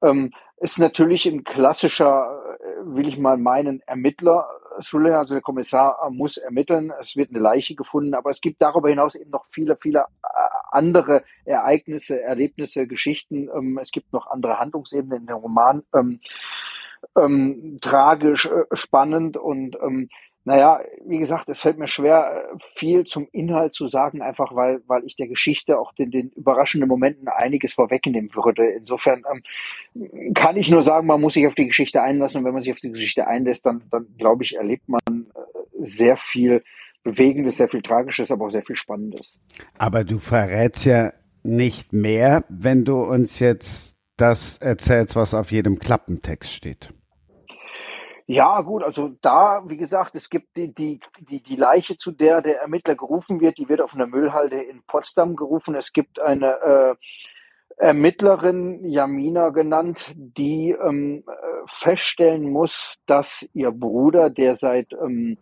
ähm, 0.01 0.31
ist 0.57 0.79
natürlich 0.79 1.25
ein 1.25 1.43
klassischer, 1.43 2.57
äh, 2.59 2.95
will 2.95 3.07
ich 3.07 3.17
mal 3.17 3.37
meinen, 3.37 3.81
Ermittler 3.85 4.47
Thriller, 4.81 5.19
also 5.19 5.33
der 5.33 5.41
Kommissar 5.41 6.09
muss 6.11 6.37
ermitteln, 6.37 6.91
es 7.01 7.15
wird 7.15 7.29
eine 7.29 7.39
Leiche 7.39 7.75
gefunden, 7.75 8.13
aber 8.13 8.29
es 8.29 8.41
gibt 8.41 8.61
darüber 8.61 8.89
hinaus 8.89 9.15
eben 9.15 9.31
noch 9.31 9.45
viele, 9.51 9.77
viele 9.77 9.99
äh, 9.99 10.27
andere 10.71 11.23
Ereignisse, 11.45 12.21
Erlebnisse, 12.21 12.87
Geschichten. 12.87 13.49
Ähm, 13.55 13.79
es 13.81 13.91
gibt 13.91 14.13
noch 14.13 14.27
andere 14.27 14.59
Handlungsebenen 14.59 15.21
in 15.21 15.27
dem 15.27 15.37
Roman. 15.37 15.83
Ähm, 15.93 16.19
ähm, 17.17 17.77
tragisch, 17.81 18.45
äh, 18.45 18.63
spannend 18.73 19.37
und 19.37 19.77
ähm, 19.81 20.09
naja, 20.45 20.79
wie 21.03 21.17
gesagt, 21.17 21.49
es 21.49 21.59
fällt 21.59 21.79
mir 21.79 21.87
schwer, 21.87 22.49
viel 22.75 23.03
zum 23.05 23.27
Inhalt 23.31 23.73
zu 23.73 23.87
sagen, 23.87 24.21
einfach 24.21 24.55
weil, 24.55 24.81
weil 24.85 25.03
ich 25.03 25.15
der 25.15 25.27
Geschichte 25.27 25.79
auch 25.79 25.91
den, 25.93 26.11
den 26.11 26.29
überraschenden 26.29 26.87
Momenten 26.87 27.27
einiges 27.27 27.73
vorwegnehmen 27.73 28.29
würde. 28.35 28.63
Insofern 28.67 29.23
ähm, 29.31 30.33
kann 30.35 30.55
ich 30.55 30.69
nur 30.69 30.83
sagen, 30.83 31.07
man 31.07 31.19
muss 31.19 31.33
sich 31.33 31.47
auf 31.47 31.55
die 31.55 31.65
Geschichte 31.65 32.03
einlassen 32.03 32.37
und 32.37 32.45
wenn 32.45 32.53
man 32.53 32.61
sich 32.61 32.71
auf 32.71 32.79
die 32.79 32.91
Geschichte 32.91 33.25
einlässt, 33.25 33.65
dann, 33.65 33.81
dann 33.89 34.05
glaube 34.19 34.43
ich, 34.43 34.55
erlebt 34.55 34.87
man 34.87 34.99
äh, 35.09 35.39
sehr 35.83 36.15
viel 36.15 36.63
Bewegendes, 37.03 37.57
sehr 37.57 37.67
viel 37.67 37.81
Tragisches, 37.81 38.29
aber 38.29 38.45
auch 38.45 38.51
sehr 38.51 38.63
viel 38.63 38.75
Spannendes. 38.75 39.39
Aber 39.79 40.03
du 40.03 40.19
verrätst 40.19 40.85
ja 40.85 41.09
nicht 41.41 41.91
mehr, 41.91 42.43
wenn 42.49 42.85
du 42.85 43.01
uns 43.01 43.39
jetzt 43.39 43.95
das 44.15 44.57
erzählst, 44.57 45.15
was 45.15 45.33
auf 45.33 45.51
jedem 45.51 45.79
Klappentext 45.79 46.51
steht. 46.51 46.93
Ja, 48.27 48.61
gut, 48.61 48.81
also 48.81 49.09
da, 49.21 49.63
wie 49.67 49.77
gesagt, 49.77 50.15
es 50.15 50.31
gibt 50.31 50.55
die, 50.57 50.73
die, 50.73 50.99
die, 51.29 51.41
die 51.41 51.55
Leiche, 51.55 51.95
zu 51.97 52.11
der 52.11 52.41
der 52.41 52.59
Ermittler 52.59 52.95
gerufen 52.95 53.39
wird, 53.39 53.59
die 53.59 53.69
wird 53.69 53.81
auf 53.81 53.93
einer 53.93 54.07
Müllhalde 54.07 54.63
in 54.63 54.81
Potsdam 54.87 55.35
gerufen. 55.35 55.75
Es 55.75 55.93
gibt 55.93 56.19
eine 56.19 56.55
äh, 56.61 56.95
Ermittlerin, 57.77 58.83
Jamina 58.83 59.49
genannt, 59.49 60.13
die 60.15 60.71
ähm, 60.71 61.23
feststellen 61.67 62.49
muss, 62.49 62.95
dass 63.05 63.45
ihr 63.53 63.71
Bruder, 63.71 64.31
der 64.31 64.55
seit 64.55 64.93
ähm, 64.93 65.37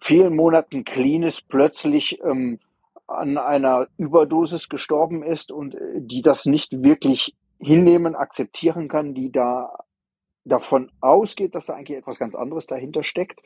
vielen 0.00 0.36
Monaten 0.36 0.84
clean 0.84 1.22
ist, 1.22 1.48
plötzlich 1.48 2.20
ähm, 2.22 2.58
an 3.06 3.38
einer 3.38 3.86
Überdosis 3.96 4.68
gestorben 4.68 5.22
ist 5.22 5.50
und 5.50 5.76
äh, 5.76 6.00
die 6.00 6.20
das 6.20 6.44
nicht 6.44 6.82
wirklich 6.82 7.34
hinnehmen, 7.58 8.16
akzeptieren 8.16 8.88
kann, 8.88 9.14
die 9.14 9.32
da 9.32 9.78
davon 10.44 10.90
ausgeht, 11.00 11.54
dass 11.54 11.66
da 11.66 11.74
eigentlich 11.74 11.98
etwas 11.98 12.18
ganz 12.18 12.34
anderes 12.34 12.66
dahinter 12.66 13.02
steckt. 13.02 13.40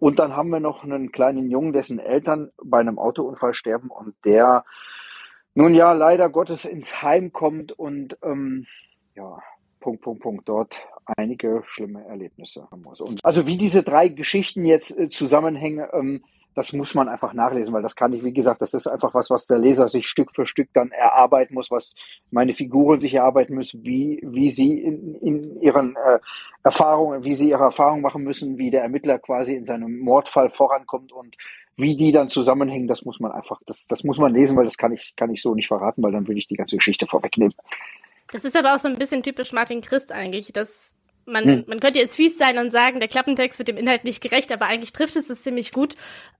Und 0.00 0.18
dann 0.18 0.36
haben 0.36 0.50
wir 0.50 0.60
noch 0.60 0.82
einen 0.82 1.12
kleinen 1.12 1.50
Jungen, 1.50 1.72
dessen 1.72 1.98
Eltern 1.98 2.50
bei 2.62 2.80
einem 2.80 2.98
Autounfall 2.98 3.54
sterben 3.54 3.88
und 3.88 4.14
der 4.24 4.64
nun 5.54 5.74
ja 5.74 5.92
leider 5.92 6.28
Gottes 6.30 6.64
ins 6.64 7.02
Heim 7.02 7.32
kommt 7.32 7.72
und 7.72 8.16
ähm, 8.22 8.66
ja, 9.14 9.38
Punkt, 9.80 10.02
Punkt, 10.02 10.22
Punkt, 10.22 10.48
dort 10.48 10.82
einige 11.04 11.62
schlimme 11.64 12.04
Erlebnisse 12.06 12.68
haben 12.70 12.82
muss. 12.82 13.00
Und 13.00 13.24
also 13.24 13.46
wie 13.46 13.56
diese 13.56 13.82
drei 13.82 14.08
Geschichten 14.08 14.64
jetzt 14.64 14.96
äh, 14.96 15.08
zusammenhängen, 15.08 15.86
ähm, 15.92 16.24
das 16.54 16.72
muss 16.72 16.94
man 16.94 17.08
einfach 17.08 17.32
nachlesen, 17.32 17.72
weil 17.72 17.82
das 17.82 17.96
kann 17.96 18.12
ich, 18.12 18.22
wie 18.24 18.32
gesagt, 18.32 18.60
das 18.60 18.74
ist 18.74 18.86
einfach 18.86 19.14
was, 19.14 19.30
was 19.30 19.46
der 19.46 19.58
Leser 19.58 19.88
sich 19.88 20.06
Stück 20.06 20.34
für 20.34 20.46
Stück 20.46 20.68
dann 20.72 20.90
erarbeiten 20.90 21.54
muss, 21.54 21.70
was 21.70 21.94
meine 22.30 22.52
Figuren 22.52 23.00
sich 23.00 23.14
erarbeiten 23.14 23.54
müssen, 23.54 23.84
wie, 23.84 24.20
wie 24.22 24.50
sie 24.50 24.78
in, 24.78 25.14
in 25.16 25.60
ihren 25.60 25.96
äh, 25.96 26.18
Erfahrungen, 26.62 27.24
wie 27.24 27.34
sie 27.34 27.48
ihre 27.48 27.64
Erfahrungen 27.64 28.02
machen 28.02 28.22
müssen, 28.22 28.58
wie 28.58 28.70
der 28.70 28.82
Ermittler 28.82 29.18
quasi 29.18 29.54
in 29.54 29.66
seinem 29.66 29.98
Mordfall 30.00 30.50
vorankommt 30.50 31.12
und 31.12 31.36
wie 31.76 31.96
die 31.96 32.12
dann 32.12 32.28
zusammenhängen, 32.28 32.86
das 32.86 33.04
muss 33.04 33.18
man 33.18 33.32
einfach, 33.32 33.60
das, 33.66 33.86
das 33.86 34.04
muss 34.04 34.18
man 34.18 34.34
lesen, 34.34 34.56
weil 34.56 34.64
das 34.64 34.76
kann 34.76 34.92
ich, 34.92 35.14
kann 35.16 35.30
ich 35.30 35.40
so 35.40 35.54
nicht 35.54 35.68
verraten, 35.68 36.02
weil 36.02 36.12
dann 36.12 36.28
würde 36.28 36.38
ich 36.38 36.46
die 36.46 36.56
ganze 36.56 36.76
Geschichte 36.76 37.06
vorwegnehmen. 37.06 37.54
Das 38.30 38.44
ist 38.44 38.56
aber 38.56 38.74
auch 38.74 38.78
so 38.78 38.88
ein 38.88 38.98
bisschen 38.98 39.22
typisch 39.22 39.52
Martin 39.52 39.80
Christ 39.80 40.12
eigentlich, 40.12 40.52
dass 40.52 40.94
man, 41.26 41.44
hm. 41.44 41.64
man 41.66 41.80
könnte 41.80 41.98
jetzt 41.98 42.16
fies 42.16 42.38
sein 42.38 42.58
und 42.58 42.70
sagen, 42.70 43.00
der 43.00 43.08
Klappentext 43.08 43.58
wird 43.58 43.68
dem 43.68 43.76
Inhalt 43.76 44.04
nicht 44.04 44.22
gerecht, 44.22 44.52
aber 44.52 44.66
eigentlich 44.66 44.92
trifft 44.92 45.16
es 45.16 45.30
es 45.30 45.42
ziemlich 45.42 45.72
gut. 45.72 45.96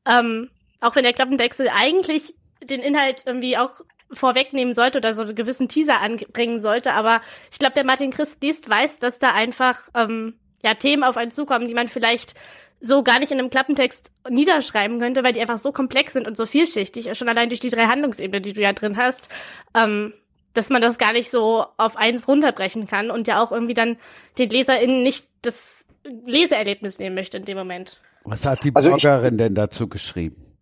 Ähm, 0.06 0.50
auch 0.80 0.96
wenn 0.96 1.04
der 1.04 1.12
Klappentext 1.12 1.60
eigentlich 1.60 2.34
den 2.62 2.80
Inhalt 2.80 3.22
irgendwie 3.26 3.56
auch 3.56 3.80
vorwegnehmen 4.12 4.74
sollte 4.74 4.98
oder 4.98 5.14
so 5.14 5.22
einen 5.22 5.34
gewissen 5.34 5.68
Teaser 5.68 6.00
anbringen 6.00 6.60
sollte, 6.60 6.92
aber 6.92 7.20
ich 7.50 7.58
glaube, 7.58 7.74
der 7.74 7.84
Martin 7.84 8.10
Christ 8.10 8.42
liest, 8.42 8.68
weiß, 8.68 8.98
dass 8.98 9.18
da 9.18 9.32
einfach 9.32 9.88
ähm, 9.94 10.34
ja 10.62 10.74
Themen 10.74 11.02
auf 11.02 11.16
einen 11.16 11.30
zukommen, 11.30 11.68
die 11.68 11.74
man 11.74 11.88
vielleicht 11.88 12.34
so 12.80 13.02
gar 13.02 13.20
nicht 13.20 13.30
in 13.30 13.38
einem 13.38 13.48
Klappentext 13.48 14.10
niederschreiben 14.28 14.98
könnte, 14.98 15.22
weil 15.22 15.32
die 15.32 15.40
einfach 15.40 15.58
so 15.58 15.72
komplex 15.72 16.14
sind 16.14 16.26
und 16.26 16.36
so 16.36 16.46
vielschichtig, 16.46 17.16
schon 17.16 17.28
allein 17.28 17.48
durch 17.48 17.60
die 17.60 17.70
drei 17.70 17.86
Handlungsebenen, 17.86 18.42
die 18.42 18.52
du 18.52 18.60
ja 18.60 18.72
drin 18.72 18.96
hast. 18.96 19.28
Ähm, 19.74 20.12
dass 20.54 20.70
man 20.70 20.82
das 20.82 20.98
gar 20.98 21.12
nicht 21.12 21.30
so 21.30 21.66
auf 21.76 21.96
eins 21.96 22.28
runterbrechen 22.28 22.86
kann 22.86 23.10
und 23.10 23.26
ja 23.26 23.42
auch 23.42 23.52
irgendwie 23.52 23.74
dann 23.74 23.96
den 24.38 24.50
LeserInnen 24.50 25.02
nicht 25.02 25.28
das 25.42 25.86
Leseerlebnis 26.04 26.98
nehmen 26.98 27.14
möchte 27.14 27.36
in 27.36 27.44
dem 27.44 27.56
Moment. 27.56 28.00
Was 28.24 28.44
hat 28.46 28.64
die 28.64 28.70
Bloggerin 28.70 28.92
also 28.92 29.28
ich, 29.28 29.36
denn 29.36 29.54
dazu 29.54 29.88
geschrieben? 29.88 30.52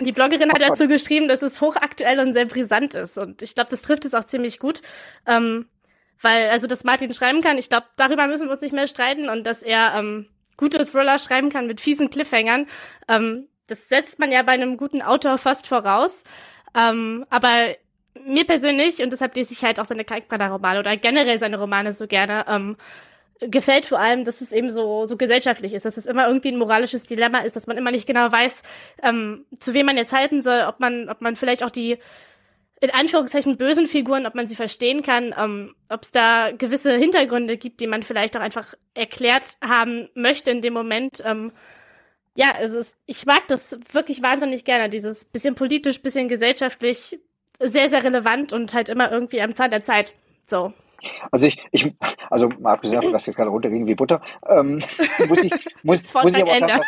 Die 0.00 0.12
Bloggerin 0.12 0.50
hat 0.52 0.62
dazu 0.62 0.86
geschrieben, 0.86 1.28
dass 1.28 1.42
es 1.42 1.60
hochaktuell 1.60 2.20
und 2.20 2.32
sehr 2.32 2.46
brisant 2.46 2.94
ist. 2.94 3.18
Und 3.18 3.42
ich 3.42 3.54
glaube, 3.54 3.70
das 3.70 3.82
trifft 3.82 4.04
es 4.04 4.14
auch 4.14 4.24
ziemlich 4.24 4.58
gut. 4.58 4.82
Ähm, 5.26 5.66
weil, 6.22 6.50
also, 6.50 6.66
dass 6.66 6.84
Martin 6.84 7.12
schreiben 7.12 7.40
kann, 7.40 7.58
ich 7.58 7.68
glaube, 7.68 7.86
darüber 7.96 8.26
müssen 8.26 8.46
wir 8.46 8.52
uns 8.52 8.60
nicht 8.60 8.74
mehr 8.74 8.88
streiten 8.88 9.28
und 9.28 9.44
dass 9.44 9.62
er 9.62 9.94
ähm, 9.96 10.28
gute 10.56 10.86
Thriller 10.86 11.18
schreiben 11.18 11.50
kann 11.50 11.66
mit 11.66 11.80
fiesen 11.80 12.10
Cliffhangern. 12.10 12.66
Ähm, 13.08 13.48
das 13.66 13.88
setzt 13.88 14.18
man 14.18 14.30
ja 14.30 14.42
bei 14.42 14.52
einem 14.52 14.76
guten 14.76 15.02
Autor 15.02 15.38
fast 15.38 15.66
voraus. 15.66 16.24
Ähm, 16.76 17.24
aber 17.30 17.74
mir 18.26 18.44
persönlich, 18.44 19.02
und 19.02 19.12
deshalb 19.12 19.34
lese 19.36 19.52
ich 19.52 19.62
halt 19.62 19.78
auch 19.80 19.84
seine 19.84 20.04
Kalkbrenner-Romane 20.04 20.80
oder 20.80 20.96
generell 20.96 21.38
seine 21.38 21.58
Romane 21.58 21.92
so 21.92 22.06
gerne, 22.06 22.44
ähm, 22.48 22.76
gefällt 23.40 23.86
vor 23.86 23.98
allem, 23.98 24.24
dass 24.24 24.40
es 24.40 24.52
eben 24.52 24.70
so, 24.70 25.04
so 25.06 25.16
gesellschaftlich 25.16 25.72
ist, 25.72 25.86
dass 25.86 25.96
es 25.96 26.06
immer 26.06 26.26
irgendwie 26.26 26.52
ein 26.52 26.58
moralisches 26.58 27.06
Dilemma 27.06 27.38
ist, 27.38 27.56
dass 27.56 27.66
man 27.66 27.78
immer 27.78 27.90
nicht 27.90 28.06
genau 28.06 28.30
weiß, 28.30 28.62
ähm, 29.02 29.46
zu 29.58 29.72
wem 29.72 29.86
man 29.86 29.96
jetzt 29.96 30.12
halten 30.12 30.42
soll, 30.42 30.64
ob 30.68 30.78
man, 30.80 31.08
ob 31.08 31.20
man 31.22 31.36
vielleicht 31.36 31.62
auch 31.62 31.70
die 31.70 31.98
in 32.82 32.90
Anführungszeichen 32.90 33.58
bösen 33.58 33.86
Figuren, 33.86 34.26
ob 34.26 34.34
man 34.34 34.46
sie 34.46 34.56
verstehen 34.56 35.02
kann, 35.02 35.34
ähm, 35.38 35.74
ob 35.90 36.02
es 36.02 36.12
da 36.12 36.50
gewisse 36.50 36.96
Hintergründe 36.96 37.58
gibt, 37.58 37.80
die 37.80 37.86
man 37.86 38.02
vielleicht 38.02 38.36
auch 38.36 38.40
einfach 38.40 38.74
erklärt 38.94 39.56
haben 39.62 40.08
möchte 40.14 40.50
in 40.50 40.62
dem 40.62 40.72
Moment. 40.72 41.22
Ähm, 41.24 41.52
ja, 42.34 42.52
es 42.58 42.72
ist, 42.72 42.98
ich 43.06 43.26
mag 43.26 43.46
das 43.48 43.78
wirklich 43.92 44.22
wahnsinnig 44.22 44.64
gerne, 44.64 44.88
dieses 44.88 45.26
bisschen 45.26 45.54
politisch, 45.54 46.00
bisschen 46.00 46.28
gesellschaftlich, 46.28 47.18
sehr, 47.60 47.88
sehr 47.88 48.02
relevant 48.02 48.52
und 48.52 48.74
halt 48.74 48.88
immer 48.88 49.10
irgendwie 49.10 49.40
am 49.42 49.54
Zahn 49.54 49.70
der 49.70 49.82
Zeit. 49.82 50.12
So. 50.46 50.72
Also 51.30 51.46
ich, 51.46 51.58
ich, 51.70 51.92
also 52.28 52.48
mal 52.58 52.72
abgesehen 52.72 53.00
davon, 53.00 53.12
dass 53.12 53.26
jetzt 53.26 53.36
gerade 53.36 53.50
runterging 53.50 53.86
wie 53.86 53.94
Butter, 53.94 54.20
ähm, 54.48 54.82
muss 55.28 55.42
ich, 55.42 55.52
muss, 55.82 56.02
muss 56.12 56.34
ich 56.34 56.42
aber 56.42 56.58
sagen, 56.58 56.82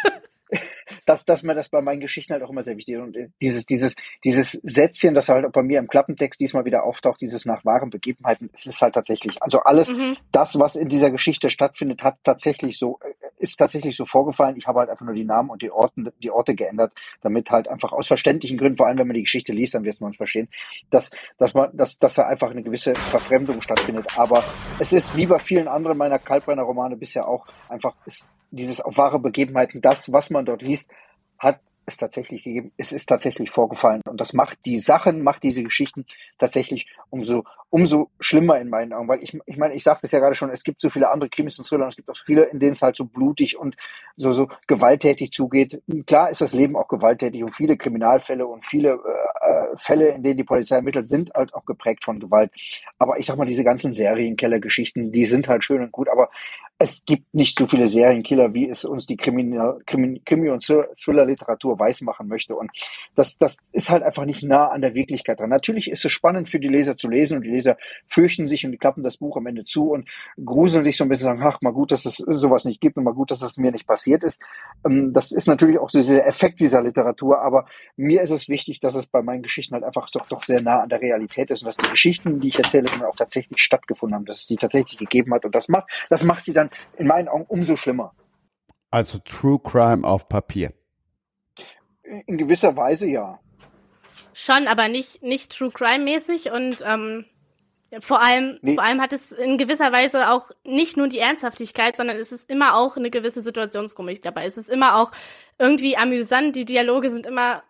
dass, 1.06 1.24
dass 1.24 1.42
mir 1.42 1.54
das 1.54 1.68
bei 1.68 1.80
meinen 1.80 2.00
Geschichten 2.00 2.32
halt 2.32 2.42
auch 2.42 2.50
immer 2.50 2.62
sehr 2.62 2.76
wichtig 2.76 2.96
ist. 2.96 3.00
Und 3.00 3.16
äh, 3.16 3.28
dieses, 3.40 3.64
dieses, 3.64 3.94
dieses 4.24 4.52
Sätzchen, 4.62 5.14
das 5.14 5.28
halt 5.28 5.46
auch 5.46 5.52
bei 5.52 5.62
mir 5.62 5.78
im 5.78 5.88
Klappentext 5.88 6.40
diesmal 6.40 6.64
wieder 6.64 6.84
auftaucht, 6.84 7.20
dieses 7.20 7.44
nach 7.46 7.64
wahren 7.64 7.90
Begebenheiten, 7.90 8.50
es 8.52 8.66
ist 8.66 8.82
halt 8.82 8.94
tatsächlich, 8.94 9.42
also 9.42 9.60
alles, 9.60 9.90
mhm. 9.90 10.16
das, 10.30 10.58
was 10.58 10.76
in 10.76 10.88
dieser 10.88 11.10
Geschichte 11.10 11.50
stattfindet, 11.50 12.02
hat 12.02 12.18
tatsächlich 12.22 12.78
so, 12.78 12.98
äh, 13.02 13.21
ist 13.42 13.56
tatsächlich 13.56 13.96
so 13.96 14.06
vorgefallen. 14.06 14.56
Ich 14.56 14.66
habe 14.66 14.80
halt 14.80 14.90
einfach 14.90 15.04
nur 15.04 15.14
die 15.14 15.24
Namen 15.24 15.50
und 15.50 15.62
die 15.62 15.70
Orten, 15.70 16.10
die 16.22 16.30
Orte 16.30 16.54
geändert, 16.54 16.92
damit 17.22 17.50
halt 17.50 17.68
einfach 17.68 17.92
aus 17.92 18.06
verständlichen 18.06 18.56
Gründen, 18.56 18.76
vor 18.76 18.86
allem 18.86 18.98
wenn 18.98 19.08
man 19.08 19.14
die 19.14 19.22
Geschichte 19.22 19.52
liest, 19.52 19.74
dann 19.74 19.84
wird 19.84 20.00
man 20.00 20.10
es 20.10 20.16
verstehen, 20.16 20.48
dass, 20.90 21.10
dass 21.38 21.52
man, 21.52 21.76
dass, 21.76 21.98
dass 21.98 22.14
da 22.14 22.26
einfach 22.26 22.50
eine 22.50 22.62
gewisse 22.62 22.94
Verfremdung 22.94 23.60
stattfindet. 23.60 24.06
Aber 24.16 24.44
es 24.78 24.92
ist 24.92 25.16
wie 25.16 25.26
bei 25.26 25.38
vielen 25.40 25.66
anderen 25.68 25.98
meiner 25.98 26.18
Kaltbrenner 26.18 26.62
Romane 26.62 26.96
bisher 26.96 27.26
auch 27.26 27.46
einfach, 27.68 27.94
es 28.06 28.24
dieses 28.52 28.80
auf 28.80 28.96
wahre 28.96 29.18
Begebenheiten, 29.18 29.80
das, 29.80 30.12
was 30.12 30.30
man 30.30 30.44
dort 30.44 30.62
liest, 30.62 30.90
hat 31.38 31.58
es 31.92 31.98
tatsächlich 31.98 32.44
gegeben, 32.44 32.72
es 32.76 32.92
ist 32.92 33.06
tatsächlich 33.06 33.50
vorgefallen. 33.50 34.02
Und 34.08 34.20
das 34.20 34.32
macht 34.32 34.58
die 34.64 34.80
Sachen, 34.80 35.22
macht 35.22 35.42
diese 35.42 35.62
Geschichten 35.62 36.04
tatsächlich 36.38 36.86
umso, 37.10 37.44
umso 37.70 38.10
schlimmer 38.20 38.60
in 38.60 38.68
meinen 38.68 38.92
Augen. 38.92 39.08
Weil 39.08 39.22
ich, 39.22 39.38
ich 39.46 39.56
meine, 39.56 39.74
ich 39.74 39.84
sagte 39.84 40.06
es 40.06 40.12
ja 40.12 40.18
gerade 40.18 40.34
schon, 40.34 40.50
es 40.50 40.64
gibt 40.64 40.82
so 40.82 40.90
viele 40.90 41.10
andere 41.10 41.30
Krimis 41.30 41.58
und 41.58 41.66
Thriller 41.66 41.84
und 41.84 41.90
es 41.90 41.96
gibt 41.96 42.08
auch 42.10 42.16
so 42.16 42.24
viele, 42.24 42.44
in 42.44 42.58
denen 42.58 42.72
es 42.72 42.82
halt 42.82 42.96
so 42.96 43.04
blutig 43.04 43.56
und 43.56 43.76
so, 44.16 44.32
so 44.32 44.48
gewalttätig 44.66 45.30
zugeht. 45.30 45.82
Klar 46.06 46.30
ist 46.30 46.40
das 46.40 46.52
Leben 46.52 46.76
auch 46.76 46.88
gewalttätig 46.88 47.42
und 47.42 47.54
viele 47.54 47.76
Kriminalfälle 47.76 48.46
und 48.46 48.66
viele 48.66 48.92
äh, 48.92 49.76
Fälle, 49.76 50.08
in 50.08 50.22
denen 50.22 50.36
die 50.36 50.44
Polizei 50.44 50.76
ermittelt, 50.76 51.08
sind 51.08 51.32
halt 51.34 51.54
auch 51.54 51.64
geprägt 51.64 52.04
von 52.04 52.20
Gewalt. 52.20 52.50
Aber 52.98 53.18
ich 53.18 53.26
sag 53.26 53.36
mal, 53.36 53.46
diese 53.46 53.64
ganzen 53.64 53.94
Serienkellergeschichten, 53.94 55.12
die 55.12 55.24
sind 55.24 55.48
halt 55.48 55.64
schön 55.64 55.82
und 55.82 55.92
gut, 55.92 56.08
aber 56.08 56.30
es 56.82 57.04
gibt 57.04 57.32
nicht 57.32 57.56
so 57.56 57.68
viele 57.68 57.86
Serienkiller, 57.86 58.54
wie 58.54 58.68
es 58.68 58.84
uns 58.84 59.06
die 59.06 59.16
Krimi, 59.16 59.56
Krimi, 59.86 60.48
und 60.50 60.64
Thriller-Literatur 60.64 61.78
weismachen 61.78 62.26
möchte. 62.26 62.56
Und 62.56 62.72
das, 63.14 63.38
das 63.38 63.58
ist 63.70 63.88
halt 63.88 64.02
einfach 64.02 64.24
nicht 64.24 64.42
nah 64.42 64.66
an 64.66 64.80
der 64.80 64.92
Wirklichkeit 64.92 65.38
dran. 65.38 65.48
Natürlich 65.48 65.88
ist 65.88 66.04
es 66.04 66.10
spannend 66.10 66.48
für 66.48 66.58
die 66.58 66.66
Leser 66.66 66.96
zu 66.96 67.08
lesen 67.08 67.36
und 67.36 67.44
die 67.44 67.50
Leser 67.50 67.76
fürchten 68.08 68.48
sich 68.48 68.66
und 68.66 68.76
klappen 68.80 69.04
das 69.04 69.18
Buch 69.18 69.36
am 69.36 69.46
Ende 69.46 69.62
zu 69.62 69.92
und 69.92 70.08
gruseln 70.44 70.82
sich 70.82 70.96
so 70.96 71.04
ein 71.04 71.08
bisschen 71.08 71.26
sagen, 71.26 71.42
ach, 71.44 71.60
mal 71.60 71.72
gut, 71.72 71.92
dass 71.92 72.04
es 72.04 72.16
sowas 72.16 72.64
nicht 72.64 72.80
gibt 72.80 72.96
und 72.96 73.04
mal 73.04 73.14
gut, 73.14 73.30
dass 73.30 73.42
es 73.42 73.56
mir 73.56 73.70
nicht 73.70 73.86
passiert 73.86 74.24
ist. 74.24 74.42
Ähm, 74.84 75.12
das 75.12 75.30
ist 75.30 75.46
natürlich 75.46 75.78
auch 75.78 75.90
dieser 75.92 76.26
Effekt 76.26 76.58
dieser 76.58 76.82
Literatur, 76.82 77.42
aber 77.42 77.66
mir 77.96 78.22
ist 78.22 78.30
es 78.30 78.48
wichtig, 78.48 78.80
dass 78.80 78.96
es 78.96 79.06
bei 79.06 79.22
meinen 79.22 79.42
Geschichten 79.42 79.74
halt 79.74 79.84
einfach 79.84 80.10
doch, 80.10 80.26
doch 80.26 80.42
sehr 80.42 80.60
nah 80.60 80.80
an 80.80 80.88
der 80.88 81.00
Realität 81.00 81.48
ist 81.52 81.62
und 81.62 81.68
dass 81.68 81.76
die 81.76 81.90
Geschichten, 81.90 82.40
die 82.40 82.48
ich 82.48 82.58
erzähle, 82.58 82.86
auch 83.06 83.14
tatsächlich 83.14 83.60
stattgefunden 83.60 84.16
haben, 84.16 84.24
dass 84.24 84.40
es 84.40 84.46
die 84.48 84.56
tatsächlich 84.56 84.98
gegeben 84.98 85.32
hat 85.32 85.44
und 85.44 85.54
das 85.54 85.68
macht, 85.68 85.88
das 86.10 86.24
macht 86.24 86.44
sie 86.44 86.52
dann 86.52 86.70
in 86.96 87.06
meinen 87.06 87.28
Augen 87.28 87.44
umso 87.48 87.76
schlimmer. 87.76 88.14
Also 88.90 89.18
True 89.18 89.58
Crime 89.62 90.06
auf 90.06 90.28
Papier. 90.28 90.72
In 92.26 92.36
gewisser 92.36 92.76
Weise 92.76 93.08
ja. 93.08 93.38
Schon, 94.34 94.66
aber 94.66 94.88
nicht, 94.88 95.22
nicht 95.22 95.56
True 95.56 95.70
Crime 95.70 96.04
mäßig 96.04 96.50
und 96.50 96.82
ähm, 96.86 97.24
vor 98.00 98.22
allem, 98.22 98.58
nee. 98.62 98.74
vor 98.74 98.84
allem 98.84 99.00
hat 99.00 99.12
es 99.12 99.32
in 99.32 99.58
gewisser 99.58 99.92
Weise 99.92 100.30
auch 100.30 100.50
nicht 100.64 100.96
nur 100.96 101.08
die 101.08 101.18
Ernsthaftigkeit, 101.18 101.96
sondern 101.96 102.16
es 102.16 102.32
ist 102.32 102.48
immer 102.48 102.76
auch 102.76 102.96
eine 102.96 103.10
gewisse 103.10 103.42
Situationskomik 103.42 104.22
dabei. 104.22 104.46
Es 104.46 104.56
ist 104.56 104.70
immer 104.70 104.96
auch 104.96 105.12
irgendwie 105.58 105.96
amüsant. 105.96 106.56
Die 106.56 106.64
Dialoge 106.64 107.10
sind 107.10 107.26
immer 107.26 107.62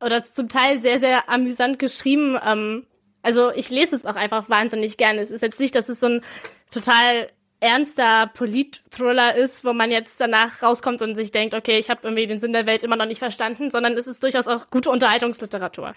oder 0.00 0.24
zum 0.24 0.48
Teil 0.48 0.80
sehr, 0.80 0.98
sehr 0.98 1.28
amüsant 1.28 1.78
geschrieben. 1.78 2.38
Ähm, 2.44 2.86
also 3.22 3.52
ich 3.52 3.70
lese 3.70 3.94
es 3.94 4.06
auch 4.06 4.16
einfach 4.16 4.48
wahnsinnig 4.48 4.96
gerne. 4.96 5.20
Es 5.20 5.30
ist 5.30 5.42
jetzt 5.42 5.60
nicht, 5.60 5.74
dass 5.74 5.88
es 5.88 6.00
so 6.00 6.06
ein 6.06 6.24
total 6.72 7.28
ernster 7.60 8.30
Polit-Thriller 8.34 9.34
ist, 9.34 9.64
wo 9.64 9.72
man 9.72 9.90
jetzt 9.90 10.20
danach 10.20 10.62
rauskommt 10.62 11.02
und 11.02 11.16
sich 11.16 11.30
denkt, 11.30 11.54
okay, 11.54 11.78
ich 11.78 11.90
habe 11.90 12.00
irgendwie 12.04 12.26
den 12.26 12.40
Sinn 12.40 12.52
der 12.52 12.66
Welt 12.66 12.82
immer 12.82 12.96
noch 12.96 13.06
nicht 13.06 13.18
verstanden, 13.18 13.70
sondern 13.70 13.94
es 13.94 14.06
ist 14.06 14.22
durchaus 14.22 14.46
auch 14.46 14.70
gute 14.70 14.90
Unterhaltungsliteratur 14.90 15.92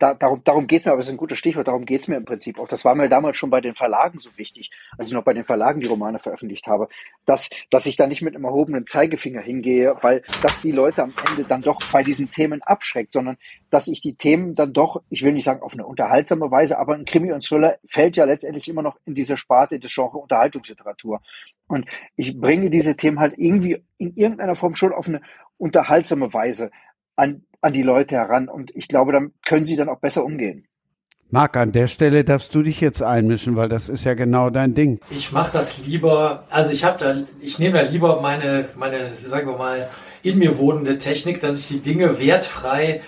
da, 0.00 0.14
darum, 0.14 0.42
darum 0.44 0.66
geht 0.66 0.80
es 0.80 0.84
mir, 0.86 0.92
aber 0.92 1.00
es 1.00 1.06
ist 1.06 1.12
ein 1.12 1.18
gutes 1.18 1.36
Stichwort, 1.36 1.68
darum 1.68 1.84
geht 1.84 2.00
es 2.00 2.08
mir 2.08 2.16
im 2.16 2.24
Prinzip 2.24 2.58
auch. 2.58 2.66
Das 2.66 2.86
war 2.86 2.94
mir 2.94 3.10
damals 3.10 3.36
schon 3.36 3.50
bei 3.50 3.60
den 3.60 3.74
Verlagen 3.74 4.18
so 4.18 4.30
wichtig, 4.36 4.70
als 4.96 5.08
ich 5.08 5.14
noch 5.14 5.24
bei 5.24 5.34
den 5.34 5.44
Verlagen 5.44 5.80
die 5.80 5.86
Romane 5.86 6.18
veröffentlicht 6.18 6.66
habe, 6.66 6.88
dass, 7.26 7.50
dass 7.68 7.84
ich 7.84 7.96
da 7.96 8.06
nicht 8.06 8.22
mit 8.22 8.34
einem 8.34 8.44
erhobenen 8.44 8.86
Zeigefinger 8.86 9.42
hingehe, 9.42 9.94
weil 10.00 10.22
das 10.42 10.58
die 10.62 10.72
Leute 10.72 11.02
am 11.02 11.12
Ende 11.28 11.44
dann 11.44 11.60
doch 11.60 11.80
bei 11.92 12.02
diesen 12.02 12.30
Themen 12.30 12.62
abschreckt, 12.62 13.12
sondern 13.12 13.36
dass 13.68 13.88
ich 13.88 14.00
die 14.00 14.14
Themen 14.14 14.54
dann 14.54 14.72
doch, 14.72 15.02
ich 15.10 15.22
will 15.22 15.34
nicht 15.34 15.44
sagen 15.44 15.62
auf 15.62 15.74
eine 15.74 15.86
unterhaltsame 15.86 16.50
Weise, 16.50 16.78
aber 16.78 16.94
ein 16.94 17.04
Krimi 17.04 17.30
und 17.32 17.44
Thriller 17.44 17.76
fällt 17.86 18.16
ja 18.16 18.24
letztendlich 18.24 18.68
immer 18.68 18.82
noch 18.82 18.96
in 19.04 19.14
diese 19.14 19.36
Sparte 19.36 19.78
des 19.78 19.94
Genre 19.94 20.16
Unterhaltungsliteratur. 20.16 21.20
Und 21.68 21.84
ich 22.16 22.40
bringe 22.40 22.70
diese 22.70 22.96
Themen 22.96 23.20
halt 23.20 23.34
irgendwie 23.36 23.84
in 23.98 24.14
irgendeiner 24.14 24.56
Form 24.56 24.74
schon 24.74 24.94
auf 24.94 25.08
eine 25.08 25.20
unterhaltsame 25.58 26.32
Weise 26.32 26.70
an 27.16 27.42
an 27.60 27.72
die 27.72 27.82
Leute 27.82 28.14
heran. 28.16 28.48
Und 28.48 28.74
ich 28.74 28.88
glaube, 28.88 29.12
dann 29.12 29.32
können 29.44 29.64
sie 29.64 29.76
dann 29.76 29.88
auch 29.88 30.00
besser 30.00 30.24
umgehen. 30.24 30.66
Marc, 31.32 31.56
an 31.56 31.70
der 31.70 31.86
Stelle 31.86 32.24
darfst 32.24 32.52
du 32.54 32.62
dich 32.62 32.80
jetzt 32.80 33.02
einmischen, 33.02 33.54
weil 33.54 33.68
das 33.68 33.88
ist 33.88 34.04
ja 34.04 34.14
genau 34.14 34.50
dein 34.50 34.74
Ding. 34.74 34.98
Ich 35.10 35.30
mache 35.30 35.52
das 35.52 35.86
lieber, 35.86 36.44
also 36.50 36.72
ich 36.72 36.82
habe 36.82 36.98
da, 36.98 37.14
ich 37.40 37.60
nehme 37.60 37.78
da 37.78 37.88
lieber 37.88 38.20
meine, 38.20 38.68
meine, 38.76 39.10
sagen 39.10 39.46
wir 39.46 39.56
mal, 39.56 39.88
in 40.22 40.38
mir 40.38 40.58
wohnende 40.58 40.98
Technik, 40.98 41.38
dass 41.38 41.60
ich 41.60 41.68
die 41.68 41.82
Dinge 41.82 42.18
wertfrei 42.18 43.02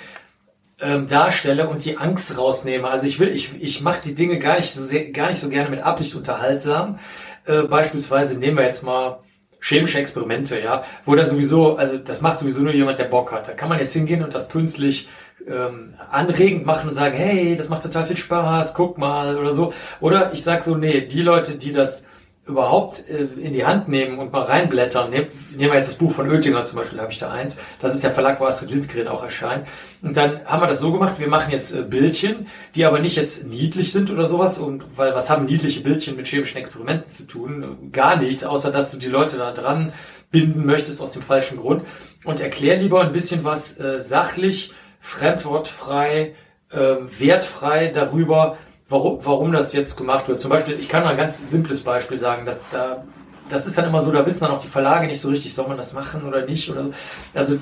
ähm, 0.80 1.08
darstelle 1.08 1.68
und 1.68 1.84
die 1.84 1.98
Angst 1.98 2.38
rausnehme. 2.38 2.86
Also 2.86 3.08
ich 3.08 3.18
will, 3.18 3.28
ich, 3.28 3.60
ich 3.60 3.82
mache 3.82 4.02
die 4.04 4.14
Dinge 4.14 4.38
gar 4.38 4.54
nicht 4.54 4.70
so 4.70 4.82
sehr, 4.84 5.10
gar 5.10 5.28
nicht 5.28 5.40
so 5.40 5.48
gerne 5.48 5.68
mit 5.68 5.80
Absicht 5.80 6.14
unterhaltsam. 6.14 7.00
Äh, 7.44 7.62
beispielsweise 7.62 8.38
nehmen 8.38 8.56
wir 8.56 8.64
jetzt 8.64 8.84
mal 8.84 9.18
chemische 9.62 9.98
Experimente, 9.98 10.60
ja, 10.60 10.84
wo 11.04 11.14
dann 11.14 11.28
sowieso, 11.28 11.76
also 11.76 11.96
das 11.96 12.20
macht 12.20 12.40
sowieso 12.40 12.62
nur 12.62 12.74
jemand, 12.74 12.98
der 12.98 13.04
Bock 13.04 13.32
hat. 13.32 13.48
Da 13.48 13.52
kann 13.52 13.68
man 13.68 13.78
jetzt 13.78 13.92
hingehen 13.92 14.22
und 14.22 14.34
das 14.34 14.48
künstlich 14.48 15.08
ähm, 15.48 15.94
anregend 16.10 16.66
machen 16.66 16.88
und 16.88 16.94
sagen, 16.94 17.16
hey, 17.16 17.54
das 17.54 17.68
macht 17.68 17.84
total 17.84 18.06
viel 18.06 18.16
Spaß, 18.16 18.74
guck 18.74 18.98
mal 18.98 19.38
oder 19.38 19.52
so. 19.52 19.72
Oder 20.00 20.32
ich 20.32 20.42
sag 20.42 20.64
so, 20.64 20.76
nee, 20.76 21.02
die 21.02 21.22
Leute, 21.22 21.54
die 21.54 21.72
das 21.72 22.06
überhaupt 22.44 23.08
äh, 23.08 23.24
in 23.40 23.52
die 23.52 23.64
Hand 23.64 23.88
nehmen 23.88 24.18
und 24.18 24.32
mal 24.32 24.42
reinblättern. 24.42 25.10
Nehm, 25.10 25.28
nehmen 25.56 25.72
wir 25.72 25.78
jetzt 25.78 25.90
das 25.90 25.98
Buch 25.98 26.10
von 26.10 26.28
Oettinger 26.28 26.64
zum 26.64 26.78
Beispiel, 26.78 27.00
habe 27.00 27.12
ich 27.12 27.18
da 27.18 27.30
eins. 27.30 27.60
Das 27.80 27.94
ist 27.94 28.02
der 28.02 28.10
Verlag, 28.10 28.40
wo 28.40 28.46
Astrid 28.46 28.70
Lindgren 28.70 29.06
auch 29.06 29.22
erscheint. 29.22 29.66
Und 30.02 30.16
dann 30.16 30.44
haben 30.44 30.60
wir 30.60 30.66
das 30.66 30.80
so 30.80 30.90
gemacht, 30.90 31.20
wir 31.20 31.28
machen 31.28 31.52
jetzt 31.52 31.72
äh, 31.72 31.82
Bildchen, 31.82 32.48
die 32.74 32.84
aber 32.84 32.98
nicht 32.98 33.16
jetzt 33.16 33.46
niedlich 33.46 33.92
sind 33.92 34.10
oder 34.10 34.26
sowas. 34.26 34.58
Und 34.58 34.98
weil 34.98 35.14
was 35.14 35.30
haben 35.30 35.44
niedliche 35.44 35.80
Bildchen 35.80 36.16
mit 36.16 36.26
chemischen 36.26 36.58
Experimenten 36.58 37.10
zu 37.10 37.28
tun? 37.28 37.90
Gar 37.92 38.16
nichts, 38.16 38.42
außer 38.42 38.72
dass 38.72 38.90
du 38.90 38.96
die 38.96 39.08
Leute 39.08 39.36
da 39.36 39.52
dran 39.52 39.92
binden 40.32 40.66
möchtest 40.66 41.00
aus 41.00 41.10
dem 41.10 41.22
falschen 41.22 41.58
Grund. 41.58 41.86
Und 42.24 42.40
erklär 42.40 42.76
lieber 42.76 43.02
ein 43.02 43.12
bisschen 43.12 43.44
was 43.44 43.78
äh, 43.78 44.00
sachlich, 44.00 44.72
fremdwortfrei, 44.98 46.34
äh, 46.70 46.76
wertfrei 46.78 47.88
darüber, 47.88 48.56
warum, 48.88 49.24
warum 49.24 49.52
das 49.52 49.72
jetzt 49.72 49.96
gemacht 49.96 50.28
wird. 50.28 50.40
Zum 50.40 50.50
Beispiel, 50.50 50.78
ich 50.78 50.88
kann 50.88 51.04
mal 51.04 51.10
ein 51.10 51.16
ganz 51.16 51.38
simples 51.50 51.82
Beispiel 51.82 52.18
sagen, 52.18 52.46
dass 52.46 52.70
da, 52.70 53.04
das 53.48 53.66
ist 53.66 53.76
dann 53.78 53.86
immer 53.86 54.00
so, 54.00 54.12
da 54.12 54.24
wissen 54.24 54.40
dann 54.40 54.50
auch 54.50 54.60
die 54.60 54.68
Verlage 54.68 55.06
nicht 55.06 55.20
so 55.20 55.28
richtig, 55.28 55.54
soll 55.54 55.68
man 55.68 55.76
das 55.76 55.92
machen 55.94 56.24
oder 56.24 56.44
nicht 56.46 56.70
oder, 56.70 56.86
also, 57.34 57.58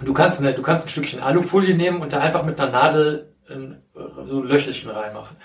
du 0.00 0.12
kannst 0.12 0.40
eine, 0.40 0.54
du 0.54 0.62
kannst 0.62 0.86
ein 0.86 0.90
Stückchen 0.90 1.20
Alufolie 1.20 1.76
nehmen 1.76 2.00
und 2.00 2.12
da 2.12 2.20
einfach 2.20 2.44
mit 2.44 2.60
einer 2.60 2.70
Nadel 2.70 3.32
ein, 3.50 3.82
so 4.26 4.40
ein 4.40 4.46
Löchelchen 4.46 4.90
reinmachen. 4.90 5.36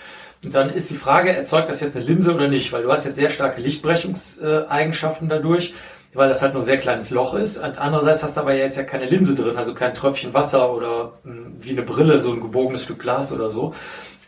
Und 0.44 0.54
dann 0.54 0.70
ist 0.70 0.90
die 0.90 0.96
Frage, 0.96 1.34
erzeugt 1.34 1.68
das 1.68 1.80
jetzt 1.80 1.96
eine 1.96 2.04
Linse 2.04 2.34
oder 2.34 2.48
nicht? 2.48 2.72
Weil 2.72 2.82
du 2.82 2.92
hast 2.92 3.04
jetzt 3.04 3.16
sehr 3.16 3.30
starke 3.30 3.60
Lichtbrechungseigenschaften 3.60 5.28
dadurch, 5.28 5.74
weil 6.12 6.28
das 6.28 6.42
halt 6.42 6.52
nur 6.52 6.62
ein 6.62 6.66
sehr 6.66 6.76
kleines 6.78 7.10
Loch 7.10 7.34
ist. 7.34 7.58
Und 7.58 7.78
andererseits 7.78 8.22
hast 8.22 8.36
du 8.36 8.42
aber 8.42 8.54
jetzt 8.54 8.76
ja 8.76 8.84
keine 8.84 9.06
Linse 9.06 9.34
drin, 9.34 9.56
also 9.56 9.74
kein 9.74 9.94
Tröpfchen 9.94 10.34
Wasser 10.34 10.72
oder 10.72 11.14
wie 11.24 11.70
eine 11.70 11.82
Brille, 11.82 12.20
so 12.20 12.32
ein 12.32 12.40
gebogenes 12.40 12.84
Stück 12.84 13.00
Glas 13.00 13.32
oder 13.32 13.48
so. 13.48 13.74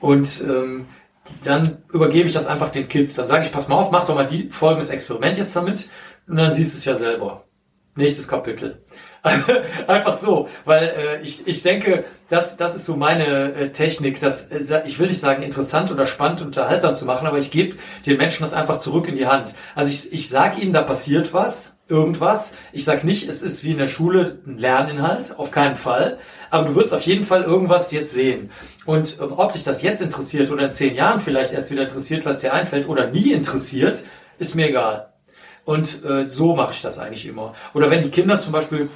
Und 0.00 0.42
ähm, 0.46 0.86
dann 1.44 1.78
übergebe 1.92 2.28
ich 2.28 2.34
das 2.34 2.46
einfach 2.46 2.70
den 2.70 2.88
Kids. 2.88 3.14
Dann 3.14 3.26
sage 3.26 3.46
ich, 3.46 3.52
pass 3.52 3.68
mal 3.68 3.76
auf, 3.76 3.90
mach 3.90 4.06
doch 4.06 4.14
mal 4.14 4.26
die 4.26 4.50
folgendes 4.50 4.90
Experiment 4.90 5.36
jetzt 5.36 5.56
damit 5.56 5.88
und 6.28 6.36
dann 6.36 6.54
siehst 6.54 6.74
du 6.74 6.78
es 6.78 6.84
ja 6.84 6.96
selber. 6.96 7.44
Nächstes 7.94 8.28
Kapitel. 8.28 8.82
einfach 9.88 10.18
so, 10.18 10.48
weil 10.64 10.84
äh, 10.88 11.20
ich, 11.22 11.46
ich 11.48 11.62
denke, 11.62 12.04
das, 12.28 12.56
das 12.56 12.74
ist 12.74 12.86
so 12.86 12.96
meine 12.96 13.54
äh, 13.54 13.72
Technik, 13.72 14.20
das, 14.20 14.48
äh, 14.48 14.82
ich 14.84 14.98
will 14.98 15.08
nicht 15.08 15.18
sagen 15.18 15.42
interessant 15.42 15.90
oder 15.90 16.06
spannend 16.06 16.42
und 16.42 16.48
unterhaltsam 16.48 16.94
zu 16.94 17.06
machen, 17.06 17.26
aber 17.26 17.38
ich 17.38 17.50
gebe 17.50 17.76
den 18.04 18.18
Menschen 18.18 18.42
das 18.42 18.54
einfach 18.54 18.78
zurück 18.78 19.08
in 19.08 19.16
die 19.16 19.26
Hand. 19.26 19.54
Also 19.74 19.92
ich, 19.92 20.12
ich 20.12 20.28
sage 20.28 20.60
ihnen, 20.60 20.72
da 20.72 20.82
passiert 20.82 21.32
was, 21.32 21.75
irgendwas. 21.88 22.54
Ich 22.72 22.84
sag 22.84 23.04
nicht, 23.04 23.28
es 23.28 23.42
ist 23.42 23.64
wie 23.64 23.72
in 23.72 23.78
der 23.78 23.86
Schule 23.86 24.38
ein 24.46 24.58
Lerninhalt, 24.58 25.38
auf 25.38 25.50
keinen 25.50 25.76
Fall. 25.76 26.18
Aber 26.50 26.64
du 26.64 26.74
wirst 26.74 26.92
auf 26.92 27.02
jeden 27.02 27.24
Fall 27.24 27.42
irgendwas 27.42 27.92
jetzt 27.92 28.12
sehen. 28.12 28.50
Und 28.84 29.18
ähm, 29.20 29.32
ob 29.36 29.52
dich 29.52 29.62
das 29.62 29.82
jetzt 29.82 30.02
interessiert 30.02 30.50
oder 30.50 30.66
in 30.66 30.72
zehn 30.72 30.94
Jahren 30.94 31.20
vielleicht 31.20 31.52
erst 31.52 31.70
wieder 31.70 31.82
interessiert, 31.82 32.24
weil 32.24 32.34
es 32.34 32.40
dir 32.40 32.52
einfällt, 32.52 32.88
oder 32.88 33.10
nie 33.10 33.32
interessiert, 33.32 34.04
ist 34.38 34.54
mir 34.54 34.68
egal. 34.68 35.12
Und 35.64 36.04
äh, 36.04 36.28
so 36.28 36.54
mache 36.54 36.72
ich 36.72 36.82
das 36.82 36.98
eigentlich 36.98 37.26
immer. 37.26 37.54
Oder 37.74 37.90
wenn 37.90 38.02
die 38.02 38.10
Kinder 38.10 38.38
zum 38.38 38.52
Beispiel 38.52 38.88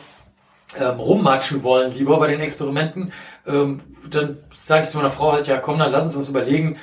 ähm, 0.78 1.00
rummatschen 1.00 1.62
wollen, 1.62 1.92
lieber 1.92 2.18
bei 2.18 2.28
den 2.28 2.40
Experimenten, 2.40 3.12
ähm, 3.46 3.82
dann 4.08 4.38
sage 4.54 4.82
ich 4.82 4.88
zu 4.88 4.98
meiner 4.98 5.10
Frau 5.10 5.32
halt, 5.32 5.46
ja 5.46 5.58
komm, 5.58 5.78
dann 5.78 5.90
lass 5.90 6.04
uns 6.04 6.16
was 6.16 6.28
überlegen, 6.28 6.78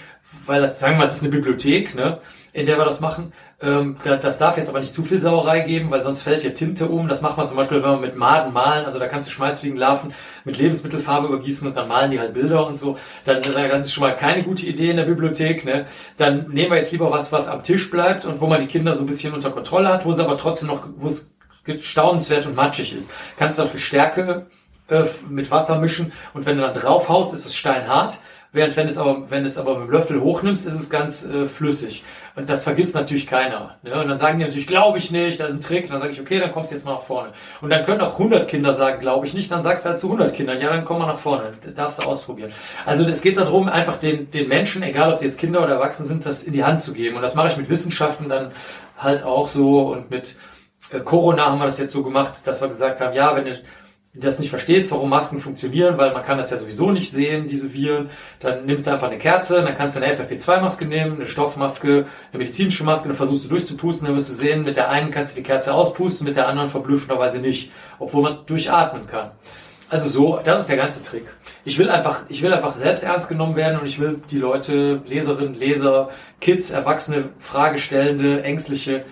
weil 0.45 0.61
das, 0.61 0.79
sagen 0.79 0.95
wir 0.95 0.99
mal, 0.99 1.07
es 1.07 1.15
ist 1.15 1.23
eine 1.23 1.31
Bibliothek, 1.31 1.95
ne? 1.95 2.19
in 2.51 2.65
der 2.65 2.77
wir 2.77 2.85
das 2.85 2.99
machen. 2.99 3.33
Ähm, 3.59 3.97
das 4.03 4.37
darf 4.37 4.57
jetzt 4.57 4.69
aber 4.69 4.79
nicht 4.79 4.93
zu 4.93 5.03
viel 5.03 5.19
Sauerei 5.19 5.61
geben, 5.61 5.89
weil 5.89 6.03
sonst 6.03 6.21
fällt 6.21 6.43
hier 6.43 6.53
Tinte 6.53 6.87
um. 6.87 7.07
Das 7.07 7.21
macht 7.21 7.37
man 7.37 7.47
zum 7.47 7.57
Beispiel, 7.57 7.81
wenn 7.81 7.89
man 7.89 8.01
mit 8.01 8.15
Maden 8.15 8.53
malen, 8.53 8.85
also 8.85 8.99
da 8.99 9.07
kannst 9.07 9.27
du 9.27 9.33
Schmeißfliegenlarven 9.33 10.13
mit 10.45 10.59
Lebensmittelfarbe 10.59 11.27
übergießen 11.27 11.67
und 11.67 11.75
dann 11.75 11.87
malen 11.87 12.11
die 12.11 12.19
halt 12.19 12.35
Bilder 12.35 12.67
und 12.67 12.77
so. 12.77 12.97
Dann 13.25 13.41
das 13.41 13.85
ist 13.85 13.93
schon 13.93 14.03
mal 14.03 14.15
keine 14.15 14.43
gute 14.43 14.65
Idee 14.67 14.91
in 14.91 14.97
der 14.97 15.05
Bibliothek. 15.05 15.65
Ne? 15.65 15.87
Dann 16.17 16.49
nehmen 16.49 16.69
wir 16.69 16.77
jetzt 16.77 16.91
lieber 16.91 17.09
was, 17.09 17.31
was 17.31 17.47
am 17.47 17.63
Tisch 17.63 17.89
bleibt 17.89 18.25
und 18.25 18.41
wo 18.41 18.47
man 18.47 18.59
die 18.59 18.67
Kinder 18.67 18.93
so 18.93 19.03
ein 19.03 19.07
bisschen 19.07 19.33
unter 19.33 19.49
Kontrolle 19.49 19.89
hat, 19.89 20.05
wo 20.05 20.11
es 20.11 20.19
aber 20.19 20.37
trotzdem 20.37 20.67
noch, 20.67 20.87
wo 20.95 21.07
es 21.07 21.33
staunenswert 21.79 22.45
und 22.45 22.55
matschig 22.55 22.95
ist. 22.95 23.11
Kannst 23.37 23.57
du 23.57 23.63
dafür 23.63 23.79
Stärke 23.79 24.45
äh, 24.87 25.03
mit 25.29 25.49
Wasser 25.49 25.79
mischen 25.79 26.13
und 26.35 26.45
wenn 26.45 26.57
du 26.57 26.61
dann 26.61 26.75
drauf 26.75 27.09
haust, 27.09 27.33
ist 27.33 27.45
es 27.45 27.55
steinhart. 27.55 28.19
Während 28.53 28.77
wenn 28.77 28.87
es 28.87 28.97
aber, 28.97 29.29
wenn 29.29 29.43
es 29.43 29.57
aber 29.57 29.77
mit 29.77 29.89
dem 29.89 29.91
Löffel 29.91 30.21
hochnimmst, 30.21 30.65
ist 30.65 30.75
es 30.75 30.89
ganz 30.89 31.25
äh, 31.25 31.47
flüssig. 31.47 32.03
Und 32.37 32.47
das 32.47 32.63
vergisst 32.63 32.93
natürlich 32.93 33.25
keiner. 33.25 33.77
Ne? 33.81 33.99
Und 33.99 34.07
dann 34.09 34.19
sagen 34.19 34.37
die 34.37 34.45
natürlich, 34.45 34.67
glaube 34.67 34.99
ich 34.99 35.09
nicht, 35.09 35.39
das 35.39 35.49
ist 35.49 35.55
ein 35.55 35.61
Trick. 35.61 35.85
Und 35.85 35.93
dann 35.93 36.01
sage 36.01 36.11
ich, 36.13 36.21
okay, 36.21 36.39
dann 36.39 36.51
kommst 36.51 36.69
du 36.69 36.75
jetzt 36.75 36.85
mal 36.85 36.93
nach 36.93 37.01
vorne. 37.01 37.31
Und 37.61 37.71
dann 37.71 37.83
können 37.83 37.99
auch 37.99 38.13
100 38.13 38.47
Kinder 38.47 38.75
sagen, 38.75 38.99
glaube 38.99 39.25
ich 39.25 39.33
nicht. 39.33 39.51
Dann 39.51 39.63
sagst 39.63 39.83
du 39.83 39.89
halt 39.89 39.99
zu 39.99 40.05
100 40.05 40.35
Kindern, 40.35 40.61
ja, 40.61 40.69
dann 40.69 40.85
komm 40.85 40.99
mal 40.99 41.07
nach 41.07 41.17
vorne. 41.17 41.53
Das 41.61 41.73
darfst 41.73 41.99
du 41.99 42.03
ausprobieren. 42.03 42.51
Also 42.85 43.05
es 43.05 43.23
geht 43.23 43.37
darum, 43.37 43.67
einfach 43.67 43.97
den, 43.97 44.29
den 44.29 44.47
Menschen, 44.49 44.83
egal 44.83 45.09
ob 45.09 45.17
sie 45.17 45.25
jetzt 45.25 45.39
Kinder 45.39 45.63
oder 45.63 45.73
Erwachsene 45.73 46.07
sind, 46.07 46.27
das 46.27 46.43
in 46.43 46.53
die 46.53 46.63
Hand 46.63 46.79
zu 46.79 46.93
geben. 46.93 47.15
Und 47.15 47.23
das 47.23 47.33
mache 47.33 47.47
ich 47.47 47.57
mit 47.57 47.71
Wissenschaften 47.71 48.29
dann 48.29 48.51
halt 48.99 49.23
auch 49.23 49.47
so. 49.47 49.93
Und 49.93 50.11
mit 50.11 50.37
äh, 50.91 50.99
Corona 50.99 51.47
haben 51.47 51.57
wir 51.57 51.65
das 51.65 51.79
jetzt 51.79 51.91
so 51.91 52.03
gemacht, 52.03 52.45
dass 52.45 52.61
wir 52.61 52.67
gesagt 52.67 53.01
haben, 53.01 53.15
ja, 53.15 53.35
wenn 53.35 53.45
du 53.45 53.59
das 54.19 54.39
nicht 54.39 54.49
verstehst, 54.49 54.91
warum 54.91 55.09
Masken 55.09 55.39
funktionieren, 55.39 55.97
weil 55.97 56.13
man 56.13 56.23
kann 56.23 56.37
das 56.37 56.51
ja 56.51 56.57
sowieso 56.57 56.91
nicht 56.91 57.11
sehen, 57.11 57.47
diese 57.47 57.73
Viren, 57.73 58.09
dann 58.39 58.65
nimmst 58.65 58.87
du 58.87 58.91
einfach 58.91 59.07
eine 59.07 59.17
Kerze, 59.17 59.61
dann 59.61 59.75
kannst 59.75 59.95
du 59.95 60.01
eine 60.01 60.13
FFP2-Maske 60.13 60.85
nehmen, 60.85 61.15
eine 61.15 61.25
Stoffmaske, 61.25 62.05
eine 62.31 62.37
medizinische 62.37 62.83
Maske, 62.83 63.07
dann 63.07 63.17
versuchst 63.17 63.45
du 63.45 63.49
durchzupusten, 63.49 64.07
dann 64.07 64.15
wirst 64.15 64.29
du 64.29 64.33
sehen, 64.33 64.63
mit 64.63 64.77
der 64.77 64.89
einen 64.89 65.11
kannst 65.11 65.35
du 65.35 65.41
die 65.41 65.47
Kerze 65.47 65.73
auspusten, 65.73 66.27
mit 66.27 66.35
der 66.35 66.47
anderen 66.47 66.69
verblüffenderweise 66.69 67.39
nicht, 67.39 67.71
obwohl 67.99 68.23
man 68.23 68.39
durchatmen 68.45 69.07
kann. 69.07 69.31
Also 69.89 70.09
so, 70.09 70.39
das 70.43 70.61
ist 70.61 70.69
der 70.69 70.75
ganze 70.75 71.01
Trick. 71.01 71.25
Ich 71.63 71.77
will 71.79 71.89
einfach, 71.89 72.23
ich 72.27 72.41
will 72.41 72.53
einfach 72.53 72.75
selbst 72.75 73.05
ernst 73.05 73.29
genommen 73.29 73.55
werden 73.55 73.79
und 73.79 73.85
ich 73.85 73.99
will 73.99 74.19
die 74.29 74.37
Leute, 74.37 75.01
Leserinnen, 75.05 75.53
Leser, 75.53 76.09
Kids, 76.41 76.71
Erwachsene, 76.71 77.29
Fragestellende, 77.39 78.43
Ängstliche 78.43 79.05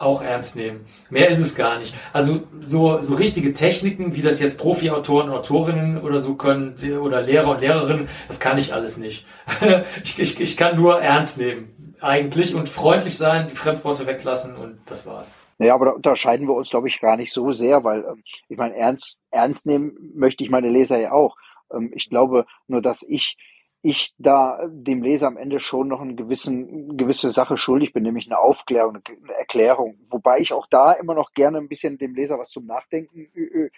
auch 0.00 0.22
ernst 0.22 0.56
nehmen. 0.56 0.86
Mehr 1.10 1.28
ist 1.28 1.40
es 1.40 1.54
gar 1.54 1.78
nicht. 1.78 1.94
Also 2.12 2.42
so, 2.60 3.00
so 3.00 3.14
richtige 3.14 3.52
Techniken, 3.52 4.14
wie 4.14 4.22
das 4.22 4.40
jetzt 4.40 4.58
Profi-Autoren 4.58 5.28
und 5.28 5.36
Autorinnen 5.36 5.98
oder 5.98 6.18
so 6.18 6.36
können, 6.36 6.74
oder 7.00 7.22
Lehrer 7.22 7.50
und 7.50 7.60
Lehrerinnen, 7.60 8.08
das 8.26 8.40
kann 8.40 8.58
ich 8.58 8.72
alles 8.72 8.96
nicht. 8.96 9.26
ich, 10.02 10.18
ich, 10.18 10.40
ich 10.40 10.56
kann 10.56 10.76
nur 10.76 11.00
ernst 11.00 11.38
nehmen, 11.38 11.94
eigentlich, 12.00 12.54
und 12.54 12.68
freundlich 12.68 13.16
sein, 13.16 13.48
die 13.50 13.56
Fremdworte 13.56 14.06
weglassen 14.06 14.56
und 14.56 14.80
das 14.86 15.06
war's. 15.06 15.32
Ja, 15.58 15.74
aber 15.74 15.86
da 15.86 15.90
unterscheiden 15.92 16.48
wir 16.48 16.54
uns, 16.54 16.70
glaube 16.70 16.88
ich, 16.88 17.00
gar 17.00 17.18
nicht 17.18 17.32
so 17.32 17.52
sehr, 17.52 17.84
weil 17.84 18.02
ähm, 18.04 18.22
ich 18.48 18.56
meine, 18.56 18.74
ernst, 18.76 19.20
ernst 19.30 19.66
nehmen 19.66 20.12
möchte 20.14 20.42
ich 20.42 20.48
meine 20.48 20.70
Leser 20.70 20.98
ja 20.98 21.12
auch. 21.12 21.36
Ähm, 21.70 21.92
ich 21.94 22.08
glaube 22.08 22.46
nur, 22.66 22.80
dass 22.80 23.04
ich 23.06 23.36
ich 23.82 24.14
da 24.18 24.60
dem 24.68 25.02
Leser 25.02 25.26
am 25.26 25.36
Ende 25.36 25.58
schon 25.60 25.88
noch 25.88 26.00
eine 26.00 26.14
gewissen, 26.14 26.96
gewisse 26.96 27.32
Sache 27.32 27.56
schuldig 27.56 27.92
bin, 27.92 28.02
nämlich 28.02 28.26
eine 28.26 28.38
Aufklärung, 28.38 28.96
eine 28.96 29.38
Erklärung. 29.38 29.98
Wobei 30.10 30.38
ich 30.38 30.52
auch 30.52 30.66
da 30.66 30.92
immer 30.92 31.14
noch 31.14 31.32
gerne 31.32 31.58
ein 31.58 31.68
bisschen 31.68 31.96
dem 31.98 32.14
Leser 32.14 32.38
was 32.38 32.50
zum 32.50 32.66
Nachdenken 32.66 33.30
äh, 33.34 33.40
äh, 33.40 33.70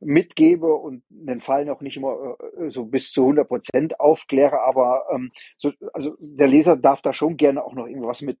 mitgebe 0.00 0.74
und 0.74 1.04
den 1.08 1.40
Fall 1.40 1.64
noch 1.64 1.80
nicht 1.80 1.96
immer 1.96 2.36
äh, 2.58 2.70
so 2.70 2.84
bis 2.84 3.12
zu 3.12 3.22
100 3.22 3.48
Prozent 3.48 4.00
aufkläre, 4.00 4.60
aber 4.62 5.04
ähm, 5.10 5.32
so, 5.56 5.72
also 5.94 6.16
der 6.20 6.48
Leser 6.48 6.76
darf 6.76 7.00
da 7.00 7.14
schon 7.14 7.38
gerne 7.38 7.64
auch 7.64 7.72
noch 7.72 7.86
irgendwas 7.86 8.20
mit, 8.20 8.38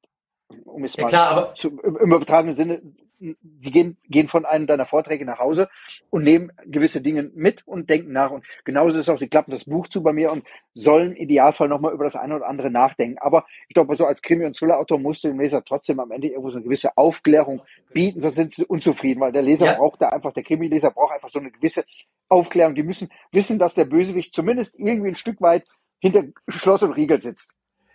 um 0.64 0.84
es 0.84 0.96
ja, 0.96 1.04
mal 1.04 1.08
klar, 1.08 1.54
zu, 1.54 1.68
im, 1.68 1.96
im 1.96 2.12
übertragenen 2.12 2.56
Sinne 2.56 2.82
die 3.18 3.70
gehen, 3.70 3.96
gehen 4.08 4.28
von 4.28 4.44
einem 4.44 4.66
deiner 4.66 4.86
Vorträge 4.86 5.24
nach 5.24 5.38
Hause 5.38 5.68
und 6.10 6.22
nehmen 6.22 6.52
gewisse 6.64 7.00
Dinge 7.00 7.30
mit 7.34 7.66
und 7.66 7.88
denken 7.88 8.12
nach. 8.12 8.30
Und 8.30 8.44
genauso 8.64 8.98
ist 8.98 9.04
es 9.04 9.08
auch, 9.08 9.18
sie 9.18 9.28
klappen 9.28 9.52
das 9.52 9.64
Buch 9.64 9.86
zu 9.88 10.02
bei 10.02 10.12
mir 10.12 10.32
und 10.32 10.46
sollen 10.74 11.12
im 11.12 11.16
Idealfall 11.16 11.68
nochmal 11.68 11.94
über 11.94 12.04
das 12.04 12.16
eine 12.16 12.36
oder 12.36 12.46
andere 12.46 12.70
nachdenken. 12.70 13.18
Aber 13.18 13.46
ich 13.68 13.74
glaube, 13.74 13.96
so 13.96 14.04
als 14.04 14.22
Krimi- 14.22 14.44
und 14.44 14.56
Thriller-Autor 14.56 14.98
musst 14.98 15.24
du 15.24 15.28
dem 15.28 15.40
Leser 15.40 15.64
trotzdem 15.64 16.00
am 16.00 16.10
Ende 16.10 16.28
irgendwo 16.28 16.50
so 16.50 16.56
eine 16.56 16.64
gewisse 16.64 16.96
Aufklärung 16.96 17.62
bieten, 17.92 18.20
sonst 18.20 18.36
sind 18.36 18.52
sie 18.52 18.64
unzufrieden, 18.64 19.20
weil 19.20 19.32
der 19.32 19.42
Leser 19.42 19.66
ja. 19.66 19.74
braucht 19.74 20.02
da 20.02 20.10
einfach, 20.10 20.32
der 20.32 20.42
Krimi-Leser 20.42 20.90
braucht 20.90 21.14
einfach 21.14 21.30
so 21.30 21.38
eine 21.38 21.50
gewisse 21.50 21.84
Aufklärung. 22.28 22.74
Die 22.74 22.82
müssen 22.82 23.08
wissen, 23.32 23.58
dass 23.58 23.74
der 23.74 23.86
Bösewicht 23.86 24.34
zumindest 24.34 24.78
irgendwie 24.78 25.08
ein 25.08 25.16
Stück 25.16 25.40
weit 25.40 25.64
hinter 26.00 26.24
Schloss 26.48 26.82
und 26.82 26.92
Riegel 26.92 27.22
sitzt. 27.22 27.50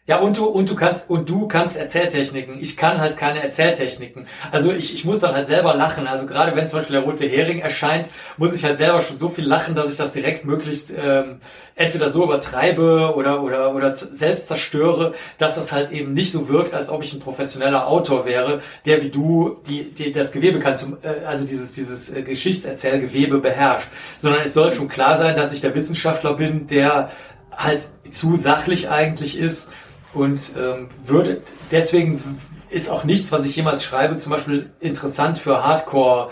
Ja, 0.07 0.19
und 0.19 0.36
du, 0.36 0.45
und 0.45 0.68
du 0.68 0.73
kannst, 0.73 1.11
und 1.11 1.30
du 1.30 1.48
kannst 1.48 1.78
Erzähltechniken. 1.78 2.60
Ich 2.60 2.76
kann 2.76 2.99
halt 2.99 3.18
keine 3.18 3.44
Erzähltechniken. 3.44 4.26
Also 4.52 4.72
ich, 4.72 4.95
ich 4.95 5.06
muss 5.06 5.19
dann 5.19 5.36
halt 5.36 5.45
selber 5.45 5.76
lachen. 5.76 6.07
Also 6.07 6.26
gerade 6.26 6.56
wenn 6.56 6.65
zum 6.65 6.80
Beispiel 6.80 6.95
der 6.95 7.06
rote 7.06 7.28
Hering 7.28 7.60
erscheint, 7.60 8.10
muss 8.36 8.56
ich 8.56 8.64
halt 8.64 8.78
selber 8.78 9.03
schon 9.03 9.19
so 9.19 9.30
viel 9.30 9.45
lachen, 9.45 9.76
dass 9.76 9.91
ich 9.91 9.99
das 9.99 10.11
direkt 10.11 10.44
möglichst 10.44 10.91
ähm, 10.91 11.38
entweder 11.76 12.10
so 12.10 12.23
übertreibe 12.23 13.14
oder, 13.15 13.44
oder, 13.44 13.76
oder 13.76 13.94
selbst 13.94 14.48
zerstöre, 14.48 15.14
dass 15.38 15.53
das 15.53 15.72
halt 15.72 15.91
eben 15.91 16.15
nicht 16.15 16.32
so 16.32 16.49
wirkt, 16.49 16.73
als 16.73 16.90
ob 16.90 17.03
ich 17.03 17.14
ein 17.14 17.19
professioneller 17.19 17.88
Autor 17.88 18.26
wäre, 18.26 18.61
der 18.88 19.03
wie 19.03 19.10
du 19.10 19.57
die, 19.69 19.94
die 19.94 20.11
das 20.11 20.32
Gewebe 20.32 20.57
kann, 20.57 20.78
zum, 20.78 20.98
äh, 21.03 21.26
also 21.26 21.45
dieses, 21.45 21.73
dieses 21.73 22.11
äh, 22.11 22.23
Geschichtserzählgewebe 22.23 23.38
beherrscht. 23.38 23.88
Sondern 24.18 24.41
es 24.41 24.56
soll 24.56 24.73
schon 24.73 24.88
klar 24.88 25.15
sein, 25.19 25.36
dass 25.36 25.53
ich 25.53 25.61
der 25.61 25.76
Wissenschaftler 25.76 26.34
bin, 26.34 26.65
der 26.65 27.11
halt 27.56 27.84
zu 28.10 28.36
sachlich 28.36 28.90
eigentlich 28.90 29.38
ist 29.38 29.72
und 30.13 30.53
ähm, 30.57 30.89
würde 31.05 31.41
deswegen 31.71 32.21
ist 32.69 32.89
auch 32.89 33.03
nichts, 33.03 33.31
was 33.31 33.45
ich 33.45 33.55
jemals 33.55 33.83
schreibe, 33.83 34.17
zum 34.17 34.31
Beispiel 34.31 34.71
interessant 34.79 35.38
für 35.38 35.65
Hardcore 35.65 36.31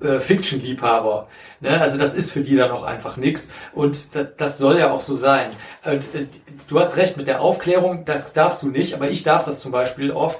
äh, 0.00 0.20
Fiction-Liebhaber. 0.20 1.28
Ne? 1.60 1.80
Also 1.80 1.98
das 1.98 2.14
ist 2.14 2.32
für 2.32 2.42
die 2.42 2.56
dann 2.56 2.70
auch 2.70 2.84
einfach 2.84 3.16
nichts 3.16 3.50
und 3.72 4.10
das, 4.14 4.58
soll 4.58 4.78
ja 4.78 4.90
auch 4.90 5.02
so 5.02 5.16
sein. 5.16 5.50
Äh, 5.82 5.98
du 6.68 6.80
hast 6.80 6.96
recht 6.96 7.16
mit 7.16 7.26
der 7.26 7.40
Aufklärung, 7.40 8.04
das 8.04 8.32
darfst 8.32 8.62
du 8.62 8.68
nicht, 8.68 8.94
aber 8.94 9.10
ich 9.10 9.22
darf 9.22 9.44
das 9.44 9.60
zum 9.60 9.72
Beispiel 9.72 10.10
oft, 10.10 10.38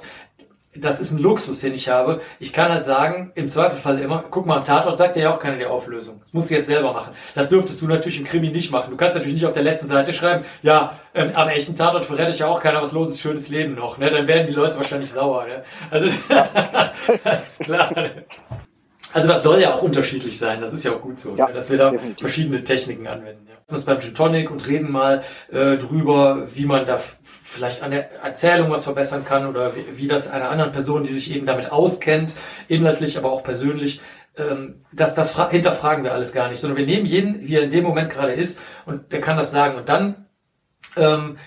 das 0.75 0.99
ist 0.99 1.11
ein 1.11 1.19
Luxus, 1.19 1.61
den 1.61 1.73
ich 1.73 1.89
habe. 1.89 2.21
Ich 2.39 2.53
kann 2.53 2.71
halt 2.71 2.85
sagen, 2.85 3.31
im 3.35 3.47
Zweifelfall 3.47 3.99
immer, 3.99 4.23
guck 4.29 4.45
mal, 4.45 4.57
am 4.57 4.63
Tatort 4.63 4.97
sagt 4.97 5.15
dir 5.15 5.23
ja 5.23 5.33
auch 5.33 5.39
keiner 5.39 5.57
die 5.57 5.65
Auflösung. 5.65 6.19
Das 6.19 6.33
musst 6.33 6.51
du 6.51 6.55
jetzt 6.55 6.67
selber 6.67 6.93
machen. 6.93 7.13
Das 7.33 7.49
dürftest 7.49 7.81
du 7.81 7.87
natürlich 7.87 8.19
im 8.19 8.25
Krimi 8.25 8.49
nicht 8.49 8.71
machen. 8.71 8.91
Du 8.91 8.97
kannst 8.97 9.15
natürlich 9.15 9.33
nicht 9.33 9.45
auf 9.47 9.53
der 9.53 9.63
letzten 9.63 9.87
Seite 9.87 10.13
schreiben, 10.13 10.45
ja, 10.61 10.93
ähm, 11.15 11.31
am 11.33 11.49
echten 11.49 11.75
Tatort 11.75 12.05
verrät 12.05 12.29
euch 12.29 12.39
ja 12.39 12.47
auch 12.47 12.61
keiner 12.61 12.81
was 12.81 12.91
los 12.91 13.09
ist, 13.09 13.19
schönes 13.19 13.49
Leben 13.49 13.73
noch. 13.73 13.97
Ne? 13.97 14.11
Dann 14.11 14.27
werden 14.27 14.45
die 14.45 14.53
Leute 14.53 14.77
wahrscheinlich 14.77 15.11
sauer. 15.11 15.47
Ne? 15.47 15.63
Also, 15.89 16.09
das 17.23 17.47
ist 17.47 17.61
klar. 17.61 17.91
Ne? 17.93 18.25
Also 19.11 19.27
das 19.27 19.41
soll 19.41 19.59
ja 19.59 19.73
auch 19.73 19.81
unterschiedlich 19.81 20.37
sein, 20.37 20.61
das 20.61 20.71
ist 20.71 20.83
ja 20.83 20.91
auch 20.91 21.01
gut 21.01 21.19
so, 21.19 21.35
ja, 21.35 21.47
ne? 21.47 21.53
dass 21.53 21.71
wir 21.71 21.77
da 21.79 21.89
definitiv. 21.89 22.19
verschiedene 22.19 22.63
Techniken 22.63 23.07
anwenden. 23.07 23.48
Uns 23.69 23.85
beim 23.85 23.99
Gin 23.99 24.15
Tonic 24.15 24.49
und 24.49 24.67
reden 24.67 24.91
mal 24.91 25.23
äh, 25.51 25.77
drüber, 25.77 26.47
wie 26.53 26.65
man 26.65 26.85
da 26.85 26.99
vielleicht 27.21 27.83
an 27.83 27.91
der 27.91 28.23
Erzählung 28.23 28.71
was 28.71 28.83
verbessern 28.83 29.25
kann 29.25 29.47
oder 29.47 29.75
wie, 29.75 29.97
wie 29.97 30.07
das 30.07 30.29
einer 30.29 30.49
anderen 30.49 30.71
Person, 30.71 31.03
die 31.03 31.11
sich 31.11 31.35
eben 31.35 31.45
damit 31.45 31.71
auskennt, 31.71 32.33
inhaltlich, 32.67 33.17
aber 33.17 33.31
auch 33.31 33.43
persönlich, 33.43 34.01
ähm, 34.37 34.75
das, 34.91 35.13
das 35.13 35.35
hinterfragen 35.51 36.03
wir 36.03 36.13
alles 36.13 36.33
gar 36.33 36.49
nicht, 36.49 36.59
sondern 36.59 36.77
wir 36.77 36.85
nehmen 36.85 37.05
jeden, 37.05 37.47
wie 37.47 37.55
er 37.55 37.63
in 37.63 37.69
dem 37.69 37.83
Moment 37.83 38.09
gerade 38.09 38.33
ist 38.33 38.61
und 38.85 39.11
der 39.13 39.21
kann 39.21 39.37
das 39.37 39.51
sagen 39.51 39.77
und 39.77 39.87
dann 39.87 40.25
ähm, 40.95 41.37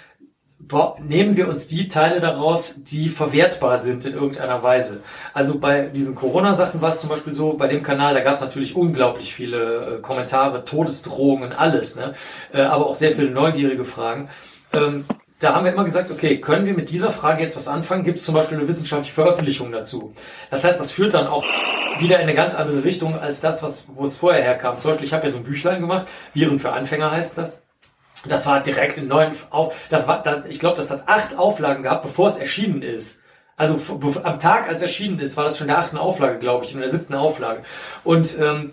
nehmen 1.00 1.36
wir 1.36 1.48
uns 1.48 1.68
die 1.68 1.88
Teile 1.88 2.20
daraus, 2.20 2.82
die 2.84 3.08
verwertbar 3.08 3.78
sind 3.78 4.04
in 4.04 4.14
irgendeiner 4.14 4.62
Weise. 4.62 5.00
Also 5.34 5.58
bei 5.58 5.82
diesen 5.82 6.14
Corona-Sachen 6.14 6.80
war 6.80 6.90
es 6.90 7.00
zum 7.00 7.10
Beispiel 7.10 7.32
so, 7.32 7.54
bei 7.54 7.66
dem 7.66 7.82
Kanal, 7.82 8.14
da 8.14 8.20
gab 8.20 8.36
es 8.36 8.40
natürlich 8.40 8.76
unglaublich 8.76 9.34
viele 9.34 9.96
äh, 9.96 10.00
Kommentare, 10.00 10.64
Todesdrohungen, 10.64 11.52
alles, 11.52 11.96
ne? 11.96 12.14
Äh, 12.52 12.62
aber 12.62 12.86
auch 12.86 12.94
sehr 12.94 13.12
viele 13.12 13.30
neugierige 13.30 13.84
Fragen. 13.84 14.28
Ähm, 14.72 15.04
da 15.40 15.54
haben 15.54 15.64
wir 15.64 15.72
immer 15.72 15.84
gesagt, 15.84 16.10
okay, 16.10 16.40
können 16.40 16.66
wir 16.66 16.74
mit 16.74 16.90
dieser 16.90 17.10
Frage 17.10 17.42
jetzt 17.42 17.56
was 17.56 17.66
anfangen? 17.66 18.04
Gibt 18.04 18.20
es 18.20 18.24
zum 18.24 18.34
Beispiel 18.34 18.58
eine 18.58 18.68
wissenschaftliche 18.68 19.14
Veröffentlichung 19.14 19.72
dazu? 19.72 20.14
Das 20.50 20.64
heißt, 20.64 20.78
das 20.78 20.92
führt 20.92 21.14
dann 21.14 21.26
auch 21.26 21.44
wieder 21.98 22.16
in 22.16 22.22
eine 22.22 22.34
ganz 22.34 22.54
andere 22.54 22.84
Richtung 22.84 23.18
als 23.18 23.40
das, 23.40 23.62
was, 23.62 23.86
wo 23.94 24.04
es 24.04 24.16
vorher 24.16 24.42
herkam. 24.42 24.78
Zum 24.78 24.92
Beispiel, 24.92 25.06
ich 25.06 25.12
habe 25.12 25.26
ja 25.26 25.32
so 25.32 25.38
ein 25.38 25.44
Büchlein 25.44 25.80
gemacht, 25.80 26.06
Viren 26.32 26.60
für 26.60 26.72
Anfänger 26.72 27.10
heißt 27.10 27.36
das. 27.36 27.61
Das 28.26 28.46
war 28.46 28.60
direkt 28.60 28.98
in 28.98 29.08
neun 29.08 29.32
auf. 29.50 29.74
Das 29.90 30.06
war, 30.06 30.22
das, 30.22 30.46
ich 30.46 30.60
glaube, 30.60 30.76
das 30.76 30.90
hat 30.90 31.08
acht 31.08 31.36
Auflagen 31.36 31.82
gehabt, 31.82 32.02
bevor 32.02 32.28
es 32.28 32.38
erschienen 32.38 32.82
ist. 32.82 33.22
Also 33.56 33.78
am 34.22 34.38
Tag, 34.38 34.68
als 34.68 34.82
erschienen 34.82 35.18
ist, 35.18 35.36
war 35.36 35.44
das 35.44 35.58
schon 35.58 35.66
der 35.66 35.78
achten 35.78 35.98
Auflage, 35.98 36.38
glaube 36.38 36.64
ich, 36.64 36.74
in 36.74 36.80
der 36.80 36.88
siebten 36.88 37.14
Auflage. 37.14 37.62
Und 38.02 38.38
ähm, 38.40 38.72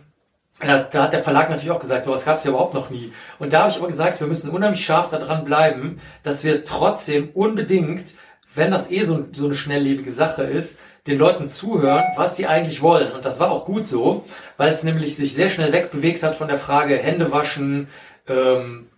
da, 0.60 0.80
da 0.80 1.04
hat 1.04 1.14
der 1.14 1.24
Verlag 1.24 1.50
natürlich 1.50 1.72
auch 1.72 1.80
gesagt, 1.80 2.04
sowas 2.04 2.26
gab 2.26 2.38
es 2.38 2.44
ja 2.44 2.52
überhaupt 2.52 2.74
noch 2.74 2.90
nie. 2.90 3.14
Und 3.40 3.54
da 3.54 3.62
habe 3.62 3.70
ich 3.70 3.78
aber 3.78 3.88
gesagt, 3.88 4.20
wir 4.20 4.28
müssen 4.28 4.50
unheimlich 4.50 4.84
scharf 4.84 5.10
daran 5.10 5.46
bleiben, 5.46 6.00
dass 6.24 6.44
wir 6.44 6.64
trotzdem 6.64 7.30
unbedingt, 7.34 8.16
wenn 8.56 8.72
das 8.72 8.92
eh 8.92 9.04
so, 9.04 9.26
so 9.32 9.46
eine 9.46 9.56
schnelllebige 9.56 10.12
Sache 10.12 10.44
ist, 10.44 10.80
den 11.08 11.18
Leuten 11.18 11.48
zuhören, 11.48 12.04
was 12.16 12.36
sie 12.36 12.48
eigentlich 12.48 12.82
wollen. 12.82 13.14
Und 13.14 13.24
das 13.26 13.40
war 13.40 13.52
auch 13.52 13.66
gut 13.66 13.88
so, 13.88 14.26
weil 14.58 14.72
es 14.72 14.84
nämlich 14.84 15.16
sich 15.16 15.34
sehr 15.34 15.50
schnell 15.50 15.72
wegbewegt 15.72 16.24
hat 16.24 16.36
von 16.36 16.50
der 16.50 16.60
Frage 16.60 16.98
Hände 16.98 17.32
waschen, 17.32 17.88
ähm, 18.28 18.89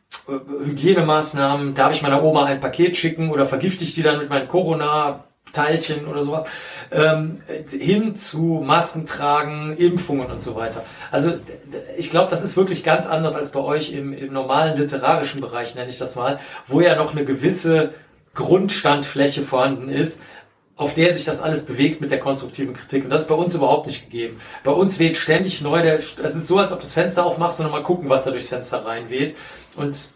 Hygienemaßnahmen, 0.66 1.74
darf 1.74 1.94
ich 1.94 2.02
meiner 2.02 2.24
Oma 2.24 2.46
ein 2.46 2.60
Paket 2.60 2.96
schicken 2.96 3.32
oder 3.32 3.46
vergifte 3.46 3.84
ich 3.84 3.94
die 3.94 4.04
dann 4.04 4.18
mit 4.18 4.30
meinen 4.30 4.48
Corona-Teilchen 4.48 6.08
oder 6.08 6.24
sowas, 6.24 6.46
ähm, 6.92 7.42
hin 7.70 8.16
zu 8.16 8.62
Masken 8.66 9.06
tragen, 9.06 9.76
Impfungen 9.78 10.30
und 10.30 10.42
so 10.42 10.56
weiter. 10.56 10.84
Also 11.12 11.34
ich 11.98 12.10
glaube, 12.10 12.30
das 12.30 12.44
ist 12.44 12.58
wirklich 12.58 12.84
ganz 12.84 13.08
anders 13.08 13.36
als 13.36 13.52
bei 13.52 13.60
euch 13.60 13.94
im, 13.94 14.14
im 14.14 14.34
normalen 14.34 14.78
literarischen 14.78 15.42
Bereich, 15.42 15.76
nenne 15.76 15.90
ich 15.90 15.98
das 15.98 16.16
mal, 16.16 16.40
wo 16.68 16.82
ja 16.82 16.96
noch 16.96 17.14
eine 17.14 17.26
gewisse 17.26 17.94
Grundstandfläche 18.34 19.42
vorhanden 19.44 19.90
ist, 19.90 20.22
auf 20.82 20.96
der 20.96 21.14
sich 21.14 21.26
das 21.26 21.42
alles 21.42 21.64
bewegt 21.66 22.02
mit 22.02 22.10
der 22.10 22.20
konstruktiven 22.20 22.74
Kritik. 22.74 23.04
Und 23.04 23.12
das 23.12 23.22
ist 23.22 23.28
bei 23.28 23.36
uns 23.36 23.54
überhaupt 23.54 23.86
nicht 23.86 24.04
gegeben. 24.04 24.40
Bei 24.64 24.72
uns 24.72 24.98
weht 24.98 25.16
ständig 25.16 25.62
neu 25.62 25.82
der, 25.82 25.98
es 25.98 26.18
ist 26.18 26.48
so, 26.48 26.58
als 26.58 26.72
ob 26.72 26.80
du 26.80 26.86
das 26.86 26.94
Fenster 26.94 27.24
aufmachst 27.24 27.60
und 27.60 27.70
mal 27.70 27.84
gucken, 27.84 28.10
was 28.10 28.24
da 28.24 28.32
durchs 28.32 28.48
Fenster 28.48 28.84
reinweht. 28.84 29.36
Und 29.76 30.12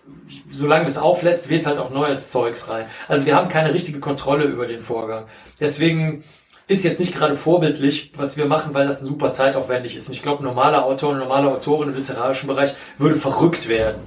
solange 0.52 0.86
das 0.86 0.98
auflässt, 0.98 1.50
weht 1.50 1.66
halt 1.66 1.78
auch 1.78 1.90
neues 1.90 2.30
Zeugs 2.30 2.70
rein. 2.70 2.86
Also 3.08 3.26
wir 3.26 3.36
haben 3.36 3.50
keine 3.50 3.74
richtige 3.74 4.00
Kontrolle 4.00 4.46
über 4.46 4.66
den 4.66 4.82
Vorgang. 4.82 5.26
Deswegen 5.60 6.24
ist 6.68 6.84
jetzt 6.84 7.00
nicht 7.00 7.16
gerade 7.16 7.38
vorbildlich, 7.38 8.12
was 8.16 8.38
wir 8.38 8.46
machen, 8.46 8.74
weil 8.74 8.88
das 8.88 9.02
super 9.02 9.32
zeitaufwendig 9.32 9.96
ist. 9.96 10.08
Und 10.08 10.14
ich 10.14 10.24
glaube, 10.24 10.44
ein 10.44 10.46
normaler 10.46 10.84
Autor, 10.84 11.12
eine 11.12 11.20
normale 11.20 11.50
Autorin 11.50 11.90
im 11.90 11.96
literarischen 11.96 12.48
Bereich 12.48 12.74
würde 12.98 13.16
verrückt 13.16 13.68
werden. 13.68 14.02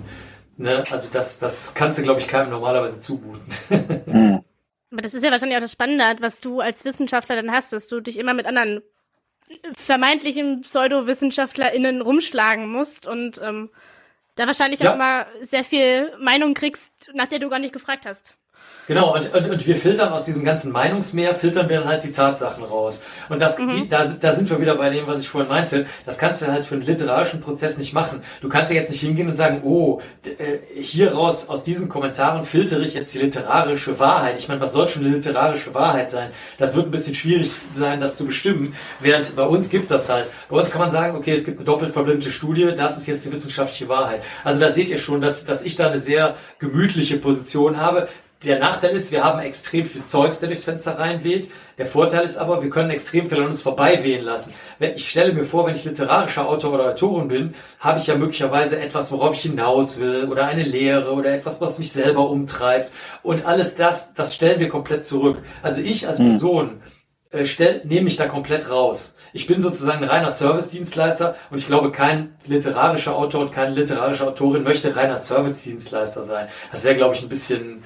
Ne? 0.57 0.85
Also 0.91 1.09
das, 1.13 1.39
das 1.39 1.75
kannst 1.75 1.99
du, 1.99 2.03
glaube 2.03 2.21
ich, 2.21 2.27
keinem 2.29 2.51
normalerweise 2.51 3.01
zumuten. 3.01 3.47
Hm. 4.07 4.41
Aber 4.91 5.03
das 5.03 5.13
ist 5.13 5.23
ja 5.23 5.31
wahrscheinlich 5.31 5.59
auch 5.59 5.63
das 5.63 5.73
Spannende, 5.73 6.05
was 6.21 6.41
du 6.41 6.61
als 6.61 6.87
Wissenschaftler 6.87 7.37
dann 7.37 7.53
hast, 7.53 7.75
dass 7.75 7.89
du 7.89 8.01
dich 8.01 8.19
immer 8.19 8.33
mit 8.33 8.47
anderen 8.47 8.81
vermeintlichen 9.77 10.63
PseudowissenschaftlerInnen 10.63 12.01
rumschlagen 12.01 12.73
musst 12.73 13.07
und 13.07 13.39
ähm, 13.43 13.71
da 14.39 14.47
wahrscheinlich 14.47 14.81
ja. 14.81 14.91
auch 14.91 14.95
immer 14.95 15.27
sehr 15.43 15.65
viel 15.65 16.17
Meinung 16.19 16.55
kriegst, 16.55 17.11
nach 17.13 17.29
der 17.29 17.41
du 17.41 17.49
gar 17.49 17.59
nicht 17.59 17.73
gefragt 17.73 18.07
hast. 18.07 18.38
Genau, 18.89 19.15
und, 19.15 19.35
und, 19.35 19.51
und 19.51 19.67
wir 19.67 19.77
filtern 19.77 20.13
aus 20.15 20.25
diesem 20.25 20.45
ganzen 20.45 20.73
Meinungsmeer, 20.73 21.35
filtern 21.35 21.69
wir 21.69 21.81
dann 21.81 21.89
halt 21.89 22.05
die 22.05 22.11
Tatsachen 22.11 22.65
raus. 22.65 23.03
Und 23.29 23.39
das, 23.43 23.59
mhm. 23.59 23.87
da, 23.91 24.07
da 24.07 24.33
sind 24.33 24.49
wir 24.49 24.63
wieder 24.63 24.77
bei 24.77 24.89
dem, 24.89 25.07
was 25.07 25.21
ich 25.21 25.29
vorhin 25.29 25.51
meinte. 25.51 25.85
Das 26.07 26.17
kannst 26.17 26.41
du 26.41 26.47
halt 26.47 26.65
für 26.65 26.75
einen 26.75 26.85
literarischen 26.85 27.41
Prozess 27.41 27.77
nicht 27.77 27.93
machen. 27.93 28.23
Du 28.41 28.49
kannst 28.49 28.73
ja 28.73 28.81
jetzt 28.81 28.91
nicht 28.91 29.03
hingehen 29.03 29.29
und 29.29 29.35
sagen, 29.35 29.61
oh, 29.63 30.01
äh, 30.25 30.81
hier 30.81 31.13
raus, 31.13 31.51
aus 31.51 31.65
diesen 31.65 31.91
Kommentaren 31.91 32.47
filtere 32.47 32.83
ich 32.83 32.95
jetzt 32.95 33.13
die 33.13 33.19
literarische 33.19 33.99
Wahrheit. 33.99 34.39
Ich 34.39 34.49
meine, 34.49 34.63
was 34.63 34.73
soll 34.73 34.89
schon 34.89 35.05
eine 35.05 35.15
literarische 35.15 35.75
Wahrheit 35.75 36.09
sein? 36.09 36.31
Das 36.57 36.75
wird 36.75 36.87
ein 36.87 36.91
bisschen 36.91 37.15
schwierig 37.15 37.53
sein, 37.53 38.01
das 38.01 38.17
zu 38.17 38.25
bestimmen. 38.25 38.75
Während 39.01 39.37
bei 39.37 39.45
uns 39.45 39.69
gibt's 39.69 39.91
das 39.91 40.09
halt. 40.09 40.31
Bei 40.49 40.57
uns 40.57 40.71
kann 40.71 40.81
man 40.81 40.91
sagen, 40.91 41.15
okay, 41.15 41.35
es 41.35 41.45
gibt 41.45 41.59
eine 41.59 41.67
doppelt 41.67 41.93
verblindete 41.93 42.31
Studie, 42.31 42.73
das 42.75 42.97
ist 42.97 43.07
jetzt 43.07 43.27
die 43.27 43.33
wissenschaftliche 43.33 43.91
Wahrheit. 43.91 44.23
Also 44.45 44.61
da 44.61 44.73
seht 44.73 44.89
ihr 44.89 44.99
schon, 44.99 45.21
dass, 45.21 45.45
dass 45.45 45.63
ich 45.63 45.77
da 45.77 45.89
eine 45.89 45.99
sehr 45.99 46.37
gemütliche 46.59 47.19
Position 47.19 47.77
habe. 47.77 48.09
Der 48.45 48.61
Nachteil 48.61 48.95
ist, 48.95 49.11
wir 49.11 49.25
haben 49.25 49.41
extrem 49.41 49.85
viel 49.85 50.05
Zeugs, 50.05 50.39
der 50.39 50.49
durchs 50.49 50.63
Fenster 50.63 50.97
reinweht. 50.97 51.51
Der 51.77 51.87
Vorteil 51.87 52.25
ist 52.25 52.37
aber, 52.37 52.63
wir 52.63 52.71
können 52.71 52.91
extrem 52.91 53.29
viel 53.29 53.39
an 53.39 53.49
uns 53.49 53.63
vorbei 53.63 54.05
wehen 54.05 54.25
lassen. 54.25 54.55
Ich 54.79 55.11
stelle 55.11 55.33
mir 55.33 55.43
vor, 55.43 55.67
wenn 55.67 55.75
ich 55.75 55.85
literarischer 55.85 56.49
Autor 56.49 56.75
oder 56.75 56.91
Autorin 56.91 57.27
bin, 57.27 57.55
habe 57.81 57.99
ich 57.99 58.07
ja 58.07 58.15
möglicherweise 58.15 58.79
etwas, 58.79 59.11
worauf 59.11 59.35
ich 59.35 59.43
hinaus 59.43 59.99
will 59.99 60.29
oder 60.31 60.47
eine 60.47 60.63
Lehre 60.63 61.13
oder 61.13 61.35
etwas, 61.35 61.61
was 61.61 61.81
mich 61.81 61.91
selber 61.91 62.31
umtreibt. 62.31 62.93
Und 63.25 63.45
alles 63.45 63.75
das, 63.75 64.15
das 64.15 64.37
stellen 64.37 64.61
wir 64.61 64.69
komplett 64.69 65.05
zurück. 65.05 65.39
Also 65.63 65.81
ich 65.81 66.07
als 66.07 66.21
hm. 66.21 66.29
Person 66.29 66.81
äh, 67.31 67.45
stell, 67.45 67.83
nehme 67.85 68.05
mich 68.05 68.17
da 68.17 68.27
komplett 68.27 68.71
raus. 68.71 69.17
Ich 69.33 69.47
bin 69.47 69.61
sozusagen 69.61 70.03
ein 70.03 70.09
reiner 70.09 70.31
Service-Dienstleister 70.31 71.35
und 71.51 71.59
ich 71.59 71.67
glaube, 71.67 71.93
kein 71.93 72.37
literarischer 72.47 73.15
Autor 73.15 73.43
und 73.43 73.53
keine 73.53 73.75
literarische 73.75 74.27
Autorin 74.27 74.63
möchte 74.63 74.97
reiner 74.97 75.17
Service-Dienstleister 75.17 76.23
sein. 76.23 76.49
Das 76.71 76.85
wäre, 76.85 76.95
glaube 76.95 77.15
ich, 77.15 77.23
ein 77.23 77.29
bisschen 77.29 77.83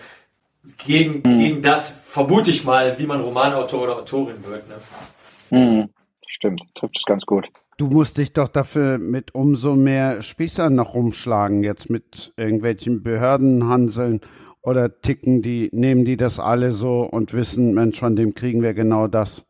gegen, 0.87 1.23
mhm. 1.25 1.39
gegen 1.39 1.63
das, 1.63 1.89
vermute 1.89 2.51
ich 2.51 2.65
mal, 2.65 2.99
wie 2.99 3.07
man 3.07 3.21
Romanautor 3.21 3.83
oder 3.83 3.97
Autorin 3.97 4.45
wird. 4.45 4.65
Ne? 4.69 5.59
Mhm. 5.59 5.89
Stimmt, 6.27 6.63
trifft 6.75 6.97
es 6.97 7.05
ganz 7.05 7.27
gut. 7.27 7.49
Du 7.79 7.89
musst 7.89 8.19
dich 8.19 8.33
doch 8.33 8.49
dafür 8.49 8.99
mit 8.99 9.35
umso 9.35 9.75
mehr 9.75 10.23
Spießern 10.23 10.75
noch 10.75 10.95
rumschlagen, 10.95 11.63
jetzt 11.65 11.91
mit 11.91 12.33
irgendwelchen 12.37 13.03
Behördenhanseln 13.03 14.21
oder 14.63 15.01
ticken 15.01 15.43
die, 15.43 15.69
nehmen 15.73 16.05
die 16.05 16.17
das 16.17 16.39
alle 16.39 16.73
so 16.73 17.01
und 17.01 17.33
wissen, 17.33 17.75
Mensch, 17.75 17.99
von 17.99 18.15
dem 18.15 18.35
kriegen 18.35 18.63
wir 18.63 18.75
genau 18.75 19.09
das, 19.09 19.45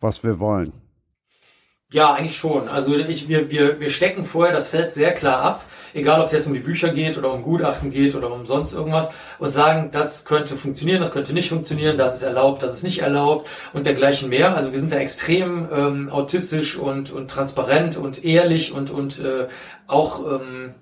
was 0.00 0.24
wir 0.24 0.40
wollen. 0.40 0.72
Ja, 1.92 2.12
eigentlich 2.14 2.36
schon. 2.36 2.68
Also 2.68 2.96
ich, 2.96 3.28
wir, 3.28 3.50
wir, 3.50 3.80
wir 3.80 3.90
stecken 3.90 4.24
vorher 4.24 4.54
das 4.54 4.68
Feld 4.68 4.92
sehr 4.92 5.12
klar 5.12 5.42
ab, 5.42 5.64
egal 5.92 6.20
ob 6.20 6.26
es 6.26 6.32
jetzt 6.32 6.46
um 6.46 6.54
die 6.54 6.60
Bücher 6.60 6.90
geht 6.90 7.18
oder 7.18 7.32
um 7.32 7.42
Gutachten 7.42 7.90
geht 7.90 8.14
oder 8.14 8.32
um 8.32 8.46
sonst 8.46 8.72
irgendwas 8.72 9.10
und 9.40 9.50
sagen, 9.50 9.88
das 9.90 10.24
könnte 10.24 10.54
funktionieren, 10.54 11.00
das 11.00 11.10
könnte 11.10 11.32
nicht 11.32 11.48
funktionieren, 11.48 11.98
das 11.98 12.14
ist 12.14 12.22
erlaubt, 12.22 12.62
das 12.62 12.74
ist 12.74 12.84
nicht 12.84 13.00
erlaubt 13.00 13.48
und 13.72 13.86
dergleichen 13.86 14.28
mehr. 14.28 14.54
Also 14.54 14.70
wir 14.70 14.78
sind 14.78 14.92
da 14.92 14.98
extrem 14.98 15.68
ähm, 15.72 16.10
autistisch 16.10 16.76
und, 16.78 17.10
und 17.10 17.28
transparent 17.28 17.96
und 17.96 18.24
ehrlich 18.24 18.72
und, 18.72 18.90
und 18.90 19.18
äh, 19.18 19.48
auch, 19.88 20.24
ähm, 20.30 20.74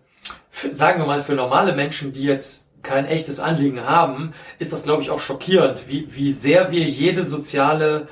sagen 0.50 1.00
wir 1.00 1.06
mal, 1.06 1.22
für 1.22 1.32
normale 1.32 1.74
Menschen, 1.74 2.12
die 2.12 2.24
jetzt 2.24 2.68
kein 2.82 3.06
echtes 3.06 3.40
Anliegen 3.40 3.86
haben, 3.86 4.34
ist 4.58 4.74
das, 4.74 4.82
glaube 4.82 5.02
ich, 5.02 5.10
auch 5.10 5.20
schockierend, 5.20 5.84
wie, 5.88 6.06
wie 6.10 6.34
sehr 6.34 6.70
wir 6.70 6.84
jede 6.84 7.24
soziale 7.24 8.08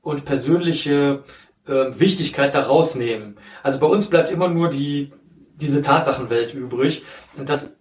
und 0.00 0.24
persönliche 0.24 1.22
äh, 1.66 1.98
Wichtigkeit 1.98 2.54
da 2.54 2.62
rausnehmen. 2.62 3.36
Also 3.62 3.80
bei 3.80 3.86
uns 3.86 4.08
bleibt 4.08 4.30
immer 4.30 4.48
nur 4.48 4.70
die, 4.70 5.12
diese 5.60 5.82
Tatsachenwelt 5.82 6.54
übrig. 6.54 7.04
Und 7.36 7.48
das, 7.48 7.76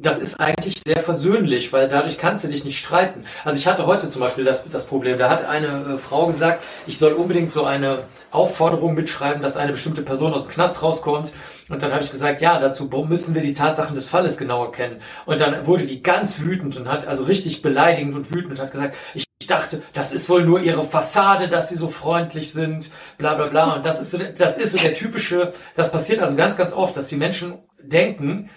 das 0.00 0.18
ist 0.18 0.40
eigentlich 0.40 0.80
sehr 0.86 1.00
versöhnlich, 1.00 1.72
weil 1.72 1.88
dadurch 1.88 2.18
kannst 2.18 2.44
du 2.44 2.48
dich 2.48 2.64
nicht 2.64 2.78
streiten. 2.78 3.24
Also 3.44 3.58
ich 3.58 3.66
hatte 3.66 3.86
heute 3.86 4.08
zum 4.08 4.20
Beispiel 4.20 4.44
das, 4.44 4.64
das 4.70 4.86
Problem, 4.86 5.18
da 5.18 5.28
hat 5.28 5.44
eine 5.44 5.66
äh, 5.94 5.98
Frau 5.98 6.26
gesagt, 6.26 6.62
ich 6.86 6.98
soll 6.98 7.12
unbedingt 7.12 7.52
so 7.52 7.64
eine 7.64 8.04
Aufforderung 8.30 8.94
mitschreiben, 8.94 9.42
dass 9.42 9.56
eine 9.56 9.72
bestimmte 9.72 10.02
Person 10.02 10.32
aus 10.32 10.42
dem 10.42 10.50
Knast 10.50 10.82
rauskommt. 10.82 11.32
Und 11.68 11.82
dann 11.82 11.92
habe 11.92 12.02
ich 12.02 12.10
gesagt, 12.10 12.40
ja, 12.40 12.58
dazu 12.58 12.84
müssen 13.06 13.34
wir 13.34 13.42
die 13.42 13.54
Tatsachen 13.54 13.94
des 13.94 14.08
Falles 14.08 14.38
genauer 14.38 14.72
kennen. 14.72 15.00
Und 15.26 15.40
dann 15.40 15.66
wurde 15.66 15.84
die 15.84 16.02
ganz 16.02 16.40
wütend 16.40 16.76
und 16.76 16.88
hat 16.88 17.06
also 17.06 17.24
richtig 17.24 17.60
beleidigend 17.60 18.14
und 18.14 18.32
wütend 18.32 18.52
und 18.52 18.60
hat 18.60 18.70
gesagt, 18.70 18.96
ich 19.14 19.27
dachte, 19.50 19.82
das 19.92 20.12
ist 20.12 20.28
wohl 20.28 20.44
nur 20.44 20.60
ihre 20.60 20.84
Fassade, 20.84 21.48
dass 21.48 21.68
sie 21.68 21.76
so 21.76 21.88
freundlich 21.88 22.52
sind, 22.52 22.90
bla 23.18 23.34
bla 23.34 23.46
bla. 23.46 23.74
Und 23.74 23.84
das 23.84 24.00
ist 24.00 24.12
so, 24.12 24.18
das 24.18 24.56
ist 24.58 24.72
so 24.72 24.78
der 24.78 24.94
typische, 24.94 25.52
das 25.74 25.90
passiert 25.90 26.20
also 26.20 26.36
ganz, 26.36 26.56
ganz 26.56 26.72
oft, 26.72 26.96
dass 26.96 27.06
die 27.06 27.16
Menschen 27.16 27.54
denken, 27.82 28.50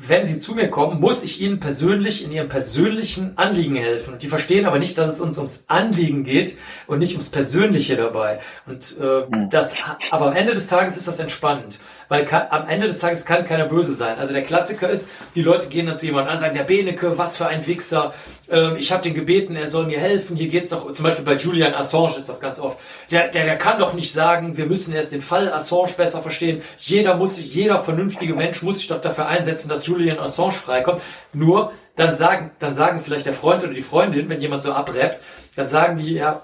wenn 0.00 0.26
sie 0.26 0.38
zu 0.38 0.54
mir 0.54 0.70
kommen, 0.70 1.00
muss 1.00 1.24
ich 1.24 1.40
ihnen 1.40 1.58
persönlich 1.58 2.24
in 2.24 2.30
ihrem 2.30 2.46
persönlichen 2.46 3.36
Anliegen 3.36 3.74
helfen. 3.74 4.12
Und 4.12 4.22
die 4.22 4.28
verstehen 4.28 4.64
aber 4.64 4.78
nicht, 4.78 4.96
dass 4.96 5.10
es 5.10 5.20
uns 5.20 5.38
ums 5.38 5.64
Anliegen 5.66 6.22
geht 6.22 6.56
und 6.86 7.00
nicht 7.00 7.12
ums 7.14 7.30
Persönliche 7.30 7.96
dabei. 7.96 8.38
Und 8.64 8.96
äh, 9.00 9.26
hm. 9.26 9.50
das, 9.50 9.74
aber 10.12 10.28
am 10.28 10.36
Ende 10.36 10.54
des 10.54 10.68
Tages 10.68 10.96
ist 10.96 11.08
das 11.08 11.18
entspannend, 11.18 11.80
weil 12.08 12.24
kann, 12.24 12.46
am 12.50 12.68
Ende 12.68 12.86
des 12.86 12.98
Tages 12.98 13.24
kann 13.24 13.44
keiner 13.44 13.66
böse 13.66 13.94
sein. 13.94 14.18
Also 14.18 14.32
der 14.32 14.42
Klassiker 14.42 14.88
ist, 14.88 15.10
die 15.34 15.42
Leute 15.42 15.68
gehen 15.68 15.86
dann 15.86 15.98
zu 15.98 16.06
jemandem 16.06 16.32
an, 16.32 16.38
sagen, 16.38 16.54
der 16.54 16.64
Beneke, 16.64 17.18
was 17.18 17.36
für 17.36 17.46
ein 17.46 17.66
Wichser, 17.66 18.14
ähm, 18.50 18.76
ich 18.78 18.92
habe 18.92 19.02
den 19.02 19.14
gebeten, 19.14 19.56
er 19.56 19.66
soll 19.66 19.86
mir 19.86 20.00
helfen. 20.00 20.36
Hier 20.36 20.48
geht's 20.48 20.70
doch, 20.70 20.92
zum 20.92 21.02
Beispiel 21.02 21.24
bei 21.24 21.34
Julian 21.34 21.74
Assange 21.74 22.16
ist 22.18 22.28
das 22.28 22.40
ganz 22.40 22.58
oft. 22.60 22.78
Der, 23.10 23.28
der, 23.28 23.44
der 23.44 23.56
kann 23.56 23.78
doch 23.78 23.92
nicht 23.92 24.12
sagen, 24.12 24.56
wir 24.56 24.66
müssen 24.66 24.94
erst 24.94 25.12
den 25.12 25.22
Fall 25.22 25.52
Assange 25.52 25.92
besser 25.96 26.22
verstehen. 26.22 26.62
Jeder 26.78 27.16
muss 27.16 27.36
sich, 27.36 27.54
jeder 27.54 27.78
vernünftige 27.78 28.34
Mensch 28.34 28.62
muss 28.62 28.78
sich 28.78 28.88
doch 28.88 29.00
dafür 29.00 29.26
einsetzen, 29.26 29.68
dass 29.68 29.86
Julian 29.86 30.18
Assange 30.18 30.52
freikommt. 30.52 31.02
Nur 31.32 31.72
dann 31.96 32.14
sagen, 32.14 32.52
dann 32.58 32.74
sagen 32.74 33.00
vielleicht 33.04 33.26
der 33.26 33.32
Freund 33.32 33.62
oder 33.64 33.74
die 33.74 33.82
Freundin, 33.82 34.28
wenn 34.28 34.40
jemand 34.40 34.62
so 34.62 34.72
abrappt, 34.72 35.20
dann 35.56 35.68
sagen 35.68 35.96
die, 35.96 36.14
ja, 36.14 36.42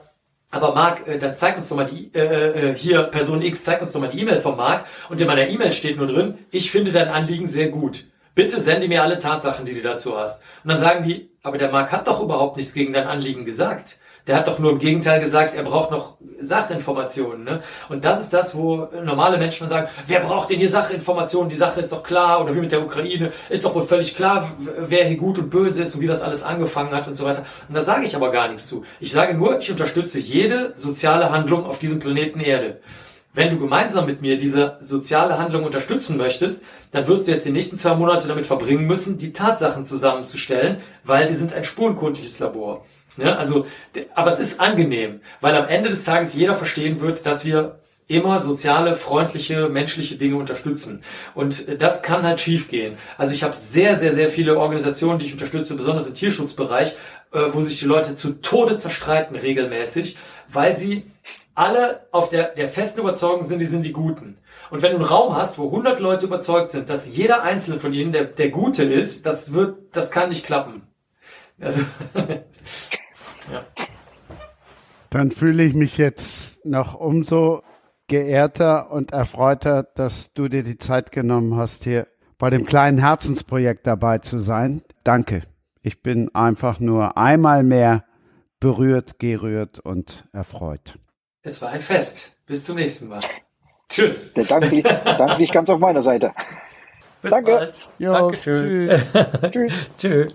aber 0.55 0.75
Marc, 0.75 1.07
äh, 1.07 1.19
dann 1.19 1.35
zeig 1.35 1.57
uns 1.57 1.69
doch 1.69 1.77
mal 1.77 1.87
die, 1.87 2.11
äh, 2.15 2.71
äh, 2.71 2.77
hier, 2.77 3.05
Person 3.05 3.43
X, 3.43 3.65
zeig 3.65 3.83
uns 3.83 3.93
doch 3.93 4.01
mal 4.01 4.09
die 4.09 4.21
E-Mail 4.21 4.41
von 4.41 4.57
Marc. 4.57 4.85
Und 5.09 5.21
in 5.21 5.27
meiner 5.27 5.49
E-Mail 5.49 5.73
steht 5.73 5.97
nur 5.97 6.07
drin, 6.07 6.39
ich 6.51 6.71
finde 6.71 6.93
dein 6.93 7.09
Anliegen 7.09 7.47
sehr 7.47 7.69
gut. 7.69 8.05
Bitte 8.35 8.59
sende 8.59 8.89
mir 8.89 9.03
alle 9.03 9.19
Tatsachen, 9.19 9.65
die 9.65 9.75
du 9.75 9.83
dazu 9.83 10.17
hast. 10.17 10.43
Und 10.65 10.71
dann 10.71 10.79
sagen 10.79 11.03
die, 11.05 11.31
aber 11.43 11.59
der 11.59 11.71
Marc 11.71 11.93
hat 11.93 12.09
doch 12.09 12.21
überhaupt 12.21 12.57
nichts 12.57 12.75
gegen 12.75 12.93
dein 12.93 13.07
Anliegen 13.07 13.45
gesagt. 13.45 13.99
Der 14.27 14.37
hat 14.37 14.49
doch 14.49 14.59
nur 14.59 14.73
im 14.73 14.79
Gegenteil 14.79 15.21
gesagt, 15.21 15.55
er 15.55 15.65
braucht 15.65 15.91
noch 15.91 16.17
Sachinformationen. 16.41 17.45
Ne? 17.45 17.63
Und 17.91 18.05
das 18.05 18.21
ist 18.21 18.33
das, 18.33 18.57
wo 18.57 18.89
normale 19.05 19.37
Menschen 19.37 19.69
sagen, 19.69 19.89
wer 20.07 20.21
braucht 20.21 20.51
denn 20.51 20.59
hier 20.59 20.71
Sachinformationen? 20.71 21.51
Die 21.51 21.57
Sache 21.57 21.81
ist 21.81 21.93
doch 21.93 22.03
klar. 22.03 22.43
Oder 22.43 22.55
wie 22.55 22.61
mit 22.61 22.73
der 22.73 22.83
Ukraine, 22.83 23.33
ist 23.51 23.65
doch 23.65 23.75
wohl 23.75 23.87
völlig 23.87 24.17
klar, 24.17 24.51
wer 24.79 25.05
hier 25.05 25.19
gut 25.19 25.39
und 25.39 25.51
böse 25.51 25.83
ist 25.83 25.95
und 25.95 26.01
wie 26.01 26.07
das 26.07 26.23
alles 26.23 26.43
angefangen 26.43 26.93
hat 26.93 27.07
und 27.07 27.17
so 27.17 27.25
weiter. 27.25 27.45
Und 27.69 27.75
da 27.75 27.83
sage 27.83 28.05
ich 28.05 28.17
aber 28.17 28.31
gar 28.31 28.49
nichts 28.49 28.67
zu. 28.67 28.85
Ich 28.99 29.13
sage 29.13 29.35
nur, 29.35 29.59
ich 29.59 29.71
unterstütze 29.71 30.19
jede 30.19 30.73
soziale 30.75 31.31
Handlung 31.31 31.67
auf 31.67 31.79
diesem 31.79 32.01
Planeten 32.01 32.41
Erde. 32.41 32.81
Wenn 33.35 33.51
du 33.51 33.59
gemeinsam 33.59 34.07
mit 34.07 34.23
mir 34.23 34.39
diese 34.39 34.77
soziale 34.81 35.39
Handlung 35.39 35.65
unterstützen 35.65 36.17
möchtest, 36.17 36.63
dann 36.93 37.09
wirst 37.09 37.27
du 37.27 37.33
jetzt 37.33 37.45
die 37.45 37.51
nächsten 37.51 37.77
zwei 37.77 37.95
Monate 37.95 38.29
damit 38.29 38.47
verbringen 38.47 38.87
müssen, 38.87 39.19
die 39.19 39.33
Tatsachen 39.33 39.85
zusammenzustellen, 39.85 40.77
weil 41.03 41.29
wir 41.29 41.35
sind 41.35 41.53
ein 41.53 41.65
spurenkundliches 41.65 42.39
Labor. 42.39 42.85
Ja, 43.17 43.37
also, 43.37 43.67
aber 44.15 44.31
es 44.31 44.39
ist 44.39 44.61
angenehm, 44.61 45.21
weil 45.41 45.55
am 45.55 45.69
Ende 45.69 45.89
des 45.89 46.05
Tages 46.05 46.35
jeder 46.35 46.57
verstehen 46.57 47.01
wird, 47.01 47.27
dass 47.27 47.45
wir 47.45 47.79
immer 48.07 48.41
soziale, 48.41 48.97
freundliche, 48.97 49.69
menschliche 49.69 50.17
Dinge 50.17 50.37
unterstützen. 50.37 51.03
Und 51.35 51.81
das 51.81 52.03
kann 52.03 52.23
halt 52.23 52.41
schiefgehen. 52.41 52.97
Also 53.17 53.35
ich 53.35 53.43
habe 53.43 53.55
sehr, 53.55 53.97
sehr, 53.97 54.13
sehr 54.13 54.29
viele 54.29 54.59
Organisationen, 54.59 55.19
die 55.19 55.27
ich 55.27 55.33
unterstütze, 55.33 55.75
besonders 55.75 56.07
im 56.07 56.15
Tierschutzbereich, 56.15 56.97
äh, 57.33 57.41
wo 57.53 57.63
sich 57.63 57.79
die 57.79 57.87
Leute 57.87 58.15
zu 58.15 58.41
Tode 58.43 58.77
zerstreiten 58.77 59.37
regelmäßig, 59.37 60.19
weil 60.49 60.77
sie 60.77 61.07
alle 61.55 62.07
auf 62.11 62.29
der, 62.29 62.49
der 62.49 62.69
festen 62.69 63.01
Überzeugung 63.01 63.45
sind, 63.45 63.61
die 63.61 63.65
sind 63.65 63.85
die 63.85 63.93
Guten. 63.93 64.37
Und 64.71 64.83
wenn 64.83 64.91
du 64.93 64.99
einen 64.99 65.07
Raum 65.07 65.37
hast, 65.37 65.57
wo 65.57 65.67
100 65.67 66.01
Leute 66.01 66.27
überzeugt 66.27 66.73
sind, 66.73 66.91
dass 66.91 67.15
jeder 67.15 67.43
einzelne 67.43 67.79
von 67.79 67.95
ihnen 67.95 68.13
der, 68.13 68.25
der 68.25 68.51
Gute 68.51 68.83
ist, 68.83 69.25
das 69.25 69.53
wird, 69.53 69.77
das 69.93 70.11
kann 70.11 70.29
nicht 70.29 70.45
klappen. 70.45 70.83
Also, 71.61 71.85
ja. 73.53 73.65
Dann 75.11 75.31
fühle 75.31 75.63
ich 75.63 75.75
mich 75.75 75.97
jetzt 75.97 76.67
noch 76.67 76.95
umso 76.95 77.63
geehrter 78.09 78.91
und 78.91 79.13
erfreuter, 79.13 79.83
dass 79.83 80.33
du 80.35 80.49
dir 80.49 80.63
die 80.63 80.79
Zeit 80.79 81.13
genommen 81.13 81.57
hast, 81.57 81.85
hier 81.85 82.07
bei 82.39 82.51
dem 82.51 82.67
kleinen 82.67 82.99
Herzensprojekt 82.99 83.87
dabei 83.87 84.19
zu 84.19 84.41
sein. 84.41 84.83
Danke. 85.05 85.43
Ich 85.83 86.03
bin 86.03 86.35
einfach 86.35 86.81
nur 86.81 87.17
einmal 87.17 87.63
mehr 87.63 88.05
berührt, 88.59 89.19
gerührt 89.19 89.79
und 89.81 90.25
erfreut. 90.33 90.99
Es 91.43 91.61
war 91.61 91.71
ein 91.71 91.81
Fest. 91.81 92.37
Bis 92.47 92.65
zum 92.65 92.77
nächsten 92.77 93.09
Mal. 93.09 93.23
Tschüss. 93.89 94.33
Der 94.35 94.45
Dank, 94.45 94.71
liegt, 94.71 94.89
Dank 94.89 95.39
liegt 95.39 95.53
ganz 95.53 95.69
auf 95.71 95.79
meiner 95.79 96.03
Seite. 96.03 96.33
Bis 97.23 97.31
Danke. 97.31 97.53
Bald. 97.53 97.89
Jo, 97.99 98.13
Dankeschön. 98.13 98.89
Tschüss. 98.89 99.51
Tschüss. 99.53 99.91
Tschüss. 99.99 100.35